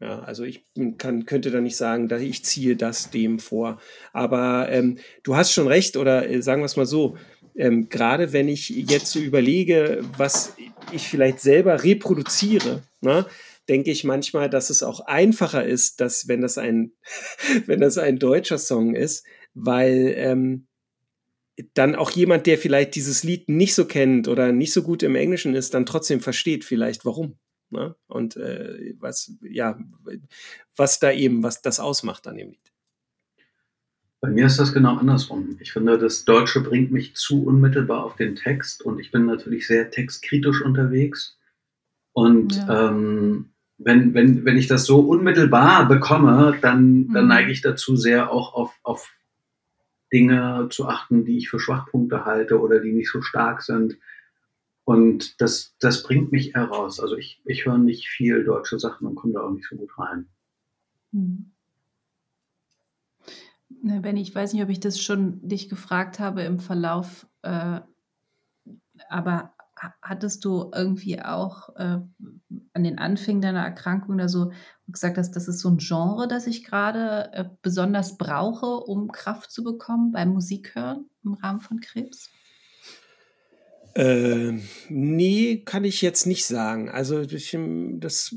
Ja, 0.00 0.20
also 0.20 0.44
ich 0.44 0.64
kann, 0.96 1.24
könnte 1.24 1.50
da 1.50 1.60
nicht 1.60 1.76
sagen, 1.76 2.06
dass 2.06 2.22
ich 2.22 2.44
ziehe 2.44 2.76
das 2.76 3.10
dem 3.10 3.40
vor. 3.40 3.80
Aber 4.12 4.68
ähm, 4.70 4.98
du 5.24 5.34
hast 5.34 5.52
schon 5.52 5.66
recht, 5.66 5.96
oder 5.96 6.28
äh, 6.28 6.40
sagen 6.40 6.60
wir 6.60 6.66
es 6.66 6.76
mal 6.76 6.86
so, 6.86 7.16
ähm, 7.58 7.88
gerade 7.88 8.32
wenn 8.32 8.48
ich 8.48 8.70
jetzt 8.70 9.10
so 9.10 9.18
überlege, 9.18 10.00
was 10.16 10.54
ich 10.92 11.08
vielleicht 11.08 11.40
selber 11.40 11.82
reproduziere, 11.82 12.82
ne, 13.00 13.26
denke 13.68 13.90
ich 13.90 14.04
manchmal, 14.04 14.48
dass 14.48 14.70
es 14.70 14.82
auch 14.82 15.00
einfacher 15.00 15.64
ist, 15.64 16.00
dass 16.00 16.28
wenn 16.28 16.40
das 16.40 16.56
ein, 16.56 16.92
wenn 17.66 17.80
das 17.80 17.98
ein 17.98 18.18
deutscher 18.18 18.58
Song 18.58 18.94
ist, 18.94 19.26
weil 19.54 20.14
ähm, 20.16 20.66
dann 21.74 21.96
auch 21.96 22.12
jemand, 22.12 22.46
der 22.46 22.58
vielleicht 22.58 22.94
dieses 22.94 23.24
Lied 23.24 23.48
nicht 23.48 23.74
so 23.74 23.84
kennt 23.84 24.28
oder 24.28 24.52
nicht 24.52 24.72
so 24.72 24.82
gut 24.84 25.02
im 25.02 25.16
Englischen 25.16 25.56
ist, 25.56 25.74
dann 25.74 25.86
trotzdem 25.86 26.20
versteht 26.20 26.64
vielleicht 26.64 27.04
warum. 27.04 27.38
Ne? 27.70 27.96
Und 28.06 28.36
äh, 28.36 28.94
was, 29.00 29.32
ja, 29.42 29.78
was 30.76 31.00
da 31.00 31.10
eben, 31.10 31.42
was 31.42 31.60
das 31.60 31.80
ausmacht 31.80 32.28
an 32.28 32.36
dem 32.36 32.50
Lied. 32.50 32.67
Bei 34.20 34.30
mir 34.30 34.46
ist 34.46 34.58
das 34.58 34.72
genau 34.72 34.96
andersrum. 34.96 35.56
Ich 35.60 35.72
finde, 35.72 35.96
das 35.96 36.24
Deutsche 36.24 36.60
bringt 36.60 36.90
mich 36.90 37.14
zu 37.14 37.44
unmittelbar 37.44 38.04
auf 38.04 38.16
den 38.16 38.34
Text 38.34 38.82
und 38.82 38.98
ich 38.98 39.12
bin 39.12 39.26
natürlich 39.26 39.66
sehr 39.66 39.90
textkritisch 39.90 40.62
unterwegs. 40.62 41.38
Und 42.12 42.56
ja. 42.56 42.88
ähm, 42.88 43.50
wenn, 43.78 44.12
wenn, 44.14 44.44
wenn 44.44 44.56
ich 44.56 44.66
das 44.66 44.86
so 44.86 45.00
unmittelbar 45.00 45.86
bekomme, 45.86 46.58
dann, 46.60 47.12
dann 47.12 47.24
mhm. 47.24 47.28
neige 47.28 47.52
ich 47.52 47.62
dazu, 47.62 47.94
sehr 47.94 48.32
auch 48.32 48.54
auf, 48.54 48.76
auf 48.82 49.08
Dinge 50.12 50.68
zu 50.70 50.88
achten, 50.88 51.24
die 51.24 51.38
ich 51.38 51.48
für 51.48 51.60
Schwachpunkte 51.60 52.24
halte 52.24 52.60
oder 52.60 52.80
die 52.80 52.92
nicht 52.92 53.10
so 53.10 53.22
stark 53.22 53.62
sind. 53.62 53.98
Und 54.84 55.40
das, 55.40 55.76
das 55.78 56.02
bringt 56.02 56.32
mich 56.32 56.56
eher 56.56 56.64
raus. 56.64 56.98
Also 56.98 57.16
ich, 57.16 57.40
ich 57.44 57.66
höre 57.66 57.78
nicht 57.78 58.08
viel 58.08 58.42
deutsche 58.42 58.80
Sachen 58.80 59.06
und 59.06 59.14
komme 59.14 59.34
da 59.34 59.42
auch 59.42 59.52
nicht 59.52 59.68
so 59.68 59.76
gut 59.76 59.96
rein. 59.96 60.26
Mhm. 61.12 61.52
Benny, 63.82 64.22
ich 64.22 64.34
weiß 64.34 64.52
nicht, 64.52 64.62
ob 64.62 64.68
ich 64.68 64.80
das 64.80 65.00
schon 65.00 65.46
dich 65.46 65.68
gefragt 65.68 66.18
habe 66.18 66.42
im 66.42 66.58
Verlauf, 66.58 67.26
äh, 67.42 67.80
aber 69.08 69.54
hattest 70.02 70.44
du 70.44 70.70
irgendwie 70.74 71.20
auch 71.22 71.68
äh, 71.76 71.98
an 72.72 72.84
den 72.84 72.98
Anfängen 72.98 73.42
deiner 73.42 73.62
Erkrankung 73.62 74.16
oder 74.16 74.28
so 74.28 74.50
gesagt 74.88 75.18
hast, 75.18 75.32
das 75.32 75.48
ist 75.48 75.60
so 75.60 75.68
ein 75.68 75.78
Genre, 75.78 76.26
das 76.28 76.46
ich 76.46 76.64
gerade 76.64 77.32
äh, 77.32 77.44
besonders 77.62 78.16
brauche, 78.16 78.66
um 78.66 79.12
Kraft 79.12 79.50
zu 79.50 79.62
bekommen 79.62 80.12
beim 80.12 80.30
Musikhören 80.30 81.08
im 81.24 81.34
Rahmen 81.34 81.60
von 81.60 81.80
Krebs? 81.80 82.30
Äh, 83.94 84.60
nee, 84.88 85.62
kann 85.64 85.84
ich 85.84 86.02
jetzt 86.02 86.26
nicht 86.26 86.46
sagen. 86.46 86.88
Also 86.88 87.24
das 87.24 88.36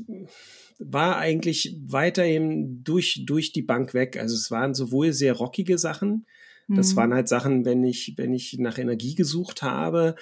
war 0.84 1.16
eigentlich 1.16 1.76
weiterhin 1.84 2.82
durch, 2.84 3.24
durch 3.26 3.52
die 3.52 3.62
Bank 3.62 3.94
weg. 3.94 4.18
Also 4.18 4.34
es 4.34 4.50
waren 4.50 4.74
sowohl 4.74 5.12
sehr 5.12 5.34
rockige 5.34 5.78
Sachen, 5.78 6.26
das 6.68 6.92
mhm. 6.92 6.96
waren 6.96 7.14
halt 7.14 7.28
Sachen, 7.28 7.64
wenn 7.64 7.84
ich, 7.84 8.14
wenn 8.16 8.32
ich 8.32 8.58
nach 8.58 8.78
Energie 8.78 9.14
gesucht 9.14 9.62
habe, 9.62 10.14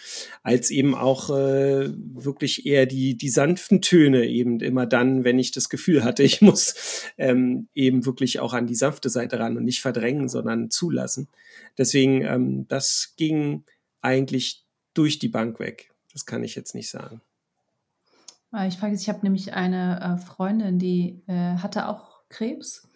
als 0.43 0.71
eben 0.71 0.95
auch 0.95 1.31
äh, 1.31 1.91
wirklich 1.93 2.67
eher 2.67 2.87
die, 2.87 3.17
die 3.17 3.29
sanften 3.29 3.83
Töne 3.83 4.27
eben 4.27 4.61
immer 4.61 4.87
dann, 4.87 5.25
wenn 5.25 5.39
ich 5.39 5.53
das 5.53 5.69
Gefühl 5.69 6.03
hatte, 6.03 6.23
ich 6.23 6.41
muss 6.41 7.05
ähm, 7.19 7.69
eben 7.75 8.07
wirklich 8.07 8.41
auch 8.41 8.53
an 8.53 8.67
die 8.67 8.75
sanfte 8.75 9.11
Seite 9.11 9.39
ran 9.39 9.57
und 9.57 9.65
nicht 9.65 9.81
verdrängen, 9.81 10.29
sondern 10.29 10.71
zulassen. 10.71 11.29
Deswegen, 11.79 12.23
ähm, 12.23 12.67
das 12.69 13.15
ging 13.17 13.65
eigentlich 14.01 14.65
durch 14.95 15.19
die 15.19 15.29
Bank 15.29 15.61
weg. 15.61 15.93
Das 16.13 16.27
kann 16.27 16.43
ich 16.43 16.55
jetzt 16.55 16.75
nicht 16.75 16.91
sagen. 16.91 17.21
Ah, 18.53 18.67
ich 18.67 18.77
frage, 18.77 18.95
ich 18.95 19.09
habe 19.09 19.21
nämlich 19.23 19.55
eine 19.55 20.01
äh, 20.01 20.19
Freundin, 20.19 20.79
die 20.79 21.23
äh, 21.27 21.57
hatte 21.57 21.89
auch 21.89 22.23
Krebs 22.29 22.89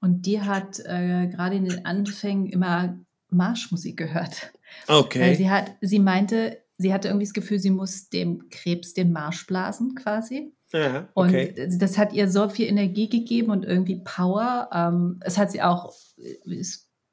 und 0.00 0.26
die 0.26 0.40
hat 0.40 0.80
äh, 0.80 1.26
gerade 1.28 1.56
in 1.56 1.64
den 1.64 1.84
Anfängen 1.84 2.46
immer 2.46 2.98
Marschmusik 3.28 3.96
gehört. 3.96 4.52
Okay. 4.88 5.20
Weil 5.20 5.36
sie 5.36 5.50
hat, 5.50 5.72
sie 5.80 5.98
meinte, 5.98 6.62
sie 6.78 6.94
hatte 6.94 7.08
irgendwie 7.08 7.26
das 7.26 7.34
Gefühl, 7.34 7.58
sie 7.58 7.70
muss 7.70 8.08
dem 8.08 8.48
Krebs 8.50 8.94
den 8.94 9.12
Marsch 9.12 9.46
blasen 9.46 9.94
quasi. 9.94 10.54
Ja, 10.72 11.08
okay. 11.14 11.54
Und 11.70 11.82
das 11.82 11.98
hat 11.98 12.14
ihr 12.14 12.30
so 12.30 12.48
viel 12.48 12.66
Energie 12.66 13.08
gegeben 13.08 13.50
und 13.50 13.64
irgendwie 13.64 14.02
Power. 14.02 14.70
Ähm, 14.72 15.20
es 15.20 15.36
hat 15.36 15.50
sie 15.52 15.62
auch, 15.62 15.92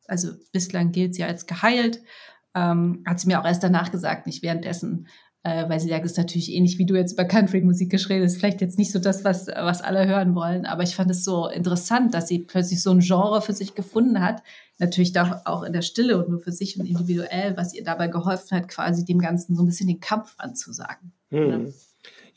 also 0.08 0.30
bislang 0.54 0.92
gilt 0.92 1.16
sie 1.16 1.24
als 1.24 1.46
geheilt. 1.46 2.02
Ähm, 2.56 3.04
hat 3.06 3.20
sie 3.20 3.28
mir 3.28 3.40
auch 3.40 3.46
erst 3.46 3.64
danach 3.64 3.92
gesagt, 3.92 4.26
nicht 4.26 4.42
währenddessen, 4.42 5.08
äh, 5.44 5.70
weil 5.70 5.80
sie 5.80 5.90
sagt, 5.90 6.04
das 6.04 6.12
ist 6.12 6.18
natürlich 6.18 6.52
ähnlich 6.52 6.78
wie 6.78 6.86
du 6.86 6.96
jetzt 6.96 7.14
über 7.14 7.26
Country-Musik 7.26 7.90
geschrieben 7.90 8.24
ist 8.26 8.38
vielleicht 8.38 8.62
jetzt 8.62 8.78
nicht 8.78 8.92
so 8.92 9.00
das, 9.00 9.24
was, 9.24 9.48
was 9.48 9.82
alle 9.82 10.08
hören 10.08 10.36
wollen, 10.36 10.66
aber 10.66 10.84
ich 10.84 10.96
fand 10.96 11.10
es 11.12 11.24
so 11.24 11.48
interessant, 11.48 12.14
dass 12.14 12.28
sie 12.28 12.40
plötzlich 12.40 12.82
so 12.82 12.92
ein 12.92 13.00
Genre 13.00 13.42
für 13.42 13.54
sich 13.54 13.74
gefunden 13.74 14.20
hat, 14.20 14.44
natürlich 14.80 15.14
da 15.14 15.42
auch 15.46 15.64
in 15.64 15.74
der 15.74 15.82
Stille 15.82 16.18
und 16.18 16.30
nur 16.30 16.40
für 16.40 16.52
sich 16.52 16.80
und 16.80 16.86
individuell, 16.86 17.56
was 17.56 17.74
ihr 17.74 17.84
dabei 17.84 18.08
geholfen 18.08 18.58
hat, 18.58 18.68
quasi 18.68 19.06
dem 19.06 19.20
Ganzen 19.20 19.56
so 19.56 19.64
ein 19.64 19.68
bisschen 19.68 19.88
den 19.88 20.00
Kampf 20.00 20.36
anzusagen. 20.38 21.14
Hm. 21.30 21.74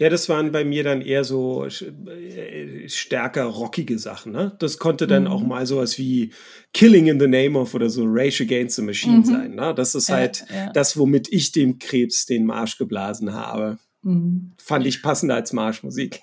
Ja, 0.02 0.08
das 0.08 0.28
waren 0.28 0.50
bei 0.50 0.64
mir 0.64 0.82
dann 0.82 1.00
eher 1.00 1.22
so 1.22 1.64
äh, 1.64 2.88
stärker 2.88 3.44
rockige 3.44 4.00
Sachen. 4.00 4.32
Ne? 4.32 4.50
Das 4.58 4.78
konnte 4.78 5.06
dann 5.06 5.24
mhm. 5.24 5.28
auch 5.28 5.46
mal 5.46 5.64
sowas 5.64 5.96
wie 5.96 6.32
Killing 6.72 7.06
in 7.06 7.20
the 7.20 7.28
Name 7.28 7.56
of 7.56 7.72
oder 7.72 7.88
so 7.88 8.02
Rage 8.04 8.42
Against 8.42 8.74
the 8.74 8.82
Machine 8.82 9.18
mhm. 9.18 9.24
sein. 9.24 9.54
Ne? 9.54 9.72
Das 9.76 9.94
ist 9.94 10.08
ja, 10.08 10.16
halt 10.16 10.44
ja. 10.52 10.72
das, 10.72 10.98
womit 10.98 11.32
ich 11.32 11.52
dem 11.52 11.78
Krebs 11.78 12.26
den 12.26 12.46
Marsch 12.46 12.78
geblasen 12.78 13.32
habe. 13.32 13.78
Mhm. 14.02 14.50
Fand 14.58 14.88
ich 14.88 15.04
passender 15.04 15.36
als 15.36 15.52
Marschmusik. 15.52 16.20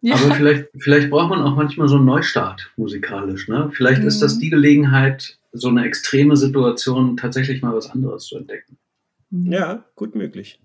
Ja. 0.00 0.16
Aber 0.16 0.34
vielleicht, 0.34 0.66
vielleicht 0.76 1.08
braucht 1.08 1.30
man 1.30 1.40
auch 1.40 1.54
manchmal 1.54 1.86
so 1.86 1.94
einen 1.94 2.06
Neustart 2.06 2.72
musikalisch. 2.76 3.46
Ne? 3.46 3.70
Vielleicht 3.74 4.02
ist 4.02 4.20
das 4.22 4.34
mhm. 4.34 4.40
die 4.40 4.50
Gelegenheit, 4.50 5.38
so 5.52 5.68
eine 5.68 5.86
extreme 5.86 6.36
Situation 6.36 7.16
tatsächlich 7.16 7.62
mal 7.62 7.76
was 7.76 7.88
anderes 7.90 8.24
zu 8.24 8.36
entdecken. 8.36 8.76
Mhm. 9.30 9.52
Ja, 9.52 9.84
gut 9.94 10.16
möglich. 10.16 10.58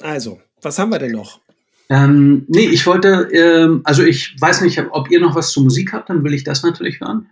Also, 0.00 0.40
was 0.62 0.78
haben 0.78 0.90
wir 0.90 0.98
denn 0.98 1.12
noch? 1.12 1.42
Ähm, 1.88 2.44
nee, 2.48 2.66
ich 2.66 2.86
wollte, 2.86 3.28
ähm, 3.32 3.80
also 3.84 4.02
ich 4.02 4.36
weiß 4.38 4.60
nicht, 4.60 4.80
ob 4.90 5.10
ihr 5.10 5.20
noch 5.20 5.34
was 5.34 5.52
zur 5.52 5.62
Musik 5.62 5.92
habt, 5.92 6.10
dann 6.10 6.22
will 6.22 6.34
ich 6.34 6.44
das 6.44 6.62
natürlich 6.62 7.00
hören. 7.00 7.30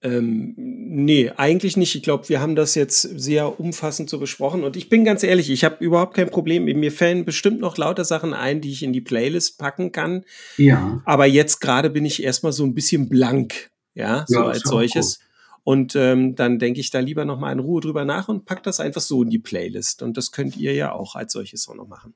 Ähm, 0.00 0.54
nee, 0.56 1.30
eigentlich 1.36 1.76
nicht. 1.76 1.94
Ich 1.96 2.02
glaube, 2.02 2.28
wir 2.28 2.40
haben 2.40 2.54
das 2.54 2.76
jetzt 2.76 3.02
sehr 3.02 3.58
umfassend 3.58 4.08
so 4.08 4.18
besprochen. 4.18 4.62
Und 4.62 4.76
ich 4.76 4.88
bin 4.88 5.04
ganz 5.04 5.24
ehrlich, 5.24 5.50
ich 5.50 5.64
habe 5.64 5.84
überhaupt 5.84 6.14
kein 6.14 6.30
Problem. 6.30 6.64
Mir 6.64 6.92
fällen 6.92 7.24
bestimmt 7.24 7.60
noch 7.60 7.76
lauter 7.76 8.04
Sachen 8.04 8.32
ein, 8.32 8.60
die 8.60 8.70
ich 8.70 8.82
in 8.82 8.92
die 8.92 9.00
Playlist 9.00 9.58
packen 9.58 9.90
kann. 9.90 10.24
Ja. 10.56 11.02
Aber 11.04 11.26
jetzt 11.26 11.60
gerade 11.60 11.90
bin 11.90 12.04
ich 12.04 12.22
erstmal 12.22 12.52
so 12.52 12.64
ein 12.64 12.74
bisschen 12.74 13.08
blank, 13.08 13.70
ja, 13.94 14.24
so 14.28 14.40
ja, 14.40 14.46
als 14.46 14.62
solches. 14.62 15.18
Cool. 15.18 15.24
Und 15.64 15.96
ähm, 15.96 16.34
dann 16.36 16.58
denke 16.58 16.80
ich 16.80 16.90
da 16.90 17.00
lieber 17.00 17.24
noch 17.24 17.38
mal 17.38 17.52
in 17.52 17.58
Ruhe 17.58 17.80
drüber 17.80 18.04
nach 18.04 18.28
und 18.28 18.46
pack 18.46 18.62
das 18.62 18.80
einfach 18.80 19.00
so 19.00 19.22
in 19.22 19.30
die 19.30 19.40
Playlist. 19.40 20.02
Und 20.02 20.16
das 20.16 20.30
könnt 20.30 20.56
ihr 20.56 20.72
ja 20.74 20.92
auch 20.92 21.16
als 21.16 21.32
solches 21.32 21.68
auch 21.68 21.74
noch 21.74 21.88
machen. 21.88 22.14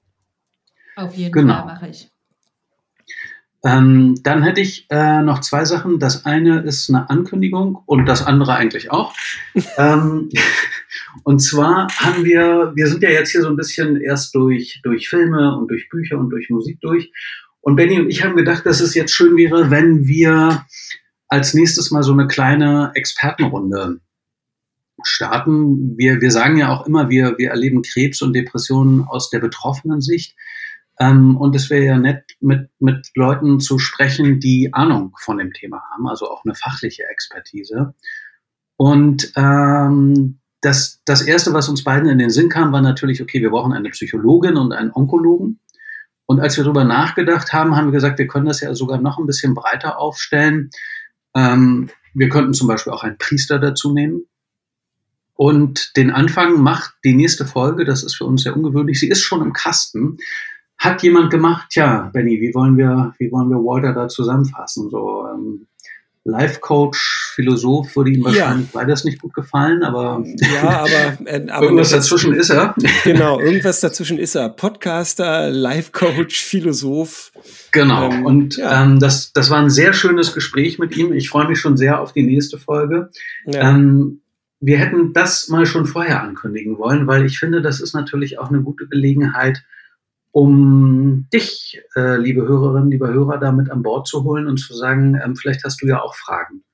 Auf 0.96 1.14
jeden 1.14 1.32
genau. 1.32 1.54
Fall 1.54 1.66
mache 1.66 1.88
ich. 1.88 2.08
Ähm, 3.64 4.16
dann 4.24 4.42
hätte 4.42 4.60
ich 4.60 4.86
äh, 4.90 5.22
noch 5.22 5.40
zwei 5.40 5.64
Sachen. 5.64 6.00
Das 6.00 6.26
eine 6.26 6.62
ist 6.62 6.88
eine 6.88 7.08
Ankündigung 7.08 7.80
und 7.86 8.06
das 8.06 8.26
andere 8.26 8.56
eigentlich 8.56 8.90
auch. 8.90 9.14
ähm, 9.78 10.30
und 11.22 11.38
zwar 11.38 11.86
haben 11.96 12.24
wir, 12.24 12.72
wir 12.74 12.88
sind 12.88 13.02
ja 13.02 13.10
jetzt 13.10 13.30
hier 13.30 13.42
so 13.42 13.48
ein 13.48 13.56
bisschen 13.56 14.00
erst 14.00 14.34
durch, 14.34 14.80
durch 14.82 15.08
Filme 15.08 15.56
und 15.56 15.68
durch 15.68 15.88
Bücher 15.88 16.18
und 16.18 16.30
durch 16.30 16.50
Musik 16.50 16.80
durch. 16.80 17.12
Und 17.60 17.76
Benny 17.76 18.00
und 18.00 18.10
ich 18.10 18.24
haben 18.24 18.34
gedacht, 18.34 18.66
dass 18.66 18.80
es 18.80 18.94
jetzt 18.94 19.14
schön 19.14 19.36
wäre, 19.36 19.70
wenn 19.70 20.08
wir 20.08 20.66
als 21.28 21.54
nächstes 21.54 21.92
mal 21.92 22.02
so 22.02 22.12
eine 22.12 22.26
kleine 22.26 22.90
Expertenrunde 22.94 24.00
starten. 25.04 25.96
Wir, 25.96 26.20
wir 26.20 26.32
sagen 26.32 26.56
ja 26.56 26.70
auch 26.70 26.86
immer, 26.86 27.08
wir, 27.08 27.38
wir 27.38 27.50
erleben 27.50 27.82
Krebs 27.82 28.22
und 28.22 28.32
Depressionen 28.34 29.04
aus 29.04 29.30
der 29.30 29.38
betroffenen 29.38 30.00
Sicht. 30.00 30.34
Ähm, 30.98 31.36
und 31.36 31.54
es 31.56 31.70
wäre 31.70 31.84
ja 31.84 31.98
nett, 31.98 32.24
mit, 32.40 32.70
mit 32.78 33.10
Leuten 33.14 33.60
zu 33.60 33.78
sprechen, 33.78 34.40
die 34.40 34.72
Ahnung 34.72 35.14
von 35.18 35.38
dem 35.38 35.52
Thema 35.52 35.82
haben, 35.92 36.06
also 36.08 36.30
auch 36.30 36.44
eine 36.44 36.54
fachliche 36.54 37.04
Expertise. 37.04 37.94
Und 38.76 39.32
ähm, 39.36 40.40
das, 40.60 41.00
das 41.04 41.22
Erste, 41.22 41.52
was 41.52 41.68
uns 41.68 41.84
beiden 41.84 42.08
in 42.08 42.18
den 42.18 42.30
Sinn 42.30 42.48
kam, 42.48 42.72
war 42.72 42.82
natürlich, 42.82 43.22
okay, 43.22 43.40
wir 43.40 43.50
brauchen 43.50 43.72
eine 43.72 43.90
Psychologin 43.90 44.56
und 44.56 44.72
einen 44.72 44.92
Onkologen. 44.92 45.60
Und 46.26 46.40
als 46.40 46.56
wir 46.56 46.64
darüber 46.64 46.84
nachgedacht 46.84 47.52
haben, 47.52 47.76
haben 47.76 47.88
wir 47.88 47.92
gesagt, 47.92 48.18
wir 48.18 48.28
können 48.28 48.46
das 48.46 48.60
ja 48.60 48.74
sogar 48.74 49.00
noch 49.00 49.18
ein 49.18 49.26
bisschen 49.26 49.54
breiter 49.54 49.98
aufstellen. 49.98 50.70
Ähm, 51.34 51.90
wir 52.14 52.28
könnten 52.28 52.54
zum 52.54 52.68
Beispiel 52.68 52.92
auch 52.92 53.02
einen 53.02 53.18
Priester 53.18 53.58
dazu 53.58 53.92
nehmen. 53.92 54.22
Und 55.34 55.96
den 55.96 56.10
Anfang 56.10 56.60
macht 56.62 56.94
die 57.04 57.14
nächste 57.14 57.46
Folge, 57.46 57.84
das 57.84 58.04
ist 58.04 58.14
für 58.14 58.26
uns 58.26 58.42
sehr 58.42 58.56
ungewöhnlich, 58.56 59.00
sie 59.00 59.08
ist 59.08 59.22
schon 59.22 59.42
im 59.42 59.52
Kasten 59.52 60.18
hat 60.82 61.02
jemand 61.04 61.30
gemacht, 61.30 61.68
tja, 61.70 62.10
Benny, 62.12 62.40
wie 62.40 62.52
wollen 62.54 62.76
wir, 62.76 63.14
wie 63.18 63.30
wollen 63.30 63.48
wir 63.50 63.58
Walter 63.58 63.92
da 63.92 64.08
zusammenfassen? 64.08 64.90
So 64.90 65.24
ähm, 65.32 65.68
Life 66.24 66.58
Coach, 66.58 67.32
Philosoph 67.36 67.94
würde 67.94 68.10
ihm 68.10 68.24
wahrscheinlich 68.24 68.66
ja. 68.72 68.80
beides 68.80 69.04
nicht 69.04 69.22
gut 69.22 69.32
gefallen, 69.32 69.84
aber, 69.84 70.24
ja, 70.24 70.80
aber, 70.80 71.28
äh, 71.28 71.46
aber 71.48 71.66
irgendwas 71.66 71.90
dazwischen 71.90 72.34
ist 72.34 72.50
er. 72.50 72.74
Genau, 73.04 73.38
irgendwas 73.38 73.78
dazwischen 73.78 74.18
ist 74.18 74.34
er. 74.34 74.48
Podcaster, 74.48 75.50
Life 75.50 75.92
Coach, 75.92 76.42
Philosoph. 76.42 77.30
Genau, 77.70 78.10
ähm, 78.10 78.26
und 78.26 78.56
ja. 78.56 78.82
ähm, 78.82 78.98
das, 78.98 79.32
das 79.32 79.50
war 79.50 79.58
ein 79.58 79.70
sehr 79.70 79.92
schönes 79.92 80.34
Gespräch 80.34 80.80
mit 80.80 80.96
ihm. 80.96 81.12
Ich 81.12 81.28
freue 81.28 81.46
mich 81.46 81.60
schon 81.60 81.76
sehr 81.76 82.00
auf 82.00 82.12
die 82.12 82.24
nächste 82.24 82.58
Folge. 82.58 83.10
Ja. 83.46 83.70
Ähm, 83.70 84.22
wir 84.58 84.78
hätten 84.78 85.12
das 85.12 85.48
mal 85.48 85.64
schon 85.64 85.86
vorher 85.86 86.22
ankündigen 86.22 86.76
wollen, 86.78 87.06
weil 87.06 87.24
ich 87.24 87.38
finde, 87.38 87.62
das 87.62 87.80
ist 87.80 87.94
natürlich 87.94 88.40
auch 88.40 88.48
eine 88.48 88.62
gute 88.62 88.88
Gelegenheit, 88.88 89.62
um 90.32 91.28
dich, 91.32 91.80
äh, 91.94 92.16
liebe 92.16 92.42
Hörerinnen, 92.42 92.90
liebe 92.90 93.08
Hörer, 93.08 93.38
damit 93.38 93.70
an 93.70 93.82
Bord 93.82 94.08
zu 94.08 94.24
holen 94.24 94.46
und 94.46 94.56
zu 94.56 94.74
sagen, 94.74 95.20
ähm, 95.22 95.36
vielleicht 95.36 95.62
hast 95.64 95.82
du 95.82 95.86
ja 95.86 96.00
auch 96.00 96.14
Fragen 96.14 96.64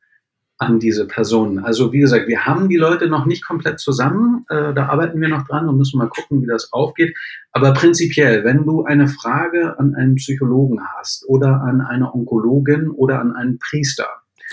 an 0.59 0.81
diese 0.81 1.07
Personen. 1.07 1.61
Also 1.61 1.93
wie 1.93 2.01
gesagt, 2.01 2.27
wir 2.27 2.47
haben 2.47 2.69
die 2.69 2.77
Leute 2.77 3.09
noch 3.09 3.27
nicht 3.27 3.45
komplett 3.45 3.79
zusammen, 3.79 4.45
äh, 4.49 4.75
da 4.75 4.87
arbeiten 4.87 5.21
wir 5.21 5.29
noch 5.29 5.47
dran 5.47 5.69
und 5.69 5.77
müssen 5.77 5.99
mal 5.99 6.09
gucken, 6.09 6.43
wie 6.43 6.47
das 6.47 6.73
aufgeht. 6.73 7.17
Aber 7.53 7.73
prinzipiell, 7.73 8.45
wenn 8.45 8.65
du 8.65 8.85
eine 8.85 9.09
Frage 9.09 9.79
an 9.79 9.95
einen 9.95 10.17
Psychologen 10.17 10.81
hast 10.97 11.25
oder 11.29 11.61
an 11.63 11.81
eine 11.81 12.13
Onkologin 12.13 12.91
oder 12.91 13.21
an 13.21 13.35
einen 13.35 13.59
Priester, 13.59 14.07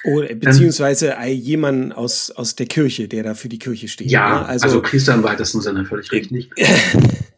oder, 0.03 0.35
beziehungsweise 0.35 1.15
ähm, 1.19 1.39
jemanden 1.39 1.91
aus, 1.91 2.29
aus 2.29 2.55
der 2.55 2.65
Kirche, 2.65 3.07
der 3.07 3.23
da 3.23 3.33
für 3.33 3.49
die 3.49 3.57
Kirche 3.57 3.87
steht. 3.87 4.11
Ja, 4.11 4.41
ne? 4.41 4.45
also, 4.45 4.65
also 4.65 4.81
Priester 4.81 5.15
im 5.15 5.23
weitesten 5.23 5.61
Sinne, 5.61 5.85
völlig 5.85 6.11
richtig. 6.11 6.51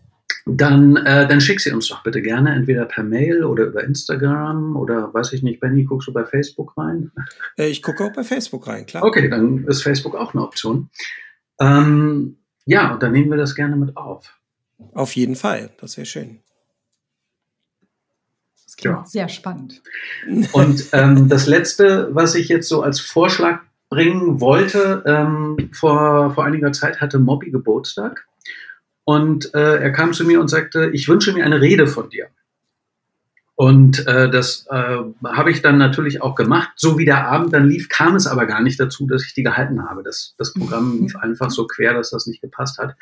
dann, 0.50 0.96
äh, 0.98 1.28
dann 1.28 1.42
schick 1.42 1.60
sie 1.60 1.72
uns 1.72 1.88
doch 1.88 2.04
bitte 2.04 2.22
gerne, 2.22 2.54
entweder 2.54 2.86
per 2.86 3.04
Mail 3.04 3.44
oder 3.44 3.66
über 3.66 3.84
Instagram 3.84 4.76
oder 4.76 5.14
weiß 5.14 5.34
ich 5.34 5.44
nicht, 5.44 5.60
Benny, 5.60 5.84
guckst 5.84 6.08
du 6.08 6.14
bei 6.14 6.26
Facebook 6.26 6.78
rein? 6.78 7.12
Äh, 7.58 7.68
ich 7.68 7.82
gucke 7.82 8.04
auch 8.06 8.14
bei 8.14 8.24
Facebook 8.24 8.68
rein, 8.68 8.86
klar. 8.86 9.04
Okay, 9.04 9.30
dann 9.30 9.66
ist 9.66 9.84
Facebook 9.84 10.16
auch 10.16 10.34
eine 10.34 10.44
Option. 10.44 10.90
Ähm, 11.60 12.38
ja, 12.66 12.94
und 12.94 13.04
dann 13.04 13.12
nehmen 13.12 13.30
wir 13.30 13.38
das 13.38 13.56
gerne 13.56 13.76
mit 13.76 13.98
auf. 13.98 14.40
Auf 14.94 15.16
jeden 15.16 15.36
Fall, 15.36 15.72
das 15.80 15.98
wäre 15.98 16.06
schön. 16.06 16.40
Das 18.64 18.76
klingt 18.76 18.98
ja. 18.98 19.06
sehr 19.06 19.30
spannend. 19.30 19.82
Und 20.52 20.90
ähm, 20.94 21.30
das 21.30 21.48
Letzte, 21.48 22.10
was 22.14 22.36
ich 22.36 22.48
jetzt 22.48 22.70
so 22.70 22.82
als 22.82 23.00
Vorschlag 23.00 23.62
bringen 23.90 24.42
wollte, 24.42 25.04
ähm, 25.06 25.70
vor, 25.74 26.34
vor 26.34 26.46
einiger 26.46 26.72
Zeit 26.74 27.00
hatte 27.02 27.20
Mobby 27.20 27.52
Geburtstag. 27.52 28.27
Und 29.08 29.54
äh, 29.54 29.78
er 29.78 29.92
kam 29.94 30.12
zu 30.12 30.26
mir 30.26 30.42
und 30.42 30.50
sagte, 30.50 30.90
ich 30.92 31.08
wünsche 31.08 31.32
mir 31.32 31.46
eine 31.46 31.62
Rede 31.62 31.88
von 31.88 32.10
dir. 32.10 32.28
Und 33.56 34.06
äh, 34.06 34.30
das 34.30 34.66
äh, 34.70 34.98
habe 35.24 35.50
ich 35.50 35.62
dann 35.62 35.78
natürlich 35.78 36.22
auch 36.22 36.36
gemacht. 36.36 36.72
So 36.76 36.98
wie 36.98 37.06
der 37.06 37.26
Abend 37.30 37.54
dann 37.54 37.70
lief, 37.70 37.88
kam 37.88 38.18
es 38.18 38.28
aber 38.28 38.46
gar 38.46 38.62
nicht 38.62 38.78
dazu, 38.78 39.08
dass 39.08 39.24
ich 39.24 39.34
die 39.34 39.44
gehalten 39.44 39.88
habe. 39.90 40.04
Das, 40.04 40.36
das 40.38 40.54
Programm 40.54 40.98
lief 41.02 41.16
einfach 41.16 41.52
so 41.52 41.68
quer, 41.68 41.94
dass 41.94 42.10
das 42.10 42.28
nicht 42.28 42.42
gepasst 42.42 42.80
hat. 42.80 42.96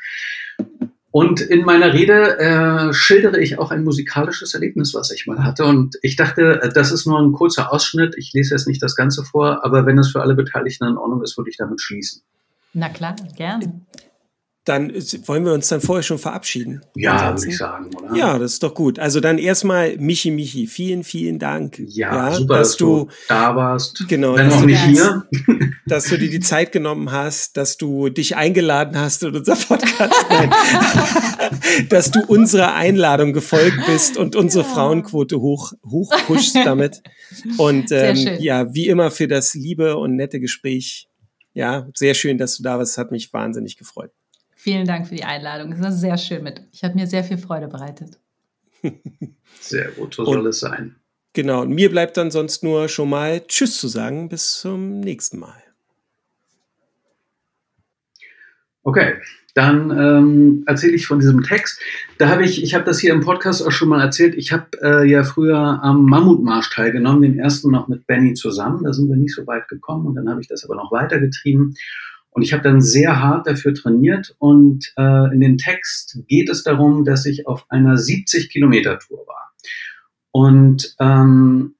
Und 1.10 1.40
in 1.40 1.64
meiner 1.64 1.92
Rede 1.92 2.38
äh, 2.38 2.92
schildere 2.92 3.40
ich 3.40 3.58
auch 3.58 3.72
ein 3.72 3.82
musikalisches 3.82 4.54
Erlebnis, 4.54 4.94
was 4.94 5.10
ich 5.10 5.26
mal 5.26 5.42
hatte. 5.42 5.64
Und 5.64 5.96
ich 6.02 6.14
dachte, 6.14 6.62
äh, 6.62 6.72
das 6.72 6.92
ist 6.92 7.08
nur 7.08 7.18
ein 7.18 7.32
kurzer 7.32 7.72
Ausschnitt. 7.72 8.14
Ich 8.16 8.32
lese 8.32 8.54
jetzt 8.54 8.68
nicht 8.68 8.80
das 8.80 8.94
Ganze 8.94 9.24
vor, 9.24 9.64
aber 9.64 9.86
wenn 9.86 9.98
es 9.98 10.12
für 10.12 10.22
alle 10.22 10.36
Beteiligten 10.36 10.86
in 10.86 10.98
Ordnung 10.98 11.24
ist, 11.24 11.36
würde 11.36 11.50
ich 11.50 11.56
damit 11.56 11.80
schließen. 11.80 12.22
Na 12.74 12.90
klar, 12.90 13.16
gerne 13.36 13.80
dann 14.66 14.92
wollen 15.26 15.44
wir 15.44 15.52
uns 15.52 15.68
dann 15.68 15.80
vorher 15.80 16.02
schon 16.02 16.18
verabschieden. 16.18 16.82
Ja, 16.96 17.32
würde 17.32 17.48
ich 17.48 17.56
sagen, 17.56 17.88
oder? 17.94 18.16
Ja, 18.16 18.36
das 18.36 18.54
ist 18.54 18.62
doch 18.64 18.74
gut. 18.74 18.98
Also 18.98 19.20
dann 19.20 19.38
erstmal 19.38 19.96
Michi 19.96 20.32
Michi, 20.32 20.66
vielen, 20.66 21.04
vielen 21.04 21.38
Dank. 21.38 21.78
Ja, 21.86 22.30
ja 22.30 22.34
super, 22.34 22.58
dass, 22.58 22.70
dass 22.70 22.76
du, 22.76 23.04
du, 23.04 23.08
da 23.28 23.54
warst. 23.54 24.04
Genau, 24.08 24.34
wenn 24.34 24.48
noch 24.48 24.64
nicht 24.64 24.82
hier. 24.82 25.24
Dass 25.86 26.06
du 26.06 26.18
dir 26.18 26.28
die 26.28 26.40
Zeit 26.40 26.72
genommen 26.72 27.12
hast, 27.12 27.56
dass 27.56 27.76
du 27.76 28.08
dich 28.08 28.34
eingeladen 28.34 28.98
hast 28.98 29.22
in 29.22 29.36
unser 29.36 29.54
Podcast. 29.54 30.12
Dass 31.88 32.10
du 32.10 32.24
unserer 32.26 32.74
Einladung 32.74 33.32
gefolgt 33.32 33.78
bist 33.86 34.16
und 34.16 34.34
unsere 34.34 34.64
ja. 34.64 34.70
Frauenquote 34.70 35.40
hoch, 35.40 35.74
hoch 35.88 36.10
pushst 36.26 36.56
damit. 36.56 37.02
Und 37.56 37.92
ähm, 37.92 38.36
ja, 38.40 38.74
wie 38.74 38.88
immer 38.88 39.12
für 39.12 39.28
das 39.28 39.54
liebe 39.54 39.96
und 39.96 40.16
nette 40.16 40.40
Gespräch. 40.40 41.08
Ja, 41.54 41.88
sehr 41.94 42.14
schön, 42.14 42.36
dass 42.36 42.56
du 42.56 42.64
da 42.64 42.78
warst. 42.78 42.98
Hat 42.98 43.12
mich 43.12 43.32
wahnsinnig 43.32 43.76
gefreut. 43.76 44.10
Vielen 44.66 44.84
Dank 44.84 45.06
für 45.06 45.14
die 45.14 45.22
Einladung. 45.22 45.70
Es 45.70 45.80
war 45.80 45.92
sehr 45.92 46.18
schön 46.18 46.42
mit. 46.42 46.60
Ich 46.72 46.82
habe 46.82 46.96
mir 46.96 47.06
sehr 47.06 47.22
viel 47.22 47.38
Freude 47.38 47.68
bereitet. 47.68 48.18
Sehr 49.60 49.92
gut, 49.92 50.14
so 50.14 50.24
soll 50.24 50.44
es 50.48 50.58
sein. 50.58 50.96
Genau, 51.34 51.62
und 51.62 51.70
mir 51.70 51.88
bleibt 51.88 52.16
dann 52.16 52.32
sonst 52.32 52.64
nur 52.64 52.88
schon 52.88 53.08
mal 53.08 53.46
Tschüss 53.46 53.78
zu 53.78 53.86
sagen. 53.86 54.28
Bis 54.28 54.58
zum 54.58 54.98
nächsten 54.98 55.38
Mal. 55.38 55.62
Okay, 58.82 59.14
dann 59.54 59.90
ähm, 59.92 60.64
erzähle 60.66 60.94
ich 60.94 61.06
von 61.06 61.20
diesem 61.20 61.44
Text. 61.44 61.80
Da 62.18 62.28
habe 62.28 62.44
ich, 62.44 62.60
ich 62.60 62.74
habe 62.74 62.84
das 62.84 62.98
hier 62.98 63.12
im 63.12 63.20
Podcast 63.20 63.64
auch 63.64 63.70
schon 63.70 63.88
mal 63.88 64.00
erzählt. 64.00 64.34
Ich 64.34 64.50
habe 64.50 64.66
äh, 64.82 65.08
ja 65.08 65.22
früher 65.22 65.56
am 65.56 66.06
Mammutmarsch 66.06 66.70
teilgenommen, 66.70 67.22
den 67.22 67.38
ersten 67.38 67.70
noch 67.70 67.86
mit 67.86 68.04
Benny 68.08 68.34
zusammen. 68.34 68.82
Da 68.82 68.92
sind 68.92 69.08
wir 69.08 69.16
nicht 69.16 69.34
so 69.34 69.46
weit 69.46 69.68
gekommen 69.68 70.06
und 70.06 70.16
dann 70.16 70.28
habe 70.28 70.40
ich 70.40 70.48
das 70.48 70.64
aber 70.64 70.74
noch 70.74 70.90
weitergetrieben. 70.90 71.76
Und 72.36 72.42
ich 72.42 72.52
habe 72.52 72.62
dann 72.62 72.82
sehr 72.82 73.22
hart 73.22 73.46
dafür 73.46 73.72
trainiert 73.72 74.36
und 74.38 74.92
äh, 74.98 75.32
in 75.32 75.40
dem 75.40 75.56
Text 75.56 76.18
geht 76.28 76.50
es 76.50 76.64
darum, 76.64 77.06
dass 77.06 77.24
ich 77.24 77.46
auf 77.46 77.64
einer 77.70 77.96
70 77.96 78.50
Kilometer 78.50 78.98
Tour 78.98 79.26
war. 79.26 79.54
Und 80.32 80.94
ähm, 81.00 81.76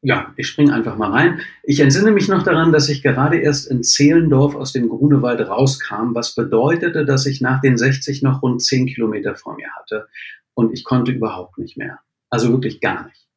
ja, 0.00 0.32
ich 0.38 0.46
springe 0.46 0.72
einfach 0.72 0.96
mal 0.96 1.10
rein. 1.10 1.40
Ich 1.64 1.80
entsinne 1.80 2.12
mich 2.12 2.28
noch 2.28 2.44
daran, 2.44 2.72
dass 2.72 2.88
ich 2.88 3.02
gerade 3.02 3.36
erst 3.36 3.70
in 3.70 3.82
Zehlendorf 3.82 4.54
aus 4.54 4.72
dem 4.72 4.88
Grunewald 4.88 5.46
rauskam, 5.46 6.14
was 6.14 6.34
bedeutete, 6.34 7.04
dass 7.04 7.26
ich 7.26 7.42
nach 7.42 7.60
den 7.60 7.76
60 7.76 8.22
noch 8.22 8.40
rund 8.40 8.62
10 8.62 8.86
Kilometer 8.86 9.36
vor 9.36 9.56
mir 9.56 9.68
hatte 9.78 10.08
und 10.54 10.72
ich 10.72 10.82
konnte 10.82 11.12
überhaupt 11.12 11.58
nicht 11.58 11.76
mehr. 11.76 11.98
Also 12.30 12.50
wirklich 12.52 12.80
gar 12.80 13.04
nicht. 13.04 13.28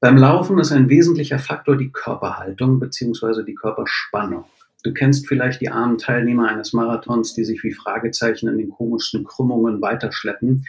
Beim 0.00 0.16
Laufen 0.16 0.58
ist 0.58 0.72
ein 0.72 0.88
wesentlicher 0.88 1.38
Faktor 1.38 1.76
die 1.76 1.92
Körperhaltung 1.92 2.80
bzw. 2.80 3.44
die 3.44 3.54
Körperspannung. 3.54 4.44
Du 4.86 4.92
kennst 4.92 5.26
vielleicht 5.26 5.60
die 5.60 5.68
armen 5.68 5.98
Teilnehmer 5.98 6.46
eines 6.46 6.72
Marathons, 6.72 7.34
die 7.34 7.42
sich 7.42 7.64
wie 7.64 7.72
Fragezeichen 7.72 8.48
in 8.48 8.56
den 8.56 8.70
komischsten 8.70 9.24
Krümmungen 9.24 9.82
weiterschleppen. 9.82 10.64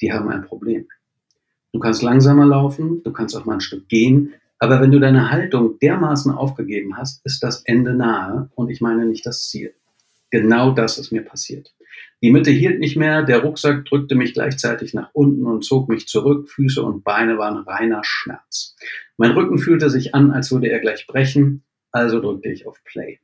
Die 0.00 0.10
haben 0.10 0.30
ein 0.30 0.40
Problem. 0.40 0.86
Du 1.74 1.78
kannst 1.78 2.00
langsamer 2.00 2.46
laufen, 2.46 3.02
du 3.02 3.12
kannst 3.12 3.36
auch 3.36 3.44
mal 3.44 3.56
ein 3.56 3.60
Stück 3.60 3.86
gehen, 3.86 4.32
aber 4.58 4.80
wenn 4.80 4.90
du 4.90 4.98
deine 4.98 5.30
Haltung 5.30 5.78
dermaßen 5.80 6.32
aufgegeben 6.32 6.96
hast, 6.96 7.20
ist 7.26 7.42
das 7.42 7.60
Ende 7.66 7.92
nahe 7.92 8.48
und 8.54 8.70
ich 8.70 8.80
meine 8.80 9.04
nicht 9.04 9.26
das 9.26 9.50
Ziel. 9.50 9.74
Genau 10.30 10.70
das 10.70 10.96
ist 10.96 11.12
mir 11.12 11.22
passiert. 11.22 11.74
Die 12.22 12.30
Mitte 12.32 12.50
hielt 12.50 12.80
nicht 12.80 12.96
mehr, 12.96 13.22
der 13.22 13.42
Rucksack 13.42 13.84
drückte 13.84 14.14
mich 14.14 14.32
gleichzeitig 14.32 14.94
nach 14.94 15.10
unten 15.12 15.44
und 15.44 15.62
zog 15.62 15.90
mich 15.90 16.08
zurück, 16.08 16.48
Füße 16.48 16.82
und 16.82 17.04
Beine 17.04 17.36
waren 17.36 17.58
reiner 17.58 18.00
Schmerz. 18.02 18.76
Mein 19.18 19.32
Rücken 19.32 19.58
fühlte 19.58 19.90
sich 19.90 20.14
an, 20.14 20.30
als 20.30 20.50
würde 20.50 20.70
er 20.70 20.80
gleich 20.80 21.06
brechen, 21.06 21.64
also 21.92 22.18
drückte 22.18 22.48
ich 22.48 22.66
auf 22.66 22.82
Play. 22.84 23.20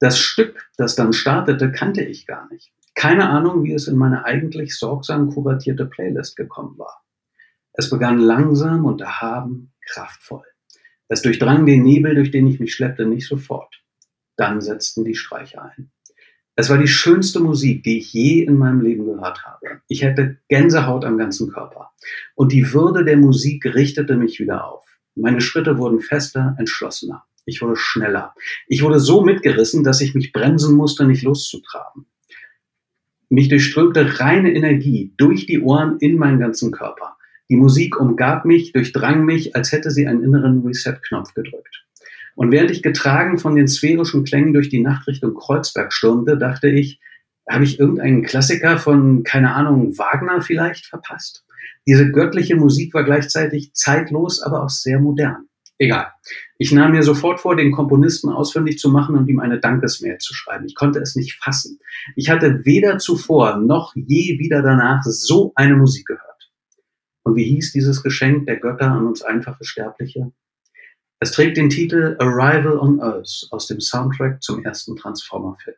Das 0.00 0.18
Stück, 0.18 0.68
das 0.76 0.94
dann 0.94 1.12
startete, 1.12 1.72
kannte 1.72 2.02
ich 2.02 2.26
gar 2.26 2.48
nicht. 2.52 2.72
Keine 2.94 3.28
Ahnung, 3.28 3.64
wie 3.64 3.72
es 3.72 3.88
in 3.88 3.96
meine 3.96 4.24
eigentlich 4.24 4.76
sorgsam 4.76 5.30
kuratierte 5.30 5.86
Playlist 5.86 6.36
gekommen 6.36 6.78
war. 6.78 7.02
Es 7.72 7.90
begann 7.90 8.18
langsam 8.18 8.84
und 8.84 9.00
erhaben, 9.00 9.72
kraftvoll. 9.86 10.44
Es 11.08 11.22
durchdrang 11.22 11.64
den 11.64 11.82
Nebel, 11.82 12.14
durch 12.14 12.30
den 12.30 12.46
ich 12.46 12.60
mich 12.60 12.74
schleppte, 12.74 13.06
nicht 13.06 13.26
sofort. 13.26 13.82
Dann 14.36 14.60
setzten 14.60 15.04
die 15.04 15.14
Streicher 15.14 15.62
ein. 15.62 15.90
Es 16.54 16.70
war 16.70 16.78
die 16.78 16.88
schönste 16.88 17.38
Musik, 17.38 17.84
die 17.84 17.98
ich 17.98 18.12
je 18.12 18.42
in 18.42 18.58
meinem 18.58 18.80
Leben 18.80 19.06
gehört 19.06 19.44
habe. 19.44 19.80
Ich 19.86 20.02
hätte 20.02 20.38
Gänsehaut 20.48 21.04
am 21.04 21.16
ganzen 21.16 21.52
Körper. 21.52 21.92
Und 22.34 22.50
die 22.50 22.72
Würde 22.72 23.04
der 23.04 23.16
Musik 23.16 23.64
richtete 23.64 24.16
mich 24.16 24.40
wieder 24.40 24.66
auf. 24.66 24.84
Meine 25.14 25.40
Schritte 25.40 25.78
wurden 25.78 26.00
fester, 26.00 26.56
entschlossener. 26.58 27.24
Ich 27.48 27.62
wurde 27.62 27.76
schneller. 27.76 28.34
Ich 28.66 28.82
wurde 28.82 29.00
so 29.00 29.22
mitgerissen, 29.22 29.82
dass 29.82 30.02
ich 30.02 30.14
mich 30.14 30.32
bremsen 30.32 30.76
musste, 30.76 31.06
nicht 31.06 31.22
loszutraben. 31.22 32.06
Mich 33.30 33.48
durchströmte 33.48 34.20
reine 34.20 34.52
Energie 34.52 35.14
durch 35.16 35.46
die 35.46 35.60
Ohren 35.60 35.98
in 35.98 36.16
meinen 36.16 36.38
ganzen 36.38 36.72
Körper. 36.72 37.16
Die 37.48 37.56
Musik 37.56 37.98
umgab 37.98 38.44
mich, 38.44 38.72
durchdrang 38.72 39.24
mich, 39.24 39.56
als 39.56 39.72
hätte 39.72 39.90
sie 39.90 40.06
einen 40.06 40.22
inneren 40.22 40.62
Reset-Knopf 40.66 41.32
gedrückt. 41.32 41.86
Und 42.34 42.52
während 42.52 42.70
ich 42.70 42.82
getragen 42.82 43.38
von 43.38 43.56
den 43.56 43.66
sphärischen 43.66 44.24
Klängen 44.24 44.52
durch 44.52 44.68
die 44.68 44.80
Nacht 44.80 45.08
Richtung 45.08 45.34
Kreuzberg 45.34 45.92
stürmte, 45.92 46.36
dachte 46.36 46.68
ich, 46.68 47.00
habe 47.48 47.64
ich 47.64 47.80
irgendeinen 47.80 48.22
Klassiker 48.22 48.76
von, 48.76 49.22
keine 49.22 49.54
Ahnung, 49.54 49.96
Wagner 49.96 50.42
vielleicht 50.42 50.84
verpasst? 50.84 51.46
Diese 51.86 52.12
göttliche 52.12 52.56
Musik 52.56 52.92
war 52.92 53.04
gleichzeitig 53.04 53.72
zeitlos, 53.72 54.42
aber 54.42 54.62
auch 54.62 54.68
sehr 54.68 55.00
modern. 55.00 55.47
Egal. 55.78 56.08
Ich 56.58 56.72
nahm 56.72 56.90
mir 56.90 57.04
sofort 57.04 57.40
vor, 57.40 57.54
den 57.54 57.70
Komponisten 57.70 58.30
ausfindig 58.30 58.78
zu 58.78 58.90
machen 58.90 59.16
und 59.16 59.28
ihm 59.28 59.38
eine 59.38 59.60
Dankesmail 59.60 60.18
zu 60.18 60.34
schreiben. 60.34 60.66
Ich 60.66 60.74
konnte 60.74 60.98
es 60.98 61.14
nicht 61.14 61.36
fassen. 61.36 61.78
Ich 62.16 62.30
hatte 62.30 62.64
weder 62.64 62.98
zuvor 62.98 63.58
noch 63.58 63.94
je 63.94 64.38
wieder 64.40 64.60
danach 64.62 65.02
so 65.04 65.52
eine 65.54 65.76
Musik 65.76 66.06
gehört. 66.06 66.50
Und 67.22 67.36
wie 67.36 67.44
hieß 67.44 67.72
dieses 67.72 68.02
Geschenk 68.02 68.46
der 68.46 68.58
Götter 68.58 68.90
an 68.90 69.06
uns 69.06 69.22
einfache 69.22 69.64
Sterbliche? 69.64 70.32
Es 71.20 71.30
trägt 71.30 71.56
den 71.56 71.70
Titel 71.70 72.16
Arrival 72.18 72.78
on 72.78 73.00
Earth 73.00 73.46
aus 73.50 73.66
dem 73.66 73.80
Soundtrack 73.80 74.42
zum 74.42 74.64
ersten 74.64 74.96
Transformer-Film. 74.96 75.76